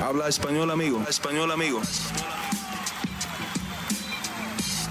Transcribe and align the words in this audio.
Habla 0.00 0.28
español, 0.28 0.70
amigo. 0.70 1.04
español, 1.08 1.50
amigo. 1.50 1.80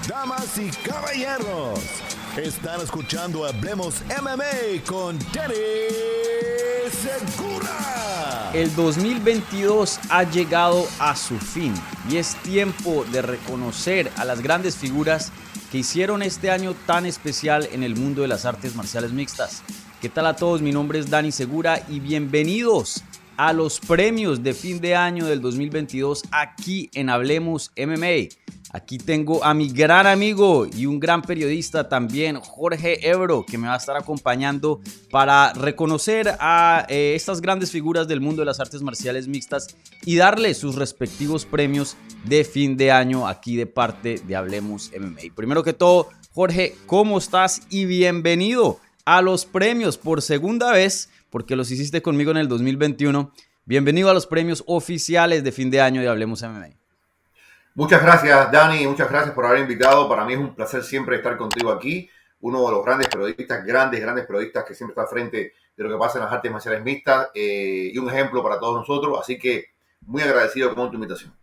Damas 0.06 0.58
y 0.58 0.68
caballeros, 0.86 1.80
están 2.36 2.82
escuchando 2.82 3.46
Hablemos 3.46 4.02
MMA 4.20 4.84
con 4.86 5.18
Danny 5.32 5.54
Segura. 6.90 8.50
El 8.52 8.74
2022 8.76 9.98
ha 10.10 10.24
llegado 10.24 10.86
a 10.98 11.16
su 11.16 11.38
fin 11.38 11.72
y 12.10 12.18
es 12.18 12.34
tiempo 12.42 13.06
de 13.10 13.22
reconocer 13.22 14.12
a 14.16 14.26
las 14.26 14.42
grandes 14.42 14.76
figuras 14.76 15.32
que 15.72 15.78
hicieron 15.78 16.22
este 16.22 16.50
año 16.50 16.74
tan 16.86 17.06
especial 17.06 17.66
en 17.72 17.82
el 17.82 17.96
mundo 17.96 18.20
de 18.22 18.28
las 18.28 18.44
artes 18.44 18.74
marciales 18.74 19.12
mixtas. 19.12 19.62
¿Qué 20.02 20.10
tal 20.10 20.26
a 20.26 20.36
todos? 20.36 20.60
Mi 20.60 20.72
nombre 20.72 20.98
es 20.98 21.08
Dani 21.08 21.32
Segura 21.32 21.82
y 21.88 21.98
bienvenidos 22.00 23.02
a 23.38 23.52
los 23.52 23.78
premios 23.78 24.42
de 24.42 24.52
fin 24.52 24.80
de 24.80 24.96
año 24.96 25.24
del 25.24 25.40
2022 25.40 26.24
aquí 26.32 26.90
en 26.92 27.08
Hablemos 27.08 27.70
MMA. 27.78 28.34
Aquí 28.72 28.98
tengo 28.98 29.44
a 29.44 29.54
mi 29.54 29.70
gran 29.70 30.08
amigo 30.08 30.66
y 30.66 30.86
un 30.86 30.98
gran 30.98 31.22
periodista 31.22 31.88
también, 31.88 32.40
Jorge 32.40 33.08
Ebro, 33.08 33.46
que 33.46 33.56
me 33.56 33.68
va 33.68 33.74
a 33.74 33.78
estar 33.78 33.96
acompañando 33.96 34.80
para 35.10 35.52
reconocer 35.52 36.36
a 36.40 36.84
eh, 36.88 37.12
estas 37.14 37.40
grandes 37.40 37.70
figuras 37.70 38.08
del 38.08 38.20
mundo 38.20 38.42
de 38.42 38.46
las 38.46 38.58
artes 38.58 38.82
marciales 38.82 39.28
mixtas 39.28 39.68
y 40.04 40.16
darle 40.16 40.52
sus 40.52 40.74
respectivos 40.74 41.46
premios 41.46 41.96
de 42.24 42.44
fin 42.44 42.76
de 42.76 42.90
año 42.90 43.28
aquí 43.28 43.54
de 43.54 43.66
parte 43.66 44.20
de 44.26 44.36
Hablemos 44.36 44.90
MMA. 44.98 45.32
Primero 45.36 45.62
que 45.62 45.72
todo, 45.72 46.08
Jorge, 46.34 46.74
¿cómo 46.86 47.18
estás? 47.18 47.62
Y 47.70 47.84
bienvenido 47.84 48.80
a 49.04 49.22
los 49.22 49.46
premios 49.46 49.96
por 49.96 50.20
segunda 50.20 50.72
vez 50.72 51.08
porque 51.30 51.56
los 51.56 51.70
hiciste 51.70 52.02
conmigo 52.02 52.30
en 52.30 52.38
el 52.38 52.48
2021. 52.48 53.32
Bienvenido 53.64 54.10
a 54.10 54.14
los 54.14 54.26
premios 54.26 54.64
oficiales 54.66 55.44
de 55.44 55.52
fin 55.52 55.70
de 55.70 55.80
año 55.80 56.00
de 56.00 56.08
Hablemos 56.08 56.42
MMA. 56.42 56.70
Muchas 57.74 58.02
gracias, 58.02 58.50
Dani. 58.50 58.86
Muchas 58.86 59.08
gracias 59.10 59.34
por 59.34 59.46
haber 59.46 59.60
invitado. 59.60 60.08
Para 60.08 60.24
mí 60.24 60.32
es 60.32 60.38
un 60.38 60.54
placer 60.54 60.82
siempre 60.82 61.16
estar 61.16 61.36
contigo 61.36 61.70
aquí. 61.70 62.08
Uno 62.40 62.64
de 62.64 62.72
los 62.72 62.84
grandes 62.84 63.08
periodistas, 63.08 63.64
grandes, 63.64 64.00
grandes 64.00 64.26
periodistas 64.26 64.64
que 64.64 64.74
siempre 64.74 64.92
está 64.92 65.02
al 65.02 65.08
frente 65.08 65.52
de 65.76 65.84
lo 65.84 65.90
que 65.90 65.96
pasa 65.96 66.18
en 66.18 66.24
las 66.24 66.32
artes 66.32 66.50
marciales 66.50 66.82
mixtas 66.82 67.28
eh, 67.34 67.90
y 67.92 67.98
un 67.98 68.08
ejemplo 68.08 68.42
para 68.42 68.58
todos 68.58 68.76
nosotros. 68.76 69.18
Así 69.20 69.38
que 69.38 69.66
muy 70.00 70.22
agradecido 70.22 70.74
con 70.74 70.88
tu 70.90 70.94
invitación. 70.94 71.34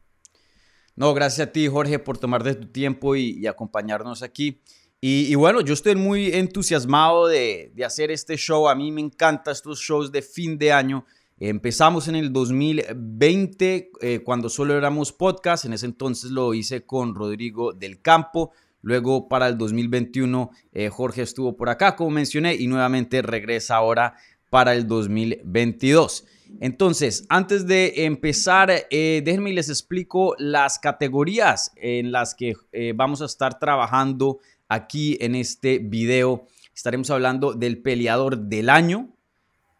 No, 0.95 1.13
gracias 1.13 1.47
a 1.47 1.51
ti, 1.51 1.67
Jorge, 1.67 1.99
por 1.99 2.17
tomar 2.17 2.43
de 2.43 2.55
tu 2.55 2.67
tiempo 2.67 3.15
y 3.15 3.45
acompañarnos 3.47 4.23
aquí. 4.23 4.61
Y, 5.01 5.35
bueno, 5.35 5.61
yo 5.61 5.73
estoy 5.73 5.95
muy 5.95 6.33
entusiasmado 6.33 7.27
de, 7.27 7.71
hacer 7.85 8.09
este 8.09 8.37
show. 8.37 8.67
A 8.67 8.75
mí 8.75 8.91
me 8.91 9.01
encantan 9.01 9.51
estos 9.51 9.79
shows 9.79 10.11
de 10.11 10.21
fin 10.21 10.57
de 10.57 10.71
año. 10.71 11.05
Empezamos 11.37 12.07
en 12.07 12.15
el 12.15 12.31
2020 12.31 13.91
eh, 14.01 14.19
cuando 14.23 14.49
solo 14.49 14.75
éramos 14.75 15.11
podcast. 15.11 15.65
En 15.65 15.73
ese 15.73 15.85
entonces 15.85 16.31
lo 16.31 16.53
hice 16.53 16.85
con 16.85 17.13
Rodrigo 17.13 17.73
del 17.73 18.01
Campo. 18.01 18.51
Luego 18.81 19.27
para 19.27 19.47
el 19.47 19.57
2021 19.57 20.49
eh, 20.71 20.89
Jorge 20.89 21.23
estuvo 21.23 21.55
por 21.55 21.69
acá, 21.69 21.95
como 21.95 22.11
mencioné, 22.11 22.55
y 22.55 22.67
nuevamente 22.67 23.21
regresa 23.21 23.75
ahora 23.75 24.15
para 24.49 24.73
el 24.73 24.87
2022. 24.87 26.25
Entonces, 26.61 27.25
antes 27.29 27.67
de 27.67 28.05
empezar, 28.05 28.71
eh, 28.89 29.21
déjenme 29.25 29.51
les 29.51 29.69
explico 29.69 30.35
las 30.37 30.79
categorías 30.79 31.73
en 31.75 32.11
las 32.11 32.33
que 32.33 32.53
vamos 32.95 33.21
a 33.21 33.25
estar 33.25 33.59
trabajando 33.59 34.39
aquí 34.67 35.17
en 35.21 35.35
este 35.35 35.79
video. 35.79 36.47
Estaremos 36.73 37.09
hablando 37.09 37.53
del 37.53 37.81
peleador 37.81 38.37
del 38.37 38.69
año, 38.69 39.09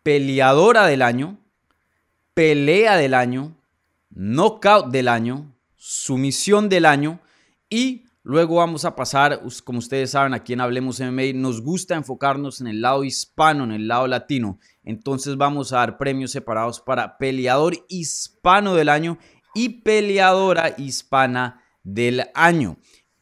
peleadora 0.04 0.86
del 0.86 1.02
año, 1.02 1.40
pelea 2.34 2.98
del 2.98 3.14
año, 3.14 3.56
knockout 4.10 4.92
del 4.92 5.08
año, 5.08 5.54
sumisión 5.76 6.70
del 6.70 6.86
año 6.86 7.20
y 7.70 8.06
luego 8.24 8.56
vamos 8.56 8.86
a 8.86 8.96
pasar, 8.96 9.42
como 9.64 9.80
ustedes 9.80 10.12
saben, 10.12 10.34
aquí 10.34 10.54
en 10.54 10.62
Hablemos 10.62 11.00
MMA 11.00 11.34
nos 11.36 11.62
gusta 11.62 11.96
enfocarnos 11.96 12.62
en 12.62 12.68
el 12.68 12.82
lado 12.82 13.04
hispano, 13.04 13.64
en 13.64 13.72
el 13.72 13.88
lado 13.88 14.08
latino. 14.08 14.60
Entonces 14.84 15.38
vamos 15.38 15.74
a 15.74 15.78
dar 15.78 15.98
premios 15.98 16.32
separados 16.32 16.80
para 16.80 17.18
peleador 17.18 17.76
hispano 17.88 18.76
del 18.76 18.90
año 18.90 19.18
y 19.54 19.82
peleadora 19.82 20.74
hispana 20.78 21.62
del 21.84 22.26
año. 22.34 22.78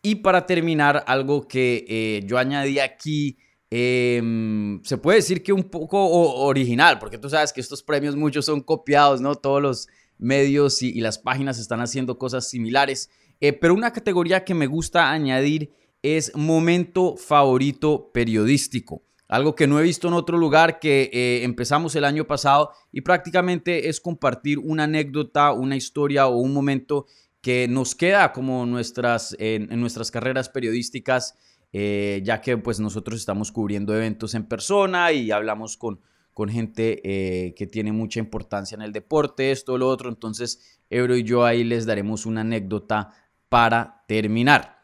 Y 0.06 0.16
para 0.16 0.46
terminar, 0.46 1.06
algo 1.08 1.47
que 1.47 1.86
eh, 1.88 2.24
yo 2.25 2.38
añadí 2.38 2.78
aquí, 2.78 3.38
em, 3.69 4.84
se 4.84 4.97
puede 4.97 5.19
decir 5.19 5.41
que 5.41 5.53
un 5.53 5.64
poco 5.64 6.06
original, 6.44 7.00
porque 7.00 7.18
tú 7.18 7.30
sabes 7.30 7.53
que 7.53 7.62
estos 7.62 7.81
premios 7.81 8.18
muchos 8.18 8.46
son 8.46 8.59
copiados, 8.59 9.22
¿no? 9.22 9.36
Todos 9.36 9.62
los 9.62 9.88
medios 10.18 10.81
y, 10.81 11.00
las 11.00 11.18
páginas 11.18 11.58
están 11.58 11.80
haciendo 11.80 12.18
cosas 12.18 12.50
similares. 12.50 13.09
Eh, 13.40 13.53
pero 13.53 13.74
una 13.74 13.94
categoría 13.94 14.44
que 14.44 14.53
me 14.53 14.68
gusta 14.68 15.09
añadir 15.09 15.72
es 16.02 16.35
momento 16.35 17.16
favorito 17.16 18.12
periodístico. 18.14 19.03
Algo 19.30 19.56
que 19.56 19.68
no 19.68 19.80
he 19.80 19.84
visto 19.84 20.09
en 20.09 20.16
otro 20.16 20.38
lugar 20.38 20.80
que 20.80 21.09
eh, 21.14 21.44
empezamos 21.44 21.96
el 21.96 22.03
año 22.03 22.28
pasado 22.28 22.72
y 22.91 23.02
prácticamente 23.02 23.88
es 23.88 24.02
compartir 24.02 24.59
una 24.59 24.84
anécdota, 24.84 25.53
una 25.53 25.78
historia 25.78 26.28
o 26.28 26.38
un 26.38 26.53
momento 26.53 27.06
que 27.43 27.67
nos 27.67 27.93
queda 27.93 28.31
como 28.31 28.65
nuestras, 28.65 29.35
en, 29.37 29.67
nuestras 29.81 30.11
carreras 30.11 30.47
periodísticas, 30.47 31.37
eh, 31.73 32.21
ya 32.23 32.39
que 32.39 32.57
pues 32.57 32.79
nosotros 32.79 33.19
estamos 33.19 33.51
cubriendo 33.51 33.93
eventos 33.93 34.33
en 34.33 34.45
persona 34.45 35.11
y 35.11 35.29
hablamos 35.29 35.75
con, 35.75 35.99
con 36.33 36.47
gente 36.47 37.01
eh, 37.03 37.53
que 37.53 37.67
tiene 37.67 37.91
mucha 37.91 38.21
importancia 38.21 38.75
en 38.75 38.81
el 38.81 38.93
deporte, 38.93 39.51
esto, 39.51 39.77
lo 39.77 39.89
otro. 39.89 40.07
Entonces, 40.07 40.79
Ebro 40.89 41.17
y 41.17 41.23
yo 41.23 41.43
ahí 41.43 41.65
les 41.65 41.85
daremos 41.85 42.25
una 42.25 42.41
anécdota 42.41 43.09
para 43.49 44.05
terminar. 44.07 44.81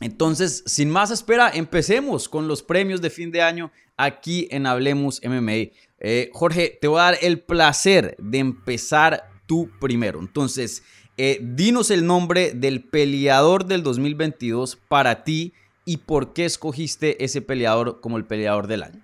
Entonces, 0.00 0.64
sin 0.64 0.88
más 0.88 1.10
espera, 1.10 1.50
empecemos 1.52 2.26
con 2.26 2.48
los 2.48 2.62
premios 2.62 3.02
de 3.02 3.10
fin 3.10 3.30
de 3.30 3.42
año 3.42 3.70
aquí 3.98 4.48
en 4.50 4.66
Hablemos 4.66 5.20
MMA. 5.22 5.72
Eh, 6.00 6.30
Jorge, 6.32 6.78
te 6.80 6.88
voy 6.88 7.00
a 7.00 7.02
dar 7.02 7.18
el 7.20 7.40
placer 7.40 8.16
de 8.18 8.38
empezar 8.38 9.24
tú 9.46 9.70
primero. 9.78 10.20
Entonces, 10.20 10.82
eh, 11.16 11.38
dinos 11.42 11.90
el 11.90 12.06
nombre 12.06 12.52
del 12.52 12.82
peleador 12.82 13.66
del 13.66 13.82
2022 13.82 14.76
para 14.76 15.24
ti 15.24 15.52
y 15.84 15.98
por 15.98 16.32
qué 16.32 16.44
escogiste 16.44 17.22
ese 17.22 17.42
peleador 17.42 18.00
como 18.00 18.16
el 18.16 18.24
peleador 18.24 18.66
del 18.66 18.82
año. 18.84 19.02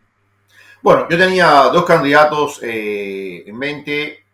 Bueno, 0.81 1.07
yo 1.11 1.19
tenía 1.19 1.47
dos 1.73 1.85
candidatos 1.85 2.61
eh, 2.63 3.45
en 3.47 3.59
mente 3.59 4.25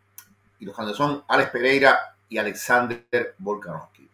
y 0.60 0.64
los 0.64 0.76
candidatos 0.76 0.98
son 0.98 1.24
Alex 1.26 1.50
Pereira 1.50 2.16
y 2.28 2.38
Alexander 2.38 3.34
Volkanovski. 3.38 4.08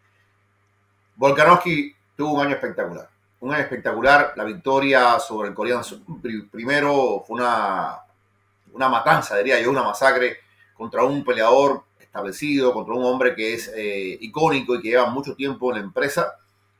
Volkanovski 1.15 1.93
tuvo 2.15 2.35
un 2.35 2.45
año 2.45 2.55
espectacular. 2.55 3.09
Un 3.41 3.53
año 3.53 3.63
espectacular. 3.63 4.33
La 4.35 4.43
victoria 4.43 5.19
sobre 5.19 5.49
el 5.49 5.53
coreano 5.53 5.83
primero 6.49 7.23
fue 7.27 7.35
una, 7.35 7.99
una 8.73 8.89
matanza, 8.89 9.37
diría 9.37 9.61
yo, 9.61 9.69
una 9.69 9.83
masacre 9.83 10.37
contra 10.73 11.03
un 11.03 11.23
peleador 11.23 11.83
establecido, 12.11 12.73
contra 12.73 12.93
un 12.93 13.05
hombre 13.05 13.33
que 13.33 13.53
es 13.53 13.71
eh, 13.73 14.17
icónico 14.19 14.75
y 14.75 14.81
que 14.81 14.89
lleva 14.89 15.09
mucho 15.09 15.33
tiempo 15.33 15.71
en 15.71 15.77
la 15.77 15.83
empresa. 15.85 16.33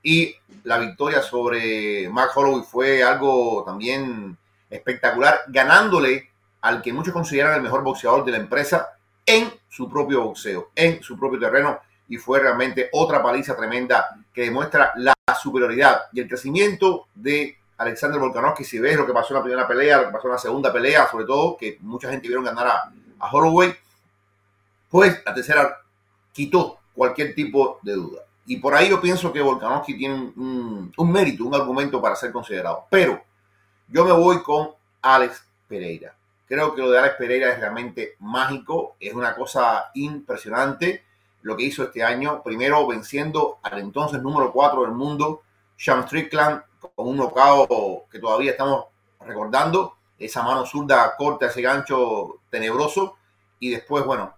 Y 0.03 0.35
la 0.63 0.77
victoria 0.77 1.21
sobre 1.21 2.09
Mark 2.09 2.31
Holloway 2.35 2.63
fue 2.69 3.01
algo 3.01 3.63
también 3.65 4.37
espectacular, 4.69 5.39
ganándole 5.47 6.29
al 6.59 6.81
que 6.81 6.91
muchos 6.91 7.13
consideran 7.13 7.55
el 7.55 7.61
mejor 7.61 7.81
boxeador 7.81 8.25
de 8.25 8.31
la 8.31 8.37
empresa 8.37 8.89
en 9.25 9.49
su 9.69 9.89
propio 9.89 10.21
boxeo, 10.23 10.71
en 10.75 11.01
su 11.01 11.17
propio 11.17 11.39
terreno. 11.39 11.79
Y 12.09 12.17
fue 12.17 12.41
realmente 12.41 12.89
otra 12.91 13.23
paliza 13.23 13.55
tremenda 13.55 14.09
que 14.33 14.41
demuestra 14.41 14.91
la 14.97 15.13
superioridad 15.41 16.01
y 16.11 16.19
el 16.19 16.27
crecimiento 16.27 17.07
de 17.15 17.57
Alexander 17.77 18.19
Volkanovski. 18.19 18.65
Si 18.65 18.79
ves 18.79 18.97
lo 18.97 19.07
que 19.07 19.13
pasó 19.13 19.29
en 19.29 19.35
la 19.35 19.43
primera 19.43 19.67
pelea, 19.67 20.01
lo 20.01 20.07
que 20.07 20.13
pasó 20.13 20.27
en 20.27 20.33
la 20.33 20.39
segunda 20.39 20.73
pelea, 20.73 21.07
sobre 21.09 21.23
todo, 21.23 21.55
que 21.55 21.77
mucha 21.79 22.09
gente 22.09 22.27
vieron 22.27 22.43
ganar 22.43 22.67
a, 22.67 22.91
a 23.17 23.31
Holloway, 23.31 23.73
pues 24.91 25.23
la 25.25 25.33
tercera 25.33 25.81
quitó 26.33 26.77
cualquier 26.93 27.33
tipo 27.33 27.79
de 27.81 27.93
duda. 27.93 28.21
Y 28.45 28.57
por 28.57 28.75
ahí 28.75 28.89
yo 28.89 28.99
pienso 28.99 29.31
que 29.31 29.41
Volkanovski 29.41 29.97
tiene 29.97 30.33
un, 30.35 31.11
mérito, 31.11 31.45
un 31.45 31.55
argumento 31.55 32.01
para 32.01 32.15
ser 32.15 32.31
considerado. 32.31 32.85
Pero 32.89 33.21
yo 33.87 34.03
me 34.03 34.11
voy 34.11 34.43
con 34.43 34.71
Alex 35.01 35.43
Pereira. 35.67 36.13
Creo 36.47 36.75
que 36.75 36.81
lo 36.81 36.91
de 36.91 36.99
Alex 36.99 37.15
Pereira 37.15 37.53
es 37.53 37.59
realmente 37.59 38.15
mágico, 38.19 38.97
es 38.99 39.13
una 39.13 39.35
cosa 39.35 39.91
impresionante 39.93 41.05
lo 41.43 41.55
que 41.55 41.63
hizo 41.63 41.83
este 41.83 42.03
año. 42.03 42.43
Primero 42.43 42.85
venciendo 42.87 43.59
al 43.63 43.79
entonces 43.79 44.21
número 44.21 44.51
4 44.51 44.81
del 44.81 44.91
mundo, 44.91 45.43
Sean 45.77 46.03
Strickland, 46.03 46.61
con 46.79 47.07
un 47.07 47.17
nocao 47.17 48.05
que 48.11 48.19
todavía 48.19 48.51
estamos 48.51 48.85
recordando, 49.25 49.95
esa 50.19 50.43
mano 50.43 50.65
zurda 50.65 51.15
corta, 51.15 51.45
ese 51.45 51.61
gancho 51.61 52.39
tenebroso. 52.49 53.15
Y 53.59 53.69
después, 53.69 54.03
bueno, 54.03 54.33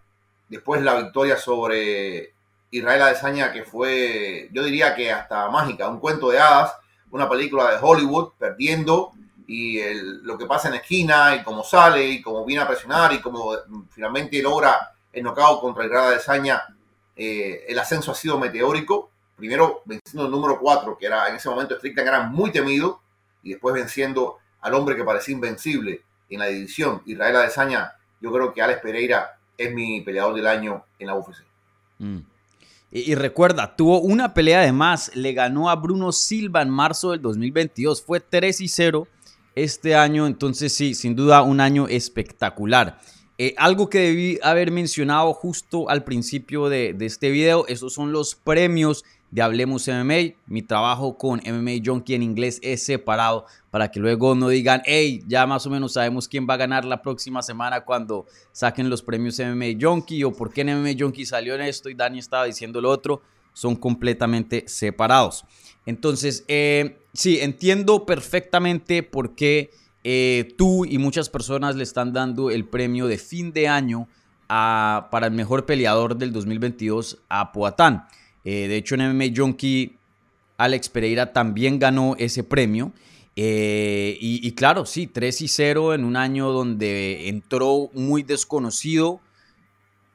Después 0.54 0.84
la 0.84 0.94
victoria 0.94 1.36
sobre 1.36 2.32
Israel 2.70 3.02
Adesanya, 3.02 3.52
que 3.52 3.64
fue, 3.64 4.50
yo 4.52 4.64
diría 4.64 4.94
que 4.94 5.12
hasta 5.12 5.50
mágica, 5.50 5.90
un 5.90 6.00
cuento 6.00 6.30
de 6.30 6.38
hadas, 6.38 6.76
una 7.10 7.28
película 7.28 7.72
de 7.72 7.80
Hollywood, 7.82 8.34
perdiendo, 8.38 9.14
y 9.48 9.80
lo 10.22 10.38
que 10.38 10.46
pasa 10.46 10.68
en 10.68 10.76
esquina, 10.76 11.36
y 11.36 11.44
cómo 11.44 11.64
sale, 11.64 12.08
y 12.08 12.22
cómo 12.22 12.46
viene 12.46 12.62
a 12.62 12.68
presionar, 12.68 13.12
y 13.14 13.20
cómo 13.20 13.56
finalmente 13.90 14.44
logra 14.44 14.92
el 15.12 15.24
knockout 15.24 15.60
contra 15.60 15.86
el 15.86 15.90
Grada 15.90 16.22
eh, 17.16 17.66
el 17.68 17.80
ascenso 17.80 18.12
ha 18.12 18.16
sido 18.16 18.38
meteórico. 18.38 19.10
Primero 19.36 19.82
venciendo 19.86 20.26
el 20.26 20.32
número 20.32 20.60
4, 20.60 21.00
que 21.00 21.08
era 21.08 21.30
en 21.30 21.38
ese 21.38 21.50
momento 21.50 21.78
Strickland 21.78 22.10
era 22.10 22.22
muy 22.22 22.52
temido, 22.52 23.02
y 23.42 23.54
después 23.54 23.74
venciendo 23.74 24.38
al 24.62 24.76
hombre 24.76 24.96
que 24.96 25.04
parecía 25.04 25.34
invencible 25.34 26.04
en 26.30 26.40
la 26.42 26.46
división, 26.46 27.02
Israel 27.08 27.38
Adesanya. 27.38 27.96
Yo 28.22 28.32
creo 28.32 28.54
que 28.54 28.62
Alex 28.62 28.82
Pereira 28.82 29.40
es 29.66 29.74
mi 29.74 30.02
peleador 30.02 30.36
del 30.36 30.48
año 30.48 30.84
en 31.00 31.08
la 31.08 31.16
UFC. 31.16 31.44
Mm. 32.00 32.20
Y, 32.92 33.16
recuerda, 33.16 33.76
tuvo 33.76 34.02
una 34.02 34.36
pelea 34.36 34.62
de 34.62 34.72
más, 34.72 35.16
le 35.16 35.34
ganó 35.34 35.70
a 35.70 35.76
Bruno 35.76 36.12
Silva 36.12 36.62
en 36.62 36.70
marzo 36.70 37.10
del 37.10 37.22
2022, 37.24 38.04
fue 38.04 38.20
3 38.20 38.62
y 38.62 38.68
0 38.68 39.08
este 39.56 39.96
año, 39.96 40.28
entonces 40.28 40.74
sí, 40.74 40.94
sin 40.94 41.16
duda 41.16 41.42
un 41.42 41.60
año 41.60 41.88
espectacular. 41.88 43.00
Eh, 43.40 43.56
algo 43.58 43.90
que 43.90 43.98
debí 43.98 44.40
haber 44.44 44.70
mencionado 44.70 45.34
justo 45.34 45.90
al 45.90 46.04
principio 46.04 46.70
de, 46.70 46.94
de, 46.94 47.08
este 47.08 47.32
video, 47.32 47.66
esos 47.68 47.94
son 47.94 48.12
los 48.12 48.36
premios 48.36 49.04
de 49.34 49.42
Hablemos 49.42 49.88
MMA. 49.88 50.36
Mi 50.46 50.62
trabajo 50.62 51.18
con 51.18 51.42
MMA 51.44 51.82
Junkie 51.84 52.14
en 52.14 52.22
inglés 52.22 52.60
es 52.62 52.84
separado 52.84 53.46
para 53.72 53.90
que 53.90 54.00
luego 54.00 54.36
no 54.36 54.50
digan, 54.50 54.84
hey, 54.86 55.24
ya 55.26 55.48
más 55.48 55.66
o 55.66 55.72
menos 55.72 55.94
sabemos 55.94 56.28
quién 56.28 56.46
va 56.48 56.54
a 56.54 56.58
ganar 56.58 56.86
la 56.86 57.02
próxima 57.02 57.42
semana 57.42 57.84
cuando 57.84 58.28
saquen 58.52 58.92
los 58.92 59.02
premios 59.02 59.40
MMA 59.40 59.80
Junkie 59.82 60.24
o 60.24 60.32
por 60.32 60.54
qué 60.54 60.62
en 60.62 60.80
MMA 60.80 60.92
Junkie 61.00 61.26
salió 61.26 61.56
en 61.56 61.62
esto 61.62 61.90
y 61.90 61.96
Dani 61.96 62.20
estaba 62.20 62.46
diciendo 62.46 62.80
lo 62.80 62.92
otro. 62.92 63.24
Son 63.54 63.76
completamente 63.76 64.66
separados. 64.68 65.46
Entonces, 65.88 66.46
eh, 66.48 67.00
sí, 67.14 67.40
entiendo 67.40 68.06
perfectamente 68.06 69.02
por 69.02 69.34
qué 69.34 69.72
eh, 70.04 70.54
tú 70.60 70.86
y 70.86 71.00
muchas 71.00 71.30
personas 71.30 71.76
le 71.76 71.84
están 71.84 72.14
dando 72.14 72.52
el 72.52 72.66
premio 72.66 73.08
de 73.08 73.18
fin 73.18 73.52
de 73.52 73.68
año 73.68 74.08
a, 74.48 75.08
para 75.10 75.26
el 75.26 75.34
mejor 75.34 75.66
peleador 75.66 76.18
del 76.18 76.32
2022 76.32 77.24
a 77.30 77.52
Poatán. 77.52 78.06
Eh, 78.46 78.68
de 78.68 78.78
hecho, 78.78 78.96
en 78.96 79.02
MMA 79.02 79.26
Junkie, 79.36 79.98
Alex 80.58 80.90
Pereira 80.90 81.34
también 81.34 81.80
ganó 81.80 82.16
ese 82.18 82.44
premio. 82.44 82.92
Eh, 83.36 84.18
y, 84.22 84.52
claro, 84.52 84.86
sí, 84.86 85.08
3 85.08 85.42
y 85.42 85.48
0 85.48 85.94
en 85.96 86.06
un 86.06 86.16
año 86.16 86.52
donde 86.52 87.30
entró 87.30 87.90
muy 87.94 88.22
desconocido, 88.22 89.22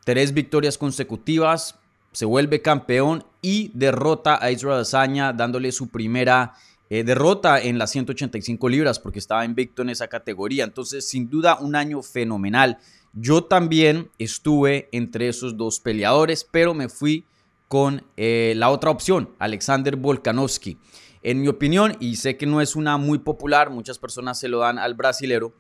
tres 0.05 0.33
victorias 0.33 0.79
consecutivas, 0.79 1.77
se 2.13 2.25
vuelve 2.25 2.63
campeón 2.63 3.25
y 3.43 3.71
derrota 3.75 4.39
a 4.41 4.51
Israel 4.51 4.81
Azaña 4.81 5.33
dándole 5.33 5.73
su 5.73 5.89
primera 5.89 6.55
eh, 6.91 7.05
derrota 7.05 7.61
en 7.61 7.77
las 7.77 7.91
185 7.91 8.69
libras 8.69 8.99
porque 8.99 9.19
estaba 9.19 9.45
invicto 9.45 9.83
en 9.83 9.91
esa 9.91 10.09
categoría. 10.09 10.65
Entonces, 10.65 11.07
sin 11.07 11.29
duda, 11.29 11.59
un 11.61 11.77
año 11.77 12.03
fenomenal. 12.03 12.79
Yo 13.13 13.45
también 13.45 14.11
estuve 14.19 14.89
entre 14.93 15.29
esos 15.29 15.57
dos 15.57 15.81
peleadores, 15.81 16.49
pero 16.51 16.73
me 16.73 16.89
fui 16.89 17.25
con 17.69 18.05
eh, 18.17 18.55
la 18.57 18.71
otra 18.71 18.91
opción, 18.91 19.31
Alexander 19.39 19.97
Volkanovski. 19.97 20.79
En 21.23 21.41
mi 21.43 21.49
opinión, 21.49 21.97
y 22.01 22.17
sé 22.17 22.37
que 22.37 22.47
no 22.47 22.61
es 22.61 22.75
una 22.75 22.97
muy 22.97 23.19
popular, 23.19 23.71
muchas 23.71 23.99
personas 23.99 24.41
se 24.41 24.49
lo 24.49 24.59
dan 24.59 24.79
al 24.79 24.95
brasilero, 24.95 25.53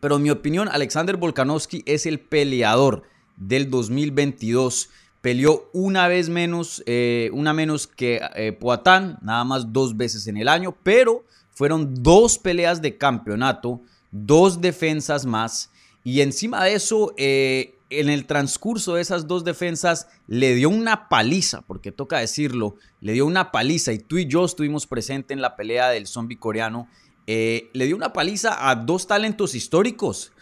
pero 0.00 0.16
en 0.16 0.22
mi 0.22 0.30
opinión, 0.30 0.68
Alexander 0.68 1.16
Volkanovski 1.16 1.82
es 1.86 2.06
el 2.06 2.18
peleador 2.20 3.04
del 3.36 3.70
2022. 3.70 4.90
Peleó 5.20 5.70
una 5.72 6.08
vez 6.08 6.28
menos, 6.28 6.82
eh, 6.86 7.30
una 7.32 7.52
menos 7.52 7.86
que 7.86 8.20
eh, 8.34 8.52
Poatán, 8.52 9.18
nada 9.22 9.44
más 9.44 9.72
dos 9.72 9.96
veces 9.96 10.26
en 10.26 10.36
el 10.36 10.48
año, 10.48 10.76
pero 10.82 11.24
fueron 11.52 12.02
dos 12.02 12.38
peleas 12.38 12.82
de 12.82 12.98
campeonato, 12.98 13.80
dos 14.10 14.60
defensas 14.60 15.24
más, 15.24 15.70
y 16.04 16.20
encima 16.20 16.64
de 16.64 16.74
eso, 16.74 17.14
eh, 17.16 17.78
en 18.00 18.08
el 18.08 18.26
transcurso 18.26 18.94
de 18.94 19.02
esas 19.02 19.26
dos 19.26 19.44
defensas 19.44 20.08
le 20.26 20.54
dio 20.54 20.68
una 20.68 21.08
paliza, 21.08 21.62
porque 21.62 21.92
toca 21.92 22.18
decirlo, 22.18 22.76
le 23.00 23.12
dio 23.12 23.26
una 23.26 23.50
paliza 23.52 23.92
y 23.92 23.98
tú 23.98 24.18
y 24.18 24.26
yo 24.26 24.44
estuvimos 24.44 24.86
presentes 24.86 25.34
en 25.34 25.42
la 25.42 25.56
pelea 25.56 25.88
del 25.88 26.06
zombie 26.06 26.38
coreano, 26.38 26.88
eh, 27.26 27.70
le 27.72 27.86
dio 27.86 27.96
una 27.96 28.12
paliza 28.12 28.68
a 28.68 28.74
dos 28.74 29.06
talentos 29.06 29.54
históricos. 29.54 30.32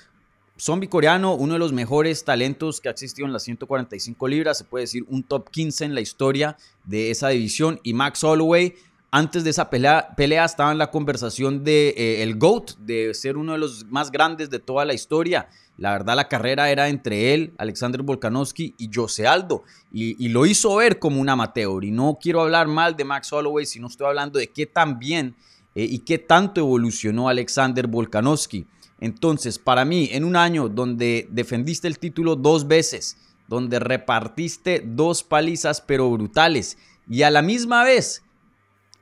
Zombie 0.58 0.88
coreano, 0.88 1.34
uno 1.34 1.54
de 1.54 1.58
los 1.58 1.72
mejores 1.72 2.24
talentos 2.24 2.80
que 2.80 2.88
ha 2.88 2.92
existido 2.92 3.26
en 3.26 3.32
las 3.32 3.44
145 3.44 4.28
libras, 4.28 4.58
se 4.58 4.64
puede 4.64 4.84
decir 4.84 5.04
un 5.08 5.22
top 5.22 5.48
15 5.50 5.86
en 5.86 5.94
la 5.94 6.02
historia 6.02 6.56
de 6.84 7.10
esa 7.10 7.28
división, 7.28 7.80
y 7.82 7.94
Max 7.94 8.22
Holloway, 8.22 8.74
antes 9.10 9.42
de 9.42 9.50
esa 9.50 9.70
pelea, 9.70 10.14
pelea 10.16 10.44
estaba 10.44 10.70
en 10.70 10.78
la 10.78 10.90
conversación 10.90 11.64
de 11.64 11.88
eh, 11.96 12.22
el 12.22 12.36
GOAT, 12.36 12.76
de 12.78 13.12
ser 13.14 13.36
uno 13.36 13.52
de 13.52 13.58
los 13.58 13.86
más 13.86 14.12
grandes 14.12 14.50
de 14.50 14.60
toda 14.60 14.84
la 14.84 14.94
historia. 14.94 15.48
La 15.80 15.92
verdad, 15.92 16.14
la 16.14 16.28
carrera 16.28 16.70
era 16.70 16.90
entre 16.90 17.32
él, 17.32 17.54
Alexander 17.56 18.02
Volkanovski 18.02 18.74
y 18.76 18.90
Jose 18.92 19.26
Aldo. 19.26 19.64
Y, 19.90 20.28
lo 20.28 20.44
hizo 20.44 20.76
ver 20.76 20.98
como 20.98 21.22
un 21.22 21.30
amateur. 21.30 21.82
Y 21.82 21.90
no 21.90 22.18
quiero 22.20 22.42
hablar 22.42 22.68
mal 22.68 22.94
de 22.96 23.04
Max 23.04 23.32
Holloway, 23.32 23.64
sino 23.64 23.86
estoy 23.86 24.06
hablando 24.06 24.38
de 24.38 24.48
qué 24.48 24.66
tan 24.66 24.98
bien 24.98 25.34
eh, 25.74 25.86
y 25.88 26.00
qué 26.00 26.18
tanto 26.18 26.60
evolucionó 26.60 27.30
Alexander 27.30 27.86
Volkanovski. 27.86 28.66
Entonces, 29.00 29.58
para 29.58 29.86
mí, 29.86 30.10
en 30.12 30.24
un 30.24 30.36
año 30.36 30.68
donde 30.68 31.26
defendiste 31.30 31.88
el 31.88 31.98
título 31.98 32.36
dos 32.36 32.68
veces, 32.68 33.16
donde 33.48 33.78
repartiste 33.78 34.82
dos 34.84 35.22
palizas 35.22 35.80
pero 35.80 36.10
brutales, 36.10 36.76
y 37.08 37.22
a 37.22 37.30
la 37.30 37.40
misma 37.40 37.84
vez 37.84 38.22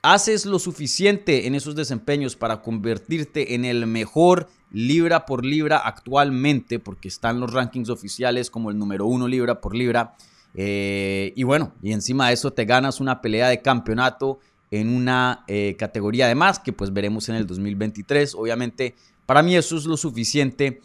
haces 0.02 0.46
lo 0.46 0.58
suficiente 0.58 1.46
en 1.46 1.54
esos 1.54 1.74
desempeños 1.74 2.36
para 2.36 2.62
convertirte 2.62 3.54
en 3.54 3.64
el 3.64 3.86
mejor 3.86 4.48
libra 4.70 5.26
por 5.26 5.44
libra 5.44 5.78
actualmente, 5.78 6.78
porque 6.78 7.08
están 7.08 7.40
los 7.40 7.52
rankings 7.52 7.88
oficiales 7.88 8.50
como 8.50 8.70
el 8.70 8.78
número 8.78 9.06
uno 9.06 9.26
libra 9.26 9.60
por 9.60 9.74
libra. 9.74 10.14
Eh, 10.54 11.32
y 11.36 11.42
bueno, 11.42 11.72
y 11.82 11.92
encima 11.92 12.28
de 12.28 12.34
eso 12.34 12.52
te 12.52 12.64
ganas 12.64 13.00
una 13.00 13.20
pelea 13.20 13.48
de 13.48 13.62
campeonato 13.62 14.38
en 14.70 14.88
una 14.88 15.44
eh, 15.46 15.76
categoría 15.78 16.28
de 16.28 16.34
más 16.34 16.58
que 16.58 16.72
pues 16.72 16.92
veremos 16.92 17.28
en 17.28 17.36
el 17.36 17.46
2023. 17.46 18.34
Obviamente, 18.34 18.94
para 19.26 19.42
mí 19.42 19.56
eso 19.56 19.76
es 19.76 19.84
lo 19.84 19.96
suficiente 19.96 20.80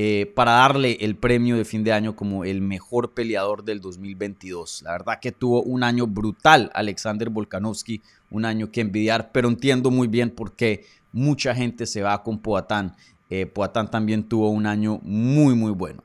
eh, 0.00 0.30
para 0.32 0.52
darle 0.52 0.96
el 1.00 1.16
premio 1.16 1.56
de 1.56 1.64
fin 1.64 1.82
de 1.82 1.92
año 1.92 2.14
como 2.14 2.44
el 2.44 2.60
mejor 2.60 3.14
peleador 3.14 3.64
del 3.64 3.80
2022. 3.80 4.82
La 4.82 4.92
verdad 4.92 5.18
que 5.20 5.32
tuvo 5.32 5.64
un 5.64 5.82
año 5.82 6.06
brutal 6.06 6.70
Alexander 6.72 7.28
Volkanovski, 7.30 8.00
un 8.30 8.44
año 8.44 8.70
que 8.70 8.80
envidiar, 8.80 9.32
pero 9.32 9.48
entiendo 9.48 9.90
muy 9.90 10.06
bien 10.06 10.30
por 10.30 10.52
qué 10.52 10.86
mucha 11.10 11.52
gente 11.52 11.84
se 11.84 12.02
va 12.02 12.22
con 12.22 12.38
Poatán. 12.40 12.94
Eh, 13.28 13.46
Poatán 13.46 13.90
también 13.90 14.28
tuvo 14.28 14.50
un 14.50 14.66
año 14.66 15.00
muy, 15.02 15.56
muy 15.56 15.72
bueno. 15.72 16.04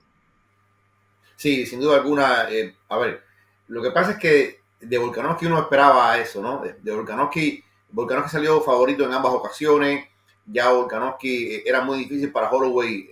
Sí, 1.36 1.68
sin 1.68 1.80
duda 1.80 1.98
alguna. 1.98 2.50
Eh, 2.50 2.76
a 2.90 2.98
ver, 2.98 3.22
lo 3.68 3.80
que 3.84 3.92
pasa 3.92 4.14
es 4.14 4.18
que 4.18 4.58
de 4.82 4.98
Volkanovski 4.98 5.46
uno 5.46 5.60
esperaba 5.60 6.18
eso, 6.18 6.42
¿no? 6.42 6.64
De, 6.64 6.92
Volkanovski, 6.92 7.64
Volkanovski 7.92 8.32
salió 8.32 8.60
favorito 8.62 9.06
en 9.06 9.14
ambas 9.14 9.34
ocasiones. 9.34 10.08
Ya 10.48 10.72
Volkanovski 10.72 11.62
era 11.64 11.82
muy 11.82 12.00
difícil 12.00 12.32
para 12.32 12.50
Holloway. 12.50 13.08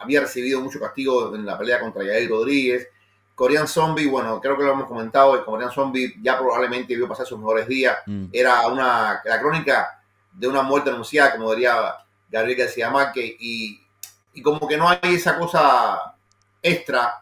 Había 0.00 0.20
recibido 0.22 0.60
mucho 0.60 0.80
castigo 0.80 1.34
en 1.34 1.46
la 1.46 1.56
pelea 1.56 1.78
contra 1.78 2.02
Yair 2.02 2.28
Rodríguez. 2.28 2.88
Korean 3.34 3.68
Zombie, 3.68 4.06
bueno, 4.06 4.40
creo 4.40 4.56
que 4.56 4.64
lo 4.64 4.72
hemos 4.72 4.86
comentado, 4.86 5.44
Korean 5.46 5.70
Zombie 5.70 6.14
ya 6.20 6.38
probablemente 6.38 6.94
vio 6.94 7.08
pasar 7.08 7.24
sus 7.24 7.38
mejores 7.38 7.66
días. 7.68 7.96
Mm. 8.04 8.26
Era 8.32 8.66
una, 8.66 9.22
la 9.24 9.40
crónica 9.40 10.02
de 10.32 10.48
una 10.48 10.62
muerte 10.62 10.90
anunciada, 10.90 11.32
como 11.32 11.54
diría 11.54 11.96
Gabriel 12.28 12.58
García 12.58 12.90
Márquez, 12.90 13.36
y, 13.38 13.80
y 14.34 14.42
como 14.42 14.66
que 14.68 14.76
no 14.76 14.88
hay 14.88 15.14
esa 15.14 15.38
cosa 15.38 16.14
extra 16.62 17.14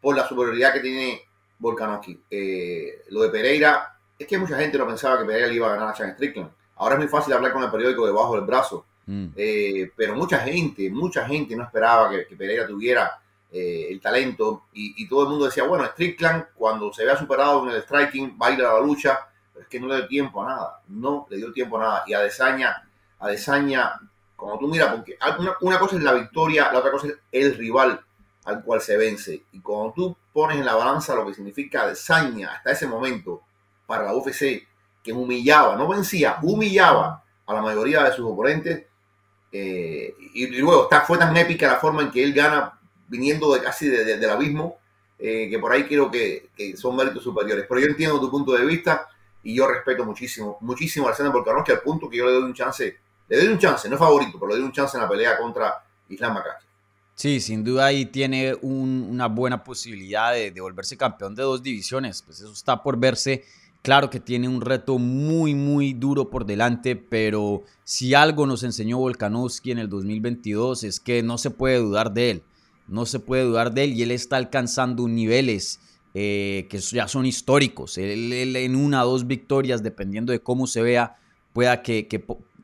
por 0.00 0.16
la 0.16 0.28
superioridad 0.28 0.72
que 0.72 0.80
tiene 0.80 1.22
Volkanovski. 1.58 2.22
Eh, 2.30 3.02
lo 3.08 3.22
de 3.22 3.30
Pereira, 3.30 3.96
es 4.18 4.26
que 4.26 4.38
mucha 4.38 4.56
gente 4.56 4.78
no 4.78 4.86
pensaba 4.86 5.18
que 5.18 5.24
Pereira 5.24 5.48
le 5.48 5.54
iba 5.54 5.66
a 5.66 5.74
ganar 5.74 5.88
a 5.88 5.94
Chan 5.94 6.12
Strickland. 6.12 6.50
Ahora 6.76 6.94
es 6.94 7.00
muy 7.00 7.08
fácil 7.08 7.32
hablar 7.32 7.52
con 7.52 7.62
el 7.62 7.70
periódico 7.70 8.06
debajo 8.06 8.34
del 8.36 8.44
brazo, 8.44 8.84
Mm. 9.06 9.26
Eh, 9.36 9.90
pero 9.96 10.14
mucha 10.14 10.38
gente, 10.40 10.90
mucha 10.90 11.26
gente 11.26 11.54
no 11.56 11.64
esperaba 11.64 12.10
que, 12.10 12.36
Pereira 12.36 12.66
tuviera 12.66 13.20
eh, 13.50 13.88
el 13.90 14.00
talento 14.00 14.64
y, 14.72 15.02
y, 15.02 15.08
todo 15.08 15.24
el 15.24 15.28
mundo 15.30 15.44
decía, 15.46 15.64
bueno, 15.64 15.84
Strickland 15.86 16.46
cuando 16.54 16.92
se 16.92 17.04
vea 17.04 17.16
superado 17.16 17.68
en 17.68 17.74
el 17.74 17.82
striking 17.82 18.36
va 18.40 18.48
a 18.48 18.56
la 18.56 18.80
lucha, 18.80 19.18
pero 19.52 19.62
es 19.62 19.68
que 19.68 19.78
no 19.78 19.88
le 19.88 19.96
dio 19.96 20.08
tiempo 20.08 20.42
a 20.42 20.46
nada, 20.46 20.80
no 20.88 21.26
le 21.30 21.36
dio 21.36 21.52
tiempo 21.52 21.78
a 21.78 21.80
nada. 21.80 22.04
Y 22.06 22.14
a 22.14 22.20
Desaña, 22.20 22.88
a 23.18 23.28
Desaña, 23.28 24.00
como 24.34 24.58
tú 24.58 24.68
miras, 24.68 24.94
porque 24.94 25.16
una, 25.38 25.54
una, 25.60 25.78
cosa 25.78 25.96
es 25.96 26.02
la 26.02 26.14
victoria, 26.14 26.72
la 26.72 26.78
otra 26.78 26.90
cosa 26.90 27.08
es 27.08 27.16
el 27.30 27.56
rival 27.56 28.00
al 28.44 28.62
cual 28.62 28.80
se 28.80 28.96
vence. 28.96 29.44
Y 29.52 29.60
cuando 29.60 29.92
tú 29.92 30.16
pones 30.32 30.58
en 30.58 30.64
la 30.64 30.74
balanza 30.74 31.14
lo 31.14 31.26
que 31.26 31.34
significa 31.34 31.86
Desaña 31.86 32.54
hasta 32.54 32.72
ese 32.72 32.86
momento 32.86 33.42
para 33.86 34.04
la 34.04 34.14
UFC, 34.14 34.66
que 35.04 35.12
humillaba, 35.12 35.76
no 35.76 35.86
vencía, 35.86 36.38
humillaba 36.42 37.22
a 37.46 37.54
la 37.54 37.60
mayoría 37.60 38.02
de 38.04 38.12
sus 38.12 38.24
oponentes, 38.24 38.86
eh, 39.56 40.16
y, 40.34 40.48
luego 40.48 40.82
está, 40.82 41.02
fue 41.02 41.16
tan 41.16 41.36
épica 41.36 41.68
la 41.68 41.76
forma 41.76 42.02
en 42.02 42.10
que 42.10 42.24
él 42.24 42.34
gana 42.34 42.76
viniendo 43.06 43.54
de 43.54 43.62
casi 43.62 43.86
de, 43.86 44.04
de, 44.04 44.16
del 44.16 44.30
abismo, 44.30 44.78
eh, 45.16 45.48
que 45.48 45.60
por 45.60 45.70
ahí 45.70 45.84
creo 45.84 46.10
que, 46.10 46.50
son 46.76 46.96
méritos 46.96 47.22
superiores. 47.22 47.64
Pero 47.68 47.80
yo 47.80 47.86
entiendo 47.86 48.18
tu 48.18 48.28
punto 48.32 48.52
de 48.52 48.66
vista 48.66 49.06
y 49.44 49.54
yo 49.54 49.68
respeto 49.68 50.04
muchísimo, 50.04 50.58
muchísimo 50.60 51.06
a 51.06 51.10
Alexander 51.10 51.32
Volkanovski 51.32 51.70
al 51.70 51.82
punto 51.82 52.10
que 52.10 52.16
yo 52.16 52.26
le 52.26 52.32
doy 52.32 52.42
un 52.42 52.52
chance, 52.52 52.96
le 53.28 53.36
doy 53.36 53.46
un 53.46 53.58
chance, 53.58 53.88
no 53.88 53.94
es 53.94 54.00
favorito, 54.00 54.32
pero 54.40 54.48
le 54.48 54.56
doy 54.56 54.64
un 54.64 54.72
chance 54.72 54.96
en 54.96 55.04
la 55.04 55.08
pelea 55.08 55.38
contra 55.38 55.84
Islam 56.08 56.34
Makhachev. 56.34 56.68
Sí, 57.14 57.38
sin 57.38 57.62
duda 57.62 57.86
ahí 57.86 58.06
tiene 58.06 58.56
un- 58.60 59.06
una 59.08 59.28
buena 59.28 59.62
posibilidad 59.62 60.32
de 60.32 60.60
volverse 60.60 60.96
campeón 60.96 61.36
de 61.36 61.44
dos 61.44 61.62
divisiones. 61.62 62.22
Pues 62.22 62.40
eso 62.40 62.52
está 62.52 62.82
por 62.82 62.98
verse. 62.98 63.44
Claro 63.84 64.08
que 64.08 64.18
tiene 64.18 64.48
un 64.48 64.62
reto 64.62 64.98
muy, 64.98 65.54
muy 65.54 65.92
duro 65.92 66.30
por 66.30 66.46
delante, 66.46 66.96
pero 66.96 67.64
si 67.84 68.14
algo 68.14 68.46
nos 68.46 68.62
enseñó 68.62 68.96
Volkanovski 68.96 69.72
en 69.72 69.78
el 69.78 69.90
2022 69.90 70.84
es 70.84 71.00
que 71.00 71.22
no 71.22 71.36
se 71.36 71.50
puede 71.50 71.80
dudar 71.80 72.14
de 72.14 72.30
él. 72.30 72.42
No 72.88 73.04
se 73.04 73.20
puede 73.20 73.42
dudar 73.42 73.74
de 73.74 73.84
él 73.84 73.92
y 73.92 74.00
él 74.00 74.10
está 74.10 74.38
alcanzando 74.38 75.06
niveles 75.06 75.80
eh, 76.14 76.66
que 76.70 76.78
ya 76.78 77.08
son 77.08 77.26
históricos. 77.26 77.98
Él, 77.98 78.56
en 78.56 78.74
una 78.74 79.04
o 79.04 79.10
dos 79.10 79.26
victorias, 79.26 79.82
dependiendo 79.82 80.32
de 80.32 80.40
cómo 80.40 80.66
se 80.66 80.80
vea, 80.80 81.18
pueda 81.52 81.82
que, 81.82 82.08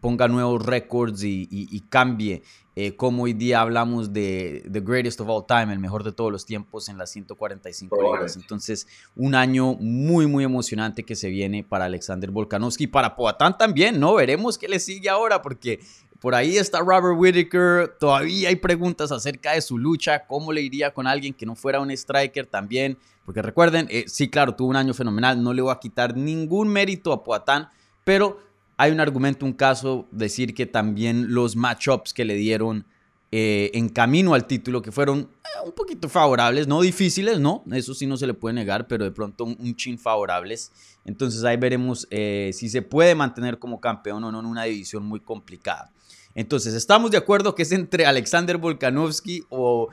ponga 0.01 0.29
nuevos 0.29 0.65
récords 0.65 1.23
y, 1.25 1.43
y- 1.51 1.69
y 1.71 1.81
cambie. 1.81 2.43
eh, 2.77 2.95
como 2.97 3.25
hoy 3.25 3.33
día 3.35 3.61
hablamos 3.61 4.13
de 4.13 4.65
The 4.73 4.81
Greatest 4.81 5.21
of 5.21 5.29
All 5.29 5.45
Time, 5.47 5.73
el 5.73 5.81
mejor 5.81 6.03
de 6.05 6.13
todos 6.13 6.31
los 6.33 6.47
tiempos 6.47 6.89
en 6.89 6.97
las 6.97 7.11
145 7.11 7.97
libras. 8.01 8.37
Entonces, 8.37 8.87
un 9.17 9.35
año 9.35 9.75
muy, 9.75 10.27
muy 10.27 10.45
emocionante 10.45 11.03
que 11.05 11.15
se 11.17 11.29
viene 11.29 11.63
para 11.65 11.87
Alexander 11.87 12.31
Volkanovski 12.31 12.85
y 12.85 12.87
para 12.87 13.17
Poatán 13.17 13.59
también, 13.59 13.99
¿no? 14.01 14.15
Veremos 14.15 14.57
qué 14.57 14.69
le 14.69 14.79
sigue 14.79 15.11
ahora 15.11 15.43
porque 15.43 15.81
por 16.21 16.35
ahí 16.35 16.57
está 16.57 16.79
Robert 16.81 17.19
Whittaker, 17.19 17.97
todavía 17.99 18.49
hay 18.51 18.57
preguntas 18.57 19.11
acerca 19.13 19.53
de 19.53 19.61
su 19.63 19.77
lucha, 19.77 20.27
cómo 20.27 20.53
le 20.53 20.63
iría 20.63 20.95
con 20.95 21.07
alguien 21.07 21.35
que 21.35 21.45
no 21.47 21.57
fuera 21.57 21.81
un 21.81 21.91
striker 21.91 22.47
también, 22.47 22.97
porque 23.27 23.43
recuerden, 23.43 23.89
eh, 23.91 24.05
sí, 24.07 24.31
claro, 24.31 24.55
tuvo 24.55 24.69
un 24.69 24.77
año 24.77 24.95
fenomenal, 24.95 25.43
no 25.43 25.53
le 25.53 25.61
voy 25.61 25.73
a 25.73 25.79
quitar 25.81 26.17
ningún 26.17 26.69
mérito 26.69 27.13
a 27.13 27.23
Poatán, 27.25 27.69
pero 28.05 28.39
hay 28.81 28.93
un 28.93 29.01
argumento, 29.01 29.45
un 29.45 29.53
caso, 29.53 30.09
decir 30.11 30.55
que 30.55 30.65
también 30.65 31.35
los 31.35 31.55
matchups 31.55 32.15
que 32.15 32.25
le 32.25 32.35
dieron 32.35 32.87
eh, 33.31 33.71
en 33.75 33.91
camino 33.91 34.33
al 34.33 34.47
título, 34.47 34.81
que 34.81 34.91
fueron 34.91 35.19
eh, 35.21 35.67
un 35.67 35.73
poquito 35.73 36.09
favorables, 36.09 36.67
no 36.67 36.81
difíciles, 36.81 37.39
no, 37.39 37.63
eso 37.73 37.93
sí 37.93 38.07
no 38.07 38.17
se 38.17 38.27
le 38.27 38.33
puede 38.33 38.55
negar, 38.55 38.89
pero 38.89 39.05
de 39.05 39.11
pronto 39.11 39.45
un, 39.45 39.77
chin 39.77 39.99
favorables. 39.99 40.73
Entonces 41.05 41.45
ahí 41.45 41.59
veremos 41.59 42.09
eh, 42.11 42.53
si 42.55 42.71
se 42.71 42.81
puede 42.81 43.15
mantener 43.15 43.59
como 43.59 43.83
campeón 43.83 44.25
o 44.25 44.33
no 44.33 44.41
en 44.41 44.47
una 44.47 44.65
división 44.65 45.05
muy 45.05 45.21
complicada. 45.21 45.93
Entonces, 46.35 46.73
estamos 46.73 47.11
de 47.11 47.19
acuerdo 47.19 47.55
que 47.55 47.65
es 47.65 47.73
entre 47.73 48.07
Alexander 48.07 48.57
Volkanovski 48.57 49.45
o 49.51 49.89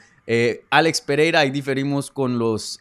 Alex 0.70 1.01
Pereira. 1.01 1.39
Ahí 1.39 1.50
diferimos 1.50 2.12
con 2.12 2.38
los 2.38 2.79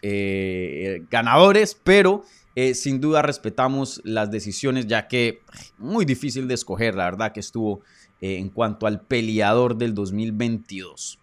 ganadores, 1.11 1.77
pero 1.83 2.23
eh, 2.57 2.75
sin 2.75 3.01
duda 3.01 3.23
respetamos 3.23 4.01
las 4.05 4.31
decisiones, 4.31 4.87
ya 4.89 5.07
que 5.07 5.43
muy 5.79 6.05
difícil 6.05 6.49
de 6.49 6.55
escoger, 6.55 6.95
la 6.97 7.05
verdad 7.05 7.33
que 7.33 7.41
estuvo 7.41 7.83
eh, 8.21 8.39
en 8.39 8.49
cuanto 8.49 8.87
al 8.87 9.03
peleador 9.03 9.77
del 9.77 9.95
2022. 9.95 11.19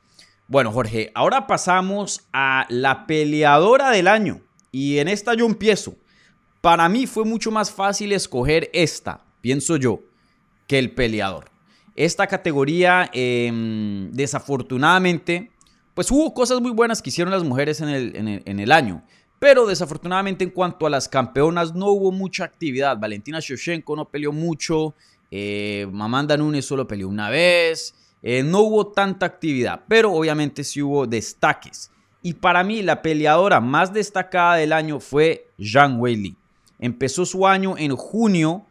Bueno, 0.47 0.71
Jorge, 0.71 1.11
ahora 1.15 1.47
pasamos 1.47 2.21
a 2.33 2.65
la 2.69 3.05
peleadora 3.07 3.89
del 3.89 4.07
año. 4.07 4.41
Y 4.71 4.99
en 4.99 5.07
esta 5.07 5.33
yo 5.33 5.45
empiezo. 5.45 5.95
Para 6.61 6.87
mí 6.89 7.07
fue 7.07 7.25
mucho 7.25 7.51
más 7.51 7.71
fácil 7.71 8.11
escoger 8.11 8.69
esta, 8.73 9.23
pienso 9.41 9.77
yo, 9.77 10.01
que 10.67 10.79
el 10.79 10.91
peleador. 10.91 11.49
Esta 11.95 12.27
categoría, 12.27 13.09
eh, 13.13 13.51
desafortunadamente, 14.11 15.51
pues 15.93 16.09
hubo 16.11 16.33
cosas 16.33 16.59
muy 16.61 16.71
buenas 16.71 17.01
que 17.01 17.09
hicieron 17.09 17.31
las 17.31 17.43
mujeres 17.43 17.81
en 17.81 17.89
el- 17.89 18.41
en 18.45 18.59
el 18.59 18.71
año. 18.71 19.03
Pero 19.43 19.65
desafortunadamente 19.65 20.45
en 20.45 20.51
cuanto 20.51 20.88
a 20.88 20.89
las 20.89 21.09
campeonas 21.09 21.75
no 21.75 21.88
hubo 21.88 22.13
mucha 22.13 22.45
actividad. 22.45 22.97
Valentina 22.97 23.41
Shevchenko 23.41 23.93
no 23.93 24.05
peleó 24.05 24.31
mucho. 24.31 24.95
eh, 25.29 25.85
Mamanda 25.91 26.38
Nunes 26.38 26.63
solo 26.63 26.88
peleó 26.88 27.09
una 27.09 27.29
vez. 27.29 27.93
eh, 28.21 28.41
no 28.41 28.62
hubo 28.62 28.88
tanta 28.88 29.25
actividad. 29.25 29.81
Pero 29.89 30.13
obviamente 30.13 30.63
sí 30.63 30.81
hubo 30.81 31.05
destaques. 31.05 31.91
Y 32.21 32.35
para 32.35 32.63
mí 32.63 32.83
la 32.83 33.01
peleadora 33.01 33.59
más 33.59 33.91
destacada 33.91 34.55
del 34.55 34.71
año 34.71 35.01
fue 35.01 35.50
Zhang 35.62 36.00
Weili. 36.00 36.38
Empezó 36.79 37.25
su 37.25 37.45
año 37.45 37.75
en 37.77 37.97
junio 37.97 38.65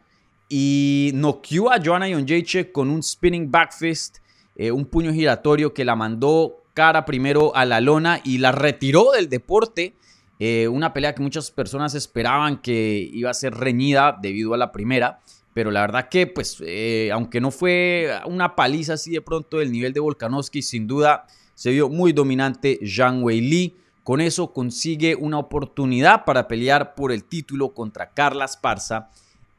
y 0.48 1.10
noqueó 1.12 1.70
a 1.70 1.82
Joanna 1.84 2.06
Jędrzejczyk 2.06 2.72
con 2.72 2.88
un 2.88 3.02
spinning 3.02 3.50
back 3.50 3.74
fist, 3.74 4.20
eh, 4.56 4.70
un 4.72 4.86
puño 4.86 5.12
giratorio 5.12 5.74
que 5.74 5.84
la 5.84 5.96
mandó 5.96 6.62
cara 6.72 7.04
primero 7.04 7.54
a 7.54 7.66
la 7.66 7.82
lona 7.82 8.22
y 8.24 8.38
la 8.38 8.52
retiró 8.52 9.10
del 9.10 9.28
deporte. 9.28 9.96
Eh, 10.44 10.66
una 10.66 10.92
pelea 10.92 11.14
que 11.14 11.22
muchas 11.22 11.52
personas 11.52 11.94
esperaban 11.94 12.60
que 12.60 13.08
iba 13.12 13.30
a 13.30 13.34
ser 13.34 13.54
reñida 13.54 14.18
debido 14.20 14.54
a 14.54 14.56
la 14.56 14.72
primera. 14.72 15.20
Pero 15.54 15.70
la 15.70 15.82
verdad 15.82 16.08
que, 16.08 16.26
pues, 16.26 16.60
eh, 16.66 17.10
aunque 17.12 17.40
no 17.40 17.52
fue 17.52 18.10
una 18.26 18.56
paliza 18.56 18.94
así 18.94 19.12
de 19.12 19.20
pronto 19.20 19.58
del 19.58 19.70
nivel 19.70 19.92
de 19.92 20.00
Volkanovski, 20.00 20.60
sin 20.60 20.88
duda 20.88 21.28
se 21.54 21.70
vio 21.70 21.88
muy 21.88 22.12
dominante 22.12 22.80
Zhang 22.84 23.22
Weili. 23.22 23.76
Con 24.02 24.20
eso 24.20 24.52
consigue 24.52 25.14
una 25.14 25.38
oportunidad 25.38 26.24
para 26.24 26.48
pelear 26.48 26.96
por 26.96 27.12
el 27.12 27.22
título 27.22 27.72
contra 27.72 28.10
Carla 28.10 28.46
Esparza 28.46 29.10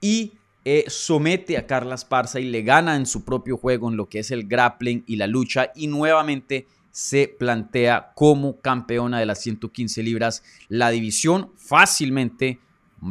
y 0.01 0.33
eh, 0.65 0.83
somete 0.89 1.57
a 1.57 1.65
Carla 1.65 1.95
Esparza 1.95 2.41
y 2.41 2.49
le 2.49 2.61
gana 2.61 2.97
en 2.97 3.05
su 3.05 3.23
propio 3.23 3.55
juego 3.55 3.89
en 3.89 3.95
lo 3.95 4.09
que 4.09 4.19
es 4.19 4.31
el 4.31 4.49
grappling 4.49 5.05
y 5.07 5.15
la 5.15 5.27
lucha 5.27 5.71
y 5.75 5.87
nuevamente 5.87 6.67
se 6.93 7.27
plantea 7.27 8.11
como 8.13 8.61
campeona 8.61 9.19
de 9.19 9.25
las 9.25 9.41
115 9.41 10.03
libras, 10.03 10.43
la 10.69 10.91
división 10.91 11.49
fácilmente 11.57 12.59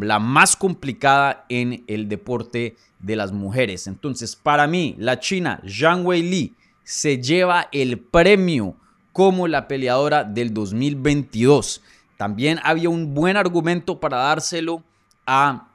la 0.01 0.21
más 0.21 0.57
complicada 0.57 1.45
en 1.49 1.85
el 1.89 2.09
deporte 2.09 2.77
de 3.01 3.17
las 3.17 3.33
mujeres. 3.33 3.89
Entonces, 3.89 4.37
para 4.37 4.69
mí, 4.69 4.95
la 4.99 5.19
china 5.19 5.61
Zhang 5.67 6.07
Weili 6.07 6.55
se 6.85 7.21
lleva 7.21 7.69
el 7.73 7.99
premio 7.99 8.77
como 9.13 9.49
la 9.49 9.67
peleadora 9.67 10.23
del 10.23 10.55
2022. 10.55 11.83
También 12.17 12.61
había 12.63 12.89
un 12.89 13.13
buen 13.15 13.37
argumento 13.37 13.99
para 13.99 14.19
dárselo 14.19 14.85
a 15.27 15.69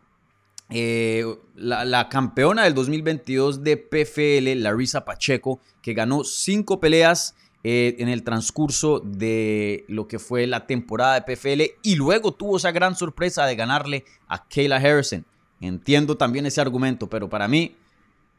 eh, 0.69 1.25
la, 1.55 1.83
la 1.83 2.07
campeona 2.07 2.63
del 2.63 2.73
2022 2.73 3.63
de 3.63 3.75
PFL, 3.75 4.63
Larissa 4.63 5.03
Pacheco, 5.03 5.59
que 5.81 5.93
ganó 5.93 6.23
cinco 6.23 6.79
peleas 6.79 7.35
eh, 7.69 7.97
en 7.99 8.07
el 8.07 8.23
transcurso 8.23 9.01
de 9.03 9.83
lo 9.89 10.07
que 10.07 10.19
fue 10.19 10.47
la 10.47 10.67
temporada 10.67 11.15
de 11.15 11.23
PFL 11.23 11.63
y 11.83 11.95
luego 11.95 12.31
tuvo 12.31 12.55
esa 12.55 12.71
gran 12.71 12.95
sorpresa 12.95 13.45
de 13.45 13.57
ganarle 13.57 14.05
a 14.29 14.47
Kayla 14.47 14.77
Harrison. 14.77 15.25
Entiendo 15.59 16.15
también 16.15 16.45
ese 16.45 16.61
argumento, 16.61 17.09
pero 17.09 17.27
para 17.27 17.49
mí 17.49 17.75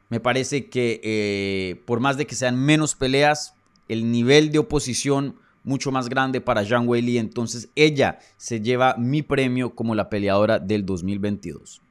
me 0.08 0.18
parece 0.18 0.70
que 0.70 1.02
eh, 1.04 1.78
por 1.84 2.00
más 2.00 2.16
de 2.16 2.26
que 2.26 2.34
sean 2.34 2.56
menos 2.56 2.94
peleas, 2.94 3.54
el 3.86 4.10
nivel 4.10 4.50
de 4.50 4.60
oposición 4.60 5.36
mucho 5.62 5.92
más 5.92 6.08
grande 6.08 6.40
para 6.40 6.64
Zhang 6.64 6.88
Weili, 6.88 7.18
entonces 7.18 7.68
ella 7.74 8.20
se 8.38 8.62
lleva 8.62 8.94
mi 8.96 9.20
premio 9.20 9.74
como 9.74 9.94
la 9.94 10.08
peleadora 10.08 10.58
del 10.58 10.86
2022. 10.86 11.82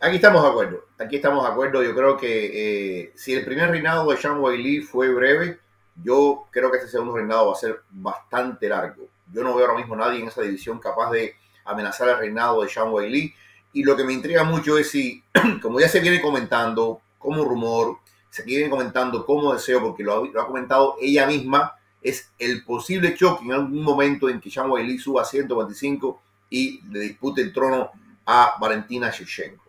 Aquí 0.00 0.16
estamos 0.16 0.42
de 0.42 0.48
acuerdo, 0.50 0.84
aquí 0.98 1.16
estamos 1.16 1.44
de 1.44 1.50
acuerdo. 1.50 1.82
Yo 1.82 1.94
creo 1.94 2.18
que 2.18 3.00
eh, 3.00 3.12
si 3.14 3.32
el 3.32 3.42
primer 3.46 3.70
reinado 3.70 4.10
de 4.10 4.18
Sean 4.18 4.38
Weili 4.40 4.82
fue 4.82 5.08
breve, 5.14 5.60
yo 6.02 6.46
creo 6.50 6.70
que 6.70 6.78
este 6.78 6.90
segundo 6.90 7.16
reinado 7.16 7.48
va 7.48 7.52
a 7.52 7.56
ser 7.56 7.82
bastante 7.90 8.68
largo. 8.68 9.08
Yo 9.32 9.42
no 9.42 9.54
veo 9.54 9.66
ahora 9.66 9.78
mismo 9.78 9.96
nadie 9.96 10.20
en 10.20 10.28
esa 10.28 10.42
división 10.42 10.78
capaz 10.78 11.10
de 11.10 11.34
amenazar 11.64 12.08
el 12.08 12.18
reinado 12.18 12.62
de 12.62 12.68
Sean 12.68 12.92
Weili. 12.92 13.34
Y 13.72 13.82
lo 13.82 13.96
que 13.96 14.04
me 14.04 14.12
intriga 14.12 14.44
mucho 14.44 14.78
es 14.78 14.90
si, 14.90 15.22
como 15.62 15.80
ya 15.80 15.88
se 15.88 16.00
viene 16.00 16.20
comentando 16.20 17.00
como 17.18 17.44
rumor, 17.44 17.98
se 18.30 18.42
viene 18.42 18.70
comentando 18.70 19.24
como 19.24 19.52
deseo, 19.52 19.80
porque 19.80 20.02
lo 20.02 20.24
ha, 20.24 20.46
comentado 20.46 20.96
ella 21.00 21.26
misma, 21.26 21.74
es 22.02 22.30
el 22.38 22.64
posible 22.64 23.14
choque 23.14 23.44
en 23.44 23.52
algún 23.52 23.82
momento 23.82 24.28
en 24.28 24.40
que 24.40 24.50
Sean 24.50 24.70
Weili 24.70 24.98
suba 24.98 25.22
a 25.22 25.24
125 25.24 26.22
y 26.50 26.80
le 26.90 27.00
dispute 27.00 27.40
el 27.40 27.52
trono 27.52 27.90
a 28.26 28.56
Valentina 28.60 29.10
Shevchenko. 29.10 29.64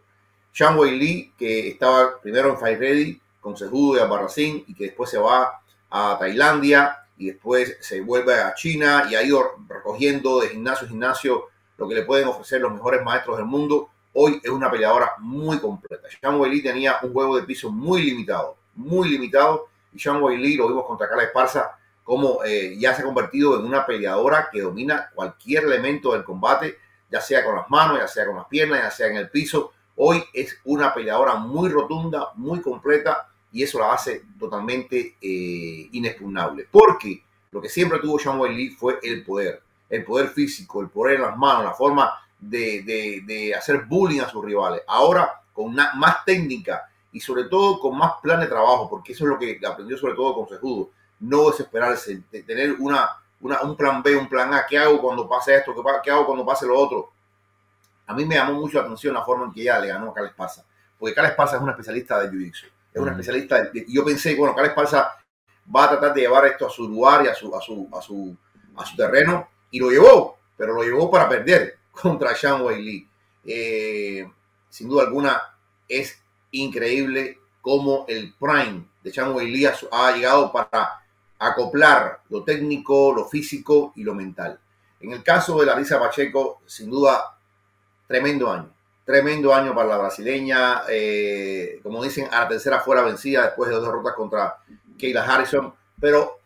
Sean 0.52 0.78
Weili, 0.78 1.34
que 1.38 1.70
estaba 1.70 2.20
primero 2.22 2.50
en 2.50 2.58
Fight 2.58 2.80
Ready 2.80 3.22
con 3.40 3.56
Cejudo 3.56 3.98
y 3.98 4.02
Albarracín 4.02 4.64
y 4.68 4.74
que 4.74 4.86
después 4.86 5.10
se 5.10 5.18
va 5.18 5.62
a 5.90 6.18
Tailandia 6.20 6.98
y 7.18 7.28
después 7.28 7.78
se 7.82 8.02
vuelve 8.02 8.36
a 8.36 8.54
China 8.54 9.08
y 9.10 9.16
ha 9.16 9.24
ido 9.24 9.56
recogiendo 9.68 10.40
de 10.40 10.50
gimnasio 10.50 10.86
a 10.86 10.90
gimnasio 10.90 11.46
lo 11.78 11.88
que 11.88 11.96
le 11.96 12.04
pueden 12.04 12.28
ofrecer 12.28 12.62
los 12.62 12.74
mejores 12.74 13.04
maestros 13.04 13.38
del 13.38 13.46
mundo. 13.46 13.90
Hoy 14.14 14.40
es 14.44 14.50
una 14.50 14.70
peleadora 14.70 15.14
muy 15.20 15.60
completa. 15.60 16.08
Sean 16.10 16.40
Weili 16.40 16.62
tenía 16.62 16.98
un 17.04 17.14
juego 17.14 17.38
de 17.38 17.44
piso 17.44 17.72
muy 17.72 18.04
limitado, 18.04 18.58
muy 18.76 19.10
limitado. 19.10 19.68
Y 19.94 20.00
Sean 20.00 20.22
Weili 20.22 20.56
lo 20.56 20.68
vimos 20.68 20.86
contra 20.86 21.08
Carla 21.08 21.24
Esparza 21.24 21.78
como 22.08 22.42
eh, 22.46 22.78
ya 22.80 22.96
se 22.96 23.02
ha 23.02 23.06
convertido 23.06 23.60
en 23.60 23.66
una 23.66 23.86
peleadora 23.86 24.48
que 24.50 24.62
domina 24.62 25.10
cualquier 25.14 25.66
elemento 25.66 26.14
del 26.14 26.24
combate, 26.24 26.78
ya 27.12 27.20
sea 27.20 27.44
con 27.44 27.58
las 27.58 27.70
manos, 27.70 28.00
ya 28.00 28.08
sea 28.08 28.26
con 28.26 28.38
las 28.38 28.48
piernas, 28.48 28.82
ya 28.82 28.92
sea 28.92 29.08
en 29.08 29.18
el 29.18 29.30
piso. 29.30 29.74
Hoy 29.98 30.24
es 30.34 30.58
una 30.64 30.94
peleadora 30.94 31.36
muy 31.36 31.68
rotunda, 31.68 32.30
muy 32.36 32.62
completa 32.62 33.28
y 33.52 33.64
eso 33.64 33.80
la 33.80 33.94
hace 33.94 34.24
totalmente 34.40 35.16
eh, 35.22 35.90
inexpugnable. 35.92 36.68
Porque 36.70 37.24
lo 37.52 37.62
que 37.62 37.70
siempre 37.70 38.00
tuvo 38.00 38.20
Sean 38.20 38.40
Weili 38.40 38.70
fue 38.70 39.00
el 39.04 39.24
poder, 39.24 39.62
el 39.90 40.04
poder 40.04 40.30
físico, 40.30 40.82
el 40.82 40.90
poder 40.90 41.16
en 41.16 41.22
las 41.24 41.38
manos, 41.38 41.64
la 41.64 41.74
forma 41.74 42.14
de, 42.40 42.84
de, 42.84 43.24
de 43.26 43.56
hacer 43.56 43.86
bullying 43.86 44.22
a 44.22 44.30
sus 44.30 44.44
rivales. 44.44 44.82
Ahora 44.88 45.42
con 45.58 45.66
una, 45.66 45.92
más 45.96 46.24
técnica 46.24 46.88
y 47.12 47.20
sobre 47.20 47.46
todo 47.46 47.80
con 47.80 47.98
más 47.98 48.14
plan 48.22 48.40
de 48.40 48.46
trabajo, 48.46 48.88
porque 48.88 49.14
eso 49.14 49.24
es 49.24 49.30
lo 49.32 49.40
que 49.40 49.60
aprendió 49.68 49.98
sobre 49.98 50.14
todo 50.14 50.36
con 50.36 50.48
Cejudo. 50.48 50.92
no 51.22 51.50
desesperarse, 51.50 52.22
de 52.32 52.44
tener 52.44 52.74
una, 52.74 53.10
una, 53.42 53.62
un 53.64 53.76
plan 53.76 54.04
B, 54.04 54.16
un 54.16 54.30
plan 54.30 54.54
A, 54.54 54.68
¿qué 54.68 54.78
hago 54.78 55.02
cuando 55.02 55.28
pase 55.28 55.56
esto? 55.56 55.74
¿Qué, 55.74 55.82
qué 56.04 56.12
hago 56.12 56.28
cuando 56.28 56.46
pase 56.46 56.68
lo 56.68 56.78
otro? 56.78 57.12
A 58.06 58.14
mí 58.14 58.24
me 58.24 58.36
llamó 58.36 58.54
mucho 58.54 58.78
la 58.78 58.84
atención 58.84 59.16
la 59.16 59.26
forma 59.26 59.46
en 59.46 59.52
que 59.52 59.62
ella 59.62 59.80
le 59.80 59.88
ganó 59.88 60.12
a 60.12 60.14
Carla 60.14 60.30
Esparza, 60.30 60.64
porque 61.00 61.16
Carla 61.16 61.32
Esparza 61.32 61.56
es 61.56 61.62
una 61.64 61.72
especialista 61.72 62.20
de 62.20 62.30
Jiu-Jitsu, 62.30 62.70
es 63.06 63.12
Ujú. 63.12 63.22
especialista, 63.22 63.70
y 63.74 63.94
yo 63.94 64.06
pensé, 64.06 64.36
bueno, 64.36 64.54
Carla 64.56 64.70
Esparza 64.70 65.12
va 65.76 65.86
a 65.86 65.90
tratar 65.90 66.14
de 66.14 66.22
llevar 66.22 66.46
esto 66.46 66.68
a 66.68 66.70
su 66.70 66.88
lugar 66.88 67.26
y 67.26 67.28
a 67.28 67.36
su, 67.36 67.56
a 67.56 67.62
su, 67.62 67.90
a 67.94 68.02
su, 68.02 68.36
a 68.76 68.86
su 68.86 68.96
terreno, 68.96 69.50
y 69.72 69.80
lo 69.80 69.90
llevó, 69.90 70.38
pero 70.56 70.74
lo 70.74 70.84
llevó 70.84 71.10
para 71.12 71.28
perder 71.28 71.78
contra 71.92 72.36
Sean 72.36 72.62
Wei 72.62 72.82
Lee. 72.82 73.10
Eh, 73.44 74.30
sin 74.70 74.90
duda 74.90 75.04
alguna, 75.04 75.42
es 75.88 76.22
increíble 76.52 77.40
cómo 77.62 78.06
el 78.08 78.34
prime 78.34 78.86
de 79.04 79.12
Sean 79.12 79.34
Wei 79.34 79.50
Lee 79.50 79.70
ha, 79.92 80.12
llegado 80.12 80.52
para 80.52 81.04
acoplar 81.40 82.22
lo 82.30 82.44
técnico, 82.44 83.14
lo 83.14 83.26
físico 83.26 83.94
y 83.96 84.04
lo 84.04 84.14
mental. 84.14 84.60
En 85.00 85.12
el 85.12 85.24
caso 85.24 85.60
de 85.60 85.66
Larissa 85.66 86.00
Pacheco, 86.00 86.62
sin 86.66 86.90
duda, 86.90 87.38
tremendo 88.08 88.52
año. 88.52 88.74
Tremendo 89.08 89.56
año 89.56 89.74
para 89.74 89.88
la 89.88 89.98
brasileña. 90.00 90.82
eh, 90.90 91.80
como 91.82 92.04
dicen, 92.04 92.28
a 92.30 92.42
la 92.42 92.50
tercera 92.50 92.82
fuera 92.82 93.04
vencida 93.04 93.44
después 93.44 93.70
de 93.70 93.76
dos 93.76 93.86
derrotas 93.86 94.14
contra 94.16 94.58
Kayla 95.00 95.24
Harrison. 95.24 95.74
Pero 95.98 96.40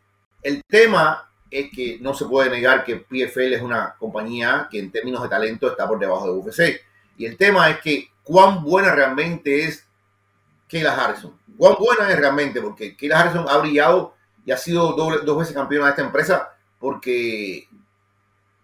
el 0.44 0.64
tema 0.68 1.28
es 1.50 1.72
que 1.72 1.98
no 2.00 2.14
se 2.14 2.26
puede 2.26 2.52
negar 2.52 2.84
que 2.84 2.98
PFL 2.98 3.56
es 3.56 3.64
una 3.64 3.96
compañía 3.98 4.68
que 4.70 4.78
en 4.78 4.92
términos 4.92 5.24
de 5.24 5.30
talento 5.30 5.72
está 5.72 5.88
por 5.88 5.98
debajo 5.98 6.28
de 6.28 6.38
UFC. 6.38 6.82
Y 7.18 7.26
el 7.26 7.36
tema 7.36 7.68
es 7.72 7.80
que 7.80 8.10
cuán 8.22 8.64
buena 8.64 8.94
realmente 8.94 9.66
es 9.66 9.84
Kayla 10.70 10.94
Harrison. 10.94 11.36
Cuán 11.58 11.78
buena 11.80 12.12
es 12.12 12.20
realmente, 12.20 12.62
porque 12.62 12.96
Kayla 12.96 13.22
Harrison 13.22 13.50
ha 13.50 13.58
brillado 13.58 14.14
y 14.46 14.52
ha 14.52 14.58
sido 14.58 14.94
dos 14.94 15.38
veces 15.40 15.56
campeona 15.56 15.86
de 15.86 15.92
esta 15.94 16.04
empresa 16.04 16.54
porque 16.78 17.68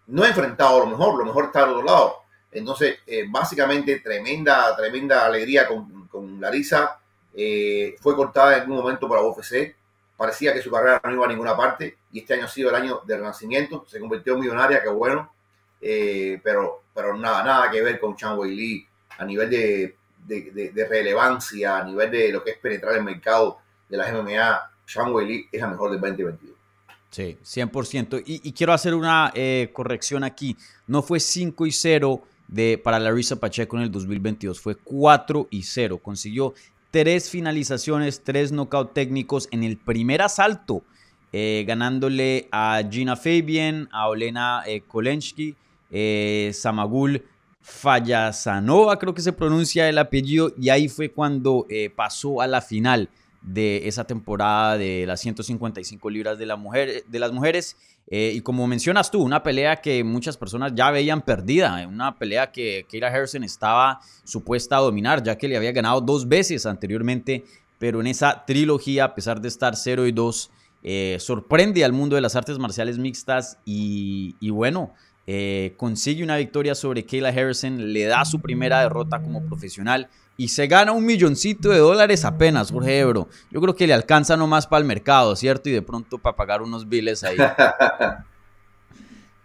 no 0.05 0.21
ha 0.21 0.27
enfrentado 0.27 0.77
a 0.77 0.85
lo 0.85 0.91
mejor, 0.91 1.17
lo 1.17 1.25
mejor 1.25 1.45
está 1.45 1.63
al 1.63 1.71
otro 1.71 1.83
lado. 1.83 2.26
Entonces, 2.57 2.99
eh, 3.05 3.25
básicamente, 3.29 3.99
tremenda, 3.99 4.75
tremenda 4.75 5.25
alegría 5.25 5.67
con, 5.67 6.07
con 6.07 6.41
Larisa. 6.41 6.99
Eh, 7.33 7.95
fue 7.99 8.15
cortada 8.15 8.57
en 8.57 8.71
un 8.71 8.77
momento 8.77 9.07
para 9.07 9.21
UFC. 9.21 9.75
Parecía 10.15 10.53
que 10.53 10.63
su 10.63 10.71
carrera 10.71 10.99
no 11.03 11.13
iba 11.13 11.25
a 11.25 11.29
ninguna 11.29 11.55
parte 11.55 11.97
y 12.11 12.19
este 12.19 12.33
año 12.33 12.45
ha 12.45 12.49
sido 12.49 12.69
el 12.69 12.75
año 12.75 13.01
de 13.05 13.17
renacimiento. 13.17 13.85
Se 13.87 13.99
convirtió 13.99 14.33
en 14.33 14.39
millonaria, 14.39 14.81
qué 14.81 14.89
bueno. 14.89 15.31
Eh, 15.79 16.41
pero, 16.43 16.81
pero 16.95 17.15
nada, 17.15 17.43
nada 17.43 17.69
que 17.69 17.81
ver 17.83 17.99
con 17.99 18.15
Chan 18.15 18.35
Wei 18.39 18.55
Lee 18.55 18.87
a 19.19 19.23
nivel 19.23 19.51
de, 19.51 19.95
de, 20.25 20.87
relevancia, 20.89 21.77
a 21.77 21.83
nivel 21.83 22.09
de 22.09 22.31
lo 22.31 22.43
que 22.43 22.51
es 22.51 22.57
penetrar 22.57 22.95
el 22.95 23.03
mercado 23.03 23.59
de 23.87 23.97
las 23.97 24.11
MMA. 24.11 24.71
Chan 24.87 25.13
Wei 25.13 25.27
Lee 25.27 25.49
es 25.51 25.61
la 25.61 25.67
mejor 25.67 25.91
del 25.91 26.01
2022. 26.01 26.57
Sí, 27.11 27.37
100%. 27.43 28.23
Y, 28.25 28.49
y 28.49 28.51
quiero 28.51 28.73
hacer 28.73 28.95
una 28.95 29.31
corrección 29.71 30.23
aquí. 30.23 30.57
No 30.87 31.03
fue 31.03 31.19
5 31.19 31.67
y 31.67 31.71
0 31.71 32.23
de, 32.47 32.79
para 32.81 32.99
Larissa 32.99 33.37
Pacheco 33.37 33.77
en 33.77 33.83
el 33.83 33.91
2022, 33.91 34.59
fue 34.59 34.75
4 34.75 35.47
y 35.49 35.63
0. 35.63 35.99
Consiguió 35.99 36.53
tres 36.91 37.29
finalizaciones, 37.29 38.23
tres 38.23 38.51
knockout 38.51 38.93
técnicos 38.93 39.47
en 39.51 39.63
el 39.63 39.77
primer 39.77 40.21
asalto, 40.21 40.83
eh, 41.33 41.65
ganándole 41.67 42.47
a 42.51 42.81
Gina 42.89 43.15
Fabian, 43.15 43.89
a 43.91 44.07
Olena 44.07 44.63
eh, 44.65 44.81
Kolensky, 44.87 45.55
eh, 45.91 46.51
Samagul 46.53 47.23
Fayasanova, 47.61 48.97
creo 48.97 49.13
que 49.13 49.21
se 49.21 49.33
pronuncia 49.33 49.89
el 49.89 49.97
apellido, 49.97 50.53
y 50.57 50.69
ahí 50.69 50.87
fue 50.87 51.11
cuando 51.11 51.65
eh, 51.69 51.89
pasó 51.89 52.41
a 52.41 52.47
la 52.47 52.61
final 52.61 53.09
de 53.41 53.87
esa 53.89 54.05
temporada 54.05 54.77
de 54.77 55.05
las 55.05 55.19
155 55.19 56.09
libras 56.09 56.37
de, 56.37 56.45
la 56.45 56.55
mujer, 56.55 57.03
de 57.05 57.19
las 57.19 57.33
mujeres. 57.33 57.75
Eh, 58.09 58.31
y 58.35 58.41
como 58.41 58.67
mencionas 58.67 59.11
tú, 59.11 59.21
una 59.21 59.43
pelea 59.43 59.77
que 59.77 60.03
muchas 60.03 60.37
personas 60.37 60.73
ya 60.73 60.91
veían 60.91 61.21
perdida, 61.21 61.81
eh, 61.81 61.85
una 61.85 62.15
pelea 62.15 62.51
que 62.51 62.85
Kayla 62.89 63.07
Harrison 63.09 63.43
estaba 63.43 63.99
supuesta 64.23 64.77
a 64.77 64.79
dominar, 64.79 65.23
ya 65.23 65.37
que 65.37 65.49
le 65.49 65.57
había 65.57 65.73
ganado 65.73 65.99
dos 65.99 66.27
veces 66.27 66.65
anteriormente, 66.65 67.43
pero 67.79 67.99
en 67.99 68.07
esa 68.07 68.45
trilogía, 68.45 69.05
a 69.05 69.15
pesar 69.15 69.41
de 69.41 69.49
estar 69.49 69.75
0 69.75 70.07
y 70.07 70.11
2, 70.13 70.51
eh, 70.83 71.17
sorprende 71.19 71.83
al 71.83 71.91
mundo 71.91 72.15
de 72.15 72.21
las 72.21 72.35
artes 72.35 72.59
marciales 72.59 72.97
mixtas 72.97 73.57
y, 73.65 74.35
bueno, 74.49 74.93
eh, 75.25 75.73
consigue 75.75 76.23
una 76.23 76.37
victoria 76.37 76.75
sobre 76.75 77.05
Kayla 77.05 77.29
Harrison, 77.29 77.91
le 77.91 78.05
da 78.05 78.23
su 78.23 78.39
primera 78.39 78.81
derrota 78.81 79.21
como 79.21 79.45
profesional 79.45 80.09
y 80.37 80.49
se 80.49 80.67
gana 80.67 80.91
un 80.91 81.03
milloncito 81.05 81.69
de 81.69 81.79
dólares 81.79 82.23
apenas, 82.23 82.71
Jorge 82.71 82.99
Ebro. 82.99 83.27
Yo 83.51 83.59
creo 83.59 83.75
que 83.75 83.87
le 83.87 83.93
alcanza 83.93 84.37
nomás 84.37 84.67
para 84.67 84.79
el 84.81 84.85
mercado, 84.85 85.35
¿cierto? 85.35 85.67
Y 85.69 85.71
de 85.71 85.81
pronto 85.81 86.19
para 86.19 86.35
pagar 86.35 86.61
unos 86.61 86.87
biles 86.87 87.23
ahí. 87.23 87.37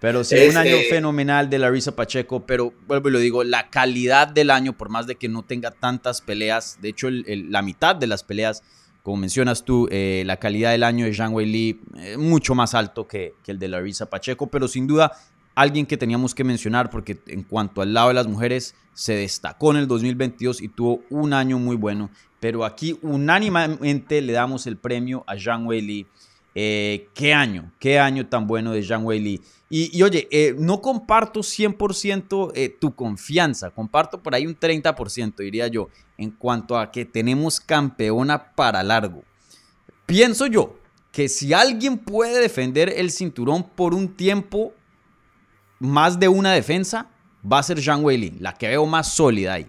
Pero 0.00 0.24
sí, 0.24 0.34
un 0.48 0.56
año 0.56 0.74
eh, 0.76 0.86
fenomenal 0.90 1.48
de 1.48 1.60
Larissa 1.60 1.94
Pacheco, 1.94 2.44
pero 2.44 2.72
vuelvo 2.88 3.08
y 3.08 3.12
lo 3.12 3.18
digo, 3.20 3.44
la 3.44 3.70
calidad 3.70 4.26
del 4.26 4.50
año, 4.50 4.72
por 4.72 4.88
más 4.88 5.06
de 5.06 5.14
que 5.14 5.28
no 5.28 5.44
tenga 5.44 5.70
tantas 5.70 6.20
peleas, 6.20 6.78
de 6.82 6.88
hecho 6.88 7.06
el- 7.06 7.24
el- 7.28 7.52
la 7.52 7.62
mitad 7.62 7.94
de 7.94 8.08
las 8.08 8.24
peleas, 8.24 8.64
como 9.04 9.18
mencionas 9.18 9.64
tú, 9.64 9.88
eh, 9.92 10.24
la 10.26 10.38
calidad 10.38 10.72
del 10.72 10.82
año 10.82 11.04
de 11.06 11.14
Zhang 11.14 11.32
Wei 11.32 11.46
Li 11.46 11.80
eh, 11.98 12.16
mucho 12.16 12.56
más 12.56 12.74
alto 12.74 13.06
que, 13.06 13.34
que 13.44 13.52
el 13.52 13.60
de 13.60 13.68
Larissa 13.68 14.06
Pacheco, 14.10 14.48
pero 14.48 14.66
sin 14.66 14.88
duda 14.88 15.12
alguien 15.54 15.86
que 15.86 15.96
teníamos 15.96 16.34
que 16.34 16.44
mencionar 16.44 16.90
porque 16.90 17.18
en 17.26 17.42
cuanto 17.42 17.82
al 17.82 17.94
lado 17.94 18.08
de 18.08 18.14
las 18.14 18.26
mujeres 18.26 18.74
se 18.94 19.14
destacó 19.14 19.70
en 19.72 19.78
el 19.78 19.88
2022 19.88 20.62
y 20.62 20.68
tuvo 20.68 21.02
un 21.10 21.32
año 21.32 21.58
muy 21.58 21.76
bueno, 21.76 22.10
pero 22.40 22.64
aquí 22.64 22.98
unánimemente 23.02 24.20
le 24.20 24.32
damos 24.32 24.66
el 24.66 24.76
premio 24.76 25.24
a 25.26 25.36
Zhang 25.36 25.66
Wei 25.66 25.80
Li. 25.80 26.06
Eh, 26.54 27.08
qué 27.14 27.32
año, 27.32 27.72
qué 27.78 27.98
año 27.98 28.26
tan 28.26 28.46
bueno 28.46 28.72
de 28.72 28.82
Zhang 28.82 29.06
Wei 29.06 29.20
Li. 29.20 29.40
Y, 29.70 29.96
y 29.96 30.02
oye, 30.02 30.28
eh, 30.30 30.54
no 30.58 30.82
comparto 30.82 31.40
100% 31.40 32.52
eh, 32.54 32.68
tu 32.68 32.94
confianza, 32.94 33.70
comparto 33.70 34.22
por 34.22 34.34
ahí 34.34 34.46
un 34.46 34.58
30%, 34.58 35.36
diría 35.36 35.68
yo, 35.68 35.88
en 36.18 36.30
cuanto 36.30 36.78
a 36.78 36.90
que 36.90 37.06
tenemos 37.06 37.58
campeona 37.58 38.52
para 38.54 38.82
largo. 38.82 39.24
Pienso 40.04 40.46
yo 40.46 40.76
que 41.10 41.28
si 41.28 41.52
alguien 41.54 41.96
puede 41.98 42.40
defender 42.40 42.92
el 42.96 43.10
cinturón 43.10 43.62
por 43.62 43.94
un 43.94 44.08
tiempo, 44.08 44.74
más 45.82 46.18
de 46.18 46.28
una 46.28 46.52
defensa, 46.52 47.08
va 47.50 47.58
a 47.58 47.62
ser 47.62 47.80
Zhang 47.82 48.04
Weili, 48.04 48.30
la 48.40 48.54
que 48.54 48.68
veo 48.68 48.86
más 48.86 49.12
sólida 49.12 49.54
ahí. 49.54 49.66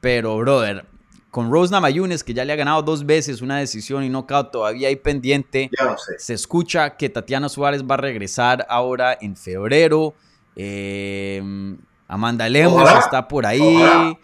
Pero, 0.00 0.36
brother, 0.38 0.84
con 1.30 1.50
Rose 1.50 1.72
Namajunas, 1.72 2.22
que 2.22 2.34
ya 2.34 2.44
le 2.44 2.52
ha 2.52 2.56
ganado 2.56 2.82
dos 2.82 3.04
veces 3.04 3.40
una 3.42 3.58
decisión 3.58 4.04
y 4.04 4.08
knockout 4.08 4.50
todavía 4.52 4.88
ahí 4.88 4.96
pendiente, 4.96 5.70
Ya 5.78 5.84
no 5.86 5.98
sé. 5.98 6.18
se 6.18 6.34
escucha 6.34 6.96
que 6.96 7.08
Tatiana 7.08 7.48
Suárez 7.48 7.82
va 7.82 7.94
a 7.94 7.98
regresar 7.98 8.66
ahora 8.68 9.16
en 9.20 9.36
febrero. 9.36 10.14
eh, 10.54 11.42
Amanda 12.08 12.48
Lemos 12.48 12.80
Ojalá, 12.82 13.00
está 13.00 13.26
por 13.26 13.44
ahí. 13.46 13.60
ojalá. 13.60 14.10
Eh, 14.10 14.18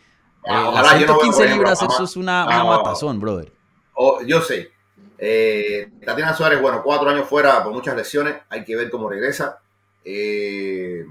Ojalá, 0.44 0.82
las 0.82 0.92
no 0.92 0.98
veo, 0.98 1.06
115 1.06 1.36
por 1.36 1.46
ejemplo, 1.46 1.54
libras, 1.70 1.82
eso 1.82 2.04
es 2.04 2.16
una, 2.16 2.44
matazón, 2.64 3.20
brother. 3.20 3.52
Oh, 3.94 4.20
yo 4.26 4.40
sé. 4.40 4.70
Eh, 5.18 5.90
Tatiana 6.04 6.34
Suárez, 6.34 6.60
bueno, 6.60 6.82
cuatro 6.84 7.08
años 7.10 7.28
fuera 7.28 7.62
por 7.62 7.72
muchas 7.72 7.94
lesiones. 7.96 8.34
Hay 8.48 8.64
que 8.64 8.74
ver 8.76 8.90
cómo 8.90 9.08
regresa. 9.08 9.58
Eh, 10.04 11.04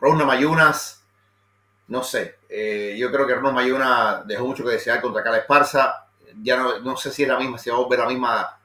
Rona 0.00 0.24
Mayunas, 0.24 1.04
no 1.88 2.02
sé. 2.02 2.38
Eh, 2.48 2.96
yo 2.98 3.10
creo 3.10 3.26
que 3.26 3.34
Rona 3.34 3.50
Mayuna 3.52 4.22
dejó 4.26 4.46
mucho 4.46 4.64
que 4.64 4.70
desear 4.72 5.00
contra 5.00 5.22
Cala 5.22 5.38
Esparza. 5.38 6.06
Ya 6.42 6.56
no, 6.56 6.78
no 6.80 6.96
sé 6.96 7.10
si 7.10 7.22
es 7.22 7.28
la 7.28 7.38
misma, 7.38 7.58
si 7.58 7.70
va 7.70 7.76
a 7.76 7.80
volver 7.80 7.98
la 8.00 8.06
misma. 8.08 8.58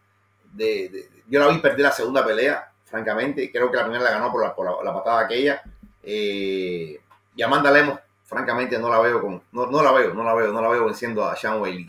De, 0.51 0.89
de- 0.89 1.09
yo 1.27 1.39
la 1.39 1.47
vi 1.47 1.59
perder 1.59 1.81
la 1.81 1.91
segunda 1.91 2.25
pelea, 2.25 2.71
francamente. 2.85 3.51
Creo 3.51 3.69
que 3.69 3.77
la 3.77 3.83
primera 3.83 4.03
la 4.03 4.11
ganó 4.11 4.31
por 4.31 4.41
la, 4.43 4.55
por 4.55 4.65
la, 4.65 4.83
la 4.83 4.97
patada 4.97 5.19
aquella. 5.21 5.61
Eh, 6.01 6.99
y 7.35 7.41
Amanda 7.43 7.69
Lemos, 7.71 7.99
francamente, 8.25 8.79
no 8.79 8.89
la 8.89 8.99
veo 8.99 9.21
con, 9.21 9.43
no, 9.51 9.67
no 9.67 9.83
la 9.83 9.91
veo, 9.91 10.13
no 10.13 10.23
la 10.23 10.33
veo, 10.33 10.51
no 10.51 10.61
la 10.61 10.69
veo 10.69 10.85
venciendo 10.85 11.23
a 11.23 11.35
Sean 11.35 11.61
Whaley. 11.61 11.85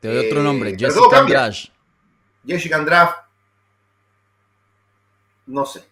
Te 0.00 0.08
doy 0.08 0.26
otro 0.26 0.40
Eh, 0.40 0.44
nombre, 0.44 0.76
Jessica. 0.78 1.18
Andrade. 1.20 1.56
Jessica 2.46 2.76
Andrade, 2.76 3.10
no 5.46 5.64
sé. 5.64 5.84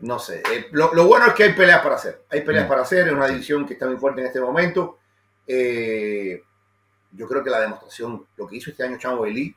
No 0.00 0.18
sé. 0.18 0.42
Eh, 0.52 0.66
lo, 0.72 0.94
lo 0.94 1.06
bueno 1.06 1.26
es 1.26 1.34
que 1.34 1.44
hay 1.44 1.52
peleas 1.52 1.80
para 1.82 1.96
hacer. 1.96 2.24
Hay 2.30 2.40
peleas 2.42 2.64
Mm. 2.66 2.68
para 2.68 2.82
hacer. 2.82 3.06
Es 3.06 3.12
una 3.12 3.28
división 3.28 3.66
que 3.66 3.74
está 3.74 3.86
muy 3.86 3.96
fuerte 3.96 4.20
en 4.20 4.26
este 4.28 4.40
momento. 4.40 4.98
Eh, 5.46 6.42
yo 7.12 7.26
creo 7.26 7.42
que 7.42 7.50
la 7.50 7.60
demostración, 7.60 8.24
lo 8.36 8.46
que 8.46 8.56
hizo 8.56 8.70
este 8.70 8.84
año 8.84 8.98
Chan 8.98 9.20
Lee 9.24 9.54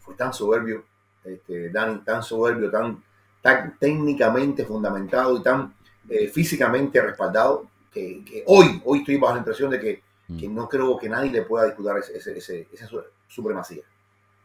fue 0.00 0.14
tan 0.14 0.32
soberbio, 0.32 0.84
este, 1.24 1.68
tan, 1.70 2.04
tan 2.04 2.22
soberbio, 2.22 2.70
tan, 2.70 3.02
tan 3.42 3.76
técnicamente 3.78 4.64
fundamentado 4.64 5.36
y 5.36 5.42
tan 5.42 5.74
eh, 6.08 6.28
físicamente 6.28 7.00
respaldado, 7.02 7.66
que, 7.92 8.24
que 8.24 8.44
hoy, 8.46 8.80
hoy 8.84 9.00
estoy 9.00 9.16
bajo 9.16 9.34
la 9.34 9.40
impresión 9.40 9.70
de 9.70 9.80
que, 9.80 10.02
Mm. 10.28 10.38
que 10.40 10.48
no 10.48 10.68
creo 10.68 10.98
que 10.98 11.08
nadie 11.08 11.30
le 11.30 11.42
pueda 11.42 11.66
disputar 11.66 11.98
ese- 11.98 12.16
ese- 12.16 12.36
ese- 12.38 12.68
esa 12.72 12.88
su- 12.88 13.00
supremacía. 13.28 13.82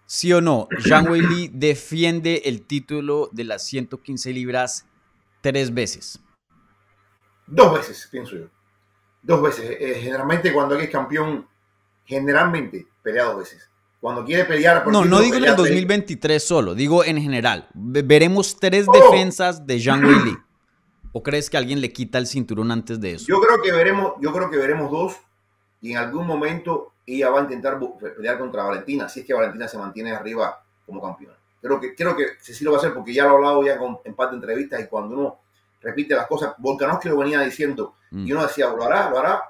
¿Sí 0.06 0.32
o 0.32 0.40
no? 0.42 0.68
Zhang 0.88 1.10
Weili 1.10 1.50
defiende 1.52 2.44
el 2.46 2.62
título 2.68 3.30
de 3.32 3.46
las 3.46 3.64
115 3.66 4.32
libras 4.32 4.86
tres 5.42 5.74
veces. 5.74 6.20
Dos 7.48 7.74
veces, 7.74 8.08
pienso 8.12 8.36
yo. 8.36 8.46
Dos 9.22 9.42
veces. 9.42 9.78
Eh, 9.80 10.00
generalmente 10.02 10.54
cuando 10.54 10.74
alguien 10.76 10.90
es 10.90 10.94
campeón, 10.94 11.48
generalmente 12.06 12.88
pelea 13.04 13.26
dos 13.26 13.38
veces. 13.40 13.68
Cuando 14.00 14.26
quiere 14.26 14.46
pelear. 14.46 14.84
por 14.84 14.92
No, 14.94 15.06
no 15.06 15.20
digo 15.20 15.36
en 15.36 15.44
el 15.44 15.52
pelea- 15.52 15.56
2023 15.56 16.44
solo, 16.44 16.74
digo 16.74 17.04
en 17.04 17.22
general. 17.22 17.70
Ve- 17.74 18.02
Veremos 18.02 18.58
tres 18.60 18.86
Oh. 18.88 18.92
defensas 18.94 19.66
de 19.68 19.80
Zhang 19.80 20.04
Weili. 20.06 20.38
¿O 21.14 21.22
crees 21.22 21.50
que 21.50 21.58
alguien 21.58 21.82
le 21.82 21.92
quita 21.92 22.18
el 22.18 22.26
cinturón 22.26 22.72
antes 22.72 23.00
de 23.00 23.14
eso? 23.14 23.26
Yo 23.28 23.40
creo 23.42 23.62
que 23.62 23.72
veremos, 23.72 24.14
yo 24.22 24.32
creo 24.32 24.50
que 24.50 24.58
veremos 24.58 24.90
dos 24.90 25.18
y 25.82 25.92
en 25.92 25.98
algún 25.98 26.26
momento 26.26 26.94
ella 27.06 27.30
va 27.30 27.40
a 27.40 27.44
intentar 27.44 27.78
pelear 28.16 28.40
contra 28.40 28.64
Valentina, 28.64 29.10
si 29.10 29.20
es 29.20 29.26
que 29.26 29.34
Valentina 29.34 29.68
se 29.68 29.78
mantiene 29.78 30.12
arriba 30.14 30.64
como 30.86 31.02
campeona. 31.02 31.36
Creo 31.62 31.80
que, 31.80 31.96
creo 31.96 32.16
que 32.16 32.26
lo 32.62 32.72
va 32.72 32.78
a 32.78 32.80
hacer 32.80 32.94
porque 32.94 33.14
ya 33.14 33.24
lo 33.26 33.32
he 33.32 33.36
hablado 33.36 33.64
ya 33.64 33.78
con, 33.78 34.00
en 34.04 34.16
parte 34.16 34.36
de 34.36 34.42
entrevistas 34.42 34.82
y 34.82 34.88
cuando 34.88 35.16
uno 35.16 35.40
repite 35.82 36.16
las 36.16 36.28
cosas, 36.28 36.54
Volkanovski 36.58 37.10
lo 37.10 37.18
venía 37.18 37.42
diciendo 37.42 37.96
Mm, 38.14 38.28
y 38.28 38.34
uno 38.34 38.46
decía, 38.46 38.68
lo 38.68 38.84
hará, 38.84 39.10
lo 39.10 39.18
hará 39.20 39.42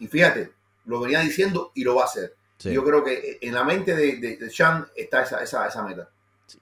y 0.00 0.08
fíjate, 0.08 0.50
lo 0.86 0.98
venía 1.00 1.20
diciendo 1.20 1.70
y 1.76 1.84
lo 1.84 1.94
va 1.94 2.02
a 2.02 2.04
hacer. 2.06 2.34
sí. 2.58 2.72
Yo 2.72 2.82
creo 2.82 3.04
que 3.04 3.38
en 3.40 3.54
la 3.54 3.62
mente 3.62 3.94
de, 3.94 4.16
de, 4.16 4.36
de 4.36 4.50
Sean 4.50 4.84
está 4.96 5.22
esa, 5.22 5.40
esa, 5.44 5.68
esa 5.68 5.82
meta. 5.84 6.08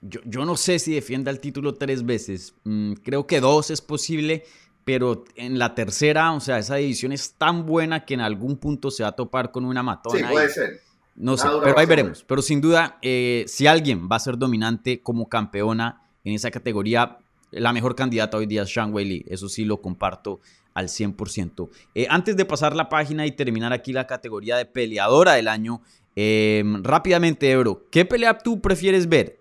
Yo, 0.02 0.20
yo 0.26 0.44
no 0.44 0.56
sé 0.58 0.78
si 0.78 0.92
defienda 0.94 1.30
el 1.30 1.40
título 1.40 1.72
tres 1.74 2.04
veces. 2.04 2.54
Mm, 2.64 2.92
creo 3.02 3.26
que 3.26 3.40
dos 3.40 3.70
es 3.70 3.80
posible, 3.80 4.44
pero 4.84 5.24
en 5.36 5.58
la 5.58 5.74
tercera, 5.74 6.32
o 6.32 6.40
sea, 6.40 6.58
esa 6.58 6.74
división 6.76 7.12
es 7.12 7.32
tan 7.32 7.64
buena 7.64 8.04
que 8.04 8.12
en 8.12 8.20
algún 8.20 8.58
punto 8.58 8.90
se 8.90 9.02
va 9.04 9.08
a 9.08 9.16
topar 9.16 9.50
con 9.50 9.64
una 9.64 9.82
matona. 9.82 10.18
Sí, 10.18 10.24
y- 10.28 10.32
puede 10.32 10.48
ser. 10.50 10.80
No 11.18 11.36
sé, 11.36 11.48
pero 11.64 11.78
ahí 11.78 11.86
veremos. 11.86 12.24
Pero 12.24 12.42
sin 12.42 12.60
duda, 12.60 12.98
eh, 13.02 13.44
si 13.48 13.66
alguien 13.66 14.08
va 14.10 14.16
a 14.16 14.20
ser 14.20 14.38
dominante 14.38 15.02
como 15.02 15.28
campeona 15.28 16.00
en 16.22 16.34
esa 16.34 16.52
categoría, 16.52 17.18
la 17.50 17.72
mejor 17.72 17.96
candidata 17.96 18.36
hoy 18.36 18.46
día 18.46 18.62
es 18.62 18.72
Zhang 18.72 18.94
Weili. 18.94 19.24
Eso 19.28 19.48
sí 19.48 19.64
lo 19.64 19.82
comparto 19.82 20.38
al 20.74 20.88
100%. 20.88 21.68
Eh, 21.96 22.06
antes 22.08 22.36
de 22.36 22.44
pasar 22.44 22.76
la 22.76 22.88
página 22.88 23.26
y 23.26 23.32
terminar 23.32 23.72
aquí 23.72 23.92
la 23.92 24.06
categoría 24.06 24.56
de 24.56 24.64
peleadora 24.64 25.32
del 25.32 25.48
año, 25.48 25.82
eh, 26.14 26.62
rápidamente, 26.82 27.50
Ebro, 27.50 27.86
¿qué 27.90 28.04
pelea 28.04 28.38
tú 28.38 28.60
prefieres 28.60 29.08
ver? 29.08 29.38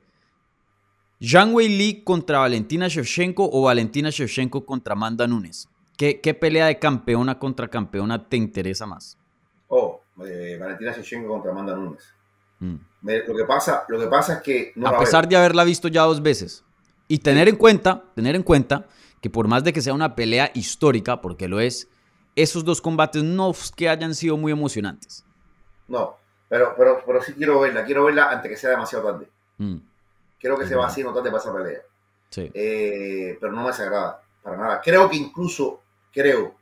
¿Zhang 1.23 1.53
Weili 1.53 2.01
contra 2.03 2.39
Valentina 2.39 2.87
Shevchenko 2.87 3.49
o 3.51 3.63
Valentina 3.63 4.09
Shevchenko 4.09 4.65
contra 4.65 4.93
Amanda 4.93 5.27
Nunes? 5.27 5.69
¿Qué, 5.95 6.21
qué 6.21 6.33
pelea 6.33 6.65
de 6.67 6.79
campeona 6.79 7.37
contra 7.37 7.67
campeona 7.67 8.27
te 8.27 8.37
interesa 8.37 8.87
más? 8.87 9.17
Oh, 9.67 9.96
eh, 10.25 10.57
Valentina 10.59 10.91
Shevchenko 10.93 11.27
contra 11.29 11.51
Amanda 11.51 11.75
Nunes. 11.75 12.03
Mm. 12.59 12.75
Me- 13.01 13.23
Lo 13.27 13.35
que 13.35 13.45
pasa, 13.45 13.85
lo 13.87 13.99
que 13.99 14.07
pasa 14.07 14.35
es 14.35 14.41
que 14.41 14.71
no 14.75 14.87
a 14.87 14.97
pesar 14.97 15.27
de 15.27 15.35
haberla 15.35 15.63
visto 15.63 15.87
ya 15.87 16.03
dos 16.03 16.21
veces. 16.21 16.63
Y 17.07 17.19
tener 17.19 17.47
en 17.47 17.55
cuenta, 17.55 18.03
tener 18.15 18.35
en 18.35 18.43
cuenta 18.43 18.85
que 19.21 19.29
por 19.29 19.47
más 19.47 19.63
de 19.63 19.71
que 19.73 19.81
sea 19.81 19.93
una 19.93 20.15
pelea 20.15 20.51
histórica, 20.53 21.21
porque 21.21 21.47
lo 21.47 21.59
es, 21.59 21.87
esos 22.35 22.65
dos 22.65 22.81
combates 22.81 23.23
no 23.23 23.51
es 23.51 23.71
que 23.71 23.87
hayan 23.89 24.13
sido 24.13 24.35
muy 24.37 24.51
emocionantes. 24.51 25.23
No, 25.87 26.17
pero, 26.49 26.73
pero, 26.77 27.01
pero 27.05 27.21
sí 27.23 27.33
quiero 27.33 27.59
verla, 27.61 27.85
quiero 27.85 28.03
verla 28.05 28.29
antes 28.29 28.51
que 28.51 28.57
sea 28.57 28.71
demasiado 28.71 29.11
tarde. 29.11 29.29
Mm, 29.57 29.77
Creo 30.39 30.57
que 30.57 30.65
se 30.67 30.73
Ujú. 30.75 30.81
va 30.81 30.87
haciendo 30.87 31.13
tarde 31.13 31.31
para 31.31 31.41
esa 31.41 31.53
pelea. 31.53 31.81
sí. 32.29 32.51
Eh, 32.53 33.37
pero 33.39 33.53
no 33.53 33.61
me 33.61 33.67
desagrada, 33.69 34.21
para 34.43 34.57
nada. 34.57 34.81
Creo 34.83 35.09
que 35.09 35.15
incluso, 35.15 35.81
creo 36.11 36.55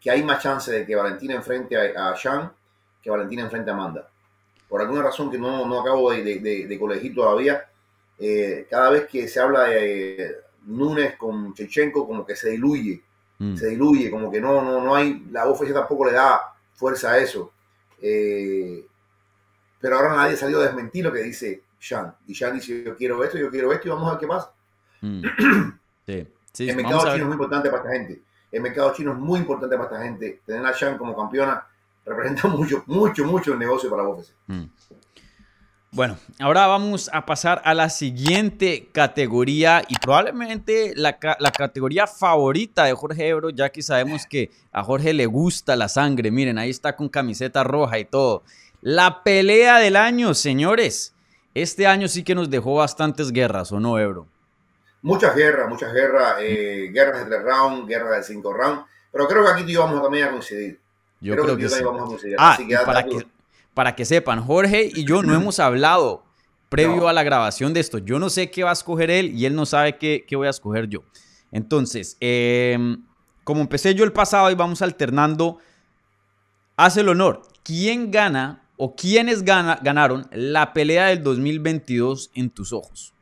que 0.00 0.10
hay 0.10 0.22
más 0.22 0.42
chance 0.42 0.70
de 0.70 0.86
que 0.86 0.94
Valentina 0.94 1.34
enfrente 1.34 1.76
a, 1.96 2.10
a 2.10 2.16
Sean 2.16 2.52
que 3.02 3.10
Valentina 3.10 3.42
enfrente 3.42 3.70
a 3.70 3.74
Amanda. 3.74 4.08
Por 4.68 4.80
alguna 4.80 5.02
razón 5.02 5.30
que 5.30 5.38
no, 5.38 5.66
no 5.66 5.80
acabo 5.80 6.10
de, 6.12 6.22
de, 6.40 6.66
de- 6.66 6.78
colegir 6.78 7.14
todavía, 7.14 7.66
eh, 8.18 8.66
cada 8.68 8.90
vez 8.90 9.06
que 9.06 9.26
se 9.28 9.40
habla 9.40 9.64
de 9.64 10.22
eh, 10.22 10.36
Nunes 10.66 11.16
con 11.16 11.54
Chechenko, 11.54 12.06
como 12.06 12.26
que 12.26 12.36
se 12.36 12.50
diluye. 12.50 13.02
Mm, 13.38 13.56
se 13.56 13.68
diluye, 13.68 14.10
como 14.10 14.30
que 14.30 14.40
no, 14.40 14.60
no, 14.62 14.82
no 14.82 14.94
hay, 14.94 15.24
la 15.30 15.48
UFC 15.48 15.72
tampoco 15.72 16.04
le 16.06 16.12
da 16.12 16.40
fuerza 16.74 17.12
a 17.12 17.18
eso. 17.18 17.52
Eh, 18.02 18.84
pero 19.80 19.96
ahora 19.96 20.16
nadie 20.16 20.36
salió 20.36 20.60
a 20.60 20.64
desmentir 20.64 21.04
lo 21.04 21.12
que 21.12 21.22
dice 21.22 21.62
Sean. 21.78 22.14
Y 22.26 22.34
Sean 22.34 22.54
dice, 22.54 22.82
yo 22.82 22.96
quiero 22.96 23.22
esto, 23.24 23.38
yo 23.38 23.50
quiero 23.50 23.72
esto 23.72 23.86
y 23.88 23.90
vamos 23.90 24.08
a 24.08 24.10
ver 24.12 24.20
qué 24.20 24.26
pasa. 24.26 24.52
mm. 25.00 25.22
Sí, 26.08 26.26
sí, 26.52 26.68
el 26.70 26.76
mercado 26.76 27.00
chino 27.12 27.24
es 27.24 27.26
muy 27.26 27.32
importante 27.34 27.68
para 27.70 27.82
esta 27.82 27.92
gente. 27.94 28.22
El 28.50 28.62
mercado 28.62 28.92
chino 28.94 29.12
es 29.12 29.18
muy 29.18 29.40
importante 29.40 29.76
para 29.76 29.90
esta 29.90 30.02
gente. 30.02 30.40
Tener 30.46 30.64
a 30.64 30.72
Sean 30.72 30.96
como 30.96 31.14
campeona 31.14 31.66
representa 32.08 32.48
mucho, 32.48 32.82
mucho, 32.86 33.24
mucho 33.24 33.52
el 33.52 33.58
negocio 33.58 33.90
para 33.90 34.08
UFC. 34.08 34.32
Mm. 34.46 34.64
Bueno, 35.90 36.18
ahora 36.38 36.66
vamos 36.66 37.08
a 37.14 37.24
pasar 37.24 37.62
a 37.64 37.72
la 37.72 37.88
siguiente 37.88 38.90
categoría 38.92 39.82
y 39.88 39.96
probablemente 39.98 40.92
la, 40.94 41.18
la 41.38 41.50
categoría 41.50 42.06
favorita 42.06 42.84
de 42.84 42.92
Jorge 42.92 43.28
Ebro, 43.28 43.48
ya 43.48 43.70
que 43.70 43.82
sabemos 43.82 44.26
que 44.26 44.50
a 44.70 44.84
Jorge 44.84 45.14
le 45.14 45.24
gusta 45.24 45.76
la 45.76 45.88
sangre. 45.88 46.30
Miren, 46.30 46.58
ahí 46.58 46.68
está 46.68 46.94
con 46.94 47.08
camiseta 47.08 47.64
roja 47.64 47.98
y 47.98 48.04
todo. 48.04 48.42
La 48.82 49.22
pelea 49.24 49.78
del 49.78 49.96
año, 49.96 50.34
señores. 50.34 51.14
Este 51.54 51.86
año 51.86 52.06
sí 52.06 52.22
que 52.22 52.34
nos 52.34 52.50
dejó 52.50 52.74
bastantes 52.76 53.32
guerras, 53.32 53.72
¿o 53.72 53.80
no, 53.80 53.98
Ebro? 53.98 54.26
Muchas 55.02 55.34
guerras, 55.34 55.68
muchas 55.68 55.92
guerras, 55.92 56.36
eh, 56.40 56.90
guerras 56.92 57.24
de 57.24 57.30
tres 57.30 57.42
rounds, 57.42 57.88
guerras 57.88 58.18
de 58.18 58.22
cinco 58.22 58.52
rounds. 58.52 58.84
Pero 59.10 59.26
creo 59.26 59.44
que 59.44 59.50
aquí 59.52 59.62
tú 59.62 59.70
y 59.70 59.72
yo 59.72 59.80
vamos 59.80 60.02
también 60.02 60.26
a 60.26 60.30
coincidir. 60.30 60.78
Yo 61.20 61.32
creo, 61.34 61.44
creo 61.44 61.56
que, 61.56 61.62
que 61.64 61.68
sí. 61.68 61.82
vamos 61.84 62.02
a 62.02 62.04
coincidir. 62.06 62.36
Ah, 62.38 62.52
Así 62.52 62.68
que 62.68 62.76
para 62.84 63.02
que, 63.04 63.10
duro. 63.10 63.26
para 63.74 63.96
que 63.96 64.04
sepan, 64.04 64.42
Jorge 64.44 64.90
y 64.94 65.04
yo 65.04 65.22
no 65.22 65.34
hemos 65.34 65.58
hablado 65.58 66.24
previo 66.68 66.96
No. 67.02 67.08
a 67.08 67.12
la 67.12 67.22
grabación 67.22 67.72
de 67.74 67.80
esto. 67.80 67.98
Yo 67.98 68.18
no 68.18 68.28
sé 68.30 68.50
qué 68.50 68.62
va 68.64 68.70
a 68.70 68.74
escoger 68.74 69.10
él 69.10 69.34
y 69.34 69.46
él 69.46 69.54
no 69.54 69.66
sabe 69.66 69.96
qué, 69.96 70.24
qué 70.28 70.36
voy 70.36 70.46
a 70.46 70.50
escoger 70.50 70.86
yo. 70.88 71.02
Entonces, 71.50 72.16
eh, 72.20 72.78
como 73.44 73.60
empecé 73.62 73.94
yo 73.94 74.04
el 74.04 74.12
pasado 74.12 74.50
y 74.50 74.54
vamos 74.54 74.82
alternando, 74.82 75.58
hace 76.76 77.00
el 77.00 77.08
honor. 77.08 77.42
¿Quién 77.64 78.10
gana 78.10 78.62
o 78.76 78.94
quiénes 78.94 79.42
gana- 79.42 79.78
ganaron 79.82 80.28
la 80.30 80.72
pelea 80.72 81.06
del 81.06 81.22
2022 81.22 82.30
en 82.34 82.50
tus 82.50 82.72
ojos? 82.72 83.12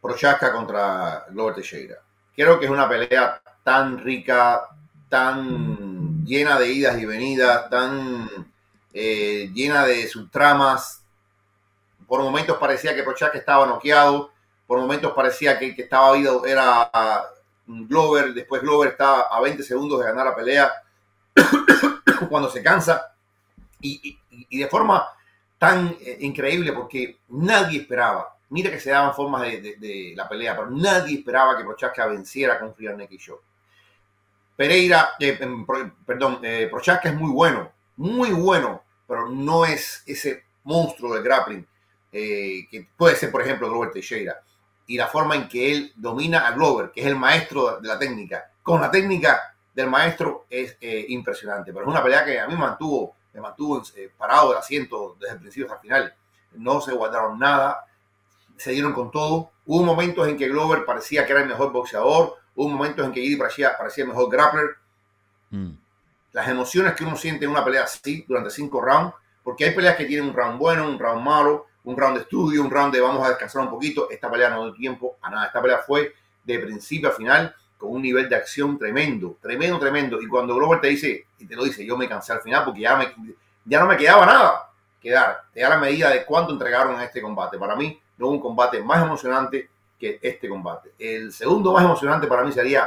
Prochaska 0.00 0.52
contra 0.52 1.24
Glover 1.30 1.56
Teixeira. 1.56 1.96
Creo 2.34 2.58
que 2.58 2.66
es 2.66 2.70
una 2.70 2.88
pelea 2.88 3.40
tan 3.64 3.98
rica, 3.98 4.62
tan 5.08 5.95
llena 6.26 6.58
de 6.58 6.72
idas 6.72 6.98
y 7.00 7.06
venidas, 7.06 7.70
tan 7.70 8.28
eh, 8.92 9.50
llena 9.54 9.86
de 9.86 10.06
subtramas. 10.08 11.02
Por 12.06 12.22
momentos 12.22 12.58
parecía 12.58 12.94
que 12.94 13.02
Prochaska 13.02 13.38
estaba 13.38 13.66
noqueado, 13.66 14.30
por 14.66 14.78
momentos 14.78 15.12
parecía 15.14 15.58
que 15.58 15.66
el 15.68 15.76
que 15.76 15.82
estaba 15.82 16.16
ido 16.16 16.44
era 16.46 16.90
mm, 17.66 17.86
Glover, 17.88 18.34
después 18.34 18.62
Glover 18.62 18.90
estaba 18.90 19.22
a 19.30 19.40
20 19.40 19.62
segundos 19.62 19.98
de 20.00 20.06
ganar 20.06 20.26
la 20.26 20.34
pelea 20.36 20.72
cuando 22.28 22.50
se 22.50 22.62
cansa 22.62 23.12
y, 23.80 24.18
y- 24.30 24.46
y 24.50 24.58
de 24.58 24.68
forma 24.68 25.06
tan 25.58 25.96
eh, 26.00 26.18
increíble 26.20 26.72
porque 26.72 27.18
nadie 27.28 27.80
esperaba. 27.80 28.36
Mira 28.50 28.70
que 28.70 28.78
se 28.80 28.90
daban 28.90 29.14
formas 29.14 29.42
de, 29.42 30.12
la 30.14 30.28
pelea, 30.28 30.54
pero 30.56 30.70
nadie 30.70 31.18
esperaba 31.18 31.56
que 31.56 31.64
Prochaska 31.64 32.06
venciera 32.06 32.58
con 32.60 32.74
Free 32.74 32.88
Naked 32.94 33.18
Show. 33.18 33.40
Pereira, 34.56 35.10
eh, 35.20 35.36
em, 35.40 35.66
perdón, 36.06 36.40
eh, 36.42 36.68
Prochaska 36.70 37.10
es 37.10 37.14
muy 37.14 37.30
bueno, 37.30 37.70
muy 37.96 38.30
bueno, 38.30 38.82
pero 39.06 39.28
no 39.28 39.64
es 39.64 40.02
ese 40.06 40.44
monstruo 40.64 41.14
de 41.14 41.22
grappling 41.22 41.66
eh, 42.12 42.66
que 42.70 42.88
puede 42.96 43.16
ser, 43.16 43.30
por 43.30 43.42
ejemplo, 43.42 43.68
Glover 43.68 43.90
Teixeira. 43.90 44.40
Y 44.86 44.96
la 44.96 45.08
forma 45.08 45.34
en 45.34 45.48
que 45.48 45.70
él 45.72 45.92
domina 45.96 46.46
a 46.46 46.52
Glover, 46.52 46.90
que 46.90 47.00
es 47.00 47.06
el 47.06 47.16
maestro 47.16 47.80
de 47.80 47.88
la 47.88 47.98
técnica, 47.98 48.50
con 48.62 48.80
la 48.80 48.90
técnica 48.90 49.54
del 49.74 49.90
maestro 49.90 50.46
es 50.48 50.76
eh, 50.80 51.04
impresionante. 51.08 51.72
Pero 51.72 51.84
es 51.84 51.90
una 51.90 52.02
pelea 52.02 52.24
que 52.24 52.40
a 52.40 52.46
mí 52.46 52.54
mantuvo, 52.54 53.16
me 53.34 53.40
mantuvo 53.40 53.82
parado 54.16 54.50
del 54.50 54.58
asiento 54.58 55.16
desde 55.20 55.34
el 55.34 55.40
principio 55.40 55.66
hasta 55.66 55.76
el 55.76 55.82
final. 55.82 56.14
No 56.52 56.80
se 56.80 56.92
guardaron 56.92 57.38
nada, 57.38 57.84
se 58.56 58.70
dieron 58.70 58.94
con 58.94 59.10
todo. 59.10 59.50
Hubo 59.66 59.84
momentos 59.84 60.26
en 60.26 60.38
que 60.38 60.48
Glover 60.48 60.84
parecía 60.86 61.26
que 61.26 61.32
era 61.32 61.42
el 61.42 61.48
mejor 61.48 61.72
boxeador, 61.72 62.36
hubo 62.56 62.68
momentos 62.68 63.06
en 63.06 63.12
que 63.12 63.20
Giddy 63.20 63.36
parecía, 63.36 63.76
parecía 63.76 64.04
mejor 64.04 64.30
grappler. 64.30 64.76
Mm, 65.50 65.70
Las 66.32 66.48
emociones 66.48 66.94
que 66.94 67.04
uno 67.04 67.16
siente 67.16 67.44
en 67.44 67.50
una 67.50 67.64
pelea 67.64 67.84
así 67.84 68.24
durante 68.26 68.50
cinco 68.50 68.80
rounds, 68.80 69.14
porque 69.42 69.64
hay 69.64 69.74
peleas 69.74 69.96
que 69.96 70.04
tienen 70.04 70.28
un 70.28 70.34
round 70.34 70.58
bueno, 70.58 70.88
un 70.88 70.98
round 70.98 71.24
malo, 71.24 71.66
un 71.84 71.96
round 71.96 72.16
de 72.16 72.22
estudio, 72.22 72.62
un 72.62 72.70
round 72.70 72.92
de 72.92 73.00
vamos 73.00 73.24
a 73.24 73.28
descansar 73.28 73.62
un 73.62 73.70
poquito. 73.70 74.10
Esta 74.10 74.30
pelea 74.30 74.50
no 74.50 74.64
dio 74.64 74.74
tiempo 74.74 75.16
a 75.22 75.30
nada. 75.30 75.46
Esta 75.46 75.62
pelea 75.62 75.78
fue 75.78 76.12
de 76.42 76.58
principio 76.58 77.08
a 77.08 77.12
final 77.12 77.54
con 77.78 77.92
un 77.92 78.02
nivel 78.02 78.28
de 78.28 78.36
acción 78.36 78.78
tremendo, 78.78 79.38
tremendo, 79.40 79.78
tremendo. 79.78 80.20
Y 80.20 80.26
cuando 80.26 80.54
Glover 80.56 80.80
te 80.80 80.88
dice, 80.88 81.26
y 81.38 81.46
te 81.46 81.54
lo 81.54 81.64
dice, 81.64 81.86
yo 81.86 81.96
me 81.96 82.08
cansé 82.08 82.32
al 82.32 82.40
final 82.40 82.64
porque 82.64 82.80
ya, 82.80 82.96
me, 82.96 83.14
ya 83.64 83.80
no 83.80 83.86
me 83.86 83.96
quedaba 83.96 84.26
nada 84.26 84.70
que 85.00 85.10
dar. 85.10 85.42
Te 85.52 85.60
da 85.60 85.68
la 85.70 85.78
medida 85.78 86.10
de 86.10 86.24
cuánto 86.24 86.52
entregaron 86.52 86.96
en 86.96 87.02
este 87.02 87.22
combate. 87.22 87.56
Para 87.56 87.76
mí, 87.76 88.00
no 88.18 88.26
hubo 88.26 88.34
un 88.34 88.40
combate 88.40 88.82
más 88.82 89.02
emocionante 89.02 89.70
que 89.98 90.18
este 90.22 90.48
combate. 90.48 90.92
El 90.98 91.32
segundo 91.32 91.72
más 91.72 91.84
emocionante 91.84 92.26
para 92.26 92.44
mí 92.44 92.52
sería 92.52 92.86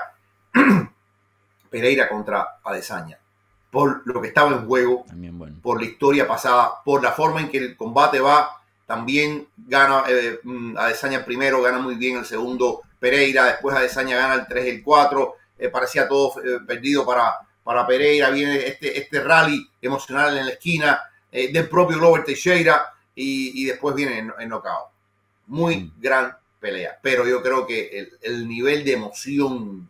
Pereira 1.70 2.08
contra 2.10 2.60
Adesanya. 2.64 3.20
Por 3.72 4.02
lo 4.06 4.20
que 4.22 4.30
estaba 4.30 4.50
en 4.52 4.66
juego, 4.66 5.06
también 5.08 5.38
bueno. 5.38 5.58
por 5.62 5.80
la 5.80 5.86
historia 5.88 6.28
pasada, 6.28 6.72
por 6.84 7.04
la 7.04 7.12
forma 7.12 7.42
en 7.42 7.50
que 7.50 7.58
el 7.60 7.78
combate 7.78 8.20
va. 8.20 8.50
También 8.88 9.48
gana 9.56 10.04
eh, 10.08 10.40
mm, 10.44 10.76
Adesanya 10.78 11.24
primero, 11.24 11.62
gana 11.62 11.78
muy 11.78 11.94
bien 11.96 12.18
el 12.18 12.26
segundo 12.26 12.82
Pereira, 13.00 13.46
después 13.46 13.76
Adesanya 13.76 14.18
gana 14.18 14.34
el 14.34 14.48
3 14.48 14.66
y 14.66 14.70
el 14.70 14.84
4. 14.84 15.36
eh, 15.60 15.70
parecía 15.70 16.08
todo 16.08 16.34
eh, 16.44 16.60
perdido 16.66 17.06
para, 17.06 17.36
para 17.64 17.86
Pereira. 17.86 18.32
Viene 18.32 18.66
este, 18.66 18.98
este 18.98 19.22
rally 19.22 19.70
emocional 19.82 20.36
en 20.38 20.48
la 20.48 20.54
esquina 20.54 21.04
eh, 21.32 21.52
del 21.54 21.70
propio 21.70 21.98
Glover 22.00 22.24
Teixeira. 22.24 22.88
y, 23.14 23.62
y 23.62 23.66
después 23.66 23.94
viene 23.94 24.18
el, 24.20 24.32
el 24.40 24.50
knockout. 24.50 24.88
Muy 25.48 25.76
Mm. 25.78 25.92
gran 26.02 26.36
pelea, 26.60 27.00
pero 27.02 27.28
yo 27.28 27.42
creo 27.42 27.66
que 27.66 27.88
el, 28.00 28.10
el 28.22 28.48
nivel 28.48 28.84
de 28.84 28.94
emoción, 28.94 29.90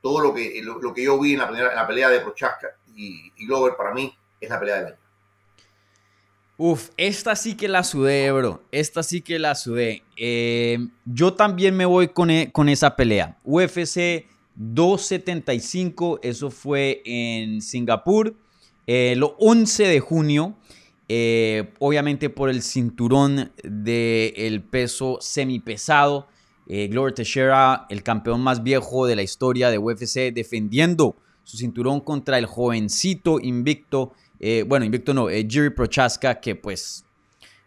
todo 0.00 0.20
lo 0.20 0.34
que, 0.34 0.60
lo, 0.62 0.92
que 0.92 1.04
yo 1.04 1.18
vi 1.18 1.32
en 1.32 1.38
la, 1.38 1.86
pelea 1.86 2.10
de 2.10 2.20
Prochaska 2.20 2.68
y, 2.94 3.32
y 3.36 3.46
Glover 3.46 3.74
para 3.76 3.94
mí 3.94 4.14
es 4.40 4.50
la 4.50 4.58
pelea 4.60 4.76
del 4.76 4.86
año. 4.86 4.96
Uf, 6.64 6.90
esta 6.96 7.34
sí 7.34 7.56
que 7.56 7.66
la 7.66 7.82
sudé, 7.82 8.30
bro. 8.30 8.62
Esta 8.70 9.02
sí 9.02 9.20
que 9.20 9.38
la 9.38 9.54
sudé. 9.54 10.04
Eh, 10.16 10.78
yo 11.04 11.34
también 11.34 11.76
me 11.76 11.86
voy 11.86 12.08
con, 12.08 12.30
e- 12.30 12.52
con 12.52 12.68
esa 12.68 12.94
pelea. 12.94 13.36
UFC 13.42 14.26
275, 14.54 16.20
eso 16.22 16.50
fue 16.50 17.02
en 17.04 17.62
Singapur, 17.62 18.36
eh, 18.86 19.14
lo 19.16 19.34
11 19.38 19.88
de 19.88 20.00
junio. 20.00 20.54
Eh, 21.08 21.72
obviamente 21.78 22.30
por 22.30 22.48
el 22.48 22.62
cinturón 22.62 23.52
del 23.62 24.62
peso 24.62 25.18
semipesado. 25.20 26.28
Eh, 26.68 26.88
Glover 26.88 27.12
Teixeira, 27.12 27.86
el 27.90 28.02
campeón 28.02 28.40
más 28.40 28.62
viejo 28.62 29.06
de 29.06 29.16
la 29.16 29.22
historia 29.22 29.70
de 29.70 29.78
UFC, 29.78 30.32
defendiendo 30.32 31.16
su 31.44 31.56
cinturón 31.56 32.00
contra 32.00 32.38
el 32.38 32.46
jovencito 32.46 33.40
invicto 33.40 34.12
eh, 34.44 34.64
bueno, 34.66 34.84
invicto 34.84 35.14
no, 35.14 35.30
eh, 35.30 35.46
Jiri 35.48 35.70
Prochaska, 35.70 36.40
que 36.40 36.56
pues 36.56 37.04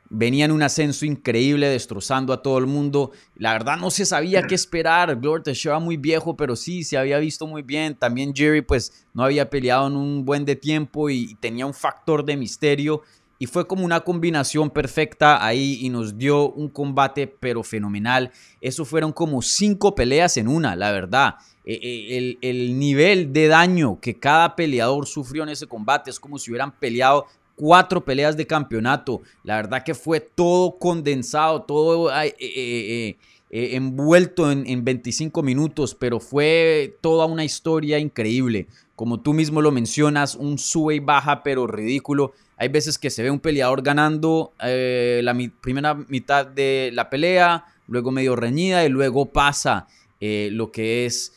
venía 0.10 0.44
en 0.44 0.52
un 0.52 0.62
ascenso 0.62 1.06
increíble, 1.06 1.70
destrozando 1.70 2.34
a 2.34 2.42
todo 2.42 2.58
el 2.58 2.66
mundo. 2.66 3.12
La 3.38 3.54
verdad 3.54 3.78
no 3.78 3.90
se 3.90 4.06
sabía 4.06 4.44
qué 4.44 4.56
esperar. 4.56 5.16
Glover 5.16 5.42
Teixeira 5.42 5.80
muy 5.80 5.96
viejo, 5.96 6.36
pero 6.36 6.58
sí, 6.58 6.84
se 6.84 6.98
había 6.98 7.18
visto 7.20 7.48
muy 7.48 7.62
bien. 7.62 7.96
También 7.96 8.34
Jerry 8.36 8.62
pues 8.62 9.06
no 9.14 9.24
había 9.24 9.50
peleado 9.50 9.88
en 9.88 9.96
un 9.96 10.26
buen 10.26 10.44
de 10.44 10.58
tiempo 10.58 11.10
y 11.10 11.36
tenía 11.36 11.66
un 11.66 11.74
factor 11.74 12.26
de 12.26 12.36
misterio. 12.36 13.04
Y 13.38 13.48
fue 13.48 13.68
como 13.68 13.84
una 13.84 14.00
combinación 14.00 14.70
perfecta 14.70 15.46
ahí 15.46 15.80
y 15.82 15.90
nos 15.90 16.18
dio 16.18 16.52
un 16.52 16.70
combate 16.70 17.28
pero 17.28 17.64
fenomenal. 17.64 18.32
Eso 18.62 18.86
fueron 18.86 19.12
como 19.12 19.42
cinco 19.42 19.94
peleas 19.94 20.38
en 20.38 20.48
una, 20.48 20.76
la 20.76 20.92
verdad. 20.92 21.36
Eh, 21.66 21.80
eh, 21.82 22.18
El, 22.18 22.38
el 22.42 22.80
nivel 22.80 23.34
de 23.34 23.48
daño 23.48 24.00
que 24.00 24.18
cada 24.18 24.56
peleador 24.56 25.06
sufrió 25.08 25.44
en 25.44 25.50
ese 25.50 25.68
combate 25.68 26.12
es 26.12 26.20
como 26.20 26.38
si 26.38 26.52
hubieran 26.52 26.72
peleado 26.72 27.26
cuatro 27.56 28.06
peleas 28.06 28.38
de 28.38 28.48
campeonato. 28.48 29.22
La 29.44 29.58
verdad 29.58 29.84
que 29.84 29.96
fue 29.96 30.20
todo 30.20 30.78
condensado, 30.78 31.64
todo 31.64 32.12
eh, 32.14 33.18
envuelto 33.50 34.52
en, 34.52 34.66
en 34.68 34.84
25 34.84 35.42
minutos, 35.44 35.96
pero 35.96 36.20
fue 36.20 36.98
toda 37.02 37.26
una 37.26 37.44
historia 37.44 38.00
increíble. 38.00 38.68
Como 38.96 39.20
tú 39.20 39.34
mismo 39.34 39.62
lo 39.62 39.72
mencionas, 39.72 40.36
un 40.36 40.58
sube 40.58 40.96
y 40.96 41.00
baja, 41.00 41.44
pero 41.44 41.68
ridículo. 41.68 42.34
Hay 42.58 42.70
veces 42.70 42.98
que 42.98 43.10
se 43.10 43.24
ve 43.24 43.32
un 43.32 43.40
peleador 43.40 43.82
ganando 43.82 44.54
eh, 44.64 45.22
la 45.24 45.36
primera 45.62 45.94
mitad 45.94 46.46
de 46.46 46.92
la 46.94 47.10
pelea, 47.10 47.66
luego 47.88 48.12
medio 48.12 48.36
reñida 48.36 48.86
y 48.86 48.90
luego 48.90 49.32
pasa 49.32 49.88
eh, 50.22 50.50
lo 50.52 50.72
que 50.72 51.06
es 51.06 51.34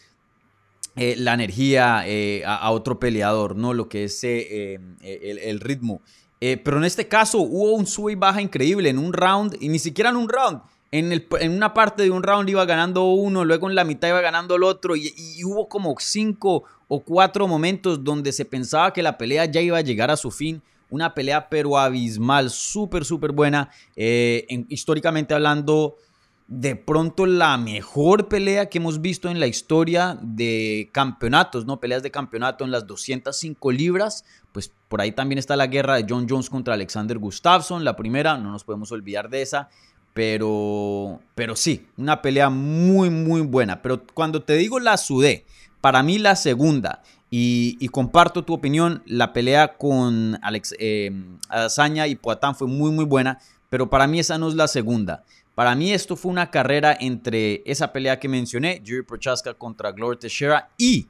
eh, 1.01 1.15
la 1.17 1.35
energía 1.35 2.05
a, 2.45 2.71
otro 2.73 2.99
peleador, 2.99 3.55
¿no? 3.55 3.73
Lo 3.73 3.89
que 3.89 4.05
es 4.05 4.25
eh, 4.25 4.81
eh, 5.01 5.21
el, 5.23 5.39
el 5.39 5.61
ritmo. 5.61 6.03
Pero 6.41 6.79
en 6.79 6.85
este 6.85 7.07
caso 7.07 7.39
hubo 7.39 7.73
un 7.73 7.87
sube 7.87 8.13
y 8.13 8.15
baja 8.17 8.43
increíble 8.43 8.89
en 8.89 8.99
un 8.99 9.13
round, 9.13 9.57
y 9.61 9.69
ni 9.69 9.79
siquiera 9.79 10.11
en 10.11 10.17
un 10.17 10.29
round. 10.29 10.61
En, 10.91 11.13
el- 11.13 11.27
en 11.41 11.53
una 11.53 11.75
parte 11.75 12.03
de 12.03 12.11
un 12.11 12.23
round 12.23 12.49
iba 12.49 12.65
ganando 12.65 13.05
uno, 13.13 13.45
luego 13.45 13.69
en 13.69 13.75
la 13.75 13.85
mitad 13.85 14.09
iba 14.09 14.21
ganando 14.21 14.57
el 14.57 14.63
otro, 14.63 14.97
y, 14.97 15.13
hubo 15.45 15.69
como 15.69 15.95
cinco 15.99 16.65
o 16.89 17.01
cuatro 17.01 17.47
momentos 17.47 18.03
donde 18.03 18.33
se 18.33 18.45
pensaba 18.47 18.93
que 18.93 19.03
la 19.03 19.19
pelea 19.19 19.45
ya 19.45 19.61
iba 19.61 19.77
a 19.79 19.83
llegar 19.83 20.11
a 20.11 20.17
su 20.17 20.31
fin. 20.31 20.63
Una 20.91 21.13
pelea 21.13 21.51
pero 21.51 21.77
abismal, 21.77 22.49
súper, 22.49 23.05
súper 23.05 23.33
buena. 23.33 23.71
Eh, 23.97 24.47
en- 24.49 24.65
históricamente 24.71 25.35
hablando, 25.35 25.97
de 26.47 26.77
pronto 26.77 27.27
la 27.27 27.59
mejor 27.59 28.29
pelea 28.29 28.71
que 28.71 28.79
hemos 28.79 29.03
visto 29.03 29.29
en 29.29 29.39
la 29.39 29.47
historia 29.47 30.19
de 30.23 30.89
campeonatos, 30.93 31.67
¿no? 31.67 31.79
Peleas 31.79 32.03
de 32.03 32.11
campeonato 32.11 32.65
en 32.65 32.71
las 32.71 32.87
205 32.87 33.71
libras. 33.71 34.25
Pues 34.53 34.73
por 34.89 35.03
ahí 35.03 35.13
también 35.13 35.39
está 35.39 35.57
la 35.57 35.67
guerra 35.67 35.97
de 35.97 36.07
John 36.09 36.27
Jones 36.27 36.49
contra 36.49 36.73
Alexander 36.73 37.19
Gustafsson, 37.19 37.85
la 37.85 37.95
primera, 37.97 38.39
no 38.39 38.51
nos 38.51 38.65
podemos 38.65 38.91
olvidar 38.93 39.29
de 39.29 39.43
esa. 39.43 39.69
Pero, 40.19 41.21
pero 41.37 41.55
sí, 41.55 41.87
una 41.97 42.21
pelea 42.23 42.51
muy, 42.51 43.09
muy 43.09 43.41
buena. 43.41 43.83
Pero 43.83 44.03
cuando 44.15 44.43
te 44.43 44.55
digo 44.55 44.81
la 44.81 44.97
sudé, 44.97 45.47
para 45.81 46.03
mí 46.03 46.19
la 46.19 46.35
segunda, 46.35 47.05
y, 47.31 47.87
comparto 47.91 48.45
tu 48.45 48.53
opinión, 48.53 49.01
la 49.07 49.33
pelea 49.33 49.77
con 49.77 50.37
Alex, 50.43 50.75
eh, 50.81 51.13
Adesanya 51.49 52.09
y 52.09 52.17
Poatán 52.17 52.57
fue 52.57 52.67
muy, 52.67 52.91
muy 52.91 53.05
buena. 53.05 53.39
Pero 53.71 53.91
para 53.91 54.09
mí 54.09 54.19
esa 54.19 54.39
no 54.39 54.49
es 54.49 54.55
la 54.55 54.67
segunda. 54.67 55.23
Para 55.55 55.77
mí 55.77 55.93
esto 55.93 56.17
fue 56.17 56.33
una 56.33 56.51
carrera 56.51 56.99
entre 56.99 57.63
esa 57.65 57.93
pelea 57.93 58.19
que 58.19 58.27
mencioné, 58.27 58.83
Jiri 58.85 59.03
Prochaska 59.03 59.55
contra 59.55 59.93
Glover 59.93 60.19
Teixeira, 60.19 60.69
y 60.77 61.07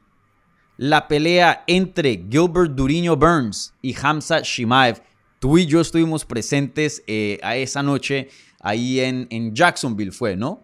la 0.77 1.09
pelea 1.09 1.65
entre 1.67 2.27
Gilbert 2.31 2.73
Duriño 2.73 3.17
Burns 3.17 3.73
y 3.81 3.97
Hamza 3.99 4.41
Shimaev. 4.41 5.01
Tú 5.39 5.57
y 5.57 5.65
yo 5.65 5.81
estuvimos 5.81 6.27
presentes 6.27 7.03
eh, 7.07 7.39
a 7.43 7.57
esa 7.57 7.83
noche 7.83 8.29
ahí 8.61 9.01
en, 9.01 9.27
en 9.31 9.55
Jacksonville, 9.55 10.13
fue, 10.13 10.37
¿no? 10.37 10.63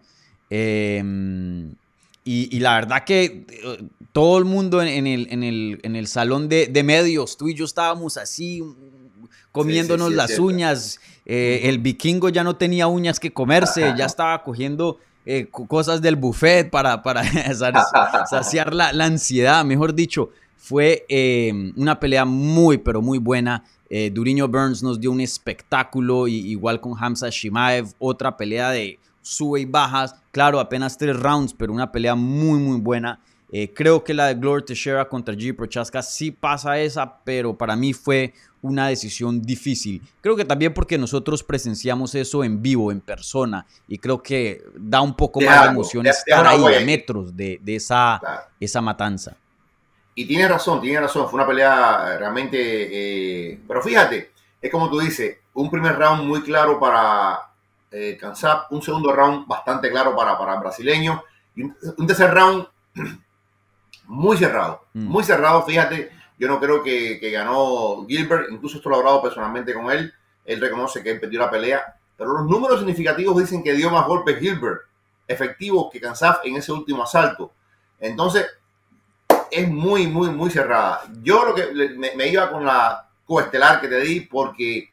Eh, 0.49 1.01
y, 2.23 2.55
y 2.55 2.59
la 2.59 2.75
verdad 2.75 3.03
que 3.03 3.45
eh, 3.49 3.87
todo 4.11 4.37
el 4.39 4.45
mundo 4.45 4.81
en, 4.81 4.87
en 4.87 5.07
el, 5.07 5.27
en, 5.29 5.43
el, 5.43 5.79
en 5.83 5.95
el 5.95 6.07
salón 6.07 6.49
de, 6.49 6.67
de 6.67 6.83
medios, 6.83 7.37
tú 7.37 7.47
y 7.49 7.53
yo 7.53 7.65
estábamos 7.65 8.17
así 8.17 8.61
comiéndonos 9.51 10.07
sí, 10.07 10.13
es 10.13 10.17
las 10.17 10.39
uñas. 10.39 10.99
Eh, 11.25 11.61
El 11.63 11.79
vikingo 11.79 12.29
ya 12.29 12.43
no 12.43 12.55
tenía 12.55 12.87
uñas 12.87 13.19
que 13.19 13.31
comerse, 13.31 13.93
ya 13.97 14.05
estaba 14.05 14.43
cogiendo 14.43 14.99
eh, 15.25 15.47
co- 15.49 15.65
cosas 15.67 16.01
del 16.01 16.15
buffet 16.17 16.69
para, 16.69 17.01
para 17.01 17.23
sa- 17.55 18.25
saciar 18.29 18.73
la, 18.73 18.91
la 18.93 19.05
ansiedad, 19.05 19.63
mejor 19.65 19.93
dicho. 19.95 20.29
Fue 20.57 21.05
eh, 21.09 21.71
una 21.75 21.99
pelea 21.99 22.25
muy, 22.25 22.79
pero 22.79 23.01
muy 23.01 23.19
buena. 23.19 23.63
Eh, 23.89 24.09
Duriño 24.13 24.47
Burns 24.47 24.81
nos 24.83 24.99
dio 24.99 25.11
un 25.11 25.21
espectáculo, 25.21 26.27
y, 26.27 26.35
igual 26.35 26.81
con 26.81 26.93
Hamza 26.97 27.29
Shimaev, 27.29 27.87
otra 27.99 28.35
pelea 28.35 28.71
de 28.71 28.99
sube 29.21 29.61
y 29.61 29.65
bajas. 29.65 30.15
Claro, 30.31 30.59
apenas 30.59 30.97
tres 30.97 31.15
rounds, 31.19 31.53
pero 31.53 31.73
una 31.73 31.91
pelea 31.91 32.15
muy, 32.15 32.59
muy 32.59 32.79
buena. 32.79 33.19
Eh, 33.51 33.71
creo 33.73 34.03
que 34.03 34.13
la 34.13 34.27
de 34.27 34.35
Glover 34.35 34.63
Teixeira 34.63 35.07
contra 35.07 35.33
G. 35.35 35.55
Prochaska 35.55 36.01
sí 36.01 36.31
pasa 36.31 36.79
esa, 36.79 37.19
pero 37.23 37.55
para 37.55 37.75
mí 37.75 37.93
fue 37.93 38.33
una 38.61 38.87
decisión 38.87 39.41
difícil. 39.41 40.01
Creo 40.21 40.35
que 40.35 40.43
también 40.43 40.73
porque 40.73 40.97
nosotros 40.97 41.43
presenciamos 41.43 42.15
eso 42.15 42.43
en 42.43 42.61
vivo, 42.61 42.91
en 42.91 42.99
persona, 42.99 43.65
y 43.87 43.99
creo 43.99 44.21
que 44.21 44.63
da 44.75 45.01
un 45.01 45.15
poco 45.15 45.39
más 45.39 45.61
de 45.63 45.69
emoción 45.69 46.07
estar 46.07 46.45
ahí 46.47 46.75
a 46.75 46.79
metros 46.83 47.37
de, 47.37 47.59
de 47.63 47.75
esa, 47.75 48.17
Claro. 48.19 48.41
esa 48.59 48.81
matanza. 48.81 49.37
Y 50.15 50.25
tienes 50.25 50.49
razón, 50.49 50.81
tienes 50.81 51.01
razón. 51.01 51.29
Fue 51.29 51.35
una 51.37 51.47
pelea 51.47 52.17
realmente. 52.17 52.57
eh, 52.59 53.59
pero 53.67 53.81
fíjate, 53.81 54.31
es 54.61 54.71
como 54.71 54.89
tú 54.89 54.99
dices: 54.99 55.37
un 55.53 55.69
primer 55.69 55.97
round 55.97 56.23
muy 56.23 56.41
claro 56.41 56.79
para 56.79 57.39
eh, 57.91 58.17
Kansap, 58.19 58.71
un 58.71 58.81
segundo 58.81 59.11
round 59.13 59.45
bastante 59.47 59.89
claro 59.91 60.15
para, 60.15 60.37
para 60.37 60.55
brasileño, 60.55 61.23
y 61.55 61.63
un, 61.63 61.75
un 61.97 62.07
tercer 62.07 62.33
round 62.33 62.65
muy 64.07 64.37
cerrado. 64.37 64.85
Mm. 64.93 65.05
Muy 65.05 65.23
cerrado, 65.23 65.63
fíjate. 65.63 66.11
Yo 66.37 66.47
no 66.47 66.59
creo 66.59 66.83
que, 66.83 67.17
que 67.19 67.31
ganó 67.31 68.05
Gilbert, 68.07 68.51
incluso 68.51 68.77
esto 68.77 68.89
lo 68.89 68.95
he 68.95 68.99
hablado 68.99 69.21
personalmente 69.21 69.73
con 69.73 69.89
él. 69.91 70.13
Él 70.43 70.59
reconoce 70.59 71.01
que 71.01 71.11
él 71.11 71.19
perdió 71.19 71.39
la 71.39 71.49
pelea, 71.49 71.95
pero 72.17 72.33
los 72.33 72.45
números 72.45 72.79
significativos 72.79 73.37
dicen 73.37 73.63
que 73.63 73.73
dio 73.73 73.89
más 73.89 74.05
golpes 74.05 74.37
Gilbert 74.39 74.81
efectivos 75.27 75.89
que 75.91 75.99
Kansaf 75.99 76.39
en 76.43 76.55
ese 76.57 76.71
último 76.71 77.03
asalto. 77.03 77.51
Entonces, 77.99 78.45
es 79.51 79.67
muy, 79.69 80.07
muy, 80.07 80.29
muy 80.29 80.49
cerrada. 80.49 81.01
Yo 81.21 81.45
lo 81.45 81.55
que 81.55 81.67
me, 81.97 82.15
me 82.15 82.27
iba 82.27 82.49
con 82.51 82.65
la 82.65 83.07
coestelar 83.25 83.81
que 83.81 83.87
te 83.87 83.99
di 84.01 84.21
porque, 84.21 84.91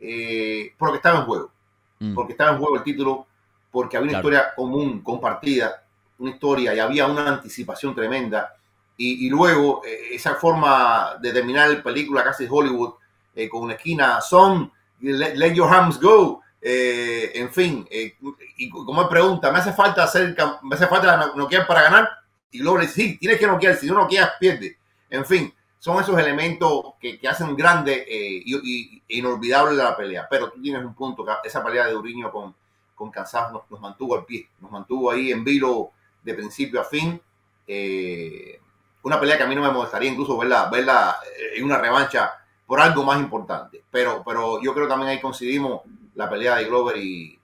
eh, 0.00 0.72
porque 0.78 0.96
estaba 0.96 1.20
en 1.20 1.24
juego. 1.26 1.50
Mm. 1.98 2.14
Porque 2.14 2.32
estaba 2.32 2.52
en 2.52 2.58
juego 2.58 2.76
el 2.76 2.82
título, 2.82 3.26
porque 3.70 3.96
había 3.96 4.10
una 4.10 4.20
Claro. 4.20 4.28
historia 4.28 4.54
común, 4.54 5.00
compartida, 5.02 5.82
una 6.18 6.30
historia 6.30 6.74
y 6.74 6.78
había 6.80 7.06
una 7.06 7.28
anticipación 7.28 7.94
tremenda. 7.94 8.54
Y, 8.96 9.26
y 9.26 9.30
luego 9.30 9.82
eh, 9.84 10.10
esa 10.12 10.36
forma 10.36 11.16
de 11.20 11.32
terminar 11.32 11.68
la 11.70 11.82
película 11.82 12.22
casi 12.22 12.46
Hollywood 12.48 12.94
eh, 13.34 13.48
con 13.48 13.62
una 13.62 13.74
esquina, 13.74 14.20
son, 14.20 14.70
let, 15.00 15.34
let 15.34 15.54
your 15.54 15.68
hands 15.72 15.98
go. 16.00 16.40
eh, 16.66 17.32
en 17.34 17.52
fin, 17.52 17.86
eh, 17.90 18.16
y 18.56 18.70
como 18.70 19.02
él 19.02 19.08
pregunta, 19.08 19.50
¿me 19.52 19.58
hace 19.58 19.72
falta 19.74 20.04
hacer, 20.04 20.34
me 20.62 20.74
hace 20.76 20.86
falta 20.86 21.14
no- 21.16 21.34
noquear 21.34 21.66
para 21.66 21.82
ganar? 21.82 22.08
Y 22.54 22.62
dice, 22.62 22.88
sí, 22.88 23.18
tienes 23.18 23.36
que 23.40 23.48
noquear, 23.48 23.74
si 23.74 23.88
no 23.88 23.94
noqueas, 23.94 24.30
pierde. 24.38 24.78
En 25.10 25.26
fin, 25.26 25.52
son 25.80 26.00
esos 26.00 26.16
elementos 26.16 26.94
que, 27.00 27.18
que 27.18 27.26
hacen 27.26 27.56
grande 27.56 28.06
eh, 28.08 28.42
y, 28.46 29.02
inolvidable 29.08 29.74
la 29.74 29.96
pelea. 29.96 30.28
Pero 30.30 30.52
tú 30.52 30.62
tienes 30.62 30.84
un 30.84 30.94
punto, 30.94 31.26
esa 31.42 31.64
pelea 31.64 31.88
de 31.88 31.96
Uriño 31.96 32.30
con, 32.30 32.54
con 32.94 33.10
Kansas 33.10 33.52
nos, 33.52 33.68
nos 33.68 33.80
mantuvo 33.80 34.16
al 34.16 34.24
pie, 34.24 34.48
nos 34.60 34.70
mantuvo 34.70 35.10
ahí 35.10 35.32
en 35.32 35.42
vilo 35.42 35.90
de 36.22 36.34
principio 36.34 36.80
a 36.80 36.84
fin. 36.84 37.20
Eh, 37.66 38.60
una 39.02 39.18
pelea 39.18 39.36
que 39.36 39.42
a 39.42 39.46
mí 39.48 39.54
no 39.56 39.62
me 39.62 39.72
molestaría 39.72 40.12
incluso 40.12 40.38
verla, 40.38 40.70
verla 40.70 41.16
eh, 41.26 41.58
en 41.58 41.64
una 41.64 41.78
revancha 41.78 42.34
por 42.64 42.80
algo 42.80 43.02
más 43.02 43.18
importante. 43.18 43.82
Pero, 43.90 44.22
pero 44.24 44.62
yo 44.62 44.72
creo 44.72 44.86
que 44.86 44.90
también 44.90 45.10
ahí 45.10 45.20
coincidimos 45.20 45.82
la 46.14 46.30
pelea 46.30 46.54
de 46.54 46.66
Glover 46.66 46.98
y, 46.98 47.36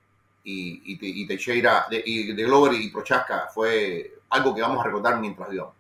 y 0.44 1.26
Teixeira, 1.26 1.86
de, 1.90 2.00
y 2.06 2.32
de 2.32 2.44
Glover 2.44 2.74
y 2.74 2.90
Prochaska 2.90 3.48
fue 3.52 4.19
algo 4.30 4.54
que 4.54 4.62
vamos 4.62 4.80
a 4.80 4.84
recordar 4.84 5.20
mientras 5.20 5.50
vivamos. 5.50 5.74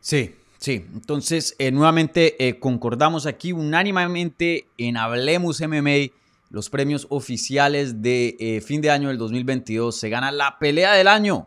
Sí, 0.00 0.34
sí. 0.58 0.86
Entonces, 0.92 1.54
eh, 1.58 1.70
nuevamente 1.70 2.48
eh, 2.48 2.58
concordamos 2.58 3.26
aquí 3.26 3.52
unánimemente 3.52 4.66
en 4.78 4.96
Hablemos 4.96 5.60
MMA, 5.60 6.12
los 6.50 6.68
premios 6.68 7.06
oficiales 7.10 8.02
de 8.02 8.36
eh, 8.40 8.60
fin 8.60 8.80
de 8.80 8.90
año 8.90 9.08
del 9.08 9.18
2022. 9.18 9.96
Se 9.96 10.08
gana 10.08 10.32
la 10.32 10.58
pelea 10.58 10.94
del 10.94 11.08
año. 11.08 11.46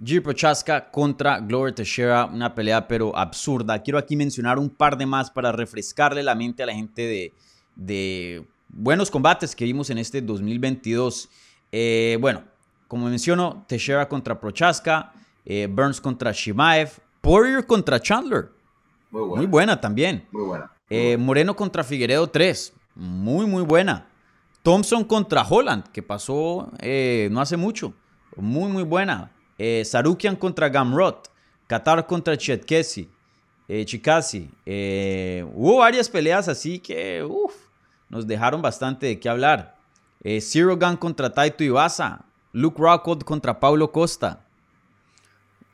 G. 0.00 0.20
Prochaska 0.20 0.90
contra 0.90 1.38
Glover 1.38 1.72
Teixeira, 1.72 2.24
una 2.24 2.54
pelea 2.54 2.88
pero 2.88 3.16
absurda. 3.16 3.80
Quiero 3.82 3.98
aquí 3.98 4.16
mencionar 4.16 4.58
un 4.58 4.68
par 4.68 4.96
de 4.96 5.06
más 5.06 5.30
para 5.30 5.52
refrescarle 5.52 6.24
la 6.24 6.34
mente 6.34 6.64
a 6.64 6.66
la 6.66 6.74
gente 6.74 7.02
de, 7.02 7.32
de 7.76 8.44
buenos 8.68 9.10
combates 9.10 9.54
que 9.54 9.64
vimos 9.64 9.90
en 9.90 9.98
este 9.98 10.20
2022. 10.20 11.28
Eh, 11.70 12.18
bueno, 12.20 12.42
como 12.88 13.08
menciono, 13.08 13.64
Teixeira 13.68 14.08
contra 14.08 14.40
Prochaska, 14.40 15.12
eh, 15.44 15.66
Burns 15.70 16.00
contra 16.00 16.32
Shimaev, 16.32 16.98
Poirier 17.20 17.66
contra 17.66 18.00
Chandler. 18.00 18.50
Muy 19.10 19.22
buena. 19.22 19.36
Muy 19.36 19.46
buena 19.46 19.80
también. 19.80 20.26
Muy 20.30 20.44
buena. 20.44 20.72
Muy 20.88 20.98
Eh. 20.98 21.16
Moreno 21.16 21.54
contra 21.54 21.84
Figueredo 21.84 22.26
3. 22.28 22.72
Muy, 22.94 23.46
muy 23.46 23.62
buena. 23.62 24.06
Thompson 24.62 25.04
contra 25.04 25.42
Holland, 25.42 25.84
que 25.92 26.02
pasó 26.02 26.70
eh, 26.78 27.28
no 27.32 27.40
hace 27.40 27.56
mucho. 27.56 27.94
Muy, 28.36 28.70
muy 28.70 28.82
buena. 28.84 29.30
Sarukian 29.84 30.36
contra 30.36 30.68
Gamrot. 30.68 31.30
Qatar 31.66 32.06
contra 32.06 32.36
Chetkesi. 32.36 33.08
Chikasi. 33.84 34.50
Hubo 35.54 35.78
varias 35.78 36.08
peleas 36.08 36.48
así 36.48 36.78
que 36.78 37.22
uf, 37.22 37.54
nos 38.08 38.26
dejaron 38.26 38.60
bastante 38.60 39.06
de 39.06 39.20
qué 39.20 39.28
hablar. 39.28 39.76
Zero 40.40 40.76
Gun 40.76 40.96
contra 40.96 41.32
Taito 41.32 41.62
Iwasa. 41.64 42.24
Luke 42.52 42.76
Rockhold 42.80 43.24
contra 43.24 43.58
Paulo 43.58 43.90
Costa. 43.92 44.44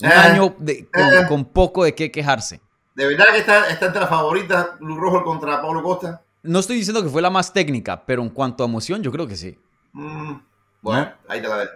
Un 0.00 0.08
Eh, 0.08 0.12
año 0.14 0.54
de- 0.58 0.88
con, 0.90 1.02
eh. 1.02 1.26
con 1.28 1.44
poco 1.44 1.84
de 1.84 1.94
qué 1.94 2.10
quejarse. 2.10 2.60
¿De 2.94 3.06
verdad 3.06 3.26
que 3.32 3.38
está, 3.38 3.68
está 3.68 3.86
entre 3.86 4.00
las 4.00 4.10
favoritas 4.10 4.78
Blue 4.80 4.96
Rojo 4.98 5.24
contra 5.24 5.60
Pablo 5.60 5.82
Costa? 5.82 6.22
No 6.42 6.60
estoy 6.60 6.76
diciendo 6.76 7.02
que 7.02 7.08
fue 7.08 7.20
la 7.22 7.30
más 7.30 7.52
técnica, 7.52 8.04
pero 8.06 8.22
en 8.22 8.28
cuanto 8.30 8.62
a 8.62 8.66
emoción, 8.66 9.02
yo 9.02 9.10
creo 9.10 9.26
que 9.26 9.36
sí. 9.36 9.58
Mm, 9.92 10.34
bueno, 10.82 11.12
ahí 11.28 11.40
te 11.42 11.48
la 11.48 11.58
dejo. 11.58 11.72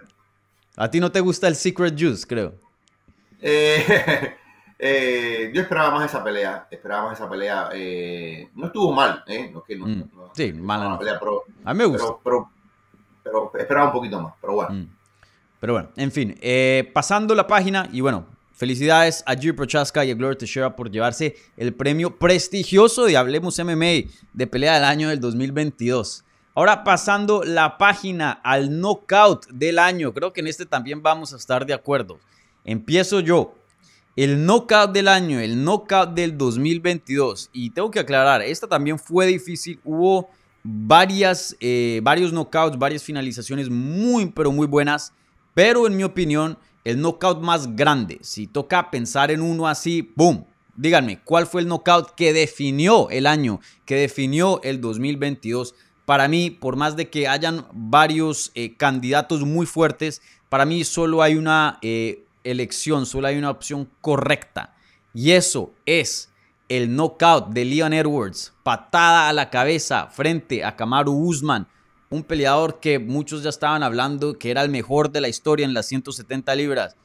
A 0.77 0.89
ti 0.89 0.99
no 0.99 1.11
te 1.11 1.19
gusta 1.19 1.47
el 1.47 1.55
Secret 1.55 1.95
Juice, 1.99 2.25
creo. 2.27 2.55
Eh, 3.41 4.35
eh, 4.79 5.51
yo 5.53 5.61
esperaba 5.61 5.91
más 5.91 6.05
esa 6.09 6.23
pelea. 6.23 6.67
Esperaba 6.71 7.09
más 7.09 7.19
esa 7.19 7.29
pelea. 7.29 7.69
eh, 7.73 8.49
no 8.55 8.67
estuvo 8.67 8.91
mal, 8.93 9.23
¿eh? 9.27 9.49
No, 9.51 9.59
es 9.59 9.65
que 9.65 9.75
no, 9.75 9.85
Mm, 9.85 10.03
no- 10.15 10.31
sí, 10.33 10.53
mala 10.53 10.89
no. 10.89 10.97
pelea, 10.99 11.19
pero, 11.19 11.43
A 11.65 11.73
mí 11.73 11.77
me 11.79 11.85
gusta. 11.85 12.07
pero, 12.23 12.49
pero, 13.23 13.49
pero 13.51 13.63
esperaba 13.63 13.87
un 13.87 13.93
poquito 13.93 14.19
más. 14.21 14.33
Pero 14.41 14.53
bueno. 14.53 14.73
Mm. 14.73 14.87
Pero 15.63 15.75
bueno, 15.75 15.91
en 15.95 16.11
fin, 16.11 16.35
eh, 16.41 16.91
pasando 16.93 17.33
la 17.33 17.47
página 17.47 17.87
y 17.93 18.01
bueno, 18.01 18.27
felicidades 18.51 19.23
a 19.25 19.33
Jiri 19.33 19.53
Prochaska 19.53 20.03
y 20.03 20.11
a 20.11 20.13
Gloria 20.13 20.37
Teixeira 20.37 20.75
por 20.75 20.91
llevarse 20.91 21.37
el 21.55 21.73
premio 21.73 22.19
prestigioso 22.19 23.05
de 23.05 23.15
Hablemos 23.15 23.57
MMA 23.57 24.11
de 24.33 24.47
pelea 24.47 24.73
del 24.73 24.83
año 24.83 25.07
del 25.07 25.21
2022. 25.21 26.25
Ahora 26.53 26.83
pasando 26.83 27.45
la 27.45 27.77
página 27.77 28.33
al 28.43 28.77
knockout 28.81 29.47
del 29.51 29.79
año, 29.79 30.13
creo 30.13 30.33
que 30.33 30.41
en 30.41 30.47
este 30.47 30.65
también 30.65 31.01
vamos 31.01 31.31
a 31.31 31.37
estar 31.37 31.65
de 31.65 31.73
acuerdo. 31.73 32.19
Empiezo 32.65 33.21
yo. 33.21 33.55
El 34.17 34.45
knockout 34.45 34.91
del 34.91 35.07
año, 35.07 35.39
el 35.39 35.63
knockout 35.63 36.09
del 36.09 36.37
2022. 36.37 37.51
Y 37.53 37.69
tengo 37.69 37.89
que 37.89 38.01
aclarar, 38.01 38.41
esta 38.41 38.67
también 38.67 38.99
fue 38.99 39.27
difícil. 39.27 39.79
Hubo 39.85 40.29
varias, 40.61 41.55
eh, 41.61 42.01
varios 42.03 42.33
knockouts, 42.33 42.77
varias 42.77 43.01
finalizaciones 43.01 43.69
muy, 43.69 44.25
pero 44.25 44.51
muy 44.51 44.67
buenas. 44.67 45.13
Pero 45.53 45.87
en 45.87 45.95
mi 45.95 46.03
opinión, 46.03 46.57
el 46.83 47.01
knockout 47.01 47.41
más 47.41 47.75
grande, 47.75 48.19
si 48.21 48.47
toca 48.47 48.91
pensar 48.91 49.31
en 49.31 49.41
uno 49.41 49.67
así, 49.67 50.11
¡boom! 50.15 50.45
Díganme, 50.75 51.19
¿cuál 51.23 51.45
fue 51.45 51.61
el 51.61 51.67
knockout 51.67 52.15
que 52.15 52.33
definió 52.33 53.09
el 53.11 53.27
año, 53.27 53.59
que 53.85 53.95
definió 53.95 54.59
el 54.63 54.81
2022? 54.81 55.75
Para 56.05 56.27
mí, 56.27 56.49
por 56.49 56.75
más 56.75 56.95
de 56.95 57.09
que 57.09 57.27
hayan 57.27 57.67
varios 57.71 58.51
eh, 58.55 58.75
candidatos 58.75 59.41
muy 59.41 59.67
fuertes, 59.67 60.21
para 60.49 60.65
mí 60.65 60.83
solo 60.83 61.21
hay 61.21 61.35
una 61.35 61.77
eh, 61.81 62.25
elección, 62.43 63.05
solo 63.05 63.27
hay 63.27 63.37
una 63.37 63.51
opción 63.51 63.87
correcta. 64.01 64.75
Y 65.13 65.31
eso 65.31 65.71
es 65.85 66.31
el 66.69 66.95
knockout 66.95 67.49
de 67.49 67.65
Leon 67.65 67.93
Edwards, 67.93 68.53
patada 68.63 69.29
a 69.29 69.33
la 69.33 69.51
cabeza 69.51 70.07
frente 70.07 70.63
a 70.63 70.75
Kamaru 70.75 71.13
Usman, 71.13 71.67
un 72.13 72.23
peleador 72.23 72.79
que 72.79 72.99
muchos 72.99 73.43
ya 73.43 73.49
estaban 73.49 73.83
hablando 73.83 74.37
que 74.37 74.51
era 74.51 74.61
el 74.61 74.69
mejor 74.69 75.11
de 75.11 75.21
la 75.21 75.29
historia 75.29 75.65
en 75.65 75.73
las 75.73 75.87
170 75.87 76.53
libras. 76.55 76.95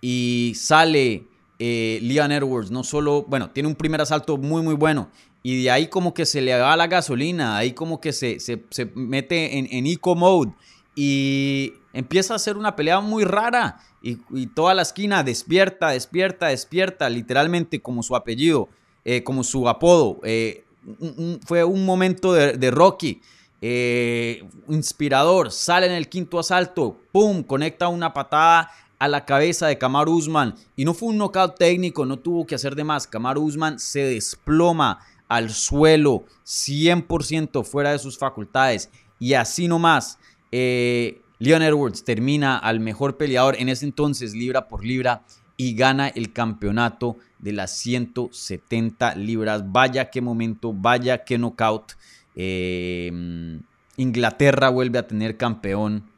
Y 0.00 0.52
sale 0.56 1.24
eh, 1.58 1.98
Leon 2.02 2.32
Edwards, 2.32 2.70
no 2.70 2.84
solo, 2.84 3.24
bueno, 3.26 3.50
tiene 3.50 3.68
un 3.68 3.74
primer 3.74 4.00
asalto 4.00 4.36
muy, 4.36 4.62
muy 4.62 4.74
bueno. 4.74 5.10
Y 5.42 5.62
de 5.62 5.70
ahí 5.70 5.86
como 5.88 6.12
que 6.14 6.26
se 6.26 6.40
le 6.40 6.58
va 6.58 6.76
la 6.76 6.86
gasolina, 6.86 7.56
ahí 7.56 7.72
como 7.72 8.00
que 8.00 8.12
se, 8.12 8.40
se, 8.40 8.64
se 8.70 8.86
mete 8.94 9.58
en, 9.58 9.68
en 9.70 9.86
eco 9.86 10.14
mode 10.14 10.52
y 10.94 11.72
empieza 11.92 12.34
a 12.34 12.36
hacer 12.36 12.56
una 12.56 12.76
pelea 12.76 13.00
muy 13.00 13.24
rara. 13.24 13.80
Y, 14.02 14.18
y 14.30 14.48
toda 14.48 14.74
la 14.74 14.82
esquina 14.82 15.22
despierta, 15.22 15.90
despierta, 15.90 16.48
despierta, 16.48 17.08
literalmente 17.08 17.80
como 17.80 18.02
su 18.02 18.14
apellido, 18.14 18.68
eh, 19.04 19.22
como 19.24 19.44
su 19.44 19.68
apodo. 19.68 20.20
eh, 20.24 20.64
fue 21.46 21.64
un 21.64 21.84
momento 21.84 22.32
de, 22.32 22.52
de 22.52 22.70
Rocky. 22.70 23.20
Eh, 23.60 24.44
inspirador, 24.68 25.50
sale 25.50 25.86
en 25.86 25.92
el 25.92 26.08
quinto 26.08 26.38
asalto, 26.38 27.00
¡pum! 27.12 27.42
Conecta 27.42 27.88
una 27.88 28.12
patada 28.12 28.70
a 28.98 29.08
la 29.08 29.24
cabeza 29.24 29.66
de 29.66 29.78
Kamaru 29.78 30.16
Usman. 30.16 30.54
Y 30.76 30.84
no 30.84 30.94
fue 30.94 31.08
un 31.08 31.18
knockout 31.18 31.56
técnico, 31.56 32.04
no 32.04 32.18
tuvo 32.18 32.46
que 32.46 32.54
hacer 32.54 32.74
de 32.74 32.84
más. 32.84 33.06
Kamaru 33.06 33.42
Usman 33.42 33.78
se 33.78 34.00
desploma 34.00 35.00
al 35.28 35.50
suelo, 35.50 36.24
100% 36.44 37.64
fuera 37.64 37.92
de 37.92 37.98
sus 37.98 38.18
facultades. 38.18 38.90
Y 39.18 39.34
así 39.34 39.68
nomás, 39.68 40.18
eh, 40.52 41.20
Leon 41.38 41.62
Edwards 41.62 42.04
termina 42.04 42.58
al 42.58 42.80
mejor 42.80 43.16
peleador 43.16 43.56
en 43.58 43.68
ese 43.68 43.84
entonces, 43.84 44.34
libra 44.34 44.68
por 44.68 44.84
libra, 44.84 45.22
y 45.56 45.74
gana 45.74 46.08
el 46.08 46.32
campeonato 46.32 47.16
de 47.38 47.52
las 47.52 47.76
170 47.78 49.16
libras. 49.16 49.70
Vaya 49.70 50.10
qué 50.10 50.20
momento, 50.20 50.72
vaya 50.72 51.24
qué 51.24 51.36
knockout. 51.36 51.92
Eh, 52.40 53.10
Inglaterra 53.98 54.70
vuelve 54.70 54.98
a 54.98 55.06
tener 55.06 55.36
campeón. 55.36 56.08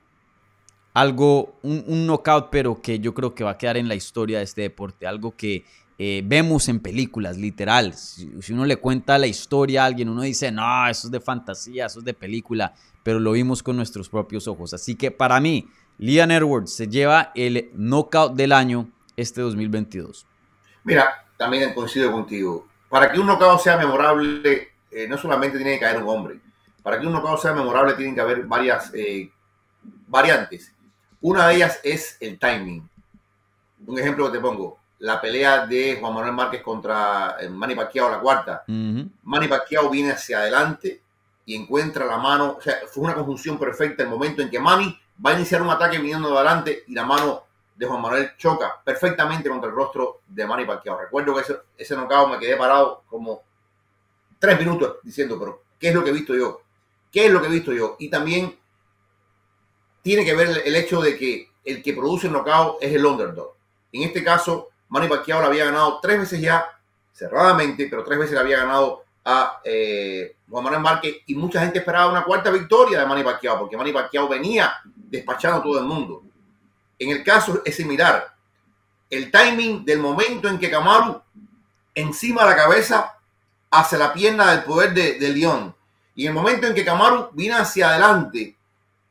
Algo, 0.92 1.58
un, 1.62 2.06
knockout, 2.06 2.50
pero 2.50 2.80
que 2.82 3.00
yo 3.00 3.14
creo 3.14 3.34
que 3.34 3.42
va 3.42 3.52
a 3.52 3.58
quedar 3.58 3.76
en 3.76 3.88
la 3.88 3.94
historia 3.94 4.38
de 4.38 4.44
este 4.44 4.62
deporte. 4.62 5.06
Algo 5.06 5.34
que 5.34 5.64
eh, 5.98 6.22
vemos 6.24 6.68
en 6.68 6.80
películas, 6.80 7.38
literal. 7.38 7.94
Si, 7.94 8.30
si 8.42 8.52
uno 8.52 8.66
le 8.66 8.76
cuenta 8.76 9.16
la 9.16 9.26
historia 9.26 9.82
a 9.82 9.86
alguien, 9.86 10.08
uno 10.10 10.22
dice, 10.22 10.52
no, 10.52 10.88
eso 10.88 11.08
es 11.08 11.10
de 11.10 11.20
fantasía, 11.20 11.86
eso 11.86 12.00
es 12.00 12.04
de 12.04 12.12
película, 12.12 12.74
pero 13.02 13.18
lo 13.18 13.32
vimos 13.32 13.62
con 13.62 13.76
nuestros 13.76 14.08
propios 14.10 14.46
ojos. 14.46 14.74
Así 14.74 14.94
que 14.94 15.10
para 15.10 15.40
mí, 15.40 15.68
Leon 15.98 16.30
Edwards 16.32 16.72
se 16.72 16.86
lleva 16.86 17.32
el 17.34 17.70
knockout 17.74 18.34
del 18.34 18.52
año 18.52 18.90
este 19.16 19.40
2022. 19.40 20.26
Mira, 20.84 21.26
también 21.38 21.72
coincido 21.72 22.12
contigo. 22.12 22.66
Para 22.90 23.10
que 23.10 23.18
un 23.18 23.26
knockout 23.26 23.60
sea 23.60 23.76
memorable, 23.76 24.69
eh, 24.90 25.06
no 25.08 25.16
solamente 25.16 25.56
tiene 25.56 25.74
que 25.74 25.80
caer 25.80 26.02
un 26.02 26.08
hombre. 26.08 26.40
Para 26.82 26.98
que 26.98 27.06
un 27.06 27.12
knockout 27.12 27.40
sea 27.40 27.52
memorable, 27.52 27.94
tienen 27.94 28.14
que 28.14 28.20
haber 28.20 28.44
varias 28.44 28.90
eh, 28.94 29.30
variantes. 30.06 30.74
Una 31.20 31.48
de 31.48 31.56
ellas 31.56 31.80
es 31.82 32.16
el 32.20 32.38
timing. 32.38 32.88
Un 33.86 33.98
ejemplo 33.98 34.26
que 34.26 34.38
te 34.38 34.40
pongo: 34.40 34.78
la 34.98 35.20
pelea 35.20 35.66
de 35.66 35.98
Juan 36.00 36.14
Manuel 36.14 36.32
Márquez 36.32 36.62
contra 36.62 37.36
eh, 37.40 37.48
Manny 37.48 37.74
Pacquiao, 37.74 38.10
la 38.10 38.20
cuarta. 38.20 38.64
Ujú. 38.66 39.08
Manny 39.24 39.48
Pacquiao 39.48 39.90
viene 39.90 40.12
hacia 40.12 40.38
adelante 40.38 41.02
y 41.44 41.54
encuentra 41.54 42.06
la 42.06 42.18
mano. 42.18 42.56
O 42.58 42.60
sea, 42.60 42.76
fue 42.90 43.04
una 43.04 43.14
conjunción 43.14 43.58
perfecta 43.58 44.02
el 44.02 44.08
momento 44.08 44.40
en 44.40 44.50
que 44.50 44.58
Manny 44.58 44.98
va 45.24 45.30
a 45.30 45.34
iniciar 45.34 45.60
un 45.60 45.70
ataque 45.70 45.98
viniendo 45.98 46.30
de 46.30 46.36
adelante 46.36 46.84
y 46.86 46.94
la 46.94 47.04
mano 47.04 47.44
de 47.76 47.86
Juan 47.86 48.00
Manuel 48.00 48.32
choca 48.36 48.80
perfectamente 48.84 49.48
contra 49.48 49.68
el 49.68 49.74
rostro 49.74 50.20
de 50.26 50.46
Manny 50.46 50.64
Pacquiao. 50.64 50.98
Recuerdo 50.98 51.34
que 51.34 51.40
ese, 51.40 51.56
ese 51.76 51.96
knockout 51.96 52.30
me 52.30 52.38
quedé 52.38 52.56
parado 52.56 53.02
como 53.08 53.42
tres 54.40 54.58
minutos 54.58 54.96
diciendo, 55.04 55.38
pero 55.38 55.62
¿qué 55.78 55.90
es 55.90 55.94
lo 55.94 56.02
que 56.02 56.10
he 56.10 56.14
visto 56.14 56.34
yo? 56.34 56.62
¿Qué 57.12 57.26
es 57.26 57.32
lo 57.32 57.40
que 57.40 57.46
he 57.46 57.50
visto 57.50 57.72
yo? 57.72 57.96
Y 58.00 58.08
también 58.08 58.58
tiene 60.02 60.24
que 60.24 60.34
ver 60.34 60.62
el, 60.64 60.74
hecho 60.74 61.00
de 61.00 61.16
que 61.16 61.48
el 61.64 61.82
que 61.82 61.92
produce 61.92 62.26
el 62.26 62.32
knockout 62.32 62.82
es 62.82 62.92
el 62.92 63.04
underdog. 63.04 63.54
En 63.92 64.02
este 64.02 64.24
caso, 64.24 64.70
Manny 64.88 65.08
Pacquiao 65.08 65.40
le 65.40 65.46
había 65.46 65.66
ganado 65.66 66.00
tres 66.00 66.18
veces 66.18 66.40
ya, 66.40 66.66
cerradamente, 67.12 67.86
pero 67.88 68.02
tres 68.02 68.18
veces 68.18 68.34
le 68.34 68.40
había 68.40 68.58
ganado 68.58 69.04
a 69.24 69.60
eh, 69.62 70.36
Juan 70.48 70.64
Manuel 70.64 70.82
Márquez 70.82 71.16
y 71.26 71.34
mucha 71.34 71.60
gente 71.60 71.80
esperaba 71.80 72.10
una 72.10 72.24
cuarta 72.24 72.50
victoria 72.50 73.00
de 73.00 73.06
Manny 73.06 73.22
Pacquiao, 73.22 73.58
porque 73.58 73.76
Manny 73.76 73.92
Pacquiao 73.92 74.26
venía 74.26 74.72
despachando 74.94 75.58
a 75.58 75.62
todo 75.62 75.78
el 75.78 75.84
mundo. 75.84 76.22
En 76.98 77.10
el 77.10 77.22
caso 77.22 77.60
es 77.64 77.76
similar. 77.76 78.34
El 79.10 79.30
timing 79.30 79.84
del 79.84 79.98
momento 79.98 80.48
en 80.48 80.58
que 80.58 80.70
Kamaru 80.70 81.20
encima 81.94 82.44
de 82.44 82.50
la 82.50 82.56
cabeza 82.56 83.19
hacia 83.70 83.98
la 83.98 84.12
pierna 84.12 84.50
del 84.50 84.64
poder 84.64 84.92
de, 84.92 85.18
de 85.18 85.28
León. 85.28 85.74
Y 86.14 86.26
el 86.26 86.34
momento 86.34 86.66
en 86.66 86.74
que 86.74 86.84
Kamaru 86.84 87.30
viene 87.32 87.56
hacia 87.56 87.90
adelante 87.90 88.56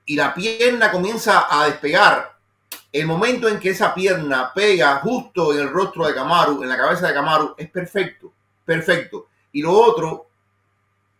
y 0.05 0.15
la 0.15 0.33
pierna 0.33 0.91
comienza 0.91 1.47
a 1.49 1.65
despegar, 1.65 2.37
el 2.91 3.05
momento 3.05 3.47
en 3.47 3.59
que 3.59 3.69
esa 3.69 3.93
pierna 3.93 4.51
pega 4.53 4.95
justo 4.97 5.53
en 5.53 5.59
el 5.59 5.69
rostro 5.69 6.07
de 6.07 6.15
Camaru, 6.15 6.63
en 6.63 6.69
la 6.69 6.77
cabeza 6.77 7.07
de 7.07 7.13
Camaru, 7.13 7.53
es 7.57 7.69
perfecto, 7.69 8.31
perfecto. 8.65 9.27
Y 9.51 9.61
lo 9.61 9.73
otro 9.73 10.27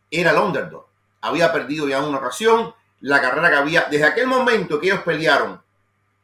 era 0.10 0.32
el 0.32 0.38
underdog. 0.38 0.88
Había 1.22 1.52
perdido 1.52 1.88
ya 1.88 2.02
una 2.02 2.18
ocasión, 2.18 2.74
la 3.02 3.22
carrera 3.22 3.50
que 3.50 3.56
había, 3.56 3.86
desde 3.90 4.06
aquel 4.06 4.28
momento 4.28 4.80
que 4.80 4.88
ellos 4.88 5.02
pelearon, 5.02 5.62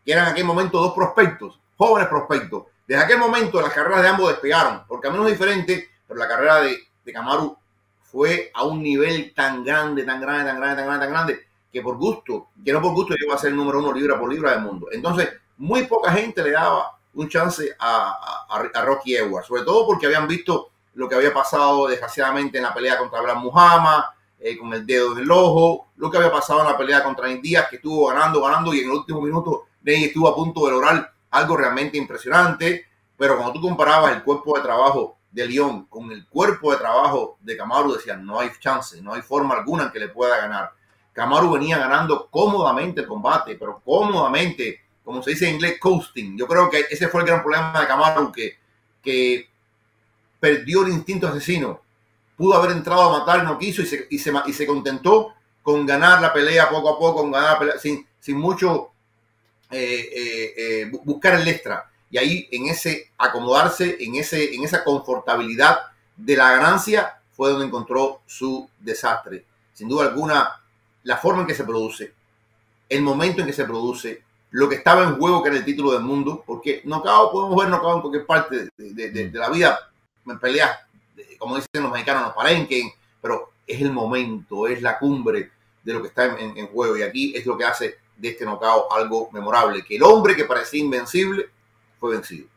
que 0.04 0.12
eran 0.12 0.26
en 0.26 0.32
aquel 0.32 0.46
momento 0.46 0.80
dos 0.80 0.94
prospectos, 0.94 1.60
jóvenes 1.78 2.10
prospectos, 2.10 2.64
desde 2.88 3.04
aquel 3.04 3.20
momento 3.20 3.62
las 3.62 3.74
carreras 3.74 4.02
de 4.02 4.10
ambos 4.10 4.30
despegaron, 4.30 4.86
por 4.88 5.02
caminos 5.02 5.28
diferentes, 5.28 5.88
pero 6.08 6.20
la 6.20 6.28
carrera 6.28 6.62
de, 6.62 6.78
de 7.06 7.14
Camaru 7.14 7.58
fue 8.02 8.52
a 8.54 8.64
un 8.64 8.82
nivel 8.82 9.34
tan 9.34 9.64
grande, 9.64 10.04
tan 10.04 10.20
grande, 10.20 10.46
tan 10.46 10.60
grande, 10.60 10.76
tan 10.76 10.86
grande, 10.86 11.06
tan 11.06 11.14
grande, 11.14 11.48
que 11.72 11.82
por 11.82 11.98
gusto, 11.98 12.48
que 12.64 12.74
no 12.74 12.82
por 12.82 12.94
gusto 12.94 13.16
llegó 13.16 13.34
a 13.34 13.38
ser 13.38 13.52
el 13.52 13.58
número 13.58 13.80
uno 13.80 13.94
libra 13.94 14.20
por 14.20 14.32
libra 14.32 14.52
del 14.52 14.62
mundo. 14.62 14.88
Entonces, 14.92 15.30
muy 15.58 15.84
poca 15.84 16.12
gente 16.12 16.44
le 16.44 16.52
daba 16.52 16.98
un 17.14 17.30
chance 17.30 17.76
a, 17.80 18.48
Rocky 18.84 19.16
Edwards, 19.16 19.48
sobre 19.48 19.64
todo 19.64 19.86
porque 19.86 20.06
habían 20.06 20.28
visto 20.28 20.70
lo 20.94 21.10
que 21.10 21.16
había 21.16 21.34
pasado 21.34 21.88
desgraciadamente 21.88 22.58
en 22.58 22.64
la 22.64 22.74
pelea 22.74 22.98
contra 22.98 23.22
Blas 23.22 23.38
Muhammad, 23.38 24.04
eh, 24.40 24.58
con 24.58 24.74
el 24.74 24.86
dedo 24.86 25.14
en 25.14 25.20
el 25.20 25.32
ojo, 25.32 25.88
lo 25.98 26.12
que 26.12 26.18
había 26.18 26.32
pasado 26.32 26.62
en 26.62 26.68
la 26.68 26.78
pelea 26.78 27.04
contra 27.04 27.28
Díaz, 27.28 27.68
que 27.70 27.78
estuvo 27.78 28.08
ganando, 28.08 28.42
ganando, 28.42 28.74
y 28.74 28.80
en 28.80 28.86
el 28.86 28.92
último 28.92 29.22
minuto 29.22 29.66
Ney 29.82 30.06
estuvo 30.06 30.28
a 30.28 30.36
punto 30.36 30.66
de 30.66 30.72
lograr 30.72 31.14
algo 31.32 31.58
realmente 31.58 31.98
impresionante, 31.98 32.86
pero 33.18 33.38
cuando 33.38 33.54
tú 33.54 33.62
comparabas 33.62 34.14
el 34.14 34.24
cuerpo 34.24 34.56
de 34.56 34.64
trabajo 34.64 35.18
de 35.36 35.46
León 35.46 35.86
con 35.88 36.10
el 36.14 36.26
cuerpo 36.28 36.72
de 36.72 36.78
trabajo 36.78 37.38
de 37.42 37.58
Camaro, 37.58 37.94
decían, 37.94 38.26
no 38.26 38.40
hay 38.40 38.50
chance, 38.58 39.02
no 39.02 39.14
hay 39.14 39.22
forma 39.22 39.54
alguna 39.56 39.92
que 39.92 40.00
le 40.00 40.08
pueda 40.08 40.38
ganar. 40.38 40.72
Camaro 41.12 41.52
venía 41.52 41.78
ganando 41.78 42.30
cómodamente 42.32 43.02
el 43.02 43.08
combate, 43.08 43.56
pero 43.56 43.82
cómodamente, 43.84 44.80
como 45.04 45.22
se 45.22 45.32
dice 45.32 45.50
en 45.50 45.56
inglés, 45.56 45.78
coasting. 45.78 46.38
Yo 46.38 46.48
creo 46.48 46.70
que 46.70 46.86
ese 46.90 47.10
fue 47.10 47.20
el 47.22 47.28
gran 47.28 47.42
problema 47.42 47.82
de 47.82 47.86
Camaro, 47.86 48.32
que, 48.32 48.58
que 49.04 49.50
perdió 50.40 50.86
el 50.86 50.94
instinto 50.94 51.28
asesino. 51.28 51.82
Pudo 52.38 52.56
haber 52.56 52.72
entrado 52.72 53.02
a 53.02 53.20
matar 53.20 53.44
no 53.44 53.58
quiso 53.58 53.82
y 53.82 53.88
se, 53.88 54.08
y 54.10 54.18
se, 54.18 54.32
y 54.46 54.54
se 54.54 54.66
contentó 54.66 55.34
con 55.62 55.86
ganar 55.86 56.22
la 56.22 56.32
pelea 56.32 56.70
poco 56.70 56.90
a 56.90 56.98
poco, 56.98 57.24
con 57.24 57.32
ganar 57.32 57.54
la 57.54 57.60
pelea, 57.60 57.78
sin, 57.78 58.08
sin 58.22 58.38
mucho 58.38 58.92
eh, 59.70 60.10
eh, 60.16 60.54
eh, 60.58 60.92
buscar 61.04 61.42
el 61.42 61.48
extra. 61.50 61.92
Y 62.10 62.18
ahí 62.18 62.48
en 62.52 62.68
ese 62.68 63.12
acomodarse, 63.18 63.98
en, 64.00 64.16
ese, 64.16 64.54
en 64.54 64.64
esa 64.64 64.84
confortabilidad 64.84 65.80
de 66.16 66.38
la 66.38 66.52
ganancia, 66.52 67.20
fue 67.36 67.50
donde 67.50 67.66
encontró 67.66 68.22
su 68.26 68.70
desastre. 68.80 69.46
Sin 69.74 69.90
duda 69.90 70.06
alguna, 70.06 70.62
la 71.04 71.18
forma 71.18 71.42
en 71.42 71.48
que 71.48 71.56
se 71.56 71.66
produce, 71.66 72.14
el 72.88 73.02
momento 73.02 73.42
en 73.42 73.48
que 73.48 73.54
se 73.54 73.66
produce, 73.66 74.24
lo 74.52 74.70
que 74.70 74.76
estaba 74.76 75.04
en 75.04 75.18
juego, 75.18 75.44
que 75.44 75.50
era 75.50 75.58
el 75.58 75.66
título 75.66 75.92
del 75.92 76.04
mundo, 76.04 76.44
porque 76.46 76.82
knockout 76.86 77.32
podemos 77.32 77.58
ver 77.58 77.70
knockout 77.70 77.96
en 77.96 78.02
cualquier 78.02 78.26
parte 78.26 78.70
de, 78.78 78.94
de, 78.94 79.12
de, 79.12 79.30
de 79.30 79.40
la 79.40 79.50
vida, 79.50 79.78
en 80.26 80.40
peleas, 80.40 80.80
como 81.38 81.56
dicen 81.56 81.84
los 81.84 81.92
mexicanos, 81.92 82.24
los 82.24 82.34
palenquen, 82.34 82.90
pero 83.22 83.52
es 83.68 83.82
el 83.82 83.92
momento, 83.92 84.68
es 84.68 84.82
la 84.82 84.98
cumbre 84.98 85.52
de 85.84 85.94
lo 85.94 86.02
que 86.02 86.08
está 86.08 86.26
en, 86.26 86.40
en, 86.40 86.58
en, 86.58 86.68
juego. 86.68 86.98
Y 86.98 87.02
aquí 87.02 87.36
es 87.36 87.46
lo 87.46 87.58
que 87.58 87.66
hace 87.66 87.98
de 88.16 88.30
este 88.30 88.46
knockout 88.46 88.86
algo 88.92 89.30
memorable, 89.32 89.84
que 89.84 89.98
el 89.98 90.04
hombre 90.04 90.36
que 90.36 90.46
parecía 90.46 90.82
invencible 90.82 91.50
vencido. 92.10 92.48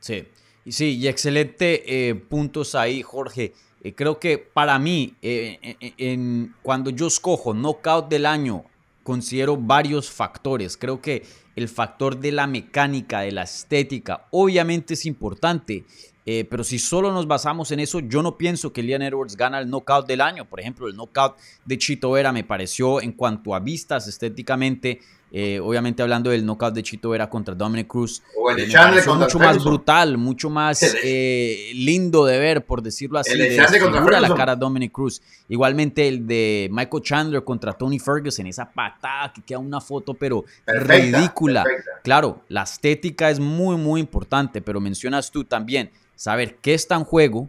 Sí, 0.00 0.26
y 0.64 0.72
sí, 0.72 0.96
y 0.98 1.08
excelente 1.08 2.08
eh, 2.08 2.14
puntos 2.14 2.74
ahí, 2.74 3.02
Jorge. 3.02 3.54
Eh, 3.82 3.94
creo 3.94 4.18
que 4.18 4.38
para 4.38 4.78
mí, 4.78 5.14
eh, 5.22 5.76
en, 5.98 6.54
cuando 6.62 6.90
yo 6.90 7.06
escojo 7.06 7.54
knockout 7.54 8.08
del 8.08 8.26
año, 8.26 8.64
considero 9.02 9.56
varios 9.56 10.10
factores. 10.10 10.76
Creo 10.76 11.00
que 11.00 11.24
el 11.56 11.68
factor 11.68 12.18
de 12.18 12.32
la 12.32 12.46
mecánica, 12.46 13.20
de 13.20 13.32
la 13.32 13.42
estética, 13.42 14.26
obviamente 14.30 14.94
es 14.94 15.04
importante. 15.06 15.84
Pero 16.26 16.64
si 16.64 16.78
solo 16.78 17.12
nos 17.12 17.26
basamos 17.26 17.70
en 17.70 17.80
eso, 17.80 18.00
yo 18.00 18.22
no 18.22 18.38
pienso 18.38 18.72
que 18.72 18.82
Leon 18.82 19.02
Edwards 19.02 19.36
gana 19.36 19.58
el 19.58 19.68
knockout 19.68 20.06
del 20.06 20.22
año. 20.22 20.46
Por 20.46 20.58
ejemplo, 20.58 20.88
el 20.88 20.96
knockout 20.96 21.36
de 21.66 21.76
Chito 21.76 22.12
Vera 22.12 22.32
me 22.32 22.44
pareció 22.44 23.02
en 23.02 23.12
cuanto 23.12 23.54
a 23.54 23.60
vistas 23.60 24.08
estéticamente, 24.08 25.00
eh, 25.36 25.58
obviamente 25.58 26.00
hablando 26.00 26.30
del 26.30 26.46
knockout 26.46 26.72
de 26.74 26.82
Chito 26.84 27.10
Vera 27.10 27.28
contra 27.28 27.56
Dominic 27.56 27.88
Cruz, 27.88 28.22
o 28.38 28.50
el 28.50 28.56
de 28.56 28.62
eh, 28.62 28.68
Chandler 28.68 29.04
contra 29.04 29.26
mucho 29.26 29.38
más 29.40 29.64
brutal, 29.64 30.16
mucho 30.16 30.48
más 30.48 30.80
eh, 31.02 31.72
lindo 31.74 32.24
de 32.24 32.38
ver, 32.38 32.64
por 32.64 32.80
decirlo 32.80 33.18
así. 33.18 33.32
El 33.32 33.38
de 33.38 33.48
de 33.48 33.56
Chandler 33.56 33.80
contra 33.82 34.00
desfigura 34.00 34.20
la 34.20 34.34
cara 34.34 34.54
Dominic 34.54 34.92
Cruz. 34.92 35.20
Igualmente 35.48 36.06
el 36.06 36.24
de 36.24 36.68
Michael 36.70 37.02
Chandler 37.02 37.42
contra 37.42 37.72
Tony 37.72 37.98
Ferguson, 37.98 38.46
esa 38.46 38.70
patada 38.70 39.32
que 39.32 39.42
queda 39.42 39.58
una 39.58 39.80
foto, 39.80 40.14
pero 40.14 40.44
Perfecta, 40.64 41.18
ridícula. 41.18 41.64
perfecta. 41.64 41.90
Claro, 42.04 42.40
la 42.48 42.62
estética 42.62 43.28
es 43.28 43.40
muy, 43.40 43.76
muy 43.76 44.00
importante, 44.00 44.62
pero 44.62 44.80
mencionas 44.80 45.32
tú 45.32 45.42
también 45.42 45.90
saber 46.14 46.58
qué 46.62 46.74
está 46.74 46.94
en 46.94 47.02
juego 47.02 47.48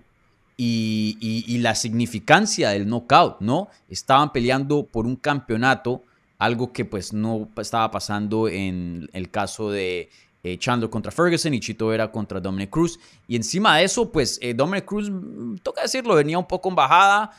y, 0.57 1.17
y- 1.19 1.53
y 1.53 1.57
la 1.59 1.75
significancia 1.75 2.69
del 2.69 2.87
knockout, 2.87 3.41
¿no? 3.41 3.67
Estaban 3.89 4.31
peleando 4.31 4.85
por 4.85 5.05
un 5.05 5.15
campeonato, 5.17 6.01
algo 6.37 6.73
que 6.73 6.85
pues 6.85 7.13
no 7.13 7.49
estaba 7.57 7.91
pasando 7.91 8.47
en 8.47 9.09
el 9.13 9.29
caso 9.29 9.71
de 9.71 10.09
eh, 10.43 10.57
Chandler 10.59 10.89
contra 10.89 11.11
Ferguson 11.11 11.53
y 11.53 11.59
Chito 11.59 11.87
Vera 11.87 12.11
contra 12.11 12.39
Dominic 12.39 12.69
Cruz. 12.69 12.99
Y 13.27 13.35
encima 13.35 13.77
de 13.77 13.85
eso, 13.85 14.11
pues 14.11 14.37
eh, 14.41 14.53
Dominic 14.53 14.85
Cruz, 14.85 15.09
mm, 15.09 15.55
toca 15.63 15.81
decirlo, 15.81 16.15
venía 16.15 16.37
un 16.37 16.47
poco 16.47 16.69
en 16.69 16.75
bajada. 16.75 17.31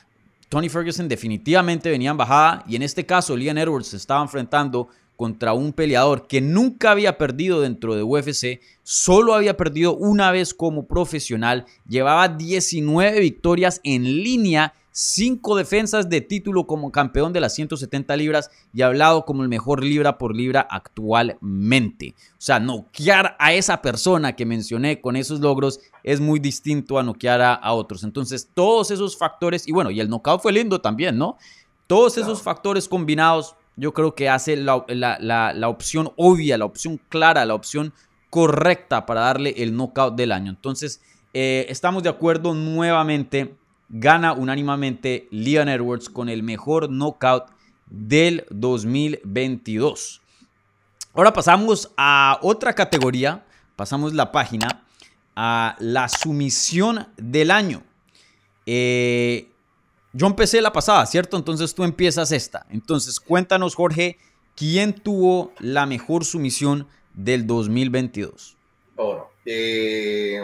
Tony 0.49 0.68
Ferguson 0.68 1.09
definitivamente 1.09 1.90
venía 1.90 2.11
en 2.11 2.16
bajada. 2.16 2.64
Y 2.66 2.76
en 2.76 2.82
este 2.82 3.07
caso, 3.07 3.36
Leon 3.36 3.59
Edwards 3.59 3.88
se 3.88 3.97
estaba 3.97 4.22
enfrentando 4.22 4.88
contra 5.16 5.55
un 5.55 5.72
peleador 5.72 6.26
que 6.26 6.40
nunca 6.40 6.90
había 6.90 7.18
perdido 7.18 7.61
dentro 7.62 7.94
de 7.94 8.03
UFC, 8.03 8.61
solo 8.82 9.34
había 9.34 9.57
perdido 9.57 9.97
una 9.97 10.30
vez 10.30 10.53
como 10.53 10.86
profesional, 10.86 11.64
llevaba 11.88 12.28
19 12.28 13.18
victorias 13.20 13.80
en 13.82 14.05
línea, 14.05 14.74
5 14.99 15.57
defensas 15.57 16.09
de 16.09 16.22
título 16.22 16.66
como 16.66 16.90
campeón 16.90 17.34
de 17.34 17.40
las 17.40 17.55
170 17.55 18.16
libras 18.16 18.51
y 18.72 18.80
hablado 18.80 19.26
como 19.26 19.42
el 19.42 19.51
mejor 19.51 19.84
libra 19.84 20.16
por 20.16 20.34
libra 20.34 20.66
actualmente. 20.70 22.14
O 22.32 22.34
sea, 22.40 22.59
noquear 22.61 23.36
a 23.38 23.53
esa 23.53 23.82
persona 23.82 24.34
que 24.34 24.47
mencioné 24.47 25.03
con 25.03 25.16
esos 25.16 25.40
logros 25.40 25.80
es 26.03 26.20
muy 26.20 26.40
distinto 26.40 26.99
a 26.99 27.03
noquear 27.03 27.42
a, 27.42 27.53
a 27.53 27.74
otros. 27.74 28.05
Entonces, 28.05 28.49
todos 28.55 28.90
esos 28.90 29.18
factores, 29.18 29.68
y 29.68 29.72
bueno, 29.72 29.90
y 29.90 30.01
el 30.01 30.09
knockout 30.09 30.40
fue 30.40 30.53
lindo 30.53 30.80
también, 30.80 31.18
¿no? 31.18 31.36
Todos 31.86 32.14
Claro. 32.14 32.32
esos 32.32 32.42
factores 32.42 32.88
combinados 32.88 33.55
yo 33.76 33.92
creo 33.92 34.14
que 34.14 34.30
hace 34.30 34.57
la, 34.57 34.82
la- 34.88 35.18
la- 35.20 35.53
la 35.53 35.68
opción 35.68 36.11
obvia, 36.16 36.57
la 36.57 36.64
opción 36.64 36.99
clara, 37.11 37.44
la 37.44 37.55
opción 37.55 37.92
correcta 38.30 39.05
para 39.05 39.20
darle 39.20 39.55
el 39.59 39.76
knockout 39.76 40.14
del 40.16 40.32
año. 40.32 40.51
Entonces, 40.51 41.03
eh, 41.34 41.66
estamos 41.68 42.03
de 42.03 42.09
acuerdo 42.09 42.55
nuevamente. 42.55 43.55
Gana 43.89 44.32
unánimemente 44.32 45.28
Leon 45.30 45.68
Edwards 45.68 46.09
con 46.09 46.28
el 46.28 46.43
mejor 46.43 46.91
knockout 46.91 47.51
del 47.87 48.45
2022. 48.51 50.20
Ahora 51.14 51.32
pasamos 51.32 51.93
a 51.97 52.39
otra 52.43 52.74
categoría. 52.74 53.45
Pasamos 53.76 54.12
la 54.12 54.32
página 54.32 54.84
a 55.34 55.76
la 55.78 56.09
sumisión 56.09 57.09
del 57.16 57.51
año. 57.51 57.82
Eh, 58.64 59.49
yo 60.12 60.26
empecé 60.26 60.61
la 60.61 60.72
pasada, 60.72 61.05
¿cierto? 61.07 61.37
Entonces 61.37 61.74
tú 61.74 61.84
empiezas 61.84 62.32
esta. 62.32 62.66
Entonces 62.70 63.20
cuéntanos, 63.20 63.74
Jorge, 63.74 64.18
¿quién 64.57 64.95
tuvo 64.95 65.53
la 65.59 65.87
mejor 65.87 66.24
sumisión 66.24 66.89
del 67.14 67.47
2022? 67.47 68.57
Bueno, 68.97 69.28
eh, 69.45 70.41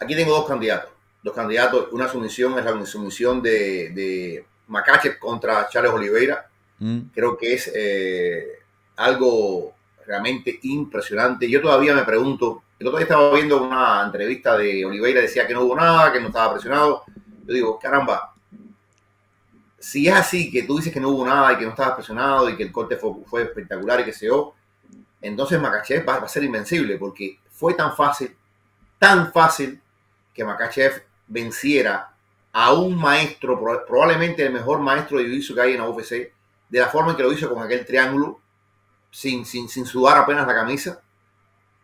aquí 0.00 0.14
tengo 0.14 0.32
dos 0.32 0.46
candidatos. 0.46 0.93
Dos 1.24 1.34
candidatos. 1.34 1.88
Una 1.92 2.06
sumisión 2.06 2.58
es 2.58 2.64
la 2.66 2.84
sumisión 2.84 3.40
de, 3.40 3.90
de 3.94 4.44
Macache 4.68 5.18
contra 5.18 5.66
Charles 5.70 5.90
Oliveira. 5.90 6.50
¿Mm? 6.78 6.98
Creo 7.14 7.38
que 7.38 7.54
es 7.54 7.72
eh, 7.74 8.58
algo 8.96 9.72
realmente 10.06 10.58
impresionante. 10.64 11.48
Yo 11.48 11.62
todavía 11.62 11.94
me 11.94 12.04
pregunto, 12.04 12.64
el 12.78 12.86
otro 12.86 12.98
día 12.98 13.04
estaba 13.04 13.34
viendo 13.34 13.62
una 13.62 14.02
entrevista 14.04 14.58
de 14.58 14.84
Oliveira, 14.84 15.22
decía 15.22 15.46
que 15.46 15.54
no 15.54 15.62
hubo 15.62 15.74
nada, 15.74 16.12
que 16.12 16.20
no 16.20 16.26
estaba 16.28 16.52
presionado. 16.52 17.04
Yo 17.46 17.54
digo, 17.54 17.78
caramba, 17.78 18.34
si 19.78 20.06
es 20.06 20.14
así, 20.14 20.50
que 20.50 20.64
tú 20.64 20.76
dices 20.76 20.92
que 20.92 21.00
no 21.00 21.08
hubo 21.08 21.24
nada 21.24 21.54
y 21.54 21.56
que 21.56 21.64
no 21.64 21.70
estabas 21.70 21.94
presionado 21.94 22.50
y 22.50 22.56
que 22.56 22.64
el 22.64 22.72
corte 22.72 22.96
fue, 22.96 23.12
fue 23.24 23.44
espectacular 23.44 24.00
y 24.00 24.04
que 24.04 24.12
se 24.12 24.26
yo, 24.26 24.54
entonces 25.22 25.58
Makachev 25.58 26.06
va, 26.06 26.18
va 26.18 26.26
a 26.26 26.28
ser 26.28 26.44
invencible 26.44 26.98
porque 26.98 27.38
fue 27.50 27.72
tan 27.72 27.96
fácil, 27.96 28.36
tan 28.98 29.32
fácil 29.32 29.80
que 30.34 30.44
Makachev 30.44 31.02
venciera 31.26 32.14
a 32.52 32.72
un 32.72 32.96
maestro, 32.96 33.58
pro- 33.60 33.84
probablemente 33.86 34.44
el 34.44 34.52
mejor 34.52 34.80
maestro 34.80 35.18
de 35.18 35.24
jiu 35.24 35.54
que 35.54 35.60
hay 35.60 35.72
en 35.72 35.78
la 35.78 35.88
UFC, 35.88 36.32
de 36.68 36.80
la 36.80 36.88
forma 36.88 37.10
en 37.12 37.16
que 37.16 37.22
lo 37.22 37.32
hizo 37.32 37.52
con 37.52 37.62
aquel 37.62 37.84
triángulo, 37.84 38.40
sin, 39.10 39.44
sin, 39.44 39.68
sin 39.68 39.86
sudar 39.86 40.16
apenas 40.18 40.46
la 40.46 40.54
camisa. 40.54 41.00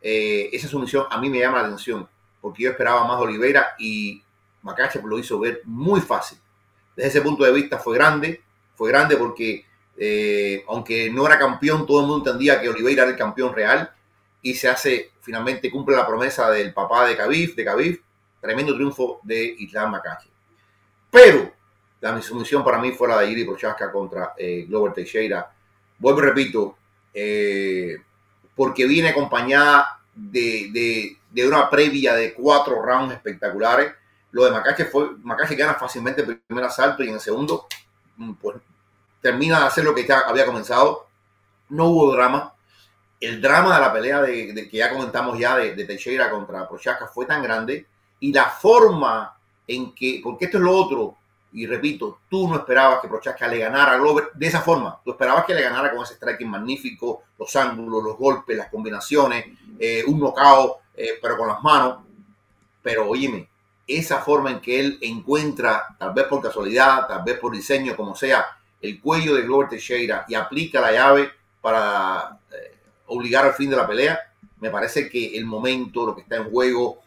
Eh, 0.03 0.49
esa 0.53 0.69
sumisión 0.69 1.07
a 1.11 1.19
mí 1.21 1.29
me 1.29 1.39
llama 1.39 1.59
la 1.61 1.67
atención, 1.69 2.09
porque 2.41 2.63
yo 2.65 2.71
esperaba 2.71 3.05
más 3.07 3.21
Oliveira 3.21 3.75
y 3.79 4.23
Makachev 4.63 5.05
lo 5.07 5.19
hizo 5.19 5.39
ver 5.39 5.61
muy 5.65 6.01
fácil. 6.01 6.39
Desde 6.97 7.11
ese 7.11 7.21
punto 7.23 7.45
de 7.45 7.53
vista 7.53 7.79
fue 7.79 7.95
grande, 7.97 8.43
fue 8.75 8.91
grande 8.91 9.17
porque 9.17 9.67
Eh, 10.03 10.65
aunque 10.69 11.11
no 11.11 11.27
era 11.27 11.39
campeón, 11.39 11.85
todo 11.87 12.01
el 12.01 12.07
mundo 12.07 12.25
entendía 12.31 12.59
que 12.59 12.71
Oliveira 12.71 13.03
era 13.03 13.11
el 13.11 13.19
campeón 13.19 13.53
real 13.55 13.93
y 14.41 14.55
se 14.55 14.67
hace, 14.71 15.11
finalmente 15.21 15.71
cumple 15.71 15.95
la 15.95 16.07
promesa 16.07 16.49
del 16.51 16.73
papá 16.73 17.07
de 17.07 17.17
Khabib, 17.19 17.55
de 17.55 17.65
Khabib, 17.65 18.01
tremendo 18.41 18.75
triunfo 18.75 19.21
de 19.23 19.57
Islam 19.59 19.93
Makache. 19.93 20.29
Pero 21.11 21.53
la 22.01 22.21
sumisión 22.23 22.65
para 22.65 22.79
mí 22.79 22.93
fue 22.93 23.09
la 23.09 23.21
de 23.21 23.31
Iri 23.31 23.45
Prochaska 23.45 23.93
contra 23.93 24.35
eh, 24.37 24.65
Glover 24.67 24.93
Teixeira. 24.93 25.53
Vuelvo 25.99 26.21
y 26.21 26.23
repito, 26.23 26.77
eh, 27.13 27.97
porque 28.55 28.87
viene 28.87 29.11
acompañada 29.11 30.01
de, 30.15 31.17
de, 31.31 31.47
una 31.47 31.69
previa 31.69 32.15
de 32.15 32.33
cuatro 32.33 32.81
rounds 32.83 33.15
espectaculares. 33.15 33.93
Lo 34.33 34.45
de 34.45 34.51
Makache 34.51 34.85
fue, 34.85 35.17
Makache 35.23 35.57
gana 35.57 35.75
fácilmente 35.75 36.23
el 36.23 36.39
primer 36.39 36.65
asalto 36.65 37.03
y 37.03 37.09
en 37.09 37.15
el 37.15 37.21
segundo, 37.21 37.67
mm, 38.17 38.33
pues 38.35 38.57
termina 39.21 39.61
de 39.61 39.67
hacer 39.67 39.85
lo 39.85 39.95
que 39.95 40.07
ya 40.07 40.21
había 40.21 40.47
comenzado. 40.47 41.07
No 41.69 41.87
hubo 41.87 42.13
drama. 42.13 42.55
El 43.21 43.43
drama 43.43 43.75
de 43.75 43.81
la 43.81 43.93
pelea 43.93 44.23
de, 44.23 44.69
que 44.71 44.77
ya 44.77 44.91
comentamos 44.91 45.39
ya 45.39 45.57
de, 45.57 45.85
Teixeira 45.85 46.31
contra 46.31 46.69
Prochaska 46.69 47.07
fue 47.07 47.27
tan 47.27 47.43
grande 47.43 47.87
y 48.21 48.33
la 48.33 48.47
forma 48.47 49.37
en 49.67 49.95
que, 49.95 50.21
porque 50.23 50.47
esto 50.47 50.59
es 50.59 50.65
lo 50.65 50.77
otro, 50.77 51.17
y 51.53 51.67
repito, 51.67 52.21
tú 52.29 52.49
no 52.49 52.57
esperabas 52.57 53.01
que 53.01 53.09
Prochaska 53.09 53.49
le 53.49 53.59
ganara 53.59 53.93
a 53.93 53.99
Glover 53.99 54.29
de 54.35 54.47
esa 54.47 54.61
forma. 54.61 55.01
Tú 55.05 55.11
esperabas 55.11 55.45
que 55.45 55.55
le 55.55 55.63
ganara 55.63 55.91
con 55.91 56.05
ese 56.05 56.15
striking 56.15 56.49
magnífico, 56.49 57.25
los 57.39 57.57
ángulos, 57.57 58.05
los 58.05 58.17
golpes, 58.17 58.57
las 58.57 58.69
combinaciones, 58.69 59.47
eh, 59.79 60.05
un 60.07 60.21
knockout, 60.21 60.77
eh, 60.95 61.19
pero 61.21 61.37
con 61.37 61.49
las 61.49 61.61
manos. 61.61 62.05
Pero 62.83 63.09
óyeme, 63.09 63.49
esa 63.87 64.19
forma 64.19 64.51
en 64.51 64.61
que 64.61 64.79
él 64.79 64.99
encuentra, 65.01 65.97
tal 65.99 66.15
vez 66.15 66.27
por 66.27 66.41
casualidad, 66.41 67.09
tal 67.09 67.25
vez 67.25 67.39
por 67.39 67.53
diseño, 67.53 67.97
como 67.97 68.15
sea, 68.15 68.47
el 68.81 69.01
cuello 69.01 69.35
de 69.35 69.43
Glover 69.43 69.69
Teixeira 69.69 70.25
y 70.29 70.35
aplica 70.35 70.81
la 70.81 70.93
llave 70.93 71.31
para 71.61 72.39
eh, 72.53 72.79
obligar 73.07 73.45
al 73.45 73.55
fin 73.55 73.71
de 73.71 73.77
la 73.77 73.87
pelea, 73.87 74.19
me 74.61 74.71
parece 74.71 75.11
que 75.11 75.37
el 75.37 75.47
momento, 75.47 76.07
lo 76.07 76.15
que 76.15 76.23
está 76.23 76.37
en 76.37 76.51
juego, 76.51 77.01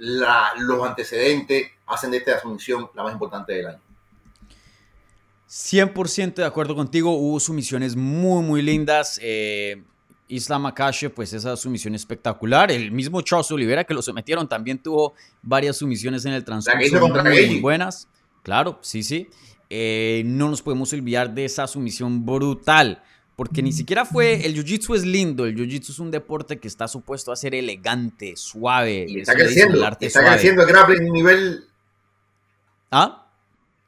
los 0.00 0.86
antecedentes 0.86 1.70
hacen 1.86 2.10
de 2.10 2.18
esta 2.18 2.40
sumisión 2.40 2.88
la 2.94 3.02
más 3.02 3.12
importante 3.12 3.52
del 3.52 3.66
año. 3.66 3.80
100% 5.48 6.34
de 6.34 6.44
acuerdo 6.44 6.76
contigo, 6.76 7.10
hubo 7.12 7.40
sumisiones 7.40 7.96
muy, 7.96 8.42
muy 8.42 8.62
lindas. 8.62 9.18
Eh, 9.20 9.82
Islam 10.28 10.66
Akashi, 10.66 11.08
pues 11.08 11.32
esa 11.32 11.56
sumisión 11.56 11.94
espectacular. 11.94 12.70
El 12.70 12.92
mismo 12.92 13.20
Charles 13.20 13.50
Oliveira 13.50 13.84
que 13.84 13.92
lo 13.92 14.00
sometieron 14.00 14.48
también 14.48 14.78
tuvo 14.78 15.14
varias 15.42 15.76
sumisiones 15.76 16.24
en 16.24 16.32
el 16.34 16.44
transcurso 16.44 17.08
muy, 17.08 17.60
buenas. 17.60 18.08
Claro, 18.42 18.78
sí, 18.80 19.02
sí. 19.02 19.28
Eh, 19.68 20.22
no 20.24 20.48
nos 20.48 20.62
podemos 20.62 20.92
olvidar 20.92 21.34
de 21.34 21.44
esa 21.44 21.66
sumisión 21.66 22.24
brutal. 22.24 23.02
Porque 23.40 23.62
ni 23.62 23.72
siquiera 23.72 24.04
fue. 24.04 24.44
El 24.44 24.54
jiu-jitsu 24.54 24.94
es 24.94 25.02
lindo. 25.02 25.46
El 25.46 25.56
jiu-jitsu 25.56 25.92
es 25.92 25.98
un 25.98 26.10
deporte 26.10 26.58
que 26.60 26.68
está 26.68 26.86
supuesto 26.86 27.32
a 27.32 27.36
ser 27.36 27.54
elegante, 27.54 28.36
suave. 28.36 29.06
Y 29.08 29.20
está 29.20 29.32
creciendo. 29.32 29.82
está 29.98 30.22
creciendo 30.26 30.60
el 30.60 30.68
grappling 30.68 31.10
nivel. 31.10 31.64
¿Ah? 32.90 33.26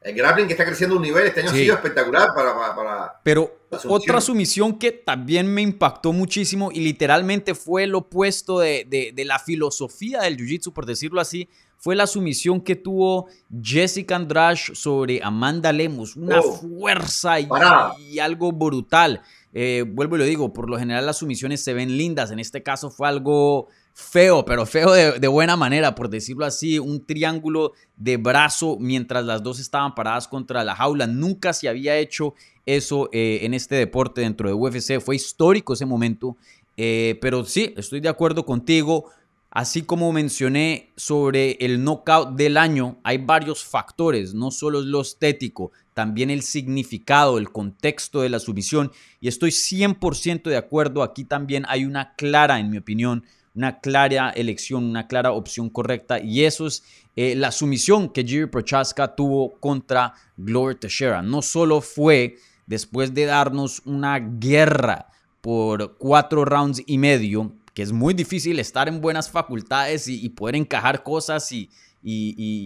El 0.01 0.15
grappling 0.15 0.47
que 0.47 0.53
está 0.53 0.65
creciendo 0.65 0.95
un 0.95 1.03
nivel, 1.03 1.27
este 1.27 1.41
año 1.41 1.51
ha 1.51 1.53
sido 1.53 1.75
espectacular 1.75 2.29
para... 2.33 3.21
Pero 3.21 3.59
otra 3.87 4.21
sumisión 4.21 4.79
que 4.79 4.91
también 4.91 5.53
me 5.53 5.61
impactó 5.61 6.13
muchísimo 6.13 6.71
y 6.71 6.79
literalmente 6.79 7.53
fue 7.53 7.83
el 7.83 7.93
opuesto 7.93 8.59
de, 8.59 9.13
la 9.23 9.37
filosofía 9.37 10.21
del 10.21 10.35
Jiu-Jitsu, 10.37 10.73
por 10.73 10.87
decirlo 10.87 11.21
así, 11.21 11.47
fue 11.83 11.97
la 11.97 12.07
sumisión 12.07 12.61
que 12.61 12.77
tuvo 12.77 13.27
Jessica 13.61 14.15
Andrade 14.15 14.57
sobre 14.73 15.21
Amanda 15.21 15.73
Lemus. 15.73 16.15
Una 16.15 16.39
oh. 16.39 16.53
fuerza 16.53 17.41
y, 17.41 18.19
algo 18.19 18.53
brutal. 18.53 19.21
Eh, 19.53 19.85
vuelvo 19.87 20.15
y 20.15 20.19
lo 20.19 20.25
digo, 20.25 20.51
por 20.51 20.69
lo 20.69 20.79
general 20.79 21.05
las 21.05 21.17
sumisiones 21.17 21.63
se 21.63 21.73
ven 21.73 21.95
lindas. 21.97 22.31
En 22.31 22.39
este 22.39 22.63
caso 22.63 22.89
fue 22.89 23.07
algo 23.07 23.67
feo, 23.93 24.43
pero 24.45 24.65
feo 24.65 24.91
de, 24.91 25.27
buena 25.27 25.55
manera, 25.55 25.93
por 25.93 26.09
decirlo 26.09 26.45
así, 26.45 26.79
un 26.79 27.05
triángulo 27.05 27.73
de 27.95 28.17
brazo 28.17 28.77
mientras 28.79 29.23
las 29.25 29.43
dos 29.43 29.59
estaban 29.59 29.93
paradas 29.93 30.27
contra 30.27 30.63
la 30.63 30.75
jaula. 30.75 31.05
Nunca 31.05 31.53
se 31.53 31.69
había 31.69 31.97
hecho 31.97 32.33
eso 32.65 33.09
eh, 33.11 33.39
en 33.43 33.53
este 33.53 33.75
deporte 33.75 34.21
dentro 34.21 34.47
de 34.47 34.55
UFC, 34.55 34.99
fue 34.99 35.15
histórico 35.15 35.73
ese 35.73 35.85
momento, 35.85 36.37
eh, 36.75 37.19
pero 37.21 37.45
sí, 37.45 37.73
estoy 37.77 37.99
de 37.99 38.09
acuerdo 38.09 38.45
contigo. 38.45 39.11
Así 39.55 39.83
como 39.83 40.11
mencioné 40.11 40.91
sobre 40.95 41.51
el 41.59 41.83
knockout 41.83 42.35
del 42.35 42.57
año, 42.57 42.97
hay 43.03 43.19
varios 43.19 43.63
factores, 43.63 44.33
no 44.33 44.49
solo 44.49 44.81
lo 44.81 45.01
estético, 45.01 45.71
también 45.93 46.31
el 46.31 46.41
significado, 46.41 47.37
el 47.37 47.51
contexto 47.51 48.21
de 48.21 48.29
la 48.29 48.39
sumisión. 48.39 48.91
Y 49.21 49.27
estoy 49.27 49.51
100% 49.51 50.49
de 50.49 50.57
acuerdo, 50.57 51.03
aquí 51.03 51.23
también 51.23 51.65
hay 51.69 51.85
una 51.85 52.15
clara, 52.15 52.59
en 52.59 52.71
mi 52.71 52.79
opinión, 52.79 53.25
una 53.53 53.79
clara 53.79 54.31
elección, 54.31 54.85
una 54.85 55.07
clara 55.07 55.31
opción 55.33 55.69
correcta. 55.69 56.19
Y 56.19 56.45
eso 56.45 56.65
es 56.65 56.83
eh, 57.15 57.35
la 57.35 57.51
sumisión 57.51 58.09
que 58.09 58.23
Jiri 58.23 58.47
Prochaska 58.47 59.13
tuvo 59.13 59.59
contra 59.59 60.15
Glover 60.35 60.79
Teixeira. 60.79 61.21
No 61.21 61.43
solo 61.43 61.81
fue 61.81 62.37
después 62.65 63.13
de 63.13 63.25
darnos 63.25 63.83
una 63.85 64.17
guerra 64.17 65.09
por 65.41 65.95
cuatro 65.99 66.43
rounds 66.43 66.81
y 66.87 66.97
medio, 66.97 67.51
que 67.73 67.81
es 67.81 67.91
muy 67.91 68.13
difícil 68.13 68.59
estar 68.59 68.87
en 68.87 69.01
buenas 69.01 69.29
facultades 69.29 70.07
y, 70.07 70.29
poder 70.29 70.55
encajar 70.55 71.03
cosas 71.03 71.51
y, 71.51 71.69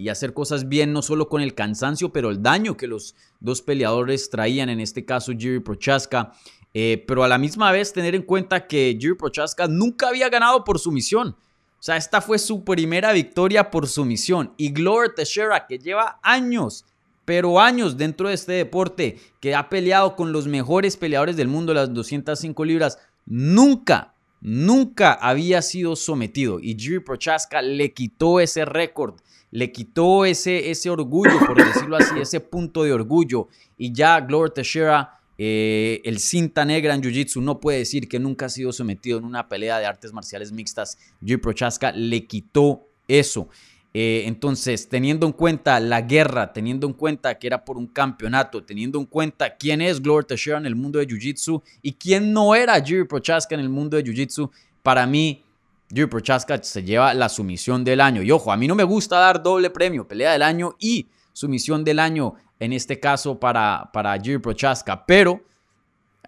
hacer 0.08 0.34
cosas 0.34 0.68
bien, 0.68 0.92
no 0.92 1.02
solo 1.02 1.28
con 1.28 1.42
el 1.42 1.54
cansancio, 1.54 2.12
pero 2.12 2.30
el 2.30 2.42
daño 2.42 2.76
que 2.76 2.86
los 2.86 3.14
dos 3.40 3.62
peleadores 3.62 4.30
traían, 4.30 4.68
en 4.68 4.80
este 4.80 5.04
caso 5.04 5.32
Jiri 5.32 5.60
Prochaska. 5.60 6.32
Eh, 6.74 7.02
pero 7.08 7.24
a 7.24 7.28
la 7.28 7.38
misma 7.38 7.72
vez 7.72 7.92
tener 7.92 8.14
en 8.14 8.22
cuenta 8.22 8.66
que 8.66 8.96
Jiri 9.00 9.14
Prochaska 9.14 9.66
nunca 9.66 10.08
había 10.08 10.28
ganado 10.28 10.64
por 10.64 10.78
sumisión. 10.78 11.36
O 11.78 11.82
sea, 11.82 11.96
esta 11.96 12.20
fue 12.20 12.38
su 12.38 12.64
primera 12.64 13.12
victoria 13.12 13.70
por 13.70 13.86
sumisión. 13.86 14.52
Y 14.56 14.70
Glover 14.70 15.14
Teixeira, 15.14 15.66
que 15.66 15.78
lleva 15.78 16.18
años, 16.22 16.84
pero 17.24 17.60
años 17.60 17.96
dentro 17.96 18.28
de 18.28 18.34
este 18.34 18.52
deporte, 18.52 19.18
que 19.40 19.54
ha 19.54 19.68
peleado 19.68 20.16
con 20.16 20.32
los 20.32 20.48
mejores 20.48 20.96
peleadores 20.96 21.36
del 21.36 21.46
mundo, 21.46 21.72
las 21.72 21.94
205 21.94 22.64
libras, 22.64 22.98
nunca, 23.26 24.14
nunca 24.40 25.12
había 25.12 25.62
sido 25.62 25.96
sometido. 25.96 26.60
Y 26.60 26.76
Jiri 26.78 27.00
Prochaska 27.00 27.62
le 27.62 27.92
quitó 27.92 28.40
ese 28.40 28.64
récord, 28.64 29.14
le 29.50 29.72
quitó 29.72 30.24
ese, 30.24 30.70
ese 30.70 30.90
orgullo, 30.90 31.38
por 31.46 31.56
decirlo 31.64 31.96
así, 31.96 32.18
ese 32.20 32.40
punto 32.40 32.84
de 32.84 32.92
orgullo. 32.92 33.48
Y 33.76 33.92
ya 33.92 34.20
Glover 34.20 34.50
Teixeira 34.50 35.18
eh, 35.40 36.00
el 36.04 36.18
cinta 36.18 36.64
negra 36.64 36.94
en 36.94 37.00
Jiu-Jitsu 37.00 37.40
no 37.40 37.60
puede 37.60 37.78
decir 37.78 38.08
que 38.08 38.18
nunca 38.18 38.46
ha 38.46 38.48
sido 38.48 38.72
sometido 38.72 39.18
en 39.18 39.24
una 39.24 39.48
pelea 39.48 39.78
de 39.78 39.86
artes 39.86 40.12
marciales 40.12 40.50
mixtas. 40.50 40.98
Jiri 41.20 41.36
Prochaska 41.36 41.92
le 41.92 42.26
quitó 42.26 42.88
eso. 43.06 43.48
Eh, 43.94 44.24
entonces, 44.26 44.88
teniendo 44.88 45.26
en 45.26 45.32
cuenta 45.32 45.80
la 45.80 46.02
guerra, 46.02 46.52
teniendo 46.52 46.86
en 46.86 46.92
cuenta 46.92 47.38
que 47.38 47.46
era 47.46 47.64
por 47.64 47.78
un 47.78 47.86
campeonato, 47.86 48.62
teniendo 48.62 48.98
en 48.98 49.06
cuenta 49.06 49.56
quién 49.56 49.80
es 49.80 50.02
Glover 50.02 50.24
Teixeira 50.24 50.58
en 50.58 50.66
el 50.66 50.76
mundo 50.76 50.98
de 50.98 51.06
Jiu-Jitsu 51.06 51.62
y 51.82 51.92
quién 51.92 52.32
no 52.32 52.54
era 52.54 52.80
Jiri 52.82 53.04
Prochaska 53.04 53.54
en 53.54 53.62
el 53.62 53.70
mundo 53.70 53.96
de 53.96 54.04
Jiu-Jitsu, 54.04 54.50
para 54.82 55.06
mí, 55.06 55.42
Jiri 55.88 56.06
Prochaska 56.06 56.62
se 56.62 56.82
lleva 56.82 57.14
la 57.14 57.30
sumisión 57.30 57.82
del 57.82 58.00
año. 58.02 58.22
Y 58.22 58.30
ojo, 58.30 58.52
a 58.52 58.56
mí 58.56 58.68
no 58.68 58.74
me 58.74 58.84
gusta 58.84 59.18
dar 59.18 59.42
doble 59.42 59.70
premio, 59.70 60.06
pelea 60.06 60.32
del 60.32 60.42
año 60.42 60.76
y 60.78 61.06
sumisión 61.32 61.82
del 61.82 61.98
año 61.98 62.34
en 62.60 62.74
este 62.74 63.00
caso 63.00 63.38
para, 63.38 63.88
para 63.92 64.20
Jiri 64.20 64.38
Prochaska, 64.38 65.06
pero 65.06 65.40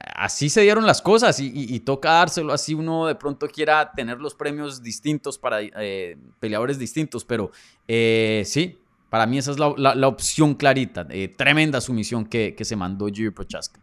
así 0.00 0.48
se 0.48 0.62
dieron 0.62 0.86
las 0.86 1.02
cosas 1.02 1.38
y, 1.40 1.80
toca 1.80 2.10
dárselo 2.12 2.52
así 2.52 2.74
uno 2.74 3.06
de 3.06 3.14
pronto 3.14 3.48
quiera 3.48 3.92
tener 3.92 4.18
los 4.18 4.34
premios 4.34 4.82
distintos 4.82 5.38
para 5.38 5.60
eh, 5.60 6.16
peleadores 6.38 6.78
distintos, 6.78 7.24
pero 7.24 7.50
eh, 7.86 8.42
sí, 8.46 8.78
para 9.08 9.26
mí 9.26 9.38
esa 9.38 9.50
es 9.50 9.58
la, 9.58 10.08
opción 10.08 10.54
clarita, 10.54 11.06
eh, 11.10 11.28
tremenda 11.28 11.80
sumisión 11.80 12.24
que, 12.26 12.56
se 12.60 12.76
mandó 12.76 13.06
Jiri 13.06 13.30
Prochaska. 13.30 13.80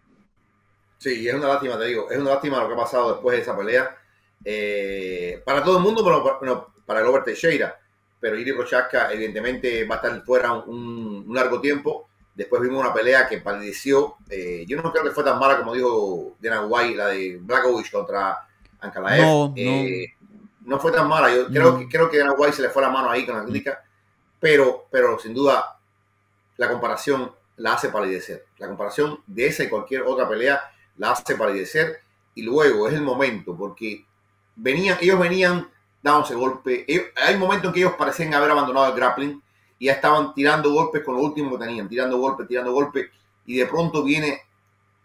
Sí, 0.97 1.28
es 1.28 1.34
una 1.34 1.47
lástima, 1.47 1.78
te 1.78 1.86
digo, 1.86 2.09
es 2.09 2.18
una 2.18 2.32
lástima 2.32 2.59
lo 2.61 2.68
que 2.68 2.74
ha 2.74 2.78
pasado 2.78 3.13
después 3.13 3.36
de 3.36 3.43
esa 3.43 3.55
pelea. 3.55 3.95
para 5.45 5.63
todo 5.63 5.78
el 5.78 5.84
mundo, 5.84 6.03
pero, 6.03 6.74
para 6.86 7.01
Robert 7.01 7.26
Teixeira. 7.26 7.80
Pero 8.20 8.36
Jiri 8.36 8.53
Prochaska 8.53 9.13
evidentemente 9.13 9.86
va 9.86 9.95
a 9.95 9.97
estar 9.97 10.24
fuera 10.24 10.53
un 10.53 11.28
largo 11.30 11.61
tiempo 11.61 12.07
Después 12.38 12.62
vimos 12.62 12.80
una 12.80 12.94
pelea 12.94 13.28
que 13.28 13.40
palideció. 13.40 14.18
Eh, 14.30 14.64
yo 14.68 14.80
no 14.80 14.92
creo 14.92 15.04
que 15.04 15.10
fue 15.10 15.24
tan 15.24 15.40
mala 15.40 15.58
como 15.58 15.74
dijo 15.74 16.36
Diana 16.40 16.68
White, 16.68 16.96
la 16.96 17.08
de 17.08 17.40
Blackovich 17.42 17.92
contra 17.92 18.48
Ankalaev. 18.80 19.26
No, 19.26 19.54
eh, 19.56 20.14
no. 20.62 20.80
fue 20.80 20.92
tan 20.92 21.08
mala. 21.08 21.34
Yo 21.34 21.48
creo, 21.48 21.80
que, 21.80 21.90
creo 21.90 22.12
que 22.12 22.18
Diana 22.18 22.34
White 22.34 22.58
se 22.58 22.62
le 22.62 22.70
fue 22.70 22.84
la 22.84 22.92
mano 22.92 23.10
ahí 23.10 23.26
con 23.26 23.36
la 23.36 23.44
crítica. 23.44 23.84
Pero, 24.40 24.86
pero 24.92 25.18
sin 25.18 25.34
duda, 25.34 25.80
la 26.58 26.70
comparación 26.70 27.32
la 27.56 27.74
hace 27.74 27.90
palidecer. 27.90 28.46
La 28.60 28.68
comparación 28.68 29.20
de 29.26 29.48
esa 29.48 29.64
y 29.64 29.70
cualquier 29.70 30.04
otra 30.04 30.30
pelea 30.30 30.62
la 30.98 31.14
hace 31.14 31.36
palidecer. 31.36 32.02
Y 32.36 32.44
luego 32.44 32.88
es 32.88 32.94
el 32.94 33.02
momento, 33.02 33.58
porque 33.58 34.06
venían, 34.56 35.00
ellos 35.02 35.18
venían 35.18 35.72
dándose 36.04 36.36
golpe. 36.36 36.86
hay 37.16 37.36
momentos 37.36 37.70
en 37.70 37.74
que 37.74 37.80
ellos 37.80 37.96
parecían 37.98 38.36
haber 38.36 38.52
abandonado 38.52 38.90
el 38.90 38.96
grappling 38.96 39.42
y 39.80 39.86
ya 39.86 39.94
estaban 39.94 40.34
tirando 40.34 40.72
golpes 40.72 41.04
con 41.04 41.16
lo 41.16 41.22
último 41.22 41.52
que 41.58 41.66
tenían, 41.66 41.88
tirando 41.88 42.18
golpes, 42.18 42.48
tirando 42.48 42.72
golpes, 42.72 43.10
y 43.46 43.58
de 43.58 43.66
pronto 43.66 44.04
viene 44.04 44.42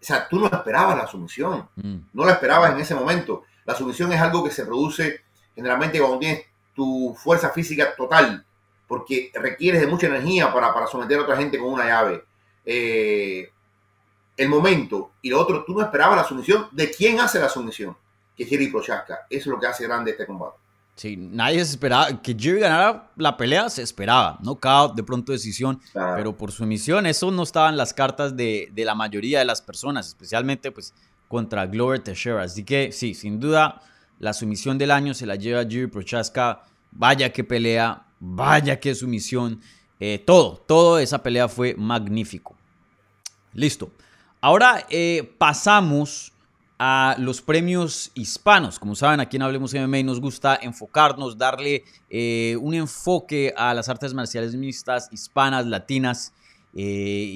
sea, 0.03 0.29
tú 0.29 0.39
no 0.41 0.47
esperabas 0.47 0.97
la 0.97 1.07
sumisión, 1.07 1.69
Mm. 1.77 1.97
no 2.13 2.25
la 2.25 2.33
esperabas 2.33 2.73
en 2.73 2.81
ese 2.81 2.95
momento. 2.95 3.45
La 3.65 3.75
sumisión 3.75 4.13
es 4.13 4.21
algo 4.21 4.43
que 4.43 4.51
se 4.51 4.67
produce 4.67 5.21
generalmente 5.55 5.99
cuando 6.01 6.19
tienes 6.19 6.45
tu 6.75 7.15
fuerza 7.17 7.51
física 7.51 7.95
total, 7.97 8.45
porque 8.89 9.31
requieres 9.35 9.81
de 9.81 9.87
mucha 9.87 10.09
energía 10.09 10.53
para, 10.53 10.75
para 10.75 10.87
someter 10.87 11.19
a 11.19 11.23
otra 11.23 11.37
gente 11.37 11.59
con 11.59 11.69
una 11.73 11.85
llave. 11.85 12.25
Eh, 12.65 13.49
el 14.37 14.49
momento 14.49 15.13
y 15.23 15.31
lo 15.31 15.41
otro, 15.41 15.65
tú 15.65 15.75
no 15.75 15.83
esperabas 15.83 16.17
la 16.17 16.25
sumisión. 16.25 16.67
¿De 16.73 16.91
quién 16.91 17.21
hace 17.21 17.39
la 17.39 17.49
sumisión? 17.49 17.97
Que 18.37 18.43
es 18.43 18.49
Jerry 18.49 18.69
Prochaska. 18.69 19.27
Eso 19.31 19.41
es 19.41 19.47
lo 19.47 19.61
que 19.61 19.67
hace 19.67 19.85
grande 19.85 20.11
este 20.11 20.27
combate. 20.27 20.57
Sí, 21.03 21.17
nadie 21.17 21.65
se 21.65 21.73
esperaba 21.73 22.23
que 22.23 22.33
Jerry 22.39 22.61
ganara 22.61 23.11
la 23.17 23.37
pelea, 23.37 23.69
se 23.69 23.83
esperaba, 23.83 24.39
knockout, 24.41 24.95
de 24.95 25.03
pronto 25.03 25.33
decisión, 25.33 25.81
Claro. 25.91 26.15
pero 26.17 26.39
por 26.39 26.53
su 26.53 26.63
emisión, 26.63 27.07
eso 27.07 27.29
no 27.33 27.43
estaba 27.43 27.69
en 27.71 27.77
las 27.77 27.93
cartas 27.93 28.37
de, 28.37 28.69
de 28.73 28.85
la 28.85 28.95
mayoría 28.95 29.41
de 29.41 29.45
las 29.45 29.61
personas, 29.61 30.07
especialmente 30.07 30.71
pues 30.71 30.95
contra 31.27 31.67
Glover 31.67 31.99
Teixeira. 31.99 32.43
Así 32.45 32.63
que 32.63 32.93
sí, 32.93 33.15
sin 33.15 33.41
duda, 33.41 33.83
la 34.21 34.33
sumisión 34.33 34.79
del 34.79 34.93
año 34.93 35.13
se 35.13 35.27
la 35.27 35.35
lleva 35.35 35.63
Jerry 35.63 35.89
Prochaska. 35.89 36.63
Vaya 36.93 37.33
que 37.33 37.43
pelea, 37.43 38.05
vaya 38.21 38.79
que 38.79 38.95
sumisión. 38.95 39.61
Eh, 39.99 40.23
todo, 40.25 40.63
todo 40.69 41.01
esa 41.01 41.21
pelea 41.21 41.49
fue 41.49 41.75
magnífico. 41.77 42.57
Listo. 43.55 43.91
Ahora 44.41 44.87
eh, 44.89 45.35
pasamos 45.37 46.32
a 46.85 47.15
los 47.17 47.41
premios 47.41 48.11
hispanos. 48.13 48.81
Como 48.81 48.97
saben, 48.97 49.21
aquí 49.21 49.37
en 49.37 49.43
Hablemos 49.43 49.73
MMA 49.73 50.03
nos 50.03 50.21
gusta 50.21 50.59
enfocarnos, 50.61 51.39
darle 51.39 51.85
eh, 52.11 52.59
un 52.61 52.75
enfoque 52.75 53.55
a 53.57 53.73
las 53.73 53.89
artes 53.89 54.13
marciales 54.15 54.57
mixtas, 54.57 55.09
hispanas, 55.13 55.65
latinas. 55.67 56.33
eh, 56.75 57.31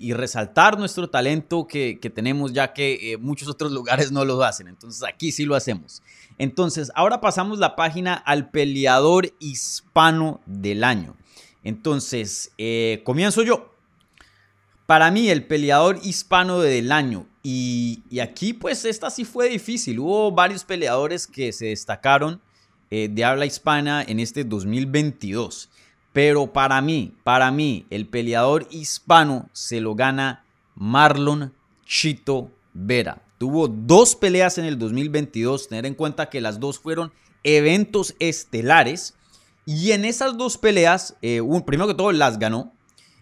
y, 0.00 0.10
resaltar 0.14 0.78
nuestro 0.78 1.10
talento 1.10 1.66
que, 1.66 1.98
que 2.00 2.08
tenemos 2.08 2.54
ya 2.54 2.72
que 2.72 3.12
eh, 3.12 3.18
muchos 3.18 3.48
otros 3.48 3.72
lugares 3.72 4.10
no 4.10 4.24
lo 4.24 4.42
hacen. 4.42 4.68
Entonces 4.68 5.02
aquí 5.02 5.32
sí 5.32 5.44
lo 5.44 5.54
hacemos. 5.54 6.02
Entonces 6.38 6.90
ahora 6.94 7.20
pasamos 7.20 7.58
la 7.58 7.76
página 7.76 8.14
al 8.14 8.48
peleador 8.48 9.34
hispano 9.38 10.40
del 10.46 10.82
año. 10.82 11.14
Entonces 11.62 12.52
comienzo 13.04 13.42
yo. 13.42 13.74
Para 14.86 15.10
mí, 15.10 15.28
el 15.28 15.46
peleador 15.46 15.98
hispano 16.02 16.60
del 16.60 16.90
año. 16.90 17.26
Y, 17.42 18.02
aquí, 18.20 18.52
pues, 18.52 18.84
esta 18.84 19.10
sí 19.10 19.24
fue 19.24 19.48
difícil. 19.48 20.00
Hubo 20.00 20.32
varios 20.32 20.64
peleadores 20.64 21.26
que 21.26 21.52
se 21.52 21.66
destacaron 21.66 22.40
eh, 22.90 23.08
de 23.10 23.24
habla 23.24 23.46
hispana 23.46 24.02
en 24.02 24.20
este 24.20 24.44
2022. 24.44 25.70
Pero 26.12 26.52
para 26.52 26.80
mí, 26.80 27.14
para 27.22 27.50
mí, 27.50 27.86
el 27.90 28.06
peleador 28.06 28.66
hispano 28.70 29.48
se 29.52 29.80
lo 29.80 29.94
gana 29.94 30.44
Marlon 30.74 31.54
Chito 31.84 32.50
Vera. 32.72 33.22
Tuvo 33.38 33.68
dos 33.68 34.16
peleas 34.16 34.58
en 34.58 34.64
el 34.64 34.78
2022. 34.78 35.68
Tener 35.68 35.86
en 35.86 35.94
cuenta 35.94 36.28
que 36.28 36.40
las 36.40 36.58
dos 36.58 36.78
fueron 36.78 37.12
eventos 37.44 38.16
estelares. 38.18 39.14
Y 39.64 39.92
en 39.92 40.04
esas 40.04 40.36
dos 40.36 40.58
peleas, 40.58 41.16
eh, 41.22 41.40
primero 41.64 41.88
que 41.88 41.94
todo, 41.94 42.10
las 42.10 42.38
ganó. 42.38 42.72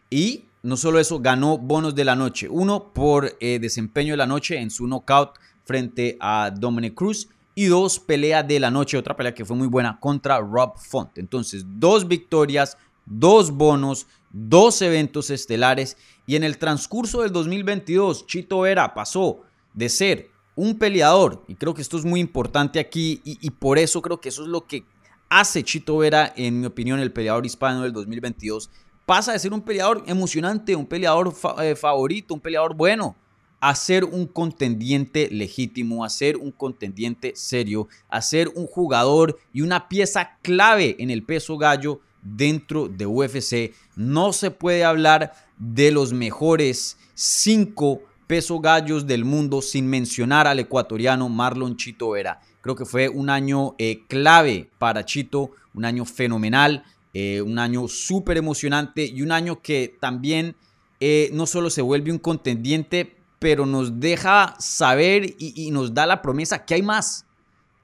Y 0.08 0.44
no 0.62 0.76
solo 0.76 0.98
eso, 0.98 1.20
ganó 1.20 1.58
bonos 1.58 1.94
de 1.94 2.04
la 2.04 2.16
noche. 2.16 2.48
Uno 2.48 2.92
por 2.92 3.36
eh, 3.40 3.58
desempeño 3.58 4.14
de 4.14 4.18
la 4.18 4.26
noche 4.26 4.58
en 4.58 4.70
su 4.70 4.86
knockout 4.86 5.38
frente 5.64 6.16
a 6.20 6.50
Dominic 6.50 6.94
Cruz. 6.94 7.28
Y 7.54 7.66
dos, 7.66 7.98
pelea 7.98 8.42
de 8.42 8.60
la 8.60 8.70
noche, 8.70 8.98
otra 8.98 9.16
pelea 9.16 9.32
que 9.34 9.44
fue 9.44 9.56
muy 9.56 9.66
buena 9.66 9.98
contra 9.98 10.38
Rob 10.40 10.76
Font. 10.76 11.16
Entonces, 11.18 11.64
dos 11.66 12.06
victorias, 12.06 12.76
dos 13.06 13.50
bonos, 13.50 14.06
dos 14.30 14.82
eventos 14.82 15.30
estelares. 15.30 15.96
Y 16.26 16.36
en 16.36 16.44
el 16.44 16.58
transcurso 16.58 17.22
del 17.22 17.32
2022, 17.32 18.26
Chito 18.26 18.60
Vera 18.60 18.92
pasó 18.92 19.42
de 19.72 19.88
ser 19.88 20.30
un 20.54 20.78
peleador, 20.78 21.44
y 21.48 21.54
creo 21.54 21.74
que 21.74 21.82
esto 21.82 21.98
es 21.98 22.04
muy 22.04 22.18
importante 22.18 22.80
aquí, 22.80 23.20
y, 23.24 23.38
y 23.46 23.50
por 23.50 23.78
eso 23.78 24.00
creo 24.00 24.20
que 24.20 24.30
eso 24.30 24.42
es 24.42 24.48
lo 24.48 24.66
que 24.66 24.84
hace 25.28 25.62
Chito 25.62 25.98
Vera, 25.98 26.32
en 26.36 26.60
mi 26.60 26.66
opinión, 26.66 26.98
el 26.98 27.12
peleador 27.12 27.44
hispano 27.44 27.82
del 27.82 27.92
2022 27.92 28.70
pasa 29.06 29.32
de 29.32 29.38
ser 29.38 29.52
un 29.52 29.62
peleador 29.62 30.02
emocionante, 30.06 30.76
un 30.76 30.84
peleador 30.84 31.32
eh, 31.62 31.76
favorito, 31.76 32.34
un 32.34 32.40
peleador 32.40 32.74
bueno, 32.74 33.16
a 33.60 33.74
ser 33.74 34.04
un 34.04 34.26
contendiente 34.26 35.28
legítimo, 35.30 36.04
a 36.04 36.10
ser 36.10 36.36
un 36.36 36.50
contendiente 36.50 37.32
serio, 37.34 37.88
a 38.08 38.20
ser 38.20 38.48
un 38.48 38.66
jugador 38.66 39.38
y 39.52 39.62
una 39.62 39.88
pieza 39.88 40.36
clave 40.42 40.96
en 40.98 41.10
el 41.10 41.22
peso 41.22 41.56
gallo 41.56 42.00
dentro 42.20 42.88
de 42.88 43.06
UFC. 43.06 43.72
No 43.94 44.32
se 44.32 44.50
puede 44.50 44.84
hablar 44.84 45.32
de 45.56 45.90
los 45.90 46.12
mejores 46.12 46.98
cinco 47.14 48.02
peso 48.26 48.58
gallos 48.58 49.06
del 49.06 49.24
mundo 49.24 49.62
sin 49.62 49.86
mencionar 49.86 50.46
al 50.46 50.58
ecuatoriano 50.58 51.28
Marlon 51.28 51.76
Chito 51.76 52.10
Vera. 52.10 52.40
Creo 52.60 52.74
que 52.74 52.84
fue 52.84 53.08
un 53.08 53.30
año 53.30 53.74
eh, 53.78 54.02
clave 54.08 54.68
para 54.78 55.04
Chito, 55.04 55.52
un 55.74 55.84
año 55.84 56.04
fenomenal. 56.04 56.84
Eh, 57.18 57.40
un 57.40 57.58
año 57.58 57.88
súper 57.88 58.36
emocionante 58.36 59.06
y 59.06 59.22
un 59.22 59.32
año 59.32 59.62
que 59.62 59.96
también 60.00 60.54
eh, 61.00 61.30
no 61.32 61.46
solo 61.46 61.70
se 61.70 61.80
vuelve 61.80 62.12
un 62.12 62.18
contendiente, 62.18 63.16
pero 63.38 63.64
nos 63.64 64.00
deja 64.00 64.54
saber 64.58 65.34
y, 65.38 65.70
nos 65.70 65.94
da 65.94 66.04
la 66.04 66.20
promesa 66.20 66.66
que 66.66 66.74
hay 66.74 66.82
más, 66.82 67.24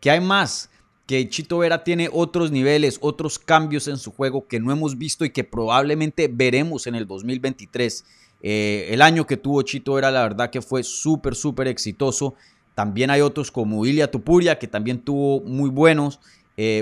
que 0.00 0.10
hay 0.10 0.20
más, 0.20 0.68
que 1.06 1.26
Chito 1.30 1.56
Vera 1.56 1.82
tiene 1.82 2.10
otros 2.12 2.50
niveles, 2.50 2.98
otros 3.00 3.38
cambios 3.38 3.88
en 3.88 3.96
su 3.96 4.12
juego 4.12 4.46
que 4.46 4.60
no 4.60 4.70
hemos 4.70 4.98
visto 4.98 5.24
y 5.24 5.30
que 5.30 5.44
probablemente 5.44 6.28
veremos 6.30 6.86
en 6.86 6.94
el 6.94 7.06
2023. 7.06 8.04
Eh, 8.42 8.88
el 8.90 9.00
año 9.00 9.26
que 9.26 9.38
tuvo 9.38 9.62
Chito 9.62 9.94
Vera, 9.94 10.10
la 10.10 10.24
verdad 10.24 10.50
que 10.50 10.60
fue 10.60 10.82
súper, 10.82 11.34
súper 11.34 11.68
exitoso. 11.68 12.34
También 12.74 13.08
hay 13.08 13.22
otros 13.22 13.50
como 13.50 13.86
Ilia 13.86 14.10
Tupuria, 14.10 14.58
que 14.58 14.68
también 14.68 14.98
tuvo 14.98 15.40
muy 15.40 15.70
buenos, 15.70 16.20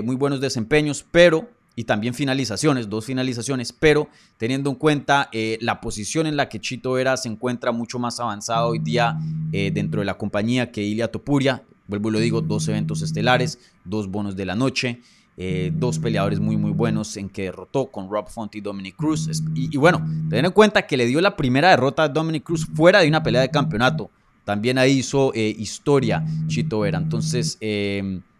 muy 0.03 0.17
buenos 0.17 0.41
desempeños, 0.41 1.05
pero 1.11 1.47
y 1.75 1.85
también 1.85 2.13
finalizaciones, 2.13 2.89
dos 2.89 3.05
finalizaciones, 3.05 3.71
pero 3.71 4.09
teniendo 4.37 4.69
en 4.69 4.75
cuenta 4.75 5.29
eh, 5.31 5.57
la 5.61 5.79
posición 5.79 6.27
en 6.27 6.35
la 6.35 6.49
que 6.49 6.59
Chito 6.59 6.93
Vera 6.93 7.15
se 7.17 7.29
encuentra 7.29 7.71
mucho 7.71 7.97
más 7.97 8.19
avanzado 8.19 8.69
hoy 8.69 8.79
día 8.79 9.17
eh, 9.51 9.71
dentro 9.73 10.01
de 10.01 10.05
la 10.05 10.17
compañía 10.17 10.71
que 10.71 10.83
Ilia 10.83 11.09
Topuria, 11.09 11.63
vuelvo 11.87 12.09
y 12.09 12.11
lo 12.13 12.19
digo, 12.19 12.41
dos 12.41 12.67
eventos 12.67 13.01
estelares, 13.01 13.57
dos 13.85 14.09
bonos 14.09 14.35
de 14.35 14.45
la 14.45 14.55
noche, 14.55 15.01
eh, 15.37 15.71
dos 15.73 15.97
peleadores 15.97 16.41
muy 16.41 16.57
muy 16.57 16.71
buenos 16.71 17.15
en 17.15 17.29
que 17.29 17.43
derrotó 17.43 17.87
con 17.87 18.09
Rob 18.09 18.27
Font 18.27 18.53
y 18.55 18.61
Dominic 18.61 18.97
Cruz, 18.97 19.29
y, 19.55 19.73
y 19.73 19.77
bueno, 19.77 20.05
tener 20.29 20.45
en 20.45 20.51
cuenta 20.51 20.85
que 20.85 20.97
le 20.97 21.05
dio 21.05 21.21
la 21.21 21.37
primera 21.37 21.69
derrota 21.69 22.03
a 22.03 22.09
Dominic 22.09 22.43
Cruz 22.43 22.65
fuera 22.65 22.99
de 22.99 23.07
una 23.07 23.23
pelea 23.23 23.41
de 23.41 23.49
campeonato, 23.49 24.11
también 24.43 24.77
ahí 24.77 24.99
hizo 24.99 25.31
historia 25.33 26.25
Chito 26.47 26.81
Vera, 26.81 26.97
entonces 26.97 27.57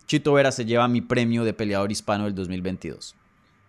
Chito 0.06 0.34
Vera 0.34 0.52
se 0.52 0.66
lleva 0.66 0.90
mi 0.90 1.00
premio 1.00 1.46
de 1.46 1.54
peleador 1.54 1.90
hispano 1.90 2.26
del 2.26 2.36
2022. 2.36 3.16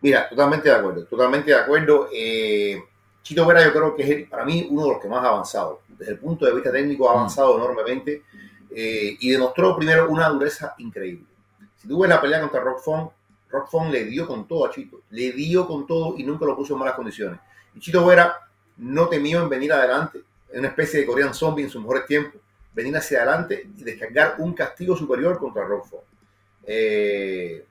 Mira, 0.03 0.29
totalmente 0.29 0.69
de 0.69 0.75
acuerdo, 0.75 1.05
totalmente 1.07 1.51
de 1.53 1.57
acuerdo. 1.57 2.09
Eh, 2.13 2.83
Chito 3.23 3.47
Vera 3.47 3.65
yo 3.65 3.73
creo 3.73 3.95
que 3.95 4.03
es 4.03 4.11
el- 4.11 4.29
para 4.29 4.45
mí 4.45 4.67
uno 4.69 4.83
de 4.85 4.93
los 4.95 5.01
que 5.01 5.09
más 5.09 5.25
ha 5.25 5.29
avanzado. 5.29 5.81
Desde 5.89 6.13
el 6.13 6.19
punto 6.19 6.45
de 6.45 6.53
vista 6.53 6.73
técnico 6.73 7.09
ha 7.09 7.13
avanzado 7.13 7.57
enormemente 7.57 8.25
eh, 8.75 9.17
y 9.21 9.31
demostró 9.31 9.77
primero 9.77 10.09
una 10.11 10.29
dureza 10.31 10.75
increíble. 10.79 11.27
Si 11.77 11.87
tú 11.87 12.01
ves 12.01 12.09
la 12.09 12.21
pelea 12.21 12.41
contra 12.41 12.61
Rock 12.61 12.81
Font, 12.81 13.11
Rock 13.51 13.69
Font 13.71 13.93
le 13.93 14.05
dio 14.05 14.27
con 14.27 14.49
todo 14.49 14.65
a 14.67 14.71
Chito, 14.71 15.03
le 15.11 15.33
dio 15.33 15.67
con 15.67 15.87
todo 15.87 16.15
y 16.19 16.25
nunca 16.25 16.47
lo 16.47 16.57
puso 16.57 16.73
en 16.73 16.81
malas 16.81 16.95
condiciones. 16.95 17.39
Y 17.75 17.81
Chito 17.81 18.05
Vera 18.05 18.35
no 18.79 19.09
temió 19.09 19.43
en 19.43 19.49
venir 19.51 19.73
adelante, 19.73 20.23
en 20.51 20.61
una 20.61 20.69
especie 20.69 21.01
de 21.01 21.07
Korean 21.07 21.35
Zombie 21.35 21.65
en 21.65 21.71
sus 21.71 21.81
mejores 21.81 22.07
tiempos, 22.07 22.41
venir 22.73 22.97
hacia 22.97 23.19
adelante 23.23 23.69
y 23.77 23.85
descargar 23.85 24.37
un 24.39 24.55
castigo 24.55 24.97
superior 24.97 25.39
contra 25.39 25.65
Rock 25.65 25.87
Font. 25.87 26.05
Eh, 26.65 27.65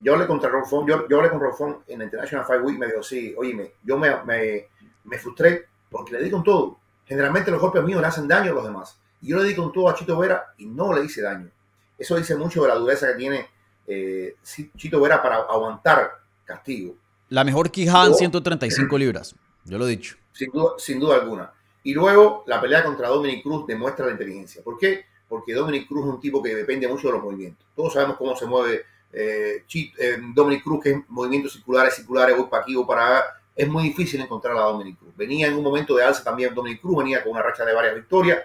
yo 0.00 0.14
hablé 0.14 0.26
contra 0.26 0.50
Font, 0.64 0.88
yo, 0.88 1.06
yo 1.08 1.18
hablé 1.18 1.30
con 1.30 1.40
Rob 1.40 1.54
Font 1.54 1.78
en 1.88 2.02
International 2.02 2.46
Fight 2.46 2.62
Week, 2.62 2.78
me 2.78 2.86
dijo, 2.86 3.02
sí, 3.02 3.34
oye, 3.36 3.74
yo 3.84 3.98
me, 3.98 4.10
me, 4.24 4.68
me 5.04 5.18
frustré 5.18 5.66
porque 5.90 6.12
le 6.12 6.22
di 6.22 6.30
con 6.30 6.42
todo. 6.42 6.78
Generalmente 7.06 7.50
los 7.50 7.60
golpes 7.60 7.82
míos 7.82 8.00
le 8.00 8.06
hacen 8.06 8.26
daño 8.28 8.52
a 8.52 8.54
los 8.54 8.64
demás. 8.64 8.98
Y 9.20 9.28
yo 9.28 9.38
le 9.38 9.44
di 9.48 9.54
con 9.54 9.72
todo 9.72 9.88
a 9.88 9.94
Chito 9.94 10.18
Vera 10.18 10.54
y 10.58 10.66
no 10.66 10.92
le 10.92 11.04
hice 11.04 11.20
daño. 11.22 11.50
Eso 11.98 12.16
dice 12.16 12.34
mucho 12.36 12.62
de 12.62 12.68
la 12.68 12.76
dureza 12.76 13.08
que 13.08 13.14
tiene 13.14 13.46
eh, 13.86 14.36
Chito 14.76 15.00
Vera 15.00 15.20
para 15.22 15.36
aguantar 15.36 16.12
castigo, 16.44 16.94
La 17.28 17.44
mejor 17.44 17.70
quijada 17.70 18.06
en 18.06 18.12
Yo- 18.12 18.18
135 18.18 18.96
libras, 18.98 19.34
yo 19.64 19.76
lo 19.78 19.86
he 19.86 19.90
dicho. 19.90 20.16
sin 20.32 20.50
duda, 20.50 20.72
sin 20.78 20.98
duda 20.98 21.16
alguna. 21.16 21.52
Y 21.82 21.92
luego 21.94 22.44
la 22.46 22.60
pelea 22.60 22.82
contra 22.84 23.08
Dominic 23.08 23.42
Cruz 23.42 23.66
demuestra 23.66 24.06
la 24.06 24.12
inteligencia. 24.12 24.62
¿Por 24.62 24.78
qué? 24.78 25.04
Porque 25.28 25.52
Dominic 25.54 25.86
Cruz 25.88 26.06
es 26.06 26.14
un 26.14 26.20
tipo 26.20 26.42
que 26.42 26.54
depende 26.54 26.88
mucho 26.88 27.08
de 27.08 27.14
los 27.14 27.22
movimientos. 27.22 27.66
Todos 27.76 27.92
sabemos 27.92 28.16
cómo 28.16 28.34
se 28.36 28.46
mueve 28.46 28.84
eh, 29.12 29.64
Dominic 30.34 30.62
Cruz, 30.62 30.82
que 30.82 30.90
es 30.90 30.98
movimientos 31.08 31.52
circulares, 31.52 31.94
circulares, 31.94 32.36
voy 32.36 32.46
para 32.48 32.62
aquí, 32.62 32.74
voy 32.74 32.86
para 32.86 33.06
allá. 33.06 33.24
Es 33.54 33.68
muy 33.68 33.84
difícil 33.84 34.20
encontrar 34.20 34.56
a 34.56 34.60
Dominic 34.60 34.98
Cruz. 34.98 35.16
Venía 35.16 35.48
en 35.48 35.54
un 35.54 35.62
momento 35.62 35.94
de 35.96 36.04
alza 36.04 36.24
también 36.24 36.54
Dominic 36.54 36.80
Cruz, 36.80 36.98
venía 36.98 37.22
con 37.22 37.32
una 37.32 37.42
racha 37.42 37.64
de 37.64 37.74
varias 37.74 37.94
victorias. 37.94 38.40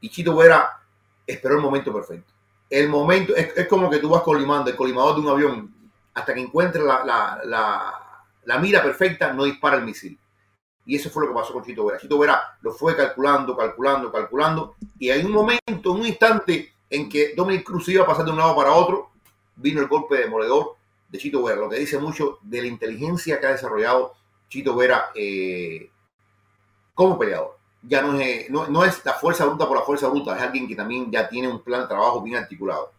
Y 0.00 0.10
Chito 0.10 0.34
Vera 0.36 0.80
esperó 1.26 1.56
el 1.56 1.62
momento 1.62 1.92
perfecto. 1.92 2.32
El 2.68 2.88
momento, 2.88 3.34
es, 3.34 3.66
como 3.68 3.90
que 3.90 3.98
tú 3.98 4.08
vas 4.08 4.22
colimando, 4.22 4.70
el 4.70 4.76
colimador 4.76 5.16
de 5.16 5.20
un 5.20 5.28
avión, 5.28 5.74
hasta 6.14 6.34
que 6.34 6.40
encuentre 6.40 6.82
la 6.82 8.58
mira 8.60 8.82
perfecta, 8.82 9.32
no 9.32 9.44
dispara 9.44 9.76
el 9.76 9.84
misil. 9.84 10.18
Y 10.86 10.96
eso 10.96 11.10
fue 11.10 11.22
lo 11.22 11.28
que 11.28 11.38
pasó 11.38 11.52
con 11.52 11.64
Chito 11.64 11.84
Vera. 11.84 11.98
Chito 11.98 12.18
Vera 12.18 12.58
lo 12.62 12.72
fue 12.72 12.96
calculando, 12.96 13.56
calculando, 13.56 14.10
calculando. 14.10 14.74
Y 14.98 15.10
hay 15.10 15.24
un 15.24 15.32
momento, 15.32 15.92
un 15.92 16.06
instante 16.06 16.72
en 16.88 17.08
que 17.08 17.34
Dominic 17.36 17.64
Cruz 17.64 17.88
iba 17.88 18.02
a 18.02 18.06
pasar 18.06 18.24
de 18.24 18.32
un 18.32 18.38
lado 18.38 18.56
para 18.56 18.72
otro, 18.72 19.09
vino 19.60 19.80
el 19.80 19.88
golpe 19.88 20.16
demoledor 20.16 20.76
de 21.08 21.18
Chito 21.18 21.42
Vera, 21.42 21.60
lo 21.60 21.68
que 21.68 21.78
dice 21.78 21.98
mucho 21.98 22.38
de 22.42 22.62
la 22.62 22.68
inteligencia 22.68 23.40
que 23.40 23.46
ha 23.46 23.52
desarrollado 23.52 24.14
Chito 24.48 24.74
Vera 24.74 25.10
eh, 25.14 25.90
como 26.94 27.18
peleador. 27.18 27.58
Ya 27.82 28.02
no 28.02 28.18
es, 28.20 28.50
no, 28.50 28.66
no 28.68 28.84
es 28.84 29.04
la 29.04 29.14
fuerza 29.14 29.46
bruta 29.46 29.66
por 29.66 29.76
la 29.76 29.84
fuerza 29.84 30.08
bruta, 30.08 30.36
es 30.36 30.42
alguien 30.42 30.68
que 30.68 30.76
también 30.76 31.10
ya 31.10 31.28
tiene 31.28 31.48
un 31.48 31.62
plan 31.62 31.82
de 31.82 31.88
trabajo 31.88 32.20
bien 32.22 32.36
articulado. 32.36 32.92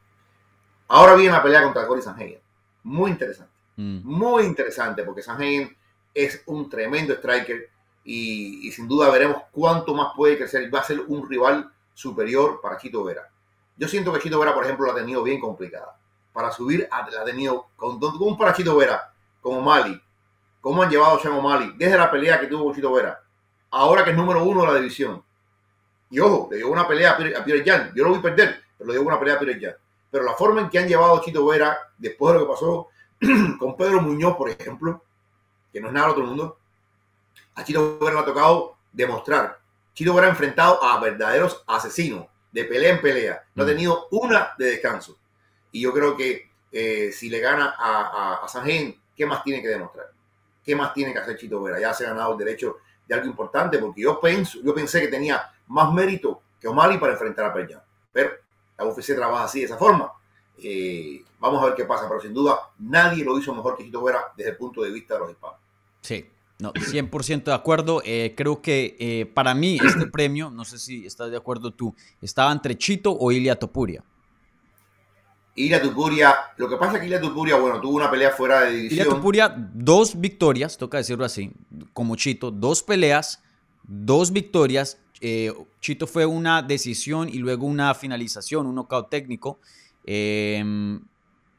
Ahora 0.87 1.15
viene 1.15 1.31
la 1.31 1.43
pelea 1.43 1.63
contra 1.63 1.87
Cory 1.87 2.01
Sanhagen. 2.01 2.39
Muy 2.83 3.11
interesante. 3.11 3.51
Mm. 3.77 4.01
Muy 4.03 4.43
interesante 4.43 5.03
porque 5.03 5.21
Sanhagen 5.21 5.75
es 6.13 6.41
un 6.47 6.69
tremendo 6.69 7.13
striker 7.13 7.69
y, 8.03 8.67
y 8.67 8.71
sin 8.71 8.87
duda 8.87 9.09
veremos 9.09 9.43
cuánto 9.51 9.93
más 9.93 10.13
puede 10.15 10.37
crecer. 10.37 10.73
Va 10.73 10.79
a 10.79 10.83
ser 10.83 10.99
un 10.99 11.29
rival 11.29 11.71
superior 11.93 12.59
para 12.61 12.77
Chito 12.77 13.03
Vera. 13.03 13.29
Yo 13.77 13.87
siento 13.87 14.11
que 14.11 14.19
Chito 14.19 14.39
Vera, 14.39 14.53
por 14.53 14.65
ejemplo, 14.65 14.85
la 14.87 14.93
ha 14.93 14.95
tenido 14.95 15.23
bien 15.23 15.39
complicada. 15.39 16.00
Para 16.33 16.51
subir, 16.51 16.87
a- 16.91 17.09
la 17.09 17.21
ha 17.21 17.25
tenido 17.25 17.67
con, 17.75 17.99
con 17.99 18.21
un 18.21 18.37
para 18.37 18.53
Chito 18.53 18.75
Vera, 18.75 19.11
como 19.41 19.61
Mali. 19.61 19.99
¿Cómo 20.61 20.83
han 20.83 20.89
llevado 20.89 21.17
a 21.17 21.19
Sean 21.19 21.33
O'Malley 21.33 21.73
desde 21.75 21.97
la 21.97 22.11
pelea 22.11 22.39
que 22.39 22.47
tuvo 22.47 22.65
con 22.65 22.75
Chito 22.75 22.91
Vera? 22.93 23.19
Ahora 23.71 24.03
que 24.03 24.11
es 24.11 24.15
número 24.17 24.43
uno 24.43 24.61
de 24.61 24.67
la 24.67 24.75
división. 24.75 25.23
Y 26.09 26.19
ojo, 26.19 26.49
le 26.51 26.57
dio 26.57 26.69
una 26.69 26.87
pelea 26.87 27.11
a 27.13 27.17
Peter 27.17 27.63
Yan. 27.63 27.91
Yo 27.95 28.03
lo 28.03 28.09
voy 28.11 28.19
a 28.19 28.21
perder, 28.21 28.61
pero 28.77 28.87
le 28.89 28.93
dio 28.99 29.07
una 29.07 29.19
pelea 29.19 29.35
a 29.35 29.39
Peter 29.39 29.59
Yan. 29.59 29.75
Pero 30.11 30.23
la 30.23 30.33
forma 30.33 30.61
en 30.61 30.69
que 30.69 30.77
han 30.77 30.87
llevado 30.87 31.15
a 31.15 31.21
Chito 31.21 31.43
Vera, 31.45 31.77
después 31.97 32.33
de 32.33 32.39
lo 32.39 32.45
que 32.45 32.51
pasó 32.53 32.87
con 33.59 33.75
Pedro 33.75 34.01
Muñoz, 34.01 34.35
por 34.35 34.49
ejemplo, 34.49 35.03
que 35.73 35.81
no 35.81 35.87
es 35.87 35.93
nada 35.93 36.07
del 36.07 36.13
otro 36.15 36.25
mundo, 36.27 36.57
a 37.55 37.63
Chito 37.63 37.97
Vera 37.99 38.13
le 38.15 38.19
ha 38.19 38.25
tocado 38.25 38.75
demostrar. 38.91 39.57
Chito 39.93 40.13
Vera 40.13 40.27
ha 40.27 40.31
enfrentado 40.31 40.83
a 40.83 40.99
verdaderos 40.99 41.63
asesinos, 41.65 42.27
de 42.51 42.65
pelea 42.65 42.91
en 42.91 43.01
pelea. 43.01 43.43
No 43.55 43.63
ha 43.63 43.65
Mm. 43.65 43.69
tenido 43.69 44.07
una 44.11 44.53
de 44.57 44.65
descanso. 44.65 45.17
Y 45.71 45.81
yo 45.81 45.93
creo 45.93 46.15
que 46.15 46.49
eh, 46.71 47.11
si 47.11 47.29
le 47.29 47.39
gana 47.39 47.75
a, 47.77 48.01
a, 48.01 48.45
a 48.45 48.47
Sanhagen, 48.47 48.95
¿qué 49.15 49.25
más 49.25 49.43
tiene 49.43 49.61
que 49.61 49.67
demostrar? 49.67 50.07
¿Qué 50.63 50.75
más 50.75 50.93
tiene 50.93 51.11
que 51.11 51.19
hacer 51.19 51.37
Chito 51.37 51.61
Vera? 51.61 51.79
Ya 51.79 51.93
se 51.93 52.05
ha 52.05 52.09
ganado 52.09 52.33
el 52.33 52.37
derecho 52.37 52.77
de 53.07 53.15
algo 53.15 53.27
importante, 53.27 53.77
porque 53.77 54.01
yo, 54.01 54.19
pienso, 54.19 54.59
yo 54.63 54.73
pensé 54.73 55.01
que 55.01 55.07
tenía 55.07 55.51
más 55.67 55.91
mérito 55.93 56.41
que 56.59 56.67
O'Malley 56.67 56.97
para 56.97 57.13
enfrentar 57.13 57.45
a 57.45 57.53
Perjan. 57.53 57.81
Pero 58.11 58.31
la 58.77 58.85
UFC 58.85 59.15
trabaja 59.15 59.45
así, 59.45 59.59
de 59.59 59.65
esa 59.65 59.77
forma. 59.77 60.11
Eh, 60.63 61.23
vamos 61.39 61.61
a 61.61 61.67
ver 61.67 61.75
qué 61.75 61.85
pasa, 61.85 62.07
pero 62.07 62.21
sin 62.21 62.33
duda 62.33 62.57
nadie 62.79 63.23
lo 63.25 63.37
hizo 63.37 63.53
mejor 63.53 63.75
que 63.75 63.83
Chito 63.83 64.03
Vera 64.03 64.31
desde 64.37 64.51
el 64.51 64.57
punto 64.57 64.81
de 64.83 64.91
vista 64.91 65.15
de 65.15 65.19
los 65.21 65.31
hispanos. 65.31 65.57
Sí, 66.01 66.25
no, 66.59 66.71
100% 66.73 67.43
de 67.45 67.53
acuerdo. 67.53 68.01
Eh, 68.05 68.33
creo 68.37 68.61
que 68.61 69.29
para 69.33 69.55
mí 69.55 69.79
este 69.83 70.05
premio, 70.07 70.51
no 70.51 70.63
sé 70.63 70.77
si 70.77 71.05
estás 71.05 71.31
de 71.31 71.37
acuerdo 71.37 71.71
tú, 71.71 71.95
estaba 72.21 72.51
entre 72.51 72.77
Chito 72.77 73.11
o 73.11 73.31
Ilia 73.31 73.57
Topuria. 73.57 74.03
Ilia 75.55 75.81
Tupuria, 75.81 76.33
lo 76.57 76.69
que 76.69 76.77
pasa 76.77 76.93
es 76.93 76.99
que 77.01 77.05
Ilia 77.07 77.19
Tupuria, 77.19 77.57
bueno, 77.57 77.81
tuvo 77.81 77.95
una 77.97 78.09
pelea 78.09 78.31
fuera 78.31 78.61
de 78.61 78.71
división. 78.75 79.09
Topuria, 79.09 79.53
dos 79.73 80.19
victorias, 80.19 80.77
toca 80.77 80.97
decirlo 80.97 81.25
así, 81.25 81.51
como 81.93 82.15
Chito, 82.15 82.51
dos 82.51 82.81
peleas, 82.83 83.41
dos 83.83 84.31
victorias. 84.31 84.97
Eh, 85.19 85.53
Chito 85.81 86.07
fue 86.07 86.25
una 86.25 86.61
decisión 86.61 87.27
y 87.29 87.37
luego 87.39 87.65
una 87.67 87.93
finalización, 87.93 88.65
un 88.65 88.75
knockout 88.75 89.09
técnico. 89.09 89.59
Eh, 90.05 90.63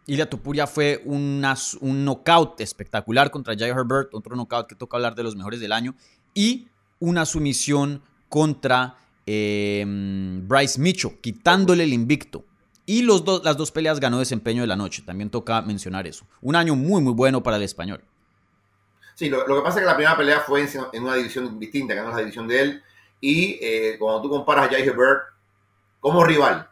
Ilia 0.06 0.28
Topuria 0.28 0.66
fue 0.66 1.00
una- 1.04 1.56
un 1.80 2.04
knockout 2.04 2.60
espectacular 2.60 3.30
contra 3.30 3.54
Jai 3.56 3.70
Herbert, 3.70 4.12
otro 4.14 4.34
knockout 4.34 4.66
que 4.66 4.74
toca 4.74 4.96
hablar 4.96 5.14
de 5.14 5.22
los 5.22 5.36
mejores 5.36 5.60
del 5.60 5.70
año, 5.72 5.94
y 6.34 6.66
una 6.98 7.24
sumisión 7.26 8.02
contra 8.28 8.96
eh, 9.24 9.84
Bryce 10.48 10.80
Mitchell, 10.80 11.12
quitándole 11.20 11.84
el 11.84 11.92
invicto. 11.92 12.44
Y 12.84 13.02
los 13.02 13.24
dos, 13.24 13.44
las 13.44 13.56
dos 13.56 13.70
peleas 13.70 14.00
ganó 14.00 14.18
desempeño 14.18 14.62
de 14.62 14.66
la 14.66 14.76
noche, 14.76 15.02
también 15.06 15.30
toca 15.30 15.62
mencionar 15.62 16.06
eso. 16.06 16.26
Un 16.40 16.56
año 16.56 16.74
muy, 16.74 17.00
muy 17.00 17.12
bueno 17.12 17.42
para 17.42 17.56
el 17.56 17.62
español. 17.62 18.02
Sí, 19.14 19.28
lo, 19.28 19.46
lo 19.46 19.56
que 19.56 19.62
pasa 19.62 19.78
es 19.78 19.82
que 19.82 19.86
la 19.86 19.94
primera 19.96 20.16
pelea 20.16 20.40
fue 20.40 20.62
en, 20.62 20.68
en 20.92 21.02
una 21.04 21.14
división 21.14 21.58
distinta, 21.60 21.94
ganó 21.94 22.10
la 22.10 22.18
división 22.18 22.48
de 22.48 22.60
él. 22.60 22.82
Y 23.20 23.58
eh, 23.62 23.96
cuando 23.98 24.22
tú 24.22 24.30
comparas 24.30 24.66
a 24.66 24.70
Jai 24.70 24.82
Herbert 24.82 25.22
como 26.00 26.24
rival, 26.24 26.68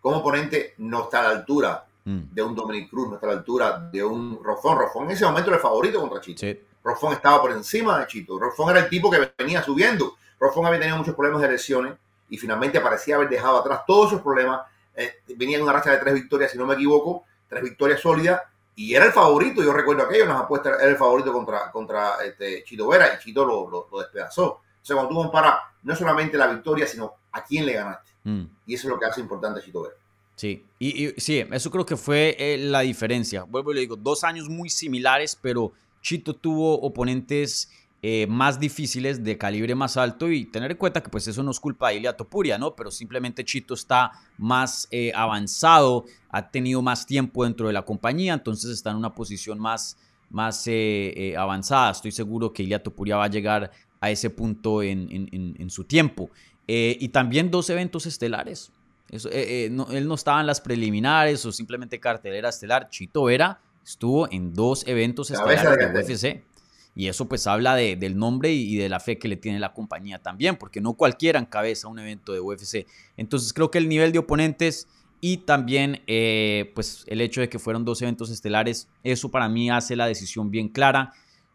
como 0.00 0.16
oponente, 0.16 0.74
no 0.78 1.04
está 1.04 1.20
a 1.20 1.22
la 1.22 1.30
altura 1.30 1.84
Mm, 2.04 2.34
de 2.34 2.42
un 2.42 2.54
Dominic 2.54 2.90
Cruz, 2.90 3.08
no 3.08 3.14
está 3.14 3.26
a 3.26 3.30
la 3.30 3.36
altura 3.36 3.88
de 3.90 4.04
un 4.04 4.38
Rofón. 4.42 4.78
Rofón 4.78 5.04
en 5.04 5.12
ese 5.12 5.24
momento 5.24 5.48
era 5.48 5.56
el 5.56 5.62
favorito 5.62 6.00
contra 6.00 6.20
Chito. 6.20 6.40
sí. 6.40 6.60
Rofón 6.82 7.14
estaba 7.14 7.40
por 7.40 7.50
encima 7.50 7.98
de 7.98 8.06
Chito. 8.06 8.38
Rofón 8.38 8.68
era 8.70 8.80
el 8.80 8.90
tipo 8.90 9.10
que 9.10 9.32
venía 9.38 9.62
subiendo. 9.62 10.16
Rofón 10.38 10.66
había 10.66 10.78
tenido 10.80 10.98
muchos 10.98 11.14
problemas 11.14 11.40
de 11.40 11.48
lesiones 11.48 11.94
y 12.28 12.36
finalmente 12.36 12.78
parecía 12.78 13.16
haber 13.16 13.30
dejado 13.30 13.58
atrás 13.58 13.80
todos 13.86 14.08
esos 14.08 14.20
problemas. 14.20 14.60
Eh, 14.96 15.12
venía 15.36 15.56
en 15.56 15.62
una 15.62 15.72
racha 15.72 15.90
de 15.90 15.98
tres 15.98 16.14
victorias, 16.14 16.50
si 16.52 16.58
no 16.58 16.66
me 16.66 16.74
equivoco, 16.74 17.24
tres 17.48 17.62
victorias 17.62 18.00
sólidas 18.00 18.42
y 18.76 18.94
era 18.94 19.04
el 19.06 19.12
favorito. 19.12 19.62
Yo 19.62 19.72
recuerdo 19.72 20.02
aquello, 20.04 20.26
las 20.26 20.40
apuestas, 20.40 20.80
era 20.80 20.90
el 20.90 20.96
favorito 20.96 21.32
contra, 21.32 21.70
contra 21.70 22.24
este, 22.24 22.64
Chito 22.64 22.88
Vera 22.88 23.14
y 23.14 23.22
Chito 23.22 23.44
lo, 23.44 23.68
lo- 23.70 23.88
lo 23.90 23.98
despedazó. 24.00 24.44
O 24.46 24.60
sea, 24.86 24.96
cuando 24.96 25.10
tú 25.14 25.22
comparas 25.22 25.54
no 25.82 25.94
solamente 25.96 26.36
la 26.36 26.46
victoria, 26.48 26.86
sino 26.86 27.14
a 27.32 27.42
quién 27.44 27.66
le 27.66 27.72
ganaste. 27.74 28.10
mm. 28.24 28.42
Y 28.66 28.74
eso 28.74 28.86
es 28.88 28.92
lo 28.94 28.98
que 28.98 29.06
hace 29.06 29.20
importante 29.20 29.60
a 29.60 29.62
Chito 29.62 29.82
Vera. 29.82 29.94
Sí, 30.36 30.64
y, 30.78 31.06
y- 31.06 31.14
sí, 31.20 31.44
eso 31.52 31.70
creo 31.70 31.86
que 31.86 31.96
fue 31.96 32.36
eh, 32.38 32.58
la 32.58 32.80
diferencia. 32.80 33.44
Vuelvo 33.44 33.70
y 33.72 33.74
le 33.76 33.80
digo, 33.82 33.96
dos 33.96 34.24
años 34.24 34.48
muy 34.48 34.68
similares, 34.70 35.38
pero 35.40 35.72
Chito 36.02 36.34
tuvo 36.34 36.80
oponentes 36.80 37.70
eh, 38.06 38.26
más 38.28 38.60
difíciles, 38.60 39.24
de 39.24 39.38
calibre 39.38 39.74
más 39.74 39.96
alto, 39.96 40.30
y 40.30 40.44
tener 40.44 40.70
en 40.72 40.76
cuenta 40.76 41.02
que 41.02 41.08
pues 41.08 41.26
eso 41.26 41.42
no 41.42 41.50
es 41.52 41.58
culpa 41.58 41.88
de 41.88 41.96
Ilia 41.96 42.14
Topuria, 42.14 42.58
¿no? 42.58 42.74
Pero 42.76 42.90
simplemente 42.90 43.42
Chito 43.46 43.72
está 43.72 44.12
más 44.36 44.86
eh, 44.90 45.10
avanzado, 45.14 46.04
ha 46.28 46.50
tenido 46.50 46.82
más 46.82 47.06
tiempo 47.06 47.44
dentro 47.44 47.66
de 47.66 47.72
la 47.72 47.80
compañía, 47.82 48.34
entonces 48.34 48.70
está 48.72 48.90
en 48.90 48.96
una 48.96 49.14
posición 49.14 49.58
más, 49.58 49.96
más 50.28 50.64
eh, 50.66 51.34
avanzada. 51.38 51.92
Estoy 51.92 52.12
seguro 52.12 52.52
que 52.52 52.62
Ilia 52.62 52.82
Topuria 52.82 53.16
va 53.16 53.24
a 53.24 53.28
llegar 53.30 53.70
a 54.00 54.10
ese 54.10 54.28
punto 54.28 54.82
en, 54.82 55.08
en- 55.10 55.28
en- 55.32 55.56
en 55.58 55.70
su 55.70 55.84
tiempo. 55.84 56.28
Y 56.66 57.08
también 57.08 57.50
dos 57.50 57.70
eventos 57.70 58.04
estelares. 58.06 58.70
Eso, 59.10 59.28
no- 59.70 59.88
él 59.92 60.06
no 60.08 60.14
estaba 60.14 60.40
en 60.40 60.46
las 60.46 60.60
preliminares 60.60 61.44
o 61.46 61.52
simplemente 61.52 61.98
cartelera 62.00 62.50
estelar. 62.50 62.88
Chito 62.90 63.24
Vera 63.24 63.60
estuvo 63.82 64.30
en 64.30 64.52
dos 64.52 64.86
eventos 64.86 65.30
estelares 65.30 65.62
de. 65.94 66.14
UFC. 66.14 66.53
Y 66.96 67.08
eso 67.08 67.28
pues 67.28 67.46
habla 67.46 67.74
de- 67.74 67.96
del 67.96 68.16
nombre 68.16 68.52
y, 68.52 68.76
de 68.76 68.88
la 68.88 69.00
fe 69.00 69.18
que 69.18 69.28
le 69.28 69.36
tiene 69.36 69.58
la 69.58 69.72
compañía 69.72 70.18
también, 70.20 70.56
porque 70.56 70.80
no 70.80 70.94
cualquiera 70.94 71.40
encabeza 71.40 71.88
un 71.88 71.98
evento 71.98 72.32
de 72.32 72.40
UFC. 72.40 72.86
Entonces 73.16 73.52
creo 73.52 73.70
que 73.70 73.78
el 73.78 73.88
nivel 73.88 74.12
de 74.12 74.20
oponentes 74.20 74.86
y 75.20 75.38
también 75.38 76.02
eh, 76.06 76.70
pues 76.74 77.04
el 77.06 77.20
hecho 77.20 77.40
de 77.40 77.48
que 77.48 77.58
fueron 77.58 77.84
dos 77.84 78.02
eventos 78.02 78.30
estelares, 78.30 78.88
eso 79.02 79.30
para 79.30 79.48
mí 79.48 79.70
hace 79.70 79.96
la 79.96 80.06
decisión 80.06 80.50
bien 80.50 80.68
clara. 80.68 81.12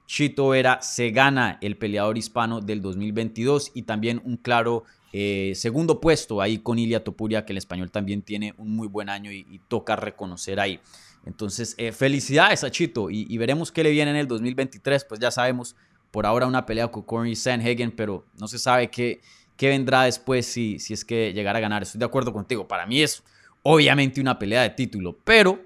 Chito 0.07 0.49
Vera 0.49 0.81
se 0.81 1.11
gana 1.11 1.59
el 1.61 1.77
peleador 1.77 2.17
hispano 2.17 2.61
del 2.61 2.81
2022 2.81 3.71
y 3.75 3.83
también 3.83 4.21
un 4.25 4.37
claro 4.37 4.83
eh, 5.13 5.53
segundo 5.55 6.01
puesto 6.01 6.41
ahí 6.41 6.57
con 6.57 6.79
Ilia 6.79 7.03
Topuria, 7.03 7.45
que 7.45 7.53
el 7.53 7.57
español 7.57 7.91
también 7.91 8.23
tiene 8.23 8.55
un 8.57 8.75
muy 8.75 8.87
buen 8.87 9.07
año 9.07 9.31
y 9.31 9.61
toca 9.67 9.95
reconocer 9.95 10.59
ahí. 10.59 10.79
Entonces, 11.25 11.75
eh, 11.77 11.91
felicidades 11.91 12.63
a 12.63 12.71
Chito 12.71 13.09
y, 13.09 13.37
veremos 13.37 13.71
qué 13.71 13.83
le 13.83 13.91
viene 13.91 14.11
en 14.11 14.17
el 14.17 14.27
2023. 14.27 15.05
Pues 15.05 15.19
ya 15.19 15.31
sabemos, 15.31 15.75
por 16.11 16.25
ahora 16.25 16.47
una 16.47 16.65
pelea 16.65 16.87
con 16.87 17.03
Corey 17.03 17.35
Sanhagen, 17.35 17.91
pero 17.91 18.25
no 18.39 18.47
se 18.47 18.57
sabe 18.57 18.89
qué, 18.89 19.21
qué 19.55 19.69
vendrá 19.69 20.03
después 20.03 20.45
si, 20.45 20.79
si 20.79 20.93
es 20.93 21.05
que 21.05 21.33
llegara 21.33 21.59
a 21.59 21.61
ganar. 21.61 21.83
Estoy 21.83 21.99
de 21.99 22.05
acuerdo 22.05 22.33
contigo. 22.33 22.67
Para 22.67 22.85
mí 22.85 23.01
es 23.01 23.23
obviamente 23.63 24.21
una 24.21 24.39
pelea 24.39 24.63
de 24.63 24.69
título, 24.71 25.17
pero 25.23 25.59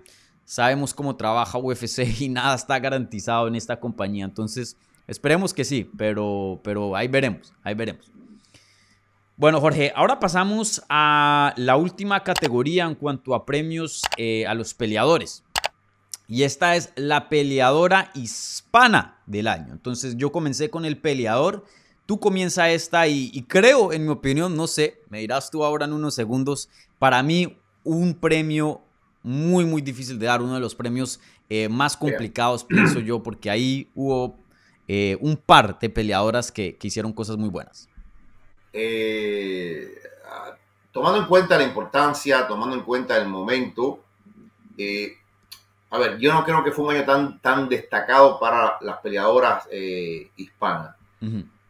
sabemos 0.46 0.94
cómo 0.94 1.16
trabaja 1.16 1.58
UFC 1.58 2.00
y 2.20 2.30
nada 2.30 2.56
está 2.56 2.80
garantizado 2.80 3.48
en 3.48 3.56
esta 3.56 3.80
compañía. 3.80 4.26
Entonces, 4.26 4.78
esperemos 5.08 5.54
que 5.54 5.64
sí, 5.64 5.90
pero, 5.98 6.60
pero 6.64 6.96
ahí 6.96 7.08
veremos, 7.08 7.54
ahí 7.64 7.76
veremos. 7.76 8.12
Bueno, 9.36 9.60
Jorge, 9.60 9.92
ahora 9.96 10.20
pasamos 10.20 10.84
a 10.90 11.56
la 11.58 11.76
última 11.76 12.24
categoría 12.24 12.86
en 12.86 12.94
cuanto 12.94 13.34
a 13.34 13.48
premios 13.48 14.04
eh, 14.18 14.46
a 14.46 14.54
los 14.54 14.76
peleadores. 14.76 15.44
Y 16.28 16.44
esta 16.44 16.76
es 16.76 16.94
la 16.96 17.30
peleadora 17.30 18.12
hispana 18.14 19.22
del 19.26 19.48
año. 19.48 19.74
Entonces 19.74 20.18
yo 20.18 20.32
comencé 20.32 20.70
con 20.70 20.86
el 20.86 21.00
peleador, 21.00 21.66
tú 22.06 22.20
comienza 22.20 22.70
esta 22.70 23.08
y, 23.08 23.32
y 23.34 23.42
creo, 23.42 23.92
en 23.92 24.04
mi 24.04 24.10
opinión, 24.10 24.56
no 24.56 24.68
sé, 24.68 25.02
me 25.10 25.20
dirás 25.20 25.50
tú 25.50 25.66
ahora 25.66 25.86
en 25.86 25.94
unos 25.94 26.14
segundos, 26.14 26.70
para 27.00 27.24
mí 27.24 27.58
un 27.84 28.14
premio 28.14 28.82
muy, 29.24 29.66
muy 29.66 29.82
difícil 29.82 30.20
de 30.20 30.28
dar, 30.28 30.44
uno 30.44 30.54
de 30.54 30.60
los 30.60 30.76
premios 30.76 31.20
eh, 31.50 31.70
más 31.70 31.98
complicados, 31.98 32.64
pienso 32.70 33.00
yo, 33.00 33.24
porque 33.24 33.50
ahí 33.50 33.90
hubo 33.96 34.38
eh, 34.88 35.18
un 35.22 35.38
par 35.38 35.80
de 35.80 35.90
peleadoras 35.90 36.52
que, 36.52 36.78
que 36.78 36.88
hicieron 36.88 37.14
cosas 37.14 37.38
muy 37.38 37.50
buenas. 37.50 37.90
Eh, 38.74 40.02
ah, 40.28 40.56
tomando 40.92 41.20
en 41.20 41.28
cuenta 41.28 41.58
la 41.58 41.64
importancia, 41.64 42.48
tomando 42.48 42.76
en 42.76 42.82
cuenta 42.82 43.16
el 43.18 43.28
momento, 43.28 44.04
eh, 44.78 45.14
a 45.92 45.98
ver, 46.00 46.18
yo 46.18 46.34
no 46.34 46.44
creo 46.44 46.64
que 46.64 46.72
fue 46.72 46.86
un 46.86 46.96
año 46.96 47.06
tan, 47.06 47.40
tan 47.40 47.70
destacado 47.70 48.40
para 48.40 48.78
las 48.82 48.98
peleadoras 48.98 49.68
eh, 49.72 50.32
hispanas. 50.36 50.96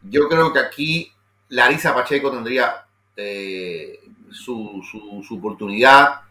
Yo 0.02 0.28
creo 0.28 0.52
que 0.52 0.58
aquí 0.58 1.12
Larisa 1.50 1.94
Pacheco 1.94 2.30
tendría 2.30 2.84
su, 4.32 4.82
su, 4.90 5.22
su, 5.22 5.36
oportunidad 5.36 6.22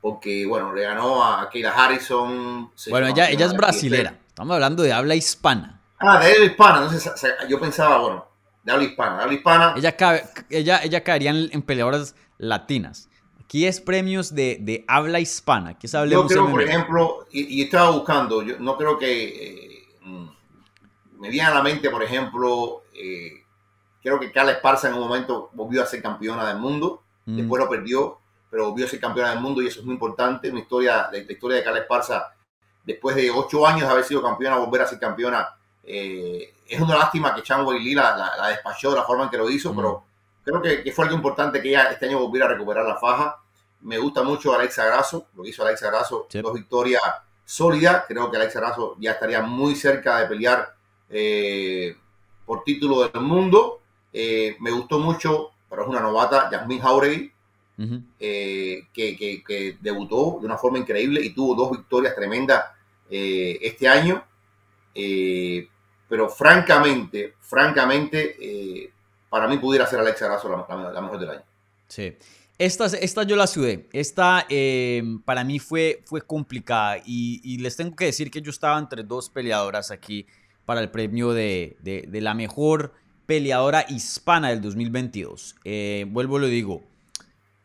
porque, 0.00 0.46
bueno, 0.46 0.72
le 0.72 0.82
ganó 0.82 1.22
a 1.22 1.50
Keila 1.50 1.72
Harrison. 1.72 2.70
Bueno, 2.88 3.08
ella, 3.08 3.28
ella 3.28 3.46
es 3.46 3.52
brasilera. 3.52 4.16
Estamos 4.26 4.54
hablando 4.54 4.82
de 4.82 4.92
habla 4.94 5.14
hispana. 5.14 5.80
Ah, 5.98 6.18
de 6.18 6.32
habla 6.32 6.44
hispana. 6.46 6.82
Entonces, 6.84 7.12
yo 7.48 7.60
pensaba, 7.60 7.98
bueno, 7.98 8.29
de 8.62 8.72
habla 8.72 8.84
hispana. 8.84 9.16
De 9.16 9.22
habla 9.22 9.34
hispana. 9.34 9.74
Ella, 9.76 9.96
ella, 10.50 10.80
ella 10.82 11.04
caería 11.04 11.30
en, 11.30 11.62
peleadoras 11.62 12.14
latinas. 12.38 13.08
Aquí 13.42 13.66
es 13.66 13.80
premios 13.80 14.34
de, 14.34 14.58
de 14.60 14.84
habla 14.86 15.20
hispana. 15.20 15.70
Aquí 15.70 15.88
yo 15.88 16.26
creo, 16.26 16.50
por 16.50 16.62
ejemplo, 16.62 17.26
y, 17.30 17.62
estaba 17.62 17.90
buscando, 17.90 18.42
yo 18.42 18.58
no 18.58 18.76
creo 18.76 18.96
que 18.96 19.28
eh, 19.28 19.80
me 21.20 21.28
viene 21.28 21.48
a 21.48 21.54
la 21.54 21.62
mente, 21.62 21.90
por 21.90 22.02
ejemplo, 22.02 22.84
eh, 22.94 23.44
creo 24.02 24.18
que 24.18 24.32
Carla 24.32 24.52
Esparza 24.52 24.88
en 24.88 24.94
un 24.94 25.00
momento 25.00 25.50
volvió 25.52 25.82
a 25.82 25.86
ser 25.86 26.00
campeona 26.00 26.48
del 26.48 26.58
mundo, 26.58 27.02
mm. 27.26 27.36
después 27.36 27.62
lo 27.62 27.68
perdió, 27.68 28.18
pero 28.50 28.70
volvió 28.70 28.86
a 28.86 28.88
ser 28.88 29.00
campeona 29.00 29.30
del 29.30 29.40
mundo 29.40 29.60
y 29.62 29.66
eso 29.66 29.80
es 29.80 29.86
muy 29.86 29.94
importante. 29.94 30.50
Una 30.50 30.60
historia, 30.60 31.08
la, 31.12 31.18
historia 31.18 31.58
de 31.58 31.64
Carla 31.64 31.80
Esparza, 31.80 32.32
después 32.84 33.14
de 33.16 33.30
ocho 33.30 33.66
años 33.66 33.82
de 33.82 33.88
haber 33.88 34.04
sido 34.04 34.22
campeona, 34.22 34.56
volver 34.56 34.82
a 34.82 34.86
ser 34.86 34.98
campeona. 34.98 35.48
Eh, 35.82 36.54
es 36.70 36.80
una 36.80 36.96
lástima 36.96 37.34
que 37.34 37.42
Chan 37.42 37.66
Weili 37.66 37.94
la, 37.94 38.16
la, 38.16 38.48
despachó 38.48 38.90
de 38.90 38.96
la 38.96 39.04
forma 39.04 39.24
en 39.24 39.30
que 39.30 39.36
lo 39.36 39.50
hizo, 39.50 39.72
mm. 39.72 39.76
pero 39.76 40.04
creo 40.44 40.62
que, 40.62 40.92
fue 40.92 41.04
algo 41.04 41.16
importante 41.16 41.60
que 41.60 41.70
ella 41.70 41.90
este 41.90 42.06
año 42.06 42.20
volviera 42.20 42.46
a 42.46 42.50
recuperar 42.50 42.86
la 42.86 42.96
faja. 42.96 43.38
Me 43.82 43.98
gusta 43.98 44.22
mucho 44.22 44.54
Alexa 44.54 44.84
Grasso, 44.84 45.26
lo 45.34 45.42
que 45.42 45.50
hizo 45.50 45.64
Alexa 45.64 45.88
Grasso, 45.88 46.28
dos 46.32 46.54
victorias 46.54 47.02
sólidas. 47.44 48.04
Creo 48.06 48.30
que 48.30 48.36
Alexa 48.36 48.60
Grasso 48.60 48.96
ya 49.00 49.12
estaría 49.12 49.42
muy 49.42 49.74
cerca 49.74 50.20
de 50.20 50.26
pelear 50.26 50.74
eh, 51.08 51.96
por 52.46 52.62
título 52.62 53.08
del 53.08 53.22
mundo. 53.22 53.80
Eh, 54.12 54.56
me 54.60 54.70
gustó 54.70 54.98
mucho, 54.98 55.50
pero 55.68 55.82
es 55.82 55.88
una 55.88 56.00
novata, 56.00 56.48
Jasmine 56.50 56.82
Jauregui, 56.82 57.32
eh, 58.20 58.86
que, 58.92 59.78
debutó 59.80 60.38
de 60.40 60.46
una 60.46 60.58
forma 60.58 60.78
increíble 60.78 61.24
y 61.24 61.30
tuvo 61.30 61.54
dos 61.54 61.70
victorias 61.72 62.14
tremendas 62.14 62.64
este 63.08 63.88
año. 63.88 64.22
Pero 66.10 66.28
francamente, 66.28 67.36
francamente, 67.40 68.92
para 69.30 69.48
mí 69.48 69.56
pudiera 69.56 69.86
ser 69.86 70.00
Alexa 70.00 70.26
Grasso 70.26 70.50
la, 70.50 71.00
mejor 71.00 71.18
del 71.18 71.30
año. 71.30 71.42
Sí. 71.88 72.14
Esta, 72.58 72.86
esta 72.86 73.22
yo 73.22 73.36
la 73.36 73.46
sudé. 73.46 73.88
Esta 73.94 74.46
para 75.24 75.44
mí 75.44 75.58
fue, 75.58 76.02
fue 76.04 76.20
complicada 76.20 76.98
y, 76.98 77.40
y, 77.42 77.56
les 77.56 77.76
tengo 77.76 77.96
que 77.96 78.04
decir 78.04 78.30
que 78.30 78.42
yo 78.42 78.50
estaba 78.50 78.78
entre 78.78 79.02
dos 79.02 79.30
peleadoras 79.30 79.90
aquí 79.90 80.26
para 80.70 80.82
el 80.82 80.90
premio 80.90 81.32
de, 81.32 81.76
la 82.12 82.32
mejor 82.32 82.94
peleadora 83.26 83.84
hispana 83.88 84.50
del 84.50 84.60
2022. 84.60 85.56
Eh, 85.64 86.06
vuelvo 86.08 86.38
lo 86.38 86.46
digo, 86.46 86.84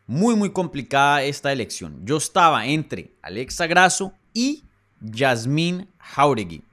muy 0.08 0.34
muy 0.34 0.50
complicada 0.50 1.22
esta 1.22 1.52
elección. 1.52 2.04
Yo 2.04 2.16
estaba 2.16 2.66
entre 2.66 3.12
Alexa 3.22 3.68
Grasso 3.68 4.12
y 4.34 4.64
Yasmín 5.00 5.88
Jauregui. 5.98 6.64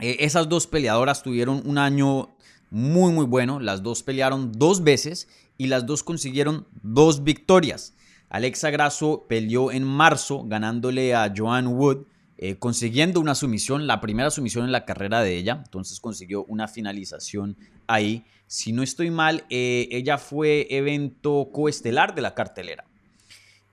Eh, 0.00 0.18
esas 0.20 0.48
dos 0.48 0.66
peleadoras 0.66 1.22
tuvieron 1.22 1.62
un 1.64 1.78
año 1.78 2.30
muy 2.70 3.12
muy 3.12 3.26
bueno. 3.26 3.60
Las 3.60 3.82
dos 3.82 4.02
pelearon 4.02 4.52
dos 4.52 4.82
veces 4.82 5.28
y 5.58 5.66
las 5.66 5.86
dos 5.86 6.02
consiguieron 6.02 6.66
dos 6.82 7.24
victorias. 7.24 7.94
Alexa 8.28 8.70
Grasso 8.70 9.26
peleó 9.28 9.72
en 9.72 9.84
marzo 9.84 10.44
ganándole 10.44 11.14
a 11.14 11.32
Joanne 11.36 11.68
Wood 11.68 12.06
eh, 12.42 12.56
consiguiendo 12.56 13.20
una 13.20 13.34
sumisión, 13.34 13.86
la 13.86 14.00
primera 14.00 14.30
sumisión 14.30 14.64
en 14.64 14.72
la 14.72 14.86
carrera 14.86 15.20
de 15.20 15.36
ella, 15.36 15.60
entonces 15.62 16.00
consiguió 16.00 16.44
una 16.44 16.68
finalización 16.68 17.58
ahí. 17.86 18.24
Si 18.46 18.72
no 18.72 18.82
estoy 18.82 19.10
mal, 19.10 19.44
eh, 19.50 19.88
ella 19.90 20.16
fue 20.16 20.66
evento 20.70 21.50
coestelar 21.52 22.14
de 22.14 22.22
la 22.22 22.34
cartelera. 22.34 22.86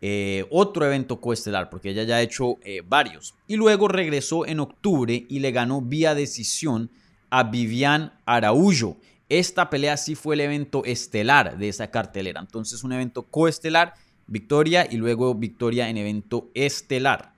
Eh, 0.02 0.46
otro 0.52 0.86
evento 0.86 1.20
coestelar, 1.20 1.70
porque 1.70 1.90
ella 1.90 2.04
ya 2.04 2.18
ha 2.18 2.22
hecho 2.22 2.58
varios. 2.86 3.34
Y 3.48 3.56
luego 3.56 3.88
regresó 3.88 4.46
en 4.46 4.60
octubre 4.60 5.26
y 5.28 5.40
le 5.40 5.52
ganó 5.52 5.82
vía 5.82 6.14
decisión 6.14 6.92
a 7.30 7.44
Vivian 7.44 8.14
Araújo. 8.26 8.98
Esta 9.30 9.70
pelea 9.70 9.98
sí 9.98 10.16
fue 10.16 10.36
el 10.36 10.42
evento 10.42 10.86
estelar 10.86 11.58
de 11.58 11.70
esa 11.70 11.92
cartelera. 11.92 12.40
Entonces 12.40 12.84
un 12.84 12.94
evento 12.94 13.24
coestelar, 13.24 13.94
victoria 14.28 14.88
y 14.90 14.98
luego 14.98 15.36
victoria 15.36 15.90
en 15.90 15.98
evento 15.98 16.50
estelar. 16.54 17.34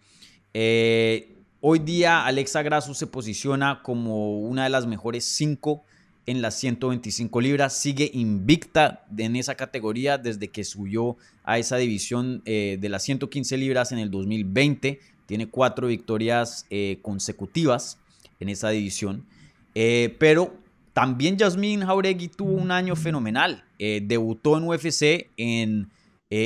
Eh, 0.53 1.35
hoy 1.61 1.79
día 1.79 2.25
Alexa 2.25 2.61
Grasso 2.61 2.93
se 2.93 3.07
posiciona 3.07 3.81
como 3.81 4.39
una 4.39 4.65
de 4.65 4.69
las 4.69 4.85
mejores 4.85 5.25
cinco 5.25 5.83
en 6.29 6.41
las 6.41 6.55
125 6.55 7.41
libras. 7.41 7.73
Sigue 7.73 8.09
invicta 8.13 9.05
en 9.17 9.35
esa 9.35 9.55
categoría 9.55 10.17
desde 10.17 10.49
que 10.49 10.63
subió 10.63 11.17
a 11.43 11.59
esa 11.59 11.77
división 11.77 12.41
eh, 12.45 12.77
de 12.79 12.89
las 12.89 13.03
115 13.03 13.57
libras 13.57 13.91
en 13.91 13.99
el 13.99 14.11
2020. 14.11 14.99
Tiene 15.25 15.47
cuatro 15.47 15.87
victorias 15.87 16.65
eh, 16.69 16.99
consecutivas 17.01 17.97
en 18.39 18.49
esa 18.49 18.69
división. 18.69 19.25
pero 19.73 20.55
también 20.93 21.37
Jasmine 21.37 21.85
Jauregui 21.85 22.29
tuvo 22.29 22.53
un 22.53 22.71
año 22.71 22.95
fenomenal. 22.95 23.63
debutó 23.77 24.57
en 24.57 24.63
UFC 24.63 25.29
en 25.37 25.89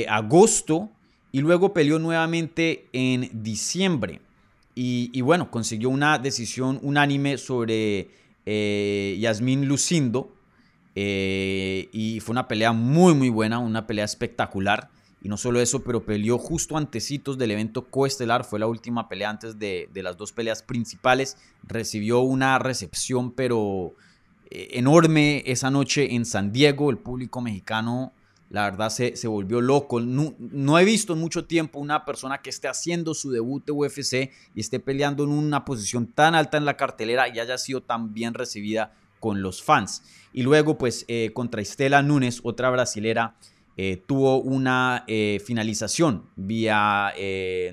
agosto 0.08 0.90
y 1.34 1.40
luego 1.40 1.74
peleó 1.74 1.98
nuevamente 1.98 2.86
en 2.92 3.28
diciembre. 3.42 4.20
Y, 4.76 5.20
bueno, 5.20 5.50
consiguió 5.50 5.88
una 5.88 6.18
decisión 6.18 6.78
unánime 6.82 7.38
sobre 7.38 8.08
eh, 8.46 9.16
Yasmín 9.20 9.66
Lucindo. 9.66 10.32
Eh, 10.94 11.88
y 11.92 12.20
fue 12.20 12.32
una 12.32 12.46
pelea 12.46 12.72
muy, 12.72 13.14
muy 13.14 13.28
buena, 13.28 13.58
una 13.58 13.86
pelea 13.86 14.04
espectacular. 14.04 14.90
Y 15.22 15.28
no 15.28 15.36
solo 15.36 15.60
eso, 15.60 15.82
pero 15.82 16.04
peleó 16.04 16.36
justo 16.38 16.76
antecitos 16.76 17.38
del 17.38 17.50
evento 17.50 17.86
coestelar. 17.86 18.44
Fue 18.44 18.58
la 18.58 18.66
última 18.66 19.08
pelea 19.08 19.30
antes 19.30 19.58
de, 19.58 19.88
de 19.92 20.02
las 20.02 20.16
dos 20.16 20.32
peleas 20.32 20.62
principales. 20.62 21.38
Recibió 21.62 22.20
una 22.20 22.58
recepción, 22.58 23.32
pero 23.32 23.94
eh, 24.50 24.68
enorme 24.72 25.42
esa 25.46 25.70
noche 25.70 26.14
en 26.14 26.26
San 26.26 26.52
Diego. 26.52 26.90
El 26.90 26.98
público 26.98 27.40
mexicano 27.40 28.12
la 28.50 28.70
verdad 28.70 28.90
se, 28.90 29.16
se 29.16 29.26
volvió 29.26 29.60
loco. 29.60 30.00
No, 30.00 30.78
he 30.78 30.84
visto 30.84 31.14
en 31.14 31.20
mucho 31.20 31.46
tiempo 31.46 31.78
una 31.78 32.04
persona 32.04 32.38
que 32.38 32.50
esté 32.50 32.68
haciendo 32.68 33.14
su 33.14 33.30
debut 33.30 33.64
de 33.64 33.72
UFC 33.72 34.30
y 34.54 34.60
esté 34.60 34.80
peleando 34.80 35.24
en 35.24 35.30
una 35.30 35.64
posición 35.64 36.06
tan 36.06 36.34
alta 36.34 36.56
en 36.56 36.64
la 36.64 36.76
cartelera 36.76 37.28
y 37.28 37.38
haya 37.40 37.58
sido 37.58 37.82
tan 37.82 38.14
bien 38.14 38.34
recibida 38.34 38.92
con 39.18 39.42
los 39.42 39.62
fans. 39.62 40.02
Y 40.32 40.42
luego, 40.42 40.76
pues, 40.78 41.04
eh, 41.08 41.30
contra 41.32 41.62
Estela 41.62 42.02
Núñez, 42.02 42.40
otra 42.42 42.70
brasilera, 42.70 43.36
eh, 43.76 44.02
tuvo 44.06 44.40
una 44.40 45.04
eh, 45.08 45.42
finalización 45.44 46.26
vía 46.36 47.12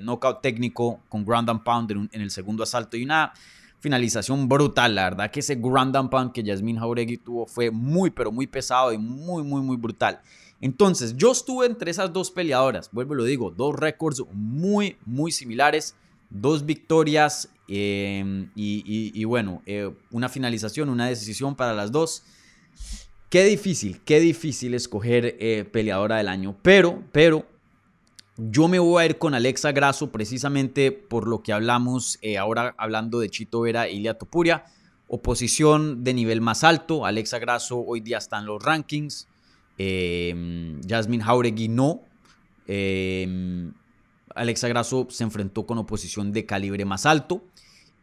knockout 0.02 0.42
técnico 0.42 1.00
con 1.08 1.24
ground 1.24 1.48
and 1.48 1.62
pound 1.62 1.90
en, 1.92 2.10
en, 2.10 2.22
el 2.22 2.30
segundo 2.32 2.64
asalto 2.64 2.96
y 2.96 3.04
una 3.04 3.32
finalización 3.78 4.48
brutal. 4.48 4.94
La 4.94 5.04
verdad 5.04 5.30
que 5.30 5.40
ese 5.40 5.56
ground 5.56 5.94
and 5.96 6.08
pound 6.08 6.32
que 6.32 6.42
Yasmin 6.42 6.78
Jauregui 6.78 7.18
tuvo 7.18 7.46
fue 7.46 7.70
muy, 7.70 8.10
pero 8.10 8.32
muy 8.32 8.46
pesado 8.46 8.92
y 8.92 8.98
muy, 8.98 9.42
muy, 9.42 9.60
muy 9.60 9.76
brutal. 9.76 10.20
Entonces, 10.62 11.16
yo 11.16 11.32
estuve 11.32 11.66
entre 11.66 11.90
esas 11.90 12.12
dos 12.12 12.30
peleadoras, 12.30 12.88
vuelvo 12.92 13.14
y 13.14 13.16
lo 13.16 13.24
digo, 13.24 13.50
dos 13.50 13.74
récords 13.74 14.22
muy, 14.32 14.96
muy 15.04 15.32
similares, 15.32 15.96
dos 16.30 16.64
victorias 16.64 17.48
em, 17.66 18.48
y, 18.54 19.24
bueno, 19.24 19.60
eh, 19.66 19.92
una 20.12 20.28
finalización, 20.28 20.88
una 20.88 21.08
decisión 21.08 21.56
para 21.56 21.74
las 21.74 21.90
dos. 21.90 22.22
Qué 23.28 23.42
difícil, 23.44 24.00
qué 24.04 24.20
difícil 24.20 24.74
escoger 24.74 25.36
eh, 25.40 25.64
peleadora 25.64 26.18
del 26.18 26.28
año, 26.28 26.56
pero, 26.62 27.02
pero 27.10 27.44
yo 28.36 28.68
me 28.68 28.78
voy 28.78 29.02
a 29.02 29.06
ir 29.06 29.18
con 29.18 29.34
Alexa 29.34 29.72
Grasso 29.72 30.12
precisamente 30.12 30.92
por 30.92 31.26
lo 31.26 31.42
que 31.42 31.52
hablamos 31.52 32.20
eh, 32.22 32.38
ahora 32.38 32.72
hablando 32.78 33.18
de 33.18 33.30
Chito 33.30 33.62
Vera 33.62 33.88
e 33.88 33.94
Ilia 33.94 34.14
Topuria. 34.14 34.64
Oposición 35.08 36.04
de 36.04 36.14
nivel 36.14 36.40
más 36.40 36.62
alto. 36.62 37.04
Alexa 37.04 37.40
Grasso 37.40 37.80
hoy 37.80 38.00
día 38.00 38.18
está 38.18 38.38
en 38.38 38.46
los 38.46 38.62
rankings. 38.62 39.26
Eh, 39.84 40.80
Jasmine 40.86 41.24
Jauregui 41.24 41.68
no. 41.68 42.02
Em, 42.68 43.72
Alexa 44.34 44.68
Grasso 44.68 45.08
se 45.10 45.24
enfrentó 45.24 45.66
con 45.66 45.78
oposición 45.78 46.32
de 46.32 46.46
calibre 46.46 46.84
más 46.84 47.04
alto. 47.04 47.42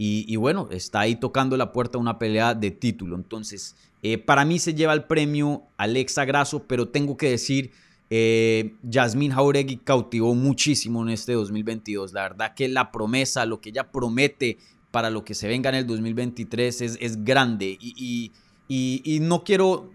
Y, 0.01 0.37
bueno, 0.37 0.69
está 0.71 1.01
ahí 1.01 1.17
tocando 1.17 1.57
la 1.57 1.73
puerta 1.73 1.97
una 1.97 2.19
pelea 2.19 2.53
de 2.53 2.71
título. 2.71 3.17
Entonces, 3.17 3.75
eh, 4.01 4.17
para 4.17 4.45
mí 4.45 4.57
se 4.57 4.73
lleva 4.73 4.93
el 4.93 5.03
premio 5.03 5.63
Alexa 5.75 6.23
Grasso, 6.23 6.63
pero 6.65 6.87
tengo 6.87 7.17
que 7.17 7.29
decir, 7.29 7.71
eh, 8.09 8.75
Jasmine 8.89 9.33
Jauregui 9.33 9.75
cautivó 9.75 10.33
muchísimo 10.35 11.01
en 11.03 11.09
este 11.09 11.33
2022. 11.33 12.13
La 12.13 12.21
verdad 12.21 12.53
que 12.53 12.69
la 12.69 12.93
promesa, 12.93 13.45
lo 13.45 13.59
que 13.59 13.71
ella 13.71 13.91
promete 13.91 14.57
para 14.89 15.09
lo 15.09 15.25
que 15.25 15.35
se 15.35 15.49
venga 15.49 15.69
en 15.69 15.75
el 15.75 15.85
2023 15.85 16.81
es, 16.81 16.97
es 17.01 17.25
grande. 17.25 17.77
y 17.81 19.19
no 19.19 19.43
quiero 19.43 19.89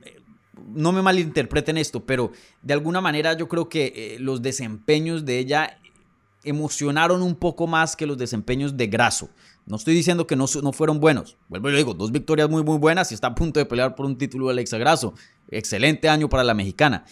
no 0.74 0.92
me 0.92 1.02
malinterpreten 1.02 1.76
esto, 1.78 2.04
pero 2.04 2.32
de 2.62 2.74
alguna 2.74 3.00
manera 3.00 3.36
yo 3.36 3.48
creo 3.48 3.68
que 3.68 3.92
eh, 3.94 4.16
los 4.18 4.42
desempeños 4.42 5.24
de 5.24 5.38
ella 5.38 5.78
emocionaron 6.44 7.22
un 7.22 7.34
poco 7.34 7.66
más 7.66 7.96
que 7.96 8.06
los 8.06 8.18
desempeños 8.18 8.76
de 8.76 8.86
Graso. 8.86 9.30
No 9.66 9.76
estoy 9.76 9.94
diciendo 9.94 10.26
que 10.26 10.36
no, 10.36 10.44
no 10.62 10.72
fueron 10.72 11.00
buenos. 11.00 11.38
Vuelvo 11.48 11.68
y 11.68 11.72
lo 11.72 11.78
digo, 11.78 11.94
dos 11.94 12.12
victorias 12.12 12.50
muy, 12.50 12.62
muy 12.62 12.76
buenas 12.76 13.10
y 13.10 13.14
está 13.14 13.28
a 13.28 13.34
punto 13.34 13.58
de 13.58 13.66
pelear 13.66 13.94
por 13.94 14.04
un 14.04 14.18
título 14.18 14.46
de 14.46 14.52
Alexa 14.52 14.76
Grasso. 14.76 15.14
Excelente 15.50 16.08
año 16.08 16.28
para 16.28 16.44
la 16.44 16.52
mexicana. 16.52 17.04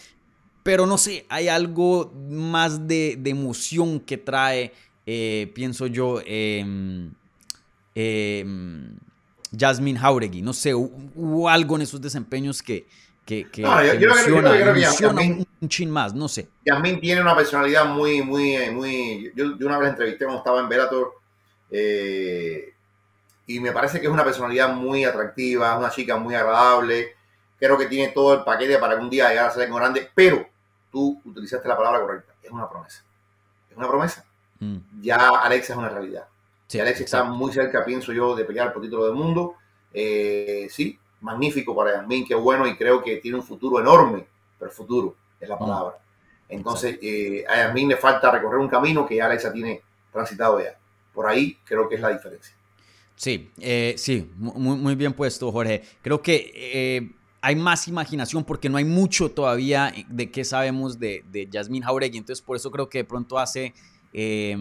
Pero 0.61 0.85
no 0.85 0.97
sé, 0.97 1.25
hay 1.29 1.47
algo 1.47 2.13
más 2.29 2.87
de, 2.87 3.17
de 3.19 3.29
emoción 3.31 3.99
que 3.99 4.17
trae, 4.17 4.71
eh, 5.05 5.51
pienso 5.55 5.87
yo, 5.87 6.21
eh, 6.25 6.63
Jasmine 9.57 9.99
Jauregui. 9.99 10.41
No 10.41 10.53
sé, 10.53 10.73
hubo 10.73 11.49
algo 11.49 11.75
en 11.75 11.81
esos 11.81 11.99
desempeños 11.99 12.61
que, 12.61 12.87
que, 13.25 13.49
que, 13.49 13.61
No, 13.61 13.83
yo- 13.83 13.91
que 13.93 13.99
yo 13.99 14.09
creo 14.11 14.23
que- 14.25 14.29
yo 14.29 14.35
emociona, 14.37 14.51
creo 14.51 14.73
que 14.73 14.79
emociona 14.83 15.21
un, 15.61 15.69
chin 15.69 15.89
más, 15.89 16.13
no 16.13 16.27
sé. 16.27 16.49
Yasmín 16.65 16.99
tiene 16.99 17.21
una 17.21 17.35
personalidad 17.35 17.85
muy, 17.85 18.21
muy, 18.21 18.55
eh, 18.55 18.69
muy. 18.71 19.31
Yo, 19.35 19.57
yo 19.57 19.65
una 19.67 19.77
vez 19.77 19.83
la 19.85 19.89
entrevisté 19.91 20.25
cuando 20.25 20.39
estaba 20.39 20.59
en 20.59 20.67
Bellator 20.69 21.13
eh, 21.71 22.73
y 23.47 23.59
me 23.59 23.71
parece 23.71 23.99
que 23.99 24.07
es 24.07 24.11
una 24.11 24.23
personalidad 24.23 24.73
muy 24.73 25.03
atractiva, 25.05 25.77
una 25.77 25.89
chica 25.89 26.17
muy 26.17 26.35
agradable. 26.35 27.15
Creo 27.59 27.77
que 27.77 27.85
tiene 27.87 28.11
todo 28.13 28.33
el 28.33 28.43
paquete 28.43 28.77
para 28.77 28.95
que 28.95 29.01
un 29.01 29.09
día 29.09 29.29
llegar 29.29 29.47
a 29.47 29.51
ser 29.51 29.69
grande, 29.71 30.09
pero 30.13 30.45
tú 30.91 31.21
utilizaste 31.25 31.67
la 31.67 31.77
palabra 31.77 32.01
correcta. 32.01 32.33
Es 32.41 32.51
una 32.51 32.69
promesa. 32.69 33.03
Es 33.69 33.77
una 33.77 33.87
promesa. 33.87 34.25
Mm, 34.59 34.77
Ya 35.01 35.29
Alexa 35.29 35.73
es 35.73 35.79
una 35.79 35.89
realidad. 35.89 36.25
sí, 36.67 36.79
Alexa 36.79 37.03
está 37.03 37.23
muy 37.23 37.51
cerca, 37.51 37.83
pienso 37.85 38.11
yo, 38.13 38.35
de 38.35 38.45
pelear 38.45 38.71
por 38.73 38.81
título 38.81 39.05
del 39.05 39.13
mundo. 39.15 39.55
Eh, 39.93 40.67
sí, 40.69 40.97
magnífico 41.23 41.75
para 41.75 41.93
Yasmín, 41.93 42.25
qué 42.27 42.35
bueno, 42.35 42.67
y 42.67 42.75
creo 42.75 43.01
que 43.03 43.17
tiene 43.17 43.37
un 43.37 43.43
futuro 43.43 43.79
enorme, 43.79 44.25
pero 44.59 44.71
futuro 44.71 45.15
es 45.39 45.49
la 45.49 45.57
palabra. 45.57 45.97
Entonces, 46.49 46.99
eh, 47.01 47.45
a 47.47 47.57
Yasmín 47.57 47.89
le 47.89 47.97
falta 47.97 48.29
recorrer 48.31 48.59
un 48.59 48.67
camino 48.69 49.05
que 49.07 49.15
ya 49.15 49.25
Alexa 49.25 49.51
tiene 49.51 49.81
transitado 50.11 50.61
ya. 50.61 50.77
Por 51.13 51.27
ahí 51.27 51.57
creo 51.65 51.89
que 51.89 51.95
es 51.95 52.01
la 52.01 52.09
diferencia. 52.09 52.55
Sí, 53.15 53.51
eh, 53.59 53.93
sí, 53.97 54.31
mu- 54.37 54.53
muy, 54.53 54.77
muy 54.77 54.95
bien 54.95 55.13
puesto, 55.13 55.51
Jorge. 55.51 55.83
Creo 56.01 56.21
que 56.21 56.51
eh, 56.55 57.11
hay 57.41 57.55
más 57.55 57.87
imaginación 57.87 58.43
porque 58.43 58.69
no 58.69 58.77
hay 58.77 58.85
mucho 58.85 59.29
todavía 59.31 59.93
de 60.09 60.31
qué 60.31 60.43
sabemos 60.43 60.99
de, 60.99 61.23
de 61.31 61.47
Yasmín 61.47 61.83
Jauregui. 61.83 62.17
Entonces, 62.17 62.41
por 62.43 62.55
eso 62.57 62.71
creo 62.71 62.89
que 62.89 62.99
de 62.99 63.03
pronto 63.05 63.37
hace 63.39 63.73
eh, 64.13 64.55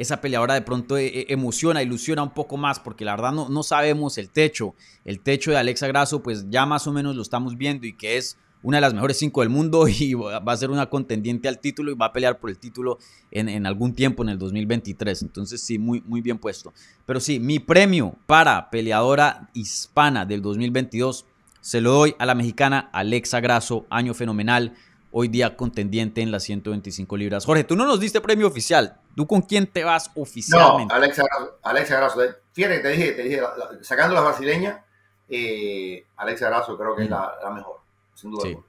esa 0.00 0.20
peleadora, 0.22 0.54
de 0.54 0.62
pronto 0.62 0.96
eh, 0.96 1.26
emociona, 1.28 1.82
ilusiona 1.82 2.22
un 2.22 2.30
poco 2.30 2.56
más, 2.56 2.80
porque 2.80 3.04
la 3.04 3.14
verdad 3.14 3.32
no, 3.32 3.50
no 3.50 3.62
sabemos 3.62 4.16
el 4.16 4.30
techo. 4.30 4.74
El 5.04 5.20
techo 5.20 5.50
de 5.50 5.58
Alexa 5.58 5.86
Grasso, 5.88 6.22
pues 6.22 6.48
ya 6.48 6.64
más 6.64 6.86
o 6.86 6.92
menos 6.92 7.16
lo 7.16 7.22
estamos 7.22 7.58
viendo 7.58 7.86
y 7.86 7.92
que 7.92 8.16
es 8.16 8.38
una 8.62 8.78
de 8.78 8.80
las 8.82 8.94
mejores 8.94 9.18
cinco 9.18 9.40
del 9.42 9.50
mundo 9.50 9.86
y 9.88 10.14
va 10.14 10.40
a 10.46 10.56
ser 10.56 10.70
una 10.70 10.86
contendiente 10.86 11.48
al 11.48 11.58
título 11.58 11.90
y 11.92 11.94
va 11.94 12.06
a 12.06 12.12
pelear 12.14 12.38
por 12.38 12.48
el 12.48 12.58
título 12.58 12.98
en, 13.30 13.50
en 13.50 13.66
algún 13.66 13.94
tiempo 13.94 14.22
en 14.22 14.30
el 14.30 14.38
2023. 14.38 15.20
Entonces 15.20 15.60
sí, 15.60 15.78
muy, 15.78 16.02
muy 16.06 16.22
bien 16.22 16.38
puesto. 16.38 16.72
Pero 17.04 17.20
sí, 17.20 17.38
mi 17.38 17.58
premio 17.58 18.16
para 18.26 18.70
peleadora 18.70 19.50
hispana 19.52 20.24
del 20.24 20.40
2022 20.40 21.26
se 21.60 21.82
lo 21.82 21.92
doy 21.92 22.14
a 22.18 22.24
la 22.24 22.34
mexicana 22.34 22.88
Alexa 22.92 23.40
Grasso, 23.40 23.84
año 23.90 24.14
fenomenal, 24.14 24.74
hoy 25.12 25.28
día 25.28 25.56
contendiente 25.56 26.20
en 26.22 26.30
las 26.30 26.44
125 26.44 27.16
libras. 27.16 27.44
Jorge, 27.44 27.64
tú 27.64 27.76
no 27.76 27.86
nos 27.86 28.00
diste 28.00 28.20
premio 28.20 28.46
oficial. 28.46 28.98
¿Tú 29.16 29.26
con 29.26 29.42
quién 29.42 29.66
te 29.66 29.84
vas 29.84 30.10
No, 30.14 30.22
oficialmente? 30.22 30.94
Alexa 30.94 31.22
Grasso, 31.24 31.58
Alexa 31.62 31.96
Grasso. 31.96 32.20
Fíjate 32.52 32.76
que 32.76 32.80
te 32.80 32.88
dije, 32.90 33.12
te 33.12 33.22
dije 33.22 33.40
sacando 33.82 34.14
las 34.14 34.24
brasileñas, 34.24 34.80
eh, 35.28 36.04
Alexa 36.16 36.48
Grasso 36.48 36.76
creo 36.76 36.96
que 36.96 37.04
es 37.04 37.10
la, 37.10 37.32
la 37.42 37.50
mejor, 37.50 37.80
sin 38.14 38.30
duda. 38.30 38.42
Sí. 38.42 38.48
alguna. 38.48 38.66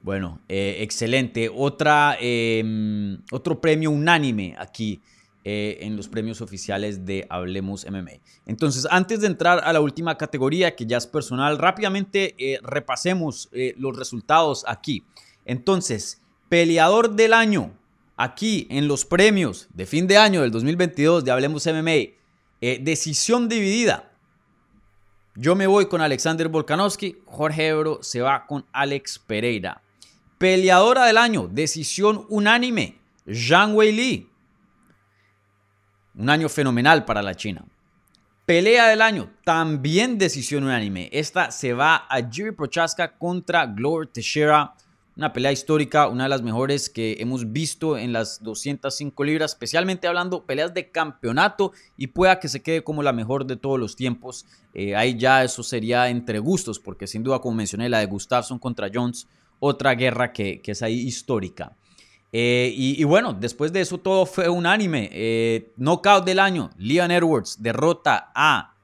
Bueno, 0.00 0.40
eh, 0.48 0.76
excelente. 0.80 1.50
Otra, 1.54 2.16
eh, 2.20 3.18
otro 3.30 3.60
premio 3.60 3.90
unánime 3.90 4.54
aquí 4.58 5.02
eh, 5.50 5.86
en 5.86 5.96
los 5.96 6.08
premios 6.08 6.42
oficiales 6.42 7.06
de 7.06 7.26
Hablemos 7.30 7.86
MMA. 7.90 8.20
Entonces, 8.44 8.86
antes 8.90 9.20
de 9.20 9.28
entrar 9.28 9.62
a 9.64 9.72
la 9.72 9.80
última 9.80 10.18
categoría, 10.18 10.76
que 10.76 10.84
ya 10.84 10.98
es 10.98 11.06
personal, 11.06 11.56
rápidamente 11.56 12.34
eh, 12.36 12.58
repasemos 12.62 13.48
eh, 13.52 13.72
los 13.78 13.96
resultados 13.96 14.64
aquí. 14.68 15.04
Entonces, 15.48 16.20
peleador 16.50 17.16
del 17.16 17.32
año, 17.32 17.72
aquí 18.18 18.66
en 18.70 18.86
los 18.86 19.06
premios 19.06 19.66
de 19.72 19.86
fin 19.86 20.06
de 20.06 20.18
año 20.18 20.42
del 20.42 20.50
2022 20.50 21.24
de 21.24 21.30
Hablemos 21.30 21.66
MMA, 21.66 22.12
eh, 22.60 22.78
decisión 22.82 23.48
dividida. 23.48 24.12
Yo 25.34 25.56
me 25.56 25.66
voy 25.66 25.86
con 25.86 26.02
Alexander 26.02 26.48
Volkanovski, 26.48 27.22
Jorge 27.24 27.68
Ebro 27.68 28.00
se 28.02 28.20
va 28.20 28.46
con 28.46 28.66
Alex 28.72 29.18
Pereira. 29.18 29.80
Peleadora 30.36 31.06
del 31.06 31.16
año, 31.16 31.48
decisión 31.50 32.26
unánime, 32.28 32.98
Zhang 33.26 33.74
Wei 33.74 33.92
Li. 33.92 34.30
Un 36.14 36.28
año 36.28 36.50
fenomenal 36.50 37.06
para 37.06 37.22
la 37.22 37.34
China. 37.34 37.64
Pelea 38.44 38.88
del 38.88 39.00
año, 39.00 39.30
también 39.44 40.18
decisión 40.18 40.64
unánime. 40.64 41.08
Esta 41.12 41.50
se 41.50 41.72
va 41.72 42.06
a 42.08 42.20
Jiri 42.30 42.52
Prochaska 42.52 43.16
contra 43.16 43.64
Glover 43.64 44.08
Teixeira. 44.08 44.74
Una 45.18 45.32
pelea 45.32 45.52
histórica, 45.52 46.08
una 46.08 46.22
de 46.22 46.28
las 46.30 46.42
mejores 46.42 46.88
que 46.88 47.16
hemos 47.18 47.52
visto 47.52 47.98
en 47.98 48.12
las 48.12 48.42
205 48.42 49.24
libras, 49.24 49.50
especialmente 49.50 50.06
hablando 50.06 50.46
peleas 50.46 50.72
de 50.72 50.90
campeonato 50.90 51.72
y 51.96 52.06
pueda 52.06 52.38
que 52.38 52.48
se 52.48 52.62
quede 52.62 52.84
como 52.84 53.02
la 53.02 53.12
mejor 53.12 53.44
de 53.44 53.56
todos 53.56 53.78
los 53.78 53.96
tiempos. 53.96 54.46
Eh, 54.74 54.94
ahí 54.94 55.18
ya 55.18 55.44
eso 55.44 55.62
sería 55.64 56.08
entre 56.08 56.38
gustos, 56.38 56.78
porque 56.78 57.06
sin 57.06 57.24
duda, 57.24 57.40
como 57.40 57.56
mencioné, 57.56 57.88
la 57.88 57.98
de 57.98 58.06
Gustafsson 58.06 58.58
contra 58.58 58.88
Jones, 58.94 59.26
otra 59.58 59.94
guerra 59.94 60.32
que, 60.32 60.60
que 60.60 60.70
es 60.70 60.82
ahí 60.82 61.00
histórica. 61.00 61.76
Eh, 62.32 62.72
y, 62.76 63.02
bueno, 63.04 63.32
después 63.32 63.72
de 63.72 63.80
eso 63.80 63.98
todo 63.98 64.26
fue 64.26 64.48
unánime. 64.48 65.08
Eh, 65.12 65.72
knockout 65.76 66.24
del 66.24 66.38
año, 66.38 66.70
Leon 66.76 67.10
Edwards 67.10 67.62
derrota 67.62 68.30
a 68.34 68.74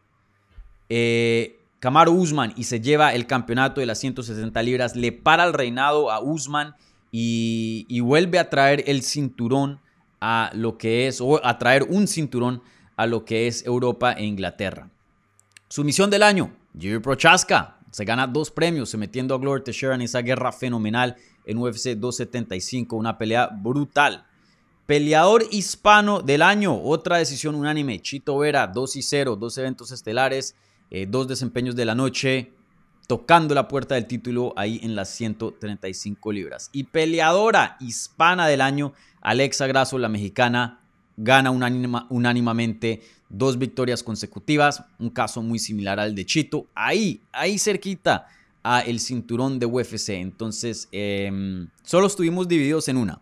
eh, 0.89 1.54
Kamaru 1.85 2.15
Usman 2.15 2.55
y 2.57 2.65
se 2.65 2.81
lleva 2.81 3.13
el 3.13 3.27
campeonato 3.27 3.79
de 3.79 3.85
las 3.85 3.99
160 3.99 4.63
libras. 4.63 4.97
Le 4.97 5.13
para 5.13 5.45
el 5.45 5.53
reinado 5.53 6.11
a 6.11 6.19
Usman 6.19 6.75
y, 7.13 7.85
y 7.91 8.01
vuelve 8.01 8.39
a 8.39 8.49
traer 8.49 8.85
el 8.87 9.03
cinturón 9.03 9.81
a 10.19 10.51
lo 10.55 10.79
que 10.79 11.09
es, 11.09 11.21
o 11.21 11.45
a 11.45 11.59
traer 11.59 11.83
un 11.83 12.09
cinturón 12.09 12.63
a 12.97 13.07
lo 13.07 13.27
que 13.27 13.49
es 13.49 13.67
Europa 13.67 14.15
e 14.15 14.25
Inglaterra. 14.25 14.89
Sumisión 15.69 16.09
del 16.09 16.23
año, 16.23 16.57
Jiri 16.73 17.01
Prochaska. 17.01 17.77
Se 17.91 18.07
gana 18.07 18.27
dos 18.27 18.51
premios, 18.51 18.89
se 18.89 18.97
metiendo 18.97 19.35
a 19.35 19.39
Glover 19.39 19.63
Teixeira 19.63 19.95
en 19.95 20.01
esa 20.01 20.23
guerra 20.23 20.53
fenomenal 20.53 21.17
en 21.45 21.59
UFC 21.59 21.89
275, 21.91 22.97
una 22.97 23.19
pelea 23.19 23.51
brutal. 23.53 24.25
Peleador 24.87 25.45
hispano 25.51 26.23
del 26.23 26.41
año, 26.41 26.81
otra 26.83 27.19
decisión 27.19 27.55
unánime, 27.55 28.01
Chito 28.01 28.39
Vera, 28.39 28.69
2 28.69 28.97
y 28.97 29.03
0, 29.03 29.37
dos 29.37 29.59
eventos 29.59 29.93
estelares, 29.93 30.57
eh, 30.91 31.07
dos 31.09 31.29
desempeños 31.29 31.77
de 31.77 31.85
la 31.85 31.95
noche, 31.95 32.53
tocando 33.07 33.55
la 33.55 33.69
puerta 33.69 33.95
del 33.95 34.07
título 34.07 34.53
ahí 34.57 34.81
en 34.83 34.95
las 34.95 35.11
135 35.11 36.33
libras. 36.33 36.71
Y 36.73 36.85
peleadora 36.85 37.77
hispana 37.81 38.47
del 38.47 38.61
año, 38.61 38.93
Alexa 39.21 39.67
Grasso, 39.67 39.99
la 39.99 40.09
mexicana, 40.09 40.81
gana 41.17 41.51
unánima- 41.51 42.07
unánimamente 42.11 43.03
dos 43.29 43.59
victorias 43.59 44.03
consecutivas, 44.03 44.85
un 44.99 45.11
caso 45.11 45.43
muy 45.43 45.59
similar 45.59 45.99
al 46.01 46.15
de 46.15 46.25
Chito, 46.27 46.67
ahí, 46.75 47.21
ahí 47.33 47.59
cerquita 47.59 48.27
a 48.63 48.81
el 48.81 48.99
cinturón 49.01 49.59
de 49.59 49.67
UFC. 49.67 50.21
Entonces, 50.21 50.89
em, 50.93 51.69
solo 51.83 52.07
estuvimos 52.07 52.49
divididos 52.49 52.89
en 52.89 52.97
una. 52.97 53.21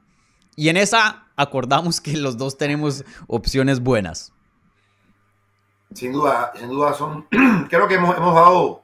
Y 0.55 0.69
en 0.69 0.77
esa 0.77 1.27
acordamos 1.37 2.01
que 2.01 2.17
los 2.17 2.37
dos 2.37 2.57
tenemos 2.57 3.05
opciones 3.27 3.81
buenas. 3.81 4.33
Sin 5.95 6.13
duda, 6.13 6.53
sin 6.55 6.69
duda 6.69 6.95
son. 6.95 7.27
creo 7.69 7.89
que 7.89 7.95
hemos, 7.95 8.17
hemos 8.17 8.35
dado 8.35 8.83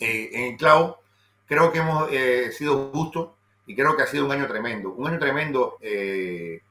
eh, 0.00 0.30
en 0.32 0.52
el 0.52 0.56
clavo. 0.56 1.00
Creo 1.46 1.72
que 1.72 1.78
hemos 1.78 2.08
eh, 2.10 2.52
sido 2.52 2.90
justos 2.92 3.30
y 3.66 3.74
creo 3.74 3.96
que 3.96 4.02
ha 4.02 4.06
sido 4.06 4.24
un 4.26 4.32
año 4.32 4.46
tremendo. 4.46 4.92
Un 4.92 5.08
año 5.08 5.18
tremendo, 5.18 5.78
eh, 5.80 6.62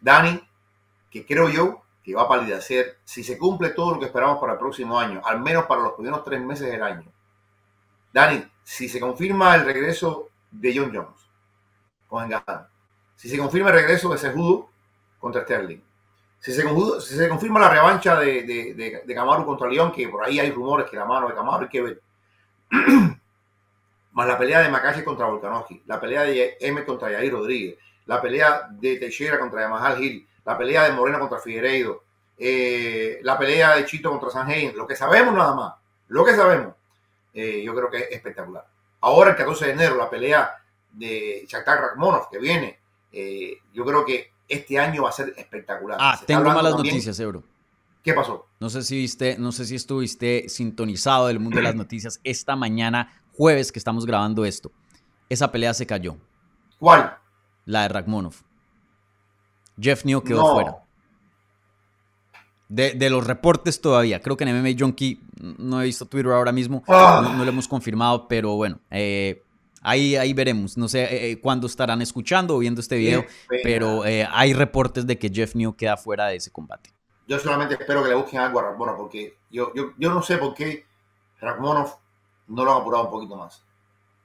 Dani, 0.00 0.42
que 1.10 1.26
creo 1.26 1.48
yo 1.48 1.82
que 2.02 2.14
va 2.14 2.22
a 2.22 2.28
palidecer 2.28 2.98
si 3.04 3.22
se 3.22 3.38
cumple 3.38 3.70
todo 3.70 3.94
lo 3.94 4.00
que 4.00 4.06
esperamos 4.06 4.38
para 4.40 4.54
el 4.54 4.58
próximo 4.58 4.98
año, 4.98 5.20
al 5.24 5.40
menos 5.40 5.66
para 5.66 5.82
los 5.82 5.92
primeros 5.92 6.24
tres 6.24 6.40
meses 6.40 6.70
del 6.70 6.82
año. 6.82 7.10
Dani, 8.12 8.44
si 8.62 8.88
se 8.88 9.00
confirma 9.00 9.54
el 9.54 9.64
regreso 9.64 10.28
de 10.50 10.76
John 10.76 10.92
Jones 10.94 11.28
con 12.08 12.24
Engano, 12.24 12.66
si 13.16 13.28
se 13.28 13.38
confirma 13.38 13.68
el 13.70 13.76
regreso 13.76 14.10
de 14.10 14.18
Sejudo 14.18 14.70
contra 15.18 15.42
Sterling, 15.42 15.80
si 16.40 16.52
se, 16.52 17.28
confirma 17.28 17.60
la 17.60 17.68
revancha 17.68 18.18
de, 18.18 18.42
de, 18.42 18.74
de, 18.74 19.02
de 19.04 19.14
Kamaru 19.14 19.44
contra 19.44 19.68
León, 19.68 19.92
que 19.92 20.08
por 20.08 20.24
ahí 20.24 20.40
hay 20.40 20.50
rumores 20.50 20.90
que 20.90 20.96
la 20.96 21.04
mano 21.04 21.28
de 21.28 21.34
Kamaru 21.34 21.64
hay 21.64 21.68
que 21.68 21.82
ver, 21.82 22.02
más 24.12 24.26
la 24.26 24.38
pelea 24.38 24.60
de 24.60 24.70
Makashi 24.70 25.04
contra 25.04 25.26
Volkanovski, 25.26 25.82
la 25.86 26.00
pelea 26.00 26.22
de 26.22 26.56
M 26.60 26.84
contra 26.84 27.10
Yair 27.10 27.32
Rodríguez, 27.32 27.78
la 28.06 28.22
pelea 28.22 28.68
de 28.70 28.96
Teixeira 28.96 29.38
contra 29.38 29.60
Yamahal 29.60 30.02
Hill, 30.02 30.26
la 30.44 30.56
pelea 30.56 30.84
de 30.84 30.92
Moreno 30.92 31.18
contra 31.18 31.38
Figueiredo, 31.38 32.04
eh, 32.38 33.20
la 33.22 33.38
pelea 33.38 33.76
de 33.76 33.84
Chito 33.84 34.10
contra 34.10 34.30
Sanheim, 34.30 34.74
lo 34.74 34.86
que 34.86 34.96
sabemos 34.96 35.34
nada 35.34 35.54
más, 35.54 35.74
lo 36.08 36.24
que 36.24 36.34
sabemos, 36.34 36.74
eh, 37.34 37.62
yo 37.62 37.74
creo 37.74 37.90
que 37.90 37.98
es 37.98 38.12
espectacular. 38.12 38.66
Ahora 39.02 39.30
el 39.30 39.36
14 39.36 39.66
de 39.66 39.72
enero, 39.72 39.96
la 39.96 40.08
pelea 40.08 40.56
de 40.90 41.44
Shakhtar 41.46 41.80
Rakhmonov 41.80 42.30
que 42.30 42.38
viene, 42.38 42.80
eh, 43.12 43.58
yo 43.72 43.84
creo 43.84 44.04
que 44.04 44.32
este 44.50 44.78
año 44.78 45.04
va 45.04 45.08
a 45.08 45.12
ser 45.12 45.32
espectacular. 45.36 45.96
Ah, 46.00 46.16
Se 46.18 46.26
tengo 46.26 46.44
malas 46.44 46.74
también- 46.74 46.94
noticias, 46.94 47.18
Ebro. 47.20 47.42
¿Qué 48.02 48.12
pasó? 48.14 48.46
No 48.60 48.70
sé 48.70 48.82
si 48.82 48.96
viste, 48.96 49.36
no 49.38 49.52
sé 49.52 49.64
si 49.66 49.74
estuviste 49.76 50.48
sintonizado 50.48 51.26
del 51.26 51.38
mundo 51.38 51.56
de 51.58 51.62
las 51.64 51.74
noticias 51.74 52.18
esta 52.24 52.56
mañana, 52.56 53.12
jueves 53.36 53.72
que 53.72 53.78
estamos 53.78 54.06
grabando 54.06 54.44
esto. 54.44 54.70
Esa 55.28 55.52
pelea 55.52 55.74
se 55.74 55.86
cayó. 55.86 56.16
¿Cuál? 56.78 57.16
La 57.66 57.82
de 57.82 57.88
Rachmanov. 57.88 58.34
Jeff 59.78 60.04
New 60.04 60.22
quedó 60.22 60.40
No. 60.42 60.52
fuera. 60.54 60.76
De, 62.68 62.92
de 62.94 63.10
los 63.10 63.26
reportes 63.26 63.80
todavía. 63.80 64.20
Creo 64.22 64.36
que 64.36 64.44
en 64.44 64.50
MMA 64.62 64.76
Junkie 64.78 65.20
no 65.58 65.80
he 65.82 65.86
visto 65.86 66.06
Twitter 66.06 66.30
ahora 66.32 66.52
mismo. 66.52 66.82
Ah. 66.88 67.20
No, 67.22 67.32
no 67.34 67.44
lo 67.44 67.50
hemos 67.50 67.66
confirmado, 67.68 68.28
pero 68.28 68.54
bueno. 68.56 68.78
eh, 68.90 69.42
ahí, 69.80 70.16
ahí 70.16 70.32
veremos. 70.32 70.76
No 70.76 70.88
sé 70.88 71.02
eh, 71.04 71.30
eh, 71.32 71.40
cuándo 71.40 71.66
estarán 71.66 72.00
escuchando 72.02 72.56
o 72.56 72.58
viendo 72.58 72.80
este 72.80 72.96
video. 72.96 73.24
Pero 73.62 74.04
eh, 74.04 74.26
hay 74.30 74.52
reportes 74.52 75.06
de 75.06 75.18
que 75.18 75.28
Jeff 75.30 75.54
New 75.54 75.74
queda 75.76 75.96
fuera 75.96 76.26
de 76.26 76.36
ese 76.36 76.50
combate. 76.50 76.90
Yo 77.26 77.38
solamente 77.38 77.74
espero 77.74 78.02
que 78.02 78.08
le 78.08 78.14
busquen 78.16 78.40
algo 78.40 78.58
a 78.58 78.62
Rakhmonov 78.64 78.96
porque 78.96 79.36
yo, 79.50 79.72
yo, 79.74 79.92
yo 79.98 80.10
no 80.10 80.20
sé 80.22 80.36
por 80.38 80.52
qué 80.54 80.84
Rakhmonov 81.40 81.94
no 82.48 82.64
lo 82.64 82.74
han 82.74 82.80
apurado 82.82 83.04
un 83.04 83.10
poquito 83.10 83.36
más. 83.36 83.62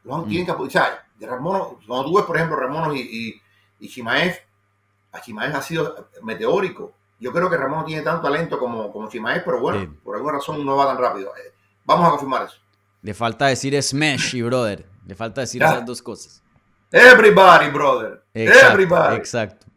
Lo 0.04 0.16
han, 0.16 0.22
Mm. 0.22 0.28
tienen 0.28 0.46
que 0.46 0.52
apurar. 0.52 0.68
O 0.68 0.72
sea, 0.72 1.06
de 1.20 1.28
Rakhmonov, 1.28 1.78
cuando 1.86 2.06
tú 2.10 2.16
ves, 2.18 2.26
por 2.26 2.36
ejemplo, 2.36 2.58
Rakhmonov 2.58 2.96
y, 2.96 3.02
y, 3.02 3.42
y 3.80 3.88
Shimaev, 3.88 4.36
a 5.12 5.20
Shimaev 5.20 5.56
ha 5.56 5.62
sido 5.62 6.10
meteórico. 6.24 6.94
Yo 7.20 7.32
creo 7.32 7.50
que 7.50 7.58
Rakhmonov 7.58 7.86
tiene 7.86 8.02
tanto 8.02 8.24
talento 8.24 8.58
como, 8.60 8.92
como 8.92 9.10
Shimaev, 9.10 9.44
pero 9.46 9.60
bueno, 9.60 9.82
Sí. 9.82 9.88
por 10.04 10.16
alguna 10.16 10.34
razón 10.38 10.66
no 10.66 10.76
va 10.76 10.88
tan 10.88 10.98
rápido. 10.98 11.30
Eh, 11.38 11.54
vamos 11.86 12.08
a 12.08 12.10
confirmar 12.12 12.46
eso. 12.48 12.58
Le 13.04 13.14
falta 13.14 13.46
decir 13.48 13.80
Smash 13.82 14.36
y 14.36 14.42
Brother. 14.42 14.86
Le 15.06 15.16
falta 15.16 15.42
decir 15.42 15.62
esas 15.62 15.86
dos 15.86 16.02
cosas. 16.02 16.42
Everybody, 16.92 17.70
brother. 17.72 18.24
Exacto, 18.34 18.72
Everybody. 18.72 19.16
exacto. 19.16 19.68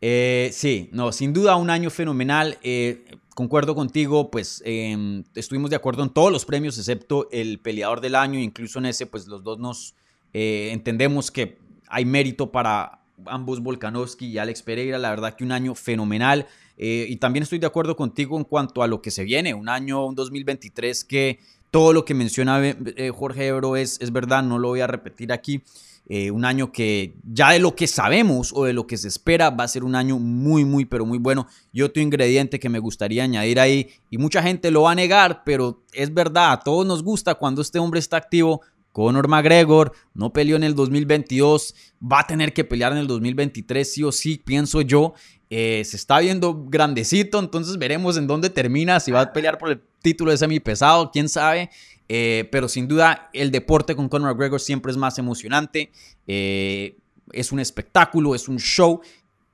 Eh, 0.00 0.50
sí, 0.52 0.90
no, 0.92 1.12
sin 1.12 1.32
duda 1.32 1.56
un 1.56 1.70
año 1.70 1.90
fenomenal. 1.90 2.58
Eh, 2.62 3.04
concuerdo 3.34 3.74
contigo, 3.74 4.30
pues 4.30 4.62
eh, 4.64 5.22
estuvimos 5.34 5.70
de 5.70 5.76
acuerdo 5.76 6.02
en 6.02 6.10
todos 6.10 6.30
los 6.30 6.44
premios, 6.44 6.78
excepto 6.78 7.28
el 7.30 7.58
peleador 7.58 8.00
del 8.00 8.14
año. 8.14 8.38
Incluso 8.38 8.78
en 8.78 8.86
ese, 8.86 9.06
pues 9.06 9.26
los 9.26 9.42
dos 9.42 9.58
nos 9.58 9.94
eh, 10.32 10.70
entendemos 10.72 11.30
que 11.30 11.58
hay 11.88 12.04
mérito 12.04 12.50
para 12.50 13.00
ambos 13.26 13.60
Volkanovski 13.60 14.26
y 14.26 14.38
Alex 14.38 14.62
Pereira. 14.62 14.98
La 14.98 15.10
verdad 15.10 15.34
que 15.34 15.44
un 15.44 15.52
año 15.52 15.74
fenomenal. 15.74 16.46
Eh, 16.76 17.06
y 17.08 17.16
también 17.16 17.44
estoy 17.44 17.58
de 17.58 17.66
acuerdo 17.66 17.96
contigo 17.96 18.36
en 18.36 18.44
cuanto 18.44 18.82
a 18.82 18.86
lo 18.86 19.00
que 19.00 19.10
se 19.10 19.24
viene. 19.24 19.54
Un 19.54 19.68
año, 19.68 20.04
un 20.06 20.14
2023 20.14 21.04
que 21.04 21.40
todo 21.74 21.92
lo 21.92 22.04
que 22.04 22.14
menciona 22.14 22.64
eh, 22.64 23.10
Jorge 23.12 23.48
Ebro 23.48 23.74
es, 23.74 24.00
es 24.00 24.12
verdad, 24.12 24.44
no 24.44 24.60
lo 24.60 24.68
voy 24.68 24.80
a 24.80 24.86
repetir 24.86 25.32
aquí. 25.32 25.60
Eh, 26.08 26.30
un 26.30 26.44
año 26.44 26.70
que 26.70 27.16
ya 27.24 27.50
de 27.50 27.58
lo 27.58 27.74
que 27.74 27.88
sabemos 27.88 28.52
o 28.54 28.62
de 28.62 28.72
lo 28.72 28.86
que 28.86 28.96
se 28.96 29.08
espera 29.08 29.50
va 29.50 29.64
a 29.64 29.68
ser 29.68 29.82
un 29.82 29.96
año 29.96 30.20
muy, 30.20 30.64
muy, 30.64 30.84
pero 30.84 31.04
muy 31.04 31.18
bueno. 31.18 31.48
Y 31.72 31.82
otro 31.82 32.00
ingrediente 32.00 32.60
que 32.60 32.68
me 32.68 32.78
gustaría 32.78 33.24
añadir 33.24 33.58
ahí, 33.58 33.88
y 34.08 34.18
mucha 34.18 34.40
gente 34.40 34.70
lo 34.70 34.82
va 34.82 34.92
a 34.92 34.94
negar, 34.94 35.42
pero 35.44 35.82
es 35.92 36.14
verdad, 36.14 36.52
a 36.52 36.60
todos 36.60 36.86
nos 36.86 37.02
gusta 37.02 37.34
cuando 37.34 37.60
este 37.60 37.80
hombre 37.80 37.98
está 37.98 38.18
activo. 38.18 38.60
Conor 38.92 39.26
McGregor 39.26 39.90
no 40.14 40.32
peleó 40.32 40.54
en 40.54 40.62
el 40.62 40.76
2022, 40.76 41.74
va 42.00 42.20
a 42.20 42.26
tener 42.28 42.52
que 42.52 42.62
pelear 42.62 42.92
en 42.92 42.98
el 42.98 43.08
2023, 43.08 43.92
sí 43.92 44.04
o 44.04 44.12
sí, 44.12 44.40
pienso 44.44 44.80
yo. 44.80 45.14
Eh, 45.56 45.84
se 45.84 45.96
está 45.96 46.18
viendo 46.18 46.64
grandecito, 46.68 47.38
entonces 47.38 47.78
veremos 47.78 48.16
en 48.16 48.26
dónde 48.26 48.50
termina, 48.50 48.98
si 48.98 49.12
va 49.12 49.20
a 49.20 49.32
pelear 49.32 49.56
por 49.56 49.70
el 49.70 49.80
título 50.02 50.32
de 50.32 50.36
semipesado, 50.36 51.12
quién 51.12 51.28
sabe. 51.28 51.70
Eh, 52.08 52.48
pero 52.50 52.66
sin 52.68 52.88
duda 52.88 53.30
el 53.32 53.52
deporte 53.52 53.94
con 53.94 54.08
Conor 54.08 54.32
McGregor 54.32 54.60
siempre 54.60 54.90
es 54.90 54.98
más 54.98 55.16
emocionante. 55.16 55.92
Eh, 56.26 56.96
es 57.32 57.52
un 57.52 57.60
espectáculo, 57.60 58.34
es 58.34 58.48
un 58.48 58.58
show. 58.58 59.00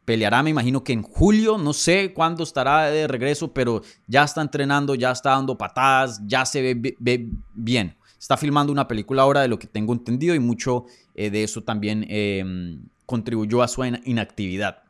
Peleará, 0.06 0.42
me 0.42 0.48
imagino 0.48 0.82
que 0.82 0.94
en 0.94 1.02
julio, 1.02 1.58
no 1.58 1.74
sé 1.74 2.14
cuándo 2.14 2.44
estará 2.44 2.90
de 2.90 3.06
regreso, 3.06 3.52
pero 3.52 3.82
ya 4.06 4.24
está 4.24 4.40
entrenando, 4.40 4.94
ya 4.94 5.10
está 5.10 5.32
dando 5.32 5.58
patadas, 5.58 6.22
ya 6.26 6.46
se 6.46 6.62
ve, 6.62 6.74
bi- 6.76 6.96
ve 6.98 7.28
bien. 7.52 7.94
Está 8.18 8.38
filmando 8.38 8.72
una 8.72 8.88
película 8.88 9.20
ahora 9.20 9.42
de 9.42 9.48
lo 9.48 9.58
que 9.58 9.66
tengo 9.66 9.92
entendido 9.92 10.34
y 10.34 10.38
mucho 10.38 10.86
de 11.14 11.42
eso 11.44 11.62
también 11.62 12.06
contribuyó 13.04 13.62
a 13.62 13.68
su 13.68 13.84
in- 13.84 14.00
inactividad. 14.06 14.82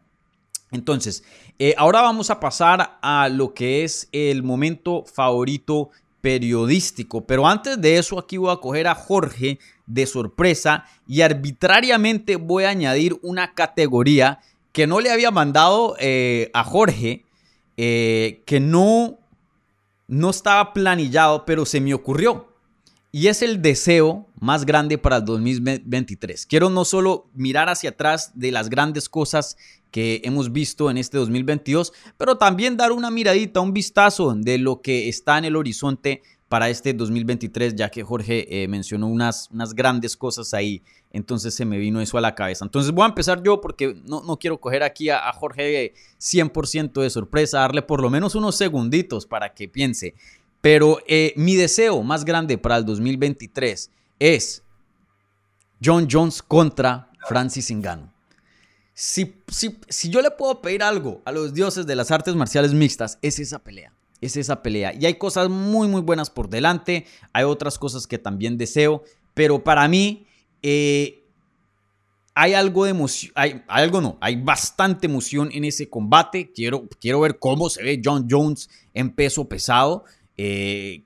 Entonces, 0.70 1.24
eh, 1.58 1.74
ahora 1.76 2.02
vamos 2.02 2.30
a 2.30 2.40
pasar 2.40 2.98
a 3.02 3.28
lo 3.28 3.54
que 3.54 3.84
es 3.84 4.08
el 4.12 4.42
momento 4.42 5.04
favorito 5.04 5.90
periodístico. 6.20 7.26
Pero 7.26 7.46
antes 7.46 7.80
de 7.80 7.98
eso, 7.98 8.18
aquí 8.18 8.36
voy 8.36 8.52
a 8.52 8.56
coger 8.56 8.86
a 8.86 8.94
Jorge 8.94 9.58
de 9.86 10.06
sorpresa 10.06 10.84
y 11.06 11.22
arbitrariamente 11.22 12.36
voy 12.36 12.64
a 12.64 12.70
añadir 12.70 13.18
una 13.22 13.54
categoría 13.54 14.40
que 14.72 14.86
no 14.86 15.00
le 15.00 15.10
había 15.10 15.30
mandado 15.30 15.96
eh, 15.98 16.50
a 16.54 16.62
Jorge, 16.62 17.24
eh, 17.76 18.42
que 18.46 18.60
no, 18.60 19.18
no 20.06 20.30
estaba 20.30 20.72
planillado, 20.72 21.44
pero 21.44 21.66
se 21.66 21.80
me 21.80 21.94
ocurrió. 21.94 22.49
Y 23.12 23.26
es 23.26 23.42
el 23.42 23.60
deseo 23.60 24.28
más 24.38 24.64
grande 24.64 24.96
para 24.96 25.16
el 25.16 25.24
2023. 25.24 26.46
Quiero 26.46 26.70
no 26.70 26.84
solo 26.84 27.28
mirar 27.34 27.68
hacia 27.68 27.90
atrás 27.90 28.30
de 28.34 28.52
las 28.52 28.70
grandes 28.70 29.08
cosas 29.08 29.56
que 29.90 30.20
hemos 30.24 30.52
visto 30.52 30.90
en 30.90 30.96
este 30.96 31.18
2022, 31.18 31.92
pero 32.16 32.38
también 32.38 32.76
dar 32.76 32.92
una 32.92 33.10
miradita, 33.10 33.60
un 33.60 33.72
vistazo 33.72 34.34
de 34.36 34.58
lo 34.58 34.80
que 34.80 35.08
está 35.08 35.38
en 35.38 35.44
el 35.44 35.56
horizonte 35.56 36.22
para 36.48 36.68
este 36.68 36.92
2023, 36.94 37.76
ya 37.76 37.90
que 37.90 38.02
Jorge 38.02 38.62
eh, 38.62 38.66
mencionó 38.66 39.06
unas, 39.06 39.48
unas 39.52 39.72
grandes 39.72 40.16
cosas 40.16 40.52
ahí, 40.52 40.82
entonces 41.12 41.54
se 41.54 41.64
me 41.64 41.78
vino 41.78 42.00
eso 42.00 42.18
a 42.18 42.20
la 42.20 42.34
cabeza. 42.34 42.64
Entonces 42.64 42.90
voy 42.92 43.04
a 43.04 43.08
empezar 43.08 43.42
yo 43.42 43.60
porque 43.60 43.94
no, 44.04 44.22
no 44.22 44.36
quiero 44.36 44.60
coger 44.60 44.82
aquí 44.82 45.10
a, 45.10 45.28
a 45.28 45.32
Jorge 45.32 45.94
100% 46.18 47.02
de 47.02 47.10
sorpresa, 47.10 47.60
darle 47.60 47.82
por 47.82 48.02
lo 48.02 48.10
menos 48.10 48.34
unos 48.34 48.56
segunditos 48.56 49.26
para 49.26 49.54
que 49.54 49.68
piense. 49.68 50.14
Pero 50.60 50.98
eh, 51.06 51.32
mi 51.36 51.56
deseo 51.56 52.02
más 52.02 52.24
grande 52.24 52.58
para 52.58 52.76
el 52.76 52.84
2023 52.84 53.90
es 54.18 54.62
John 55.82 56.06
Jones 56.10 56.42
contra 56.42 57.10
Francis 57.26 57.70
Ngannou. 57.70 58.10
Si, 58.92 59.34
si, 59.48 59.78
si 59.88 60.10
yo 60.10 60.20
le 60.20 60.30
puedo 60.30 60.60
pedir 60.60 60.82
algo 60.82 61.22
a 61.24 61.32
los 61.32 61.54
dioses 61.54 61.86
de 61.86 61.96
las 61.96 62.10
artes 62.10 62.34
marciales 62.34 62.74
mixtas, 62.74 63.18
es 63.22 63.38
esa 63.38 63.58
pelea. 63.58 63.94
Es 64.20 64.36
esa 64.36 64.62
pelea. 64.62 64.92
Y 64.92 65.06
hay 65.06 65.14
cosas 65.14 65.48
muy, 65.48 65.88
muy 65.88 66.02
buenas 66.02 66.28
por 66.28 66.50
delante. 66.50 67.06
Hay 67.32 67.44
otras 67.44 67.78
cosas 67.78 68.06
que 68.06 68.18
también 68.18 68.58
deseo. 68.58 69.02
Pero 69.32 69.64
para 69.64 69.88
mí, 69.88 70.26
eh, 70.62 71.24
hay 72.34 72.52
algo 72.52 72.84
de 72.84 72.90
emoción. 72.90 73.32
Hay 73.34 73.62
algo 73.68 74.02
no. 74.02 74.18
Hay 74.20 74.36
bastante 74.36 75.06
emoción 75.06 75.48
en 75.52 75.64
ese 75.64 75.88
combate. 75.88 76.52
Quiero, 76.52 76.86
quiero 77.00 77.20
ver 77.20 77.38
cómo 77.38 77.70
se 77.70 77.82
ve 77.82 78.02
John 78.04 78.26
Jones 78.30 78.68
en 78.92 79.14
peso 79.14 79.48
pesado. 79.48 80.04
Eh, 80.42 81.04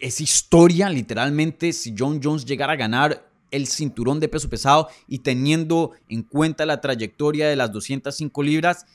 es 0.00 0.20
historia, 0.20 0.88
literalmente. 0.88 1.72
Si 1.72 1.94
John 1.96 2.20
Jones 2.20 2.44
llegara 2.44 2.72
a 2.72 2.76
ganar 2.76 3.30
el 3.52 3.68
cinturón 3.68 4.18
de 4.18 4.28
peso 4.28 4.50
pesado 4.50 4.88
y 5.06 5.20
teniendo 5.20 5.92
en 6.08 6.24
cuenta 6.24 6.66
la 6.66 6.80
trayectoria 6.80 7.48
de 7.48 7.54
las 7.54 7.70
205 7.70 8.42
libras, 8.42 8.86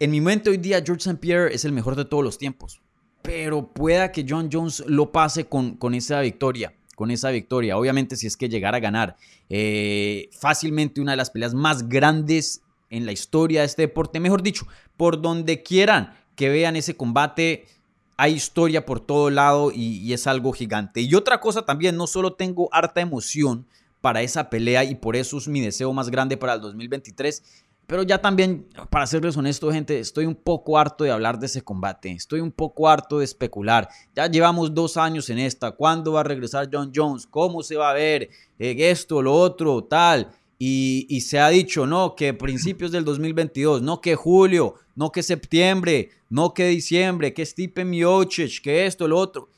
en 0.00 0.10
mi 0.10 0.20
mente 0.20 0.50
hoy 0.50 0.56
día 0.56 0.82
George 0.84 1.08
St. 1.08 1.20
Pierre 1.20 1.54
es 1.54 1.64
el 1.64 1.70
mejor 1.70 1.94
de 1.94 2.04
todos 2.04 2.24
los 2.24 2.36
tiempos. 2.36 2.80
Pero 3.22 3.72
pueda 3.72 4.10
que 4.10 4.26
John 4.28 4.48
Jones 4.52 4.82
lo 4.88 5.12
pase 5.12 5.44
con, 5.44 5.78
esa 5.94 6.20
victoria. 6.20 6.74
Con 6.96 7.12
esa 7.12 7.30
victoria. 7.30 7.78
Obviamente, 7.78 8.16
si 8.16 8.26
es 8.26 8.36
que 8.36 8.48
llegara 8.48 8.78
a 8.78 8.80
ganar. 8.80 9.16
Eh, 9.48 10.30
fácilmente 10.32 11.00
una 11.00 11.12
de 11.12 11.18
las 11.18 11.30
peleas 11.30 11.54
más 11.54 11.88
grandes 11.88 12.62
en 12.90 13.06
la 13.06 13.12
historia 13.12 13.60
de 13.60 13.66
este 13.66 13.82
deporte. 13.82 14.18
Mejor 14.18 14.42
dicho, 14.42 14.66
por 14.96 15.22
donde 15.22 15.62
quieran 15.62 16.12
que 16.34 16.48
vean 16.48 16.74
ese 16.74 16.96
combate, 16.96 17.66
hay 18.22 18.34
historia 18.34 18.86
por 18.86 19.00
todo 19.00 19.30
lado 19.30 19.72
y, 19.74 20.12
es 20.12 20.28
algo 20.28 20.52
gigante. 20.52 21.00
Y 21.00 21.12
otra 21.16 21.40
cosa 21.40 21.62
también, 21.62 21.96
no 21.96 22.06
solo 22.06 22.34
tengo 22.34 22.68
harta 22.72 23.00
emoción 23.00 23.66
para 24.00 24.22
esa 24.22 24.48
pelea 24.48 24.84
y 24.84 24.94
por 24.94 25.16
eso 25.16 25.38
es 25.38 25.48
mi 25.48 25.60
deseo 25.60 25.92
más 25.92 26.08
grande 26.08 26.36
para 26.36 26.54
el 26.54 26.60
2023, 26.60 27.42
pero 27.84 28.04
ya 28.04 28.18
también, 28.22 28.68
para 28.90 29.08
serles 29.08 29.36
honesto, 29.36 29.72
gente, 29.72 29.98
estoy 29.98 30.26
un 30.26 30.36
poco 30.36 30.78
harto 30.78 31.02
de 31.02 31.10
hablar 31.10 31.40
de 31.40 31.46
ese 31.46 31.62
combate. 31.62 32.12
Estoy 32.12 32.38
un 32.38 32.52
poco 32.52 32.88
harto 32.88 33.18
de 33.18 33.24
especular. 33.24 33.88
Ya 34.14 34.28
llevamos 34.28 34.72
dos 34.72 34.96
años 34.96 35.28
en 35.28 35.40
esta. 35.40 35.72
¿Cuándo 35.72 36.12
va 36.12 36.20
a 36.20 36.24
regresar 36.24 36.68
John 36.72 36.92
Jones? 36.94 37.26
¿Cómo 37.26 37.64
se 37.64 37.74
va 37.74 37.90
a 37.90 37.94
ver? 37.94 38.30
Eh, 38.56 38.76
esto, 38.78 39.20
lo 39.20 39.34
otro, 39.34 39.82
tal. 39.82 40.30
Y, 40.64 41.22
se 41.22 41.40
ha 41.40 41.48
dicho, 41.48 41.88
no, 41.88 42.14
que 42.14 42.34
principios 42.34 42.92
del 42.92 43.04
2022, 43.04 43.82
no 43.82 44.00
que 44.00 44.14
julio, 44.14 44.76
no 44.94 45.10
que 45.10 45.24
septiembre, 45.24 46.10
no 46.30 46.54
que 46.54 46.68
diciembre, 46.68 47.34
que 47.34 47.44
Stipe 47.44 47.84
Miocic, 47.84 48.62
que 48.62 48.86
esto, 48.86 49.08
lo 49.08 49.18
otro. 49.18 49.48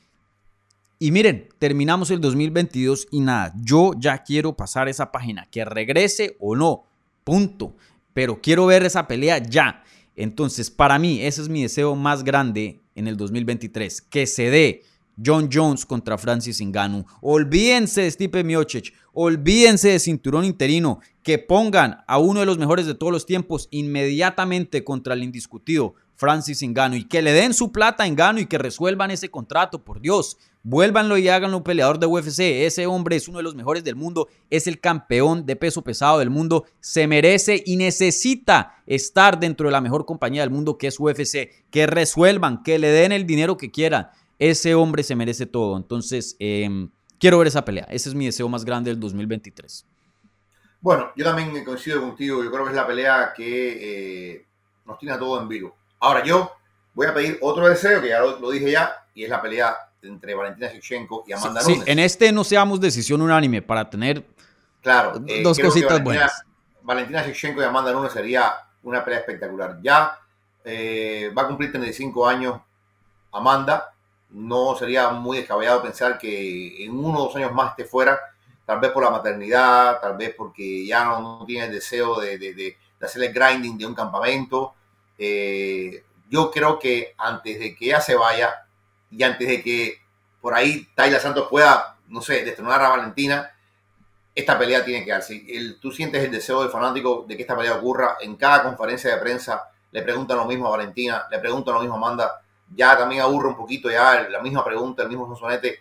Y 0.98 1.10
miren, 1.10 1.50
terminamos 1.58 2.10
el 2.10 2.22
2022 2.22 3.08
y 3.10 3.20
nada, 3.20 3.52
yo 3.62 3.92
ya 3.98 4.22
quiero 4.22 4.56
pasar 4.56 4.88
esa 4.88 5.12
página, 5.12 5.46
que 5.50 5.66
regrese 5.66 6.38
o 6.40 6.56
no, 6.56 6.86
punto. 7.22 7.76
Pero 8.14 8.40
quiero 8.40 8.64
ver 8.64 8.86
esa 8.86 9.06
pelea 9.06 9.36
ya. 9.36 9.84
Entonces, 10.16 10.70
para 10.70 10.98
mí, 10.98 11.20
ese 11.20 11.42
es 11.42 11.50
mi 11.50 11.60
deseo 11.60 11.94
más 11.96 12.24
grande 12.24 12.80
en 12.94 13.08
el 13.08 13.18
2023, 13.18 14.00
que 14.00 14.26
se 14.26 14.48
dé 14.48 14.82
John 15.22 15.48
Jones 15.52 15.84
contra 15.86 16.18
Francis 16.18 16.60
Ngannou. 16.60 17.04
Olvídense 17.20 18.02
de 18.02 18.10
Stipe 18.10 18.44
Miocic, 18.44 18.92
olvídense 19.12 19.88
de 19.88 19.98
cinturón 19.98 20.44
interino, 20.44 21.00
que 21.22 21.38
pongan 21.38 22.04
a 22.06 22.18
uno 22.18 22.40
de 22.40 22.46
los 22.46 22.58
mejores 22.58 22.86
de 22.86 22.94
todos 22.94 23.12
los 23.12 23.26
tiempos 23.26 23.68
inmediatamente 23.70 24.84
contra 24.84 25.14
el 25.14 25.22
indiscutido 25.22 25.94
Francis 26.16 26.62
Ngannou 26.62 26.98
y 26.98 27.04
que 27.04 27.22
le 27.22 27.32
den 27.32 27.54
su 27.54 27.72
plata 27.72 28.04
a 28.04 28.08
Ngannou 28.08 28.42
y 28.42 28.46
que 28.46 28.58
resuelvan 28.58 29.10
ese 29.10 29.30
contrato, 29.30 29.84
por 29.84 30.00
Dios. 30.00 30.36
Vuélvanlo 30.62 31.18
y 31.18 31.28
háganlo 31.28 31.62
peleador 31.62 31.98
de 31.98 32.06
UFC. 32.06 32.40
Ese 32.64 32.86
hombre 32.86 33.16
es 33.16 33.28
uno 33.28 33.38
de 33.38 33.44
los 33.44 33.54
mejores 33.54 33.84
del 33.84 33.96
mundo, 33.96 34.28
es 34.48 34.66
el 34.66 34.80
campeón 34.80 35.44
de 35.44 35.56
peso 35.56 35.82
pesado 35.82 36.18
del 36.18 36.30
mundo, 36.30 36.64
se 36.80 37.06
merece 37.06 37.62
y 37.66 37.76
necesita 37.76 38.82
estar 38.86 39.38
dentro 39.38 39.66
de 39.66 39.72
la 39.72 39.82
mejor 39.82 40.06
compañía 40.06 40.40
del 40.40 40.50
mundo 40.50 40.78
que 40.78 40.86
es 40.86 40.98
UFC. 40.98 41.50
Que 41.70 41.86
resuelvan, 41.86 42.62
que 42.62 42.78
le 42.78 42.88
den 42.88 43.12
el 43.12 43.26
dinero 43.26 43.58
que 43.58 43.70
quieran. 43.70 44.08
Ese 44.38 44.74
hombre 44.74 45.02
se 45.02 45.14
merece 45.14 45.46
todo. 45.46 45.76
Entonces, 45.76 46.36
em, 46.38 46.90
quiero 47.18 47.38
ver 47.38 47.48
esa 47.48 47.64
pelea. 47.64 47.86
Ese 47.90 48.08
es 48.08 48.14
mi 48.14 48.26
deseo 48.26 48.48
más 48.48 48.64
grande 48.64 48.90
del 48.90 49.00
2023. 49.00 49.86
Bueno, 50.80 51.12
yo 51.16 51.24
también 51.24 51.64
coincido 51.64 52.00
contigo. 52.00 52.44
Yo 52.44 52.50
creo 52.50 52.64
que 52.64 52.70
es 52.70 52.76
la 52.76 52.86
pelea 52.86 53.32
que 53.34 54.34
eh, 54.34 54.46
nos 54.84 54.98
tiene 54.98 55.14
a 55.14 55.18
todos 55.18 55.40
en 55.42 55.48
vivo. 55.48 55.74
Ahora 56.00 56.22
yo 56.24 56.52
voy 56.92 57.06
a 57.06 57.14
pedir 57.14 57.38
otro 57.40 57.66
deseo, 57.68 58.02
que 58.02 58.08
ya 58.08 58.20
lo 58.20 58.50
dije 58.50 58.70
ya, 58.70 58.94
y 59.14 59.24
es 59.24 59.30
la 59.30 59.40
pelea 59.40 59.76
entre 60.02 60.34
Valentina 60.34 60.68
Shevchenko 60.68 61.24
y 61.26 61.32
Amanda 61.32 61.60
sí, 61.62 61.72
Nunes. 61.72 61.88
en 61.88 61.98
este 61.98 62.30
no 62.32 62.44
seamos 62.44 62.80
decisión 62.80 63.22
unánime 63.22 63.62
para 63.62 63.88
tener 63.88 64.24
claro, 64.82 65.22
eh, 65.26 65.42
dos 65.42 65.58
cositas 65.58 65.92
Valentina, 65.92 66.04
buenas. 66.04 66.44
Valentina 66.82 67.22
Shevchenko 67.22 67.62
y 67.62 67.64
Amanda 67.64 67.92
Nunes 67.92 68.12
sería 68.12 68.54
una 68.82 69.02
pelea 69.02 69.20
espectacular. 69.20 69.78
Ya 69.82 70.18
eh, 70.64 71.32
va 71.36 71.42
a 71.42 71.46
cumplir 71.46 71.70
35 71.70 72.28
años 72.28 72.60
Amanda. 73.32 73.93
No 74.34 74.76
sería 74.76 75.10
muy 75.10 75.38
descabellado 75.38 75.82
pensar 75.82 76.18
que 76.18 76.84
en 76.84 76.92
uno 76.92 77.18
o 77.18 77.24
dos 77.24 77.36
años 77.36 77.52
más 77.52 77.70
esté 77.70 77.84
fuera, 77.84 78.20
tal 78.66 78.80
vez 78.80 78.90
por 78.90 79.02
la 79.02 79.10
maternidad, 79.10 80.00
tal 80.00 80.16
vez 80.16 80.34
porque 80.36 80.86
ya 80.86 81.04
no, 81.04 81.44
tiene 81.46 81.66
el 81.66 81.72
deseo 81.72 82.20
de, 82.20 82.38
de, 82.38 82.54
de, 82.54 82.76
hacer 83.00 83.22
el 83.22 83.32
grinding 83.32 83.78
de 83.78 83.86
un 83.86 83.94
campamento. 83.94 84.74
Eh, 85.18 86.04
yo 86.28 86.50
creo 86.50 86.78
que 86.78 87.14
antes 87.18 87.58
de 87.58 87.74
que 87.76 87.86
ella 87.86 88.00
se 88.00 88.16
vaya, 88.16 88.66
y 89.10 89.22
antes 89.22 89.46
de 89.46 89.62
que 89.62 89.98
por 90.40 90.54
ahí 90.54 90.88
Tayla 90.94 91.20
Santos 91.20 91.48
pueda, 91.48 91.96
no 92.08 92.20
sé, 92.20 92.44
destronar 92.44 92.82
a 92.82 92.88
Valentina, 92.88 93.50
esta 94.34 94.58
pelea 94.58 94.84
tiene 94.84 95.04
que 95.04 95.12
darse. 95.12 95.44
El, 95.48 95.78
tú 95.78 95.92
sientes 95.92 96.24
el 96.24 96.30
deseo 96.30 96.62
del 96.62 96.70
fanático 96.70 97.24
de 97.28 97.36
que 97.36 97.42
esta 97.42 97.56
pelea 97.56 97.76
ocurra. 97.76 98.16
En 98.20 98.36
cada 98.36 98.62
conferencia 98.62 99.14
de 99.14 99.20
prensa 99.20 99.70
le 99.92 100.02
preguntan 100.02 100.36
lo 100.36 100.44
mismo 100.44 100.66
a 100.66 100.70
Valentina, 100.70 101.26
le 101.30 101.38
preguntan 101.38 101.74
lo 101.74 101.80
mismo 101.80 101.94
a 101.94 101.98
Amanda. 101.98 102.40
Ya 102.74 102.96
también 102.96 103.22
aburre 103.22 103.48
un 103.48 103.56
poquito 103.56 103.90
ya 103.90 104.28
la 104.28 104.40
misma 104.40 104.64
pregunta, 104.64 105.02
el 105.02 105.08
mismo 105.08 105.26
sonsonete. 105.26 105.80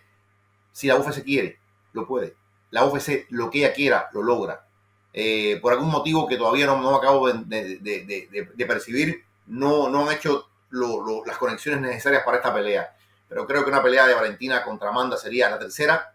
Si 0.72 0.86
la 0.86 0.96
UFC 0.96 1.22
quiere, 1.22 1.58
lo 1.92 2.06
puede. 2.06 2.36
La 2.70 2.84
UFC, 2.84 3.26
lo 3.30 3.50
que 3.50 3.58
ella 3.58 3.72
quiera, 3.72 4.08
lo 4.12 4.22
logra. 4.22 4.66
Eh, 5.12 5.58
por 5.62 5.72
algún 5.72 5.90
motivo 5.90 6.26
que 6.26 6.36
todavía 6.36 6.66
no, 6.66 6.80
no 6.80 6.96
acabo 6.96 7.32
de, 7.32 8.66
percibir, 8.66 9.24
no, 9.46 9.88
no 9.88 10.08
han 10.08 10.16
hecho 10.16 10.48
las 10.70 11.38
conexiones 11.38 11.80
necesarias 11.80 12.22
para 12.24 12.38
esta 12.38 12.52
pelea 12.52 12.94
pero 13.28 13.46
creo 13.46 13.64
que 13.64 13.70
una 13.70 13.82
pelea 13.82 14.06
de 14.06 14.14
Valentina 14.14 14.62
contra 14.62 14.90
Amanda 14.90 15.16
sería 15.16 15.50
la 15.50 15.58
tercera, 15.58 16.14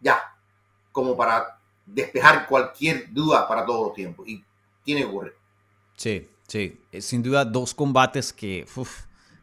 ya, 0.00 0.20
como 0.90 1.16
para 1.16 1.60
despejar 1.86 2.48
cualquier 2.48 3.12
duda 3.12 3.46
para 3.46 3.64
todos 3.64 3.86
los 3.88 3.94
tiempos. 3.94 4.26
Y 4.26 4.42
tiene 4.82 5.02
que 5.02 5.06
ocurrir. 5.06 5.34
Sí, 5.96 6.28
sí, 6.48 6.80
eh, 6.90 7.00
sin 7.00 7.22
duda 7.22 7.44
dos 7.44 7.72
combates 7.72 8.32
que 8.32 8.66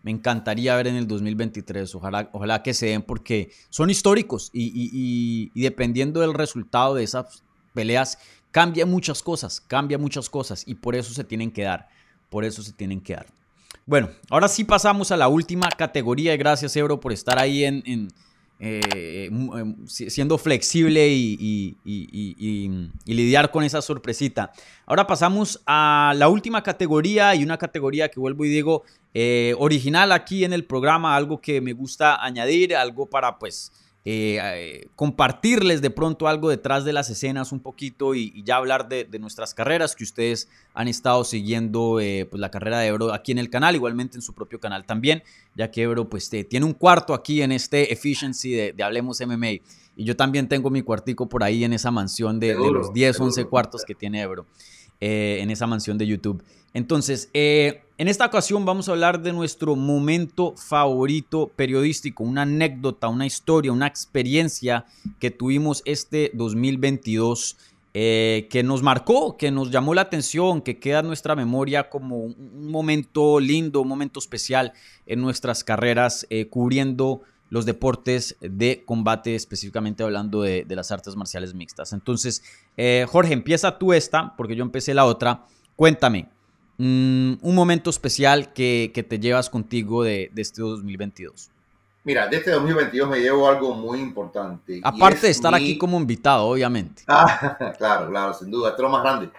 me 0.03 0.11
encantaría 0.11 0.75
ver 0.75 0.87
en 0.87 0.95
el 0.95 1.07
2023. 1.07 1.93
Ojalá, 1.95 2.29
ojalá 2.31 2.63
que 2.63 2.73
se 2.73 2.87
den 2.87 3.01
porque 3.01 3.51
son 3.69 3.89
históricos 3.89 4.49
y, 4.53 5.51
dependiendo 5.55 6.21
del 6.21 6.33
resultado 6.33 6.95
de 6.95 7.03
esas 7.03 7.43
peleas, 7.73 8.17
cambia 8.51 8.85
muchas 8.85 9.21
cosas, 9.21 9.61
cambia 9.61 9.97
muchas 9.97 10.29
cosas 10.29 10.63
y 10.67 10.75
por 10.75 10.95
eso 10.95 11.13
se 11.13 11.23
tienen 11.23 11.51
que 11.51 11.63
dar, 11.63 11.87
por 12.29 12.45
eso 12.45 12.63
se 12.63 12.73
tienen 12.73 13.01
que 13.01 13.15
dar. 13.15 13.27
Bueno, 13.85 14.09
ahora 14.29 14.47
sí 14.47 14.63
pasamos 14.63 15.11
a 15.11 15.17
la 15.17 15.27
última 15.27 15.69
categoría. 15.69 16.35
Gracias, 16.37 16.75
Ebro, 16.75 16.99
por 16.99 17.13
estar 17.13 17.39
ahí 17.39 17.63
en, 17.63 18.09
eh, 18.63 19.31
siendo 19.87 20.37
flexible 20.37 21.09
y, 21.09 21.77
lidiar 23.05 23.49
con 23.49 23.63
esa 23.63 23.81
sorpresita. 23.81 24.51
Ahora 24.85 25.07
pasamos 25.07 25.63
a 25.65 26.13
la 26.15 26.29
última 26.29 26.61
categoría 26.61 27.33
y 27.33 27.43
una 27.43 27.57
categoría 27.57 28.09
que 28.09 28.19
vuelvo 28.19 28.45
y 28.45 28.49
digo 28.49 28.83
eh, 29.15 29.55
original 29.57 30.11
aquí 30.11 30.43
en 30.43 30.53
el 30.53 30.65
programa, 30.65 31.15
algo 31.15 31.41
que 31.41 31.59
me 31.59 31.73
gusta 31.73 32.23
añadir, 32.23 32.75
algo 32.75 33.09
para 33.09 33.39
pues 33.39 33.71
eh, 34.03 34.39
eh, 34.41 34.87
compartirles 34.95 35.79
de 35.83 35.91
pronto 35.91 36.27
algo 36.27 36.49
detrás 36.49 36.85
de 36.85 36.91
las 36.91 37.11
escenas 37.11 37.51
un 37.51 37.59
poquito 37.59 38.15
y, 38.15 38.41
ya 38.43 38.55
hablar 38.55 38.89
de, 38.89 39.07
nuestras 39.19 39.53
carreras 39.53 39.95
que 39.95 40.03
ustedes 40.03 40.49
han 40.73 40.87
estado 40.87 41.23
siguiendo 41.23 41.99
eh, 41.99 42.25
pues 42.27 42.39
la 42.39 42.49
carrera 42.49 42.79
de 42.79 42.87
Ebro 42.87 43.13
aquí 43.13 43.31
en 43.31 43.37
el 43.37 43.51
canal, 43.51 43.75
igualmente 43.75 44.17
en 44.17 44.23
su 44.23 44.33
propio 44.33 44.59
canal 44.59 44.85
también, 44.85 45.21
ya 45.55 45.69
que 45.69 45.83
Ebro 45.83 46.09
pues 46.09 46.31
tiene 46.49 46.65
un 46.65 46.73
cuarto 46.73 47.13
aquí 47.13 47.43
en 47.43 47.51
este 47.51 47.93
Efficiency 47.93 48.51
de, 48.51 48.83
Hablemos 48.83 49.21
MMA 49.21 49.51
y 49.95 50.03
yo 50.03 50.15
también 50.15 50.47
tengo 50.47 50.71
mi 50.71 50.81
cuartico 50.81 51.29
por 51.29 51.43
ahí 51.43 51.63
en 51.63 51.73
esa 51.73 51.91
mansión 51.91 52.39
de, 52.39 52.55
de 52.55 52.71
los 52.71 52.91
10, 52.93 53.19
11 53.19 53.45
cuartos 53.45 53.83
que 53.85 53.93
tiene 53.93 54.21
Ebro. 54.21 54.47
Eh, 55.03 55.39
en 55.41 55.49
esa 55.49 55.65
mansión 55.65 55.97
de 55.97 56.05
YouTube. 56.05 56.43
Entonces, 56.75 57.31
eh, 57.33 57.81
en 57.97 58.07
esta 58.07 58.27
ocasión 58.27 58.65
vamos 58.65 58.87
a 58.87 58.91
hablar 58.91 59.23
de 59.23 59.33
nuestro 59.33 59.75
momento 59.75 60.53
favorito 60.55 61.51
periodístico, 61.55 62.23
una 62.23 62.43
anécdota, 62.43 63.07
una 63.07 63.25
historia, 63.25 63.71
una 63.71 63.87
experiencia 63.87 64.85
que 65.17 65.31
tuvimos 65.31 65.81
este 65.85 66.29
2022. 66.35 67.57
Eh, 67.93 68.47
que 68.49 68.63
nos 68.63 68.83
marcó, 68.83 69.35
que 69.35 69.51
nos 69.51 69.69
llamó 69.69 69.93
la 69.93 70.03
atención, 70.03 70.61
que 70.61 70.79
queda 70.79 70.99
en 70.99 71.07
nuestra 71.07 71.35
memoria 71.35 71.89
como 71.89 72.19
un 72.19 72.71
momento 72.71 73.39
lindo, 73.41 73.81
un 73.81 73.89
momento 73.89 74.19
especial 74.19 74.71
en 75.07 75.19
nuestras 75.19 75.65
carreras, 75.65 76.25
cubriendo 76.49 77.23
los 77.51 77.65
deportes 77.65 78.37
de 78.39 78.83
combate, 78.85 79.35
específicamente 79.35 80.03
hablando 80.03 80.41
de, 80.41 80.65
las 80.69 80.89
artes 80.89 81.17
marciales 81.17 81.53
mixtas. 81.53 81.91
Entonces, 81.91 82.43
eh, 82.77 83.05
Jorge, 83.09 83.33
empieza 83.33 83.77
tú 83.77 83.91
esta, 83.91 84.35
porque 84.37 84.55
yo 84.55 84.63
empecé 84.63 84.93
la 84.93 85.03
otra. 85.03 85.43
Cuéntame, 85.75 86.29
mm, 86.77 87.33
un 87.41 87.55
momento 87.55 87.89
especial 87.89 88.53
que, 88.53 89.05
te 89.07 89.19
llevas 89.19 89.49
contigo 89.49 90.01
de, 90.01 90.31
este 90.37 90.61
2022. 90.61 91.51
Mira, 92.05 92.27
de 92.27 92.37
este 92.37 92.51
2022 92.51 93.09
me 93.09 93.19
llevo 93.19 93.47
algo 93.49 93.75
muy 93.75 93.99
importante. 93.99 94.79
Aparte 94.81 95.27
de 95.27 95.31
estar 95.31 95.53
aquí 95.53 95.77
como 95.77 95.99
invitado, 95.99 96.45
obviamente. 96.45 97.03
Ah, 97.05 97.57
claro, 97.77 98.09
claro, 98.09 98.33
sin 98.33 98.49
duda, 98.49 98.69
esto 98.69 98.81
es 98.81 98.83
lo 98.83 98.89
más 98.89 99.03
grande. 99.03 99.29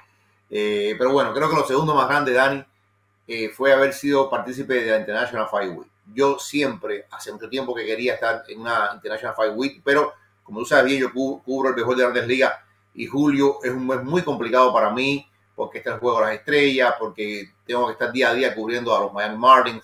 Eh, 0.51 0.95
pero 0.99 1.13
bueno, 1.13 1.33
creo 1.33 1.49
que 1.49 1.57
lo 1.57 1.67
segundo 1.67 1.95
más 1.95 2.09
grande, 2.09 2.35
Dani, 2.35 2.63
eh, 3.27 3.49
fue 3.49 3.73
haber 3.73 3.95
sido 3.95 4.29
partícipe 4.29 4.75
de 4.75 4.91
la 4.91 4.99
International 4.99 5.49
Fight 5.51 5.75
Week 5.75 5.92
yo 6.07 6.39
siempre, 6.39 7.07
hace 7.11 7.33
mucho 7.33 7.49
tiempo 7.49 7.75
que 7.75 7.85
quería 7.85 8.15
estar 8.15 8.45
en 8.49 8.61
una 8.61 8.91
International 8.95 9.37
Fight 9.37 9.53
Week, 9.55 9.81
pero 9.85 10.13
como 10.43 10.61
tú 10.61 10.67
sabes 10.67 10.87
bien, 10.87 11.01
yo 11.01 11.13
cubro 11.13 11.71
el 11.71 11.77
mejor 11.77 11.97
de 11.97 12.03
Grandes 12.03 12.27
Ligas 12.27 12.55
y 12.95 13.07
julio 13.07 13.59
es 13.63 13.71
un 13.71 13.87
mes 13.87 14.03
muy 14.03 14.23
complicado 14.23 14.73
para 14.73 14.91
mí 14.91 15.27
porque 15.55 15.79
está 15.79 15.95
el 15.95 16.01
juego 16.01 16.21
de 16.21 16.27
las 16.27 16.35
estrellas, 16.35 16.95
porque 16.99 17.53
tengo 17.67 17.87
que 17.87 17.93
estar 17.93 18.11
día 18.11 18.31
a 18.31 18.35
día 18.35 18.55
cubriendo 18.55 18.95
a 18.97 19.01
los 19.01 19.13
Miami 19.13 19.37
Marlins. 19.37 19.83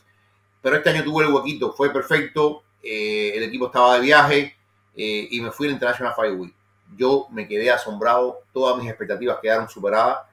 Pero 0.61 0.77
este 0.77 0.90
año 0.90 1.05
tuve 1.05 1.24
el 1.24 1.32
huequito, 1.32 1.73
fue 1.73 1.90
perfecto, 1.93 2.65
eh, 2.82 3.32
el 3.35 3.45
equipo 3.45 3.66
estaba 3.66 3.95
de 3.95 4.01
viaje 4.01 4.57
eh, 4.97 5.28
y 5.31 5.40
me 5.40 5.53
fui 5.53 5.66
a 5.66 5.70
la 5.70 5.74
International 5.74 6.15
Fight 6.15 6.35
Week. 6.36 6.55
Yo 6.97 7.28
me 7.31 7.47
quedé 7.47 7.70
asombrado, 7.70 8.40
todas 8.53 8.77
mis 8.78 8.89
expectativas 8.89 9.39
quedaron 9.40 9.69
superadas. 9.69 10.27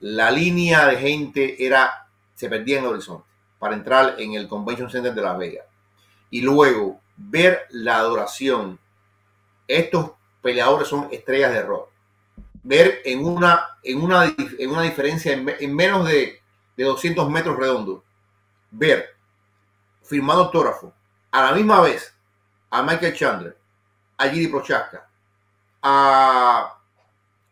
La 0.00 0.30
línea 0.30 0.86
de 0.86 0.96
gente 0.96 1.64
era, 1.64 2.08
se 2.34 2.48
perdía 2.48 2.78
en 2.78 2.84
el 2.84 2.90
horizonte 2.90 3.31
para 3.62 3.76
entrar 3.76 4.16
en 4.18 4.34
el 4.34 4.48
Convention 4.48 4.90
Center 4.90 5.14
de 5.14 5.22
Las 5.22 5.38
Vegas. 5.38 5.64
Y 6.30 6.40
luego 6.40 7.00
ver 7.16 7.68
la 7.70 7.98
adoración. 7.98 8.76
Estos 9.68 10.14
peleadores 10.42 10.88
son 10.88 11.06
estrellas 11.12 11.52
de 11.52 11.62
rock. 11.62 11.88
Ver 12.64 13.02
en 13.04 13.24
una, 13.24 13.78
en 13.84 14.02
una, 14.02 14.24
en 14.58 14.68
una 14.68 14.82
diferencia 14.82 15.32
en, 15.34 15.76
menos 15.76 16.08
de, 16.08 16.42
200 16.76 17.30
metros 17.30 17.56
redondos, 17.56 18.02
ver 18.72 19.14
firmando 20.02 20.46
autógrafo 20.46 20.92
a 21.30 21.42
la 21.42 21.52
misma 21.52 21.82
vez 21.82 22.12
a 22.68 22.82
Michael 22.82 23.14
Chandler, 23.14 23.56
a 24.16 24.28
Giri 24.28 24.48
Prochaska, 24.48 25.08
a 25.82 26.80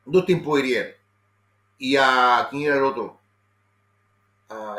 Dustin 0.04 0.42
Poirier 0.42 0.98
y 1.78 1.94
a 1.94 2.48
quién 2.50 2.64
era 2.64 2.78
el 2.78 2.82
otro, 2.82 3.20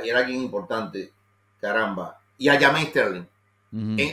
y 0.04 0.10
era 0.10 0.20
alguien 0.20 0.42
importante, 0.42 1.14
caramba, 1.62 2.20
y 2.38 2.50
a 2.50 2.60
James 2.60 2.90
Sterling. 2.90 3.26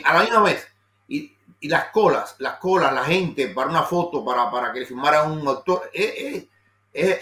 a 0.05 0.13
la 0.13 0.21
misma 0.21 0.43
vez. 0.43 0.67
Y, 1.07 1.35
las 1.61 1.89
colas, 1.89 2.35
las 2.39 2.57
colas, 2.57 2.93
la 2.93 3.03
gente 3.03 3.49
para 3.49 3.69
una 3.69 3.83
foto, 3.83 4.23
para, 4.23 4.49
para 4.49 4.71
que 4.71 4.79
le 4.79 4.85
filmara 4.85 5.23
un 5.23 5.45
actor, 5.45 5.89
es, 5.93 6.45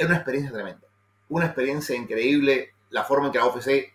una 0.06 0.16
experiencia 0.16 0.54
tremenda. 0.54 0.88
Una 1.30 1.45
experiencia 1.48 1.95
increíble, 1.95 2.74
la 2.91 3.04
forma 3.04 3.28
en 3.28 3.32
que 3.32 3.40
la 3.40 3.48
UFC 3.48 3.94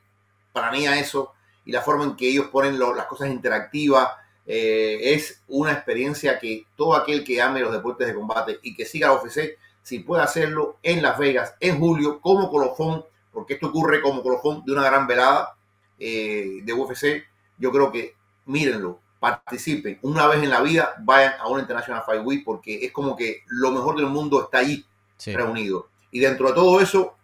planea 0.53 0.99
eso 0.99 1.35
y 1.65 1.71
la 1.71 1.81
forma 1.81 2.03
en 2.03 2.17
que 2.17 2.29
ellos 2.29 2.47
ponen 2.47 2.77
las 2.77 3.07
cosas 3.07 3.31
interactivas. 3.31 4.09
Eh, 4.45 5.15
es 5.15 5.43
una 5.47 5.71
experiencia 5.71 6.41
que 6.41 6.67
todo 6.75 6.97
aquel 6.97 7.23
que 7.23 7.41
ame 7.41 7.61
los 7.61 7.73
deportes 7.73 8.09
de 8.09 8.15
combate 8.15 8.59
y 8.63 8.75
que 8.75 8.85
siga 8.85 9.07
la 9.07 9.15
UFC, 9.15 9.57
si 9.81 10.01
puede 10.01 10.25
hacerlo 10.25 10.79
en 10.83 11.03
Las 11.03 11.19
Vegas, 11.19 11.55
en 11.61 11.79
julio, 11.79 12.21
como 12.21 12.51
colofón 12.51 13.05
porque 13.33 13.55
esto 13.55 13.69
ocurre 13.69 14.01
como 14.01 14.23
colofón 14.23 14.63
de 14.65 14.73
una 14.73 14.85
gran 14.85 15.07
velada 15.07 15.57
eh, 16.05 16.61
de 16.63 16.73
UFC. 16.73 17.25
Yo 17.59 17.71
creo 17.71 17.93
que 17.93 18.17
mírenlo, 18.47 18.99
participen 19.21 19.99
una 20.03 20.27
vez 20.27 20.43
en 20.43 20.51
la 20.51 20.61
vida, 20.61 20.95
vayan 21.01 21.35
a 21.39 21.47
una 21.47 21.61
International 21.63 22.03
Fight 22.05 22.23
Week 22.25 22.43
porque 22.45 22.85
es 22.85 22.91
como 22.91 23.17
que 23.17 23.43
lo 23.47 23.71
mejor 23.71 23.97
del 23.97 24.07
mundo 24.07 24.43
está 24.43 24.59
ahí 24.59 24.85
Sí. 25.17 25.33
reunido. 25.35 25.89
Y 26.11 26.19
dentro 26.19 26.49
de 26.49 26.55
todo 26.55 26.81
eso, 26.81 27.15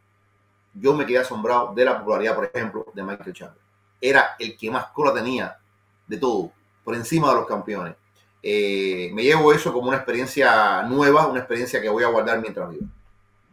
yo 0.74 0.94
me 0.94 1.04
quedé 1.04 1.18
asombrado 1.18 1.74
de 1.74 1.84
la 1.84 1.98
popularidad, 1.98 2.36
por 2.36 2.44
ejemplo, 2.54 2.86
de 2.94 3.02
Michael 3.02 3.32
Chandler. 3.32 3.60
Era 4.00 4.36
el 4.38 4.56
que 4.56 4.70
más 4.70 4.86
cola 4.92 5.12
tenía 5.12 5.58
de 6.06 6.16
todo, 6.16 6.52
por 6.84 6.94
encima 6.94 7.30
de 7.30 7.34
los 7.34 7.46
campeones. 7.48 7.96
Eh, 8.40 9.10
me 9.12 9.24
llevo 9.24 9.52
eso 9.52 9.72
como 9.72 9.88
una 9.88 9.96
experiencia 9.96 10.82
nueva, 10.84 11.26
una 11.26 11.40
experiencia 11.40 11.80
que 11.82 11.88
voy 11.88 12.04
a 12.04 12.08
guardar 12.08 12.40
mientras 12.40 12.70
viva. 12.70 12.86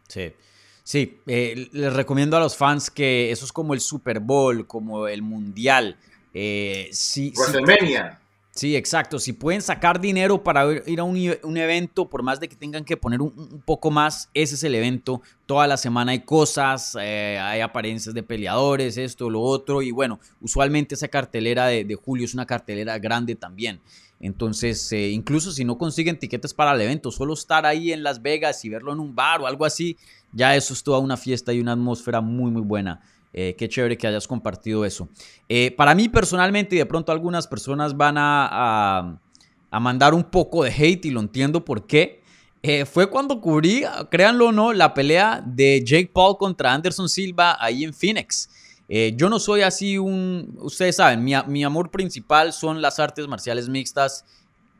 Sí. 0.07 0.31
Sí, 0.85 1.17
eh, 1.25 1.67
les 1.71 1.91
recomiendo 1.93 2.37
a 2.37 2.39
los 2.39 2.55
fans 2.55 2.91
que 2.91 3.31
eso 3.31 3.43
es 3.43 3.51
como 3.51 3.73
el 3.73 3.79
Super 3.79 4.19
Bowl, 4.19 4.67
como 4.67 5.07
el 5.07 5.23
Mundial. 5.23 5.97
Eh, 6.31 6.89
sí, 6.91 7.33
sí, 7.35 7.41
WrestleMania. 7.41 8.19
Sí, 8.51 8.75
exacto. 8.75 9.17
Si 9.17 9.33
pueden 9.33 9.63
sacar 9.63 9.99
dinero 9.99 10.43
para 10.43 10.71
ir 10.85 10.99
a 10.99 11.03
un, 11.03 11.57
evento, 11.57 12.07
por 12.07 12.21
más 12.21 12.39
de 12.39 12.47
que 12.47 12.55
tengan 12.55 12.85
que 12.85 12.97
poner 12.97 13.19
un, 13.19 13.33
un 13.35 13.61
poco 13.61 13.89
más, 13.89 14.29
ese 14.35 14.53
es 14.53 14.63
el 14.63 14.75
evento. 14.75 15.23
Toda 15.47 15.65
la 15.65 15.77
semana 15.77 16.11
hay 16.11 16.19
cosas, 16.19 16.95
eh, 17.01 17.39
hay 17.41 17.61
apariencias 17.61 18.13
de 18.13 18.21
peleadores, 18.21 18.97
esto, 18.97 19.31
lo 19.31 19.41
otro. 19.41 19.81
Y 19.81 19.89
bueno, 19.89 20.19
usualmente 20.39 20.93
esa 20.93 21.07
cartelera 21.07 21.65
de, 21.65 21.83
de 21.83 21.95
julio 21.95 22.25
es 22.25 22.35
una 22.35 22.45
cartelera 22.45 22.99
grande 22.99 23.33
también. 23.33 23.81
Entonces, 24.19 24.91
eh, 24.91 25.09
incluso 25.09 25.51
si 25.51 25.65
no 25.65 25.77
consiguen 25.77 26.17
tiquetes 26.17 26.53
para 26.53 26.71
el 26.73 26.81
evento, 26.81 27.11
solo 27.11 27.33
estar 27.33 27.65
ahí 27.65 27.91
en 27.91 28.01
Las 28.03 28.21
Vegas 28.21 28.63
y 28.65 28.69
verlo 28.69 28.93
en 28.93 28.99
un 28.99 29.13
bar 29.15 29.41
o 29.41 29.47
algo 29.47 29.65
así, 29.65 29.97
ya 30.31 30.55
eso 30.55 30.73
es 30.73 30.83
toda 30.83 30.99
una 30.99 31.17
fiesta 31.17 31.53
y 31.53 31.59
una 31.59 31.73
atmósfera 31.73 32.21
muy, 32.21 32.49
muy 32.51 32.61
buena. 32.61 33.01
Eh, 33.33 33.55
qué 33.57 33.67
chévere 33.67 33.97
que 33.97 34.07
hayas 34.07 34.27
compartido 34.27 34.85
eso. 34.85 35.09
Eh, 35.49 35.71
para 35.71 35.93
mí 35.93 36.07
personalmente, 36.07 36.75
y 36.75 36.79
de 36.79 36.85
pronto 36.85 37.11
algunas 37.11 37.47
personas 37.47 37.95
van 37.97 38.17
a, 38.17 38.47
a- 38.51 39.19
a 39.71 39.79
mandar 39.79 40.13
un 40.13 40.23
poco 40.23 40.63
de 40.63 40.71
hate 40.71 41.05
y 41.05 41.11
lo 41.11 41.19
entiendo 41.19 41.65
por 41.65 41.85
qué. 41.85 42.21
fue 42.91 43.07
cuando 43.11 43.39
cubrí, 43.41 43.83
créanlo 44.09 44.47
o 44.47 44.51
no, 44.51 44.73
la 44.73 44.93
pelea 44.95 45.43
de 45.45 45.83
Jake 45.85 46.09
Paul 46.11 46.37
contra 46.37 46.73
Anderson 46.73 47.07
Silva 47.09 47.57
ahí 47.59 47.83
en 47.83 47.93
Phoenix. 47.93 48.49
Eh, 48.87 49.13
yo 49.15 49.29
no 49.29 49.39
soy 49.39 49.61
así 49.61 49.97
un... 49.97 50.57
Ustedes 50.61 50.97
saben, 50.97 51.23
mi, 51.23 51.63
amor 51.63 51.91
principal 51.91 52.53
son 52.53 52.81
las 52.81 52.99
artes 52.99 53.27
marciales 53.27 53.69
mixtas. 53.69 54.25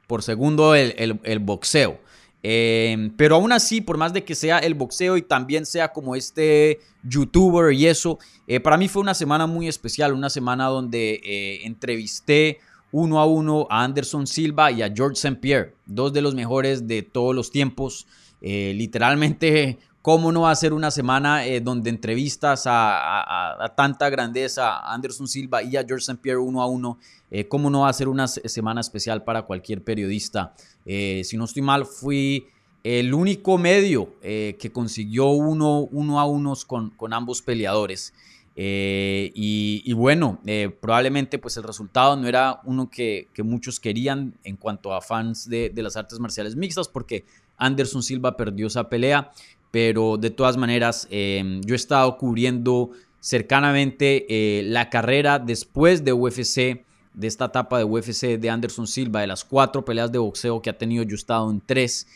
Por 0.08 0.22
segundo, 0.22 0.76
el, 0.76 1.40
boxeo. 1.40 2.00
Eh, 2.48 3.10
pero 3.18 3.38
aún 3.38 3.52
así, 3.52 3.82
por 3.82 3.98
más 3.98 4.14
de 4.14 4.24
que 4.24 4.36
sea 4.36 4.60
el 4.60 4.76
boxeo 4.76 5.18
y 5.18 5.24
también 5.24 5.66
sea 5.66 5.88
como 5.92 6.16
este 6.16 6.80
youtuber 7.02 7.74
y 7.74 7.88
eso, 7.88 8.20
eh, 8.46 8.60
para 8.60 8.78
mí 8.78 8.88
fue 8.88 9.02
una 9.02 9.16
semana 9.16 9.48
muy 9.48 9.68
especial, 9.68 10.14
una 10.14 10.30
semana 10.30 10.66
donde 10.66 11.22
eh, 11.24 11.66
entrevisté 11.66 12.60
uno 12.92 13.20
a 13.20 13.26
uno 13.26 13.66
a 13.72 13.84
Anderson 13.84 14.28
Silva 14.28 14.72
y 14.72 14.84
a 14.84 14.94
George 14.94 15.16
St. 15.16 15.38
Pierre, 15.38 15.74
dos 15.88 16.14
de 16.14 16.22
los 16.22 16.36
mejores 16.36 16.88
de 16.88 17.02
todos 17.02 17.34
los 17.34 17.50
tiempos. 17.50 18.06
Literalmente, 18.42 19.80
¿cómo 20.06 20.32
no 20.32 20.42
va 20.42 20.52
a 20.52 20.56
ser 20.56 20.72
una 20.72 20.92
semana 20.92 21.48
eh, 21.48 21.62
donde 21.62 21.90
entrevistas 21.90 22.66
a, 22.68 23.74
tanta 23.76 24.08
grandeza, 24.08 24.78
a 24.78 24.94
Anderson 24.94 25.28
Silva 25.28 25.64
y 25.64 25.78
a 25.78 25.84
George 25.84 26.04
St. 26.04 26.20
Pierre 26.22 26.38
uno 26.38 26.62
a 26.62 26.68
uno? 26.68 27.00
Eh, 27.32 27.48
¿Cómo 27.48 27.72
no 27.72 27.82
va 27.82 27.90
a 27.90 27.94
ser 27.94 28.08
una 28.08 28.28
se- 28.28 28.48
semana 28.48 28.82
especial 28.82 29.24
para 29.24 29.42
cualquier 29.42 29.82
periodista? 29.82 30.54
Eh, 30.86 31.24
si 31.26 31.38
no 31.38 31.46
estoy 31.46 31.64
mal, 31.64 31.88
fui 31.88 32.46
el 32.84 33.16
único 33.16 33.58
medio 33.58 34.14
que 34.22 34.72
consiguió 34.72 35.30
uno, 35.30 35.80
uno 35.80 36.20
a 36.20 36.26
unos 36.28 36.66
con, 36.66 36.94
ambos 37.10 37.42
peleadores. 37.42 38.14
Y, 38.56 39.92
bueno, 39.94 40.40
probablemente 40.82 41.40
pues 41.40 41.58
el 41.58 41.64
resultado 41.64 42.16
no 42.16 42.28
era 42.28 42.62
uno 42.64 42.92
que, 42.92 43.28
muchos 43.44 43.80
querían 43.80 44.36
en 44.44 44.56
cuanto 44.56 44.94
a 44.94 45.02
fans 45.02 45.50
de 45.50 45.74
las 45.78 45.98
artes 45.98 46.20
marciales 46.20 46.56
mixtas, 46.56 46.88
porque 46.88 47.26
Anderson 47.58 48.04
Silva 48.04 48.38
perdió 48.38 48.68
esa 48.68 48.90
pelea, 48.90 49.32
pero 49.76 50.16
de 50.16 50.30
todas 50.30 50.56
maneras 50.56 51.06
eh, 51.12 51.60
yo 51.66 51.74
he 51.74 51.76
estado 51.76 52.18
cubriendo 52.18 52.92
cercanamente 53.20 54.26
eh, 54.30 54.64
la 54.64 54.90
carrera 54.90 55.38
después 55.38 56.06
de 56.06 56.14
UFC, 56.14 56.86
de 57.14 57.28
esta 57.28 57.46
etapa 57.48 57.78
de 57.80 57.84
UFC 57.84 58.38
de 58.40 58.50
Anderson 58.50 58.88
Silva, 58.88 59.20
de 59.20 59.28
las 59.28 59.44
cuatro 59.44 59.84
peleas 59.84 60.10
de 60.14 60.18
boxeo 60.18 60.62
que 60.62 60.70
ha 60.70 60.78
tenido, 60.78 61.04
yo 61.04 61.16
he 61.16 61.16
estado 61.16 61.52
en 61.52 61.60
tres. 61.60 62.08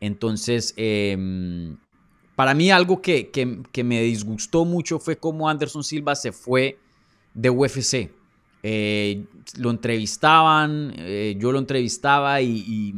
Entonces, 0.00 0.74
eh, 0.76 1.74
para 2.36 2.54
mí 2.54 2.70
algo 2.70 3.02
que, 3.02 3.30
que- 3.30 3.62
que 3.72 3.82
me 3.82 4.00
disgustó 4.02 4.64
mucho 4.64 5.00
fue 5.00 5.16
cómo 5.16 5.48
Anderson 5.48 5.82
Silva 5.82 6.14
se 6.14 6.30
fue 6.30 6.78
de 7.34 7.50
UFC. 7.50 8.12
Eh, 8.62 9.24
lo 9.58 9.70
entrevistaban, 9.70 10.92
eh, 10.98 11.34
yo 11.36 11.50
lo 11.50 11.58
entrevistaba 11.58 12.40
y- 12.42 12.94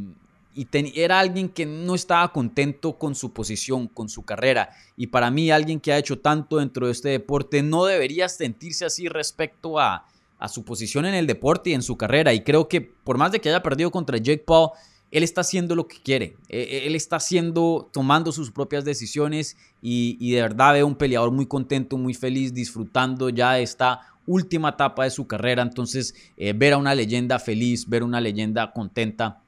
y 0.60 0.66
ten- 0.66 0.92
era 0.94 1.18
alguien 1.18 1.48
que 1.48 1.64
no 1.64 1.94
estaba 1.94 2.30
contento 2.34 2.98
con 2.98 3.14
su 3.14 3.32
posición, 3.32 3.88
con 3.88 4.10
su 4.10 4.24
carrera. 4.24 4.68
Y 4.94 5.06
para 5.06 5.30
mí 5.30 5.50
alguien 5.50 5.80
que 5.80 5.90
ha 5.90 5.96
hecho 5.96 6.18
tanto 6.18 6.58
dentro 6.58 6.84
de 6.84 6.92
este 6.92 7.08
deporte 7.08 7.62
no 7.62 7.86
debería 7.86 8.28
sentirse 8.28 8.84
así 8.84 9.08
respecto 9.08 9.78
a, 9.78 10.04
a 10.38 10.48
su 10.48 10.62
posición 10.62 11.06
en 11.06 11.14
el 11.14 11.26
deporte 11.26 11.70
y 11.70 11.72
en 11.72 11.80
su 11.82 11.96
carrera. 11.96 12.34
Y 12.34 12.42
creo 12.44 12.68
que 12.68 12.82
por 12.82 13.16
más 13.16 13.32
de 13.32 13.40
que 13.40 13.48
haya 13.48 13.62
perdido 13.62 13.90
contra 13.90 14.18
Jake 14.18 14.44
Paul, 14.46 14.72
él 15.10 15.22
está 15.22 15.40
haciendo 15.40 15.74
lo 15.74 15.88
que 15.88 15.96
quiere. 16.02 16.36
Eh, 16.50 16.82
Él 16.84 16.94
está 16.94 17.16
haciendo, 17.16 17.88
tomando 17.90 18.30
sus 18.30 18.50
propias 18.50 18.84
decisiones 18.84 19.56
y, 19.80 20.30
de 20.34 20.42
verdad 20.42 20.74
veo 20.74 20.86
un 20.86 20.94
peleador 20.94 21.30
muy 21.30 21.46
contento, 21.46 21.96
muy 21.96 22.12
feliz, 22.12 22.52
disfrutando 22.52 23.30
ya 23.30 23.54
de 23.54 23.62
esta 23.62 24.00
última 24.26 24.68
etapa 24.68 25.04
de 25.04 25.10
su 25.10 25.26
carrera. 25.26 25.62
Entonces, 25.62 26.14
eh, 26.36 26.52
ver 26.52 26.74
a 26.74 26.76
una 26.76 26.94
leyenda 26.94 27.38
feliz, 27.38 27.88
ver 27.88 28.02
una 28.02 28.20
leyenda 28.20 28.72
contenta, 28.72 29.39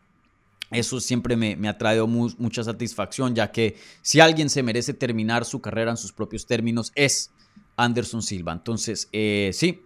eso 0.72 1.00
siempre 1.00 1.36
me, 1.36 1.68
ha 1.68 1.78
traído 1.78 2.06
mu- 2.06 2.32
mucha 2.38 2.64
satisfacción, 2.64 3.34
ya 3.34 3.50
que 3.50 3.76
si 4.00 4.20
alguien 4.20 4.48
se 4.50 4.62
merece 4.62 4.94
terminar 4.94 5.44
su 5.44 5.60
carrera 5.60 5.90
en 5.90 5.96
sus 5.96 6.12
propios 6.12 6.46
términos 6.46 6.92
es 6.94 7.30
Anderson 7.76 8.22
Silva. 8.22 8.52
Entonces, 8.52 9.08
eh, 9.12 9.50
sí, 9.52 9.82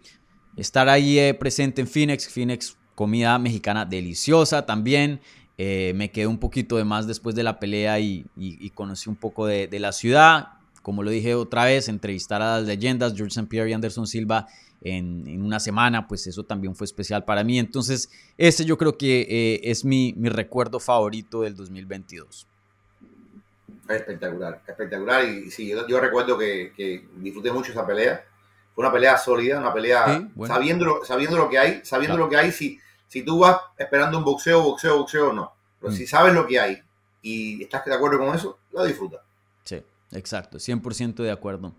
estar 0.56 0.88
ahí 0.88 1.18
eh, 1.18 1.34
presente 1.34 1.80
en 1.80 1.86
Phoenix, 1.86 2.28
Phoenix, 2.28 2.76
comida 2.94 3.38
mexicana 3.38 3.84
deliciosa 3.84 4.64
también. 4.66 5.20
Eh, 5.58 5.92
me 5.94 6.10
quedé 6.10 6.26
un 6.26 6.38
poquito 6.38 6.76
de 6.76 6.84
más 6.84 7.06
después 7.06 7.34
de 7.34 7.42
la 7.42 7.58
pelea 7.58 7.98
y, 8.00 8.26
conocí 8.74 9.08
un 9.08 9.16
poco 9.16 9.46
de, 9.46 9.68
de 9.68 9.78
la 9.78 9.92
ciudad. 9.92 10.48
Como 10.82 11.02
lo 11.02 11.10
dije 11.10 11.34
otra 11.34 11.64
vez, 11.64 11.88
entrevistar 11.88 12.42
a 12.42 12.58
las 12.58 12.66
leyendas, 12.66 13.14
George 13.16 13.32
St. 13.32 13.48
Pierre 13.48 13.70
y 13.70 13.72
Anderson 13.72 14.06
Silva 14.06 14.46
en, 14.94 15.26
en 15.26 15.42
una 15.42 15.58
semana, 15.60 16.06
pues 16.06 16.26
eso 16.26 16.44
también 16.44 16.74
fue 16.76 16.84
especial 16.84 17.24
para 17.24 17.42
mí. 17.44 17.58
Entonces, 17.58 18.10
ese 18.38 18.64
yo 18.64 18.76
creo 18.78 18.96
que 18.96 19.22
eh, 19.28 19.60
es 19.64 19.84
mi, 19.84 20.14
mi 20.16 20.28
recuerdo 20.28 20.78
favorito 20.80 21.42
del 21.42 21.54
2022. 21.56 22.46
Espectacular, 23.88 24.62
espectacular. 24.66 25.24
Y 25.24 25.50
sí, 25.50 25.68
yo, 25.68 25.86
yo 25.86 26.00
recuerdo 26.00 26.36
que, 26.38 26.72
que 26.76 27.06
disfruté 27.16 27.52
mucho 27.52 27.70
esa 27.72 27.86
pelea. 27.86 28.24
Fue 28.74 28.84
una 28.84 28.92
pelea 28.92 29.16
sólida, 29.16 29.58
una 29.58 29.72
pelea 29.72 30.18
Sí, 30.18 30.26
bueno. 30.34 30.54
sabiendo, 30.54 30.84
lo, 30.84 31.04
sabiendo 31.04 31.36
lo 31.36 31.48
que 31.48 31.58
hay, 31.58 31.80
sabiendo 31.84 32.16
Claro. 32.16 32.24
lo 32.26 32.30
que 32.30 32.36
hay. 32.36 32.52
Si, 32.52 32.78
si 33.08 33.22
tú 33.22 33.38
vas 33.38 33.58
esperando 33.78 34.18
un 34.18 34.24
boxeo, 34.24 34.62
boxeo, 34.62 34.98
boxeo, 34.98 35.32
no. 35.32 35.52
Pero 35.80 35.92
Mm. 35.92 35.96
si 35.96 36.06
sabes 36.06 36.34
lo 36.34 36.46
que 36.46 36.58
hay 36.60 36.78
y 37.22 37.62
estás 37.62 37.84
de 37.84 37.94
acuerdo 37.94 38.18
con 38.18 38.34
eso, 38.34 38.58
lo 38.72 38.84
disfrutas. 38.84 39.20
Sí, 39.64 39.82
exacto, 40.12 40.58
100% 40.58 41.22
de 41.22 41.30
acuerdo. 41.30 41.72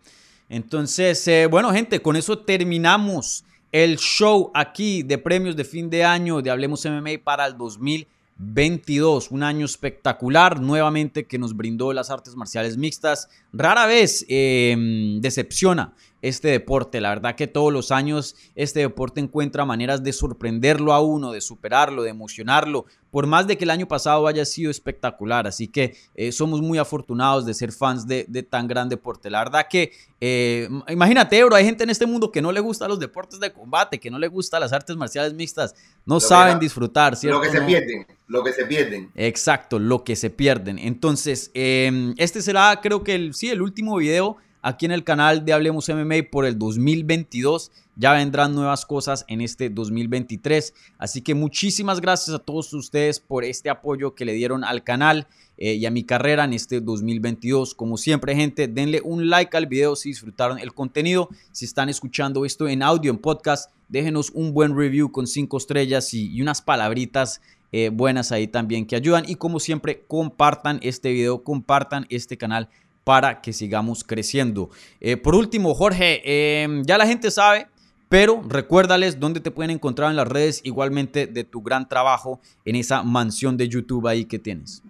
Entonces, 0.49 1.27
eh, 1.27 1.47
bueno, 1.47 1.71
gente, 1.71 2.01
con 2.01 2.15
eso 2.15 2.39
terminamos 2.39 3.43
el 3.71 3.97
show 3.97 4.51
aquí 4.53 5.03
de 5.03 5.17
premios 5.17 5.55
de 5.55 5.65
fin 5.65 5.89
de 5.89 6.03
año 6.03 6.41
de 6.41 6.49
Hablemos 6.49 6.85
MMA 6.85 7.21
para 7.23 7.45
el 7.45 7.57
2022. 7.57 9.29
Un 9.31 9.43
año 9.43 9.65
espectacular, 9.65 10.61
nuevamente 10.61 11.25
que 11.25 11.37
nos 11.37 11.55
brindó 11.55 11.91
las 11.91 12.09
artes 12.09 12.35
marciales 12.35 12.77
mixtas. 12.77 13.27
Rara 13.51 13.85
vez 13.85 14.25
eh, 14.29 14.75
decepciona 15.19 15.93
este 16.21 16.47
deporte. 16.49 17.01
La 17.01 17.09
verdad 17.09 17.35
que 17.35 17.47
todos 17.47 17.71
los 17.71 17.91
años 17.91 18.35
este 18.55 18.79
deporte 18.79 19.19
encuentra 19.19 19.65
maneras 19.65 20.03
de 20.03 20.13
sorprenderlo 20.13 20.93
a 20.93 21.01
uno, 21.01 21.31
de 21.31 21.41
superarlo, 21.41 22.03
de 22.03 22.09
emocionarlo, 22.09 22.85
por 23.11 23.25
más 23.27 23.47
de 23.47 23.57
que 23.57 23.63
el 23.63 23.69
año 23.69 23.87
pasado 23.87 24.27
haya 24.27 24.45
sido 24.45 24.69
espectacular. 24.69 25.47
Así 25.47 25.67
que 25.67 25.95
eh, 26.15 26.31
somos 26.31 26.61
muy 26.61 26.77
afortunados 26.77 27.45
de 27.45 27.53
ser 27.53 27.71
fans 27.71 28.07
de, 28.07 28.25
de 28.27 28.43
tan 28.43 28.67
gran 28.67 28.89
deporte. 28.89 29.29
La 29.29 29.39
verdad 29.39 29.67
que, 29.69 29.91
eh, 30.19 30.67
imagínate, 30.89 31.43
bro, 31.43 31.55
hay 31.55 31.65
gente 31.65 31.83
en 31.83 31.89
este 31.89 32.05
mundo 32.05 32.31
que 32.31 32.41
no 32.41 32.51
le 32.51 32.59
gusta 32.59 32.87
los 32.87 32.99
deportes 32.99 33.39
de 33.39 33.51
combate, 33.53 33.99
que 33.99 34.11
no 34.11 34.19
le 34.19 34.27
gusta 34.27 34.59
las 34.59 34.73
artes 34.73 34.95
marciales 34.95 35.33
mixtas, 35.33 35.73
no 36.05 36.15
Lo 36.15 36.19
saben 36.19 36.59
disfrutar, 36.59 37.15
¿cierto? 37.15 37.37
Lo 37.39 37.43
que 37.43 37.51
se 37.51 37.59
No. 37.61 37.65
pierden, 37.67 38.07
lo 38.27 38.43
que 38.43 38.53
se 38.53 38.65
pierden. 38.65 39.11
Exacto, 39.15 39.79
lo 39.79 40.03
que 40.03 40.15
se 40.15 40.29
pierden. 40.29 40.77
Entonces, 40.79 41.51
eh, 41.53 42.13
este 42.17 42.41
será, 42.41 42.79
creo 42.81 43.03
que 43.03 43.15
el, 43.15 43.33
sí, 43.33 43.49
el 43.49 43.61
último 43.61 43.97
video 43.97 44.37
aquí 44.61 44.85
en 44.85 44.91
el 44.91 45.03
canal 45.03 45.45
de 45.45 45.53
Hablemos 45.53 45.89
MMA 45.89 46.29
por 46.31 46.45
el 46.45 46.57
2022. 46.57 47.71
Ya 47.95 48.13
vendrán 48.13 48.53
nuevas 48.53 48.85
cosas 48.85 49.25
en 49.27 49.41
este 49.41 49.69
2023. 49.69 50.73
Así 50.99 51.21
que 51.21 51.33
muchísimas 51.33 51.99
gracias 51.99 52.35
a 52.35 52.39
todos 52.39 52.71
ustedes 52.73 53.19
por 53.19 53.43
este 53.43 53.69
apoyo 53.69 54.13
que 54.13 54.25
le 54.25 54.33
dieron 54.33 54.63
al 54.63 54.83
canal 54.83 55.27
eh, 55.57 55.73
y 55.73 55.85
a 55.85 55.91
mi 55.91 56.03
carrera 56.03 56.43
en 56.43 56.53
este 56.53 56.79
2022. 56.79 57.73
Como 57.73 57.97
siempre, 57.97 58.35
gente, 58.35 58.67
denle 58.67 59.01
un 59.03 59.29
like 59.29 59.57
al 59.57 59.65
video 59.65 59.95
si 59.95 60.09
disfrutaron 60.09 60.59
el 60.59 60.73
contenido. 60.73 61.29
Si 61.51 61.65
están 61.65 61.89
escuchando 61.89 62.45
esto 62.45 62.67
en 62.67 62.83
audio, 62.83 63.09
en 63.09 63.17
podcast, 63.17 63.71
déjenos 63.89 64.29
un 64.31 64.53
buen 64.53 64.77
review 64.77 65.11
con 65.11 65.25
cinco 65.25 65.57
estrellas 65.57 66.13
y, 66.13 66.39
unas 66.41 66.61
palabritas 66.61 67.41
eh, 67.71 67.89
buenas 67.89 68.31
ahí 68.31 68.47
también 68.47 68.85
que 68.85 68.95
ayudan. 68.95 69.25
Y 69.27 69.35
como 69.35 69.59
siempre, 69.59 70.03
compartan 70.07 70.79
este 70.83 71.11
video, 71.11 71.43
compartan 71.43 72.05
este 72.09 72.37
canal 72.37 72.69
para 73.07 73.39
que 73.39 73.53
sigamos 73.53 74.03
creciendo. 74.03 74.69
Eh, 74.99 75.15
por 75.15 75.33
último, 75.33 75.73
Jorge, 75.73 76.21
em, 76.25 76.83
ya 76.83 76.97
la 76.97 77.07
gente 77.07 77.31
sabe 77.31 77.67
pero 78.09 78.41
recuérdales 78.47 79.19
dónde 79.19 79.39
te 79.39 79.51
pueden 79.51 79.71
encontrar 79.71 80.09
en 80.09 80.15
las 80.15 80.27
redes, 80.27 80.61
igualmente 80.63 81.27
de 81.27 81.43
tu 81.43 81.61
gran 81.61 81.87
trabajo 81.89 82.39
en 82.65 82.75
esa 82.75 83.03
mansión 83.03 83.57
de 83.57 83.67
YouTube 83.67 84.07
ahí 84.07 84.25
que 84.25 84.39
tienes. 84.39 84.81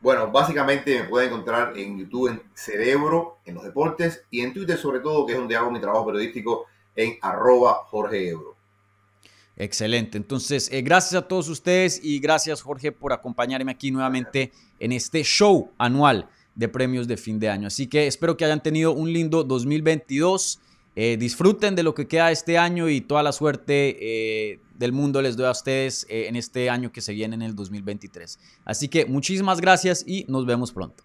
Bueno, 0.00 0.30
básicamente 0.30 1.00
me 1.00 1.08
pueden 1.08 1.28
encontrar 1.28 1.76
en 1.76 1.98
YouTube 1.98 2.28
en 2.28 2.42
Cerebro, 2.54 3.38
en 3.44 3.54
los 3.54 3.64
deportes, 3.64 4.24
y 4.30 4.40
en 4.40 4.52
Twitter 4.52 4.76
sobre 4.76 5.00
todo, 5.00 5.26
que 5.26 5.32
es 5.32 5.38
donde 5.38 5.56
hago 5.56 5.70
mi 5.70 5.80
trabajo 5.80 6.06
periodístico, 6.06 6.66
en 6.94 7.18
arroba 7.22 7.82
Jorge 7.86 8.30
Ebro. 8.30 8.56
Excelente. 9.56 10.18
Entonces, 10.18 10.68
eh, 10.72 10.82
gracias 10.82 11.14
a 11.14 11.26
todos 11.26 11.48
ustedes 11.48 12.00
y 12.02 12.18
gracias 12.18 12.62
Jorge 12.62 12.92
por 12.92 13.12
acompañarme 13.12 13.72
aquí 13.72 13.90
nuevamente 13.90 14.52
en 14.78 14.92
este 14.92 15.22
show 15.22 15.70
anual 15.78 16.28
de 16.56 16.68
premios 16.68 17.06
de 17.06 17.16
fin 17.16 17.38
de 17.38 17.48
año. 17.48 17.68
Así 17.68 17.86
que 17.86 18.06
espero 18.06 18.36
que 18.36 18.44
hayan 18.44 18.62
tenido 18.62 18.92
un 18.92 19.12
lindo 19.12 19.44
2022. 19.44 20.58
Eh, 20.98 21.18
disfruten 21.18 21.74
de 21.74 21.82
lo 21.82 21.94
que 21.94 22.08
queda 22.08 22.32
este 22.32 22.56
año 22.56 22.88
y 22.88 23.02
toda 23.02 23.22
la 23.22 23.32
suerte 23.32 23.96
eh, 24.00 24.60
del 24.78 24.92
mundo 24.92 25.20
les 25.20 25.36
doy 25.36 25.44
a 25.44 25.50
ustedes 25.50 26.06
eh, 26.08 26.26
en 26.26 26.36
este 26.36 26.70
año 26.70 26.90
que 26.90 27.02
se 27.02 27.12
viene 27.12 27.34
en 27.34 27.42
el 27.42 27.54
2023. 27.54 28.38
Así 28.64 28.88
que 28.88 29.04
muchísimas 29.04 29.60
gracias 29.60 30.02
y 30.06 30.24
nos 30.26 30.46
vemos 30.46 30.72
pronto. 30.72 31.04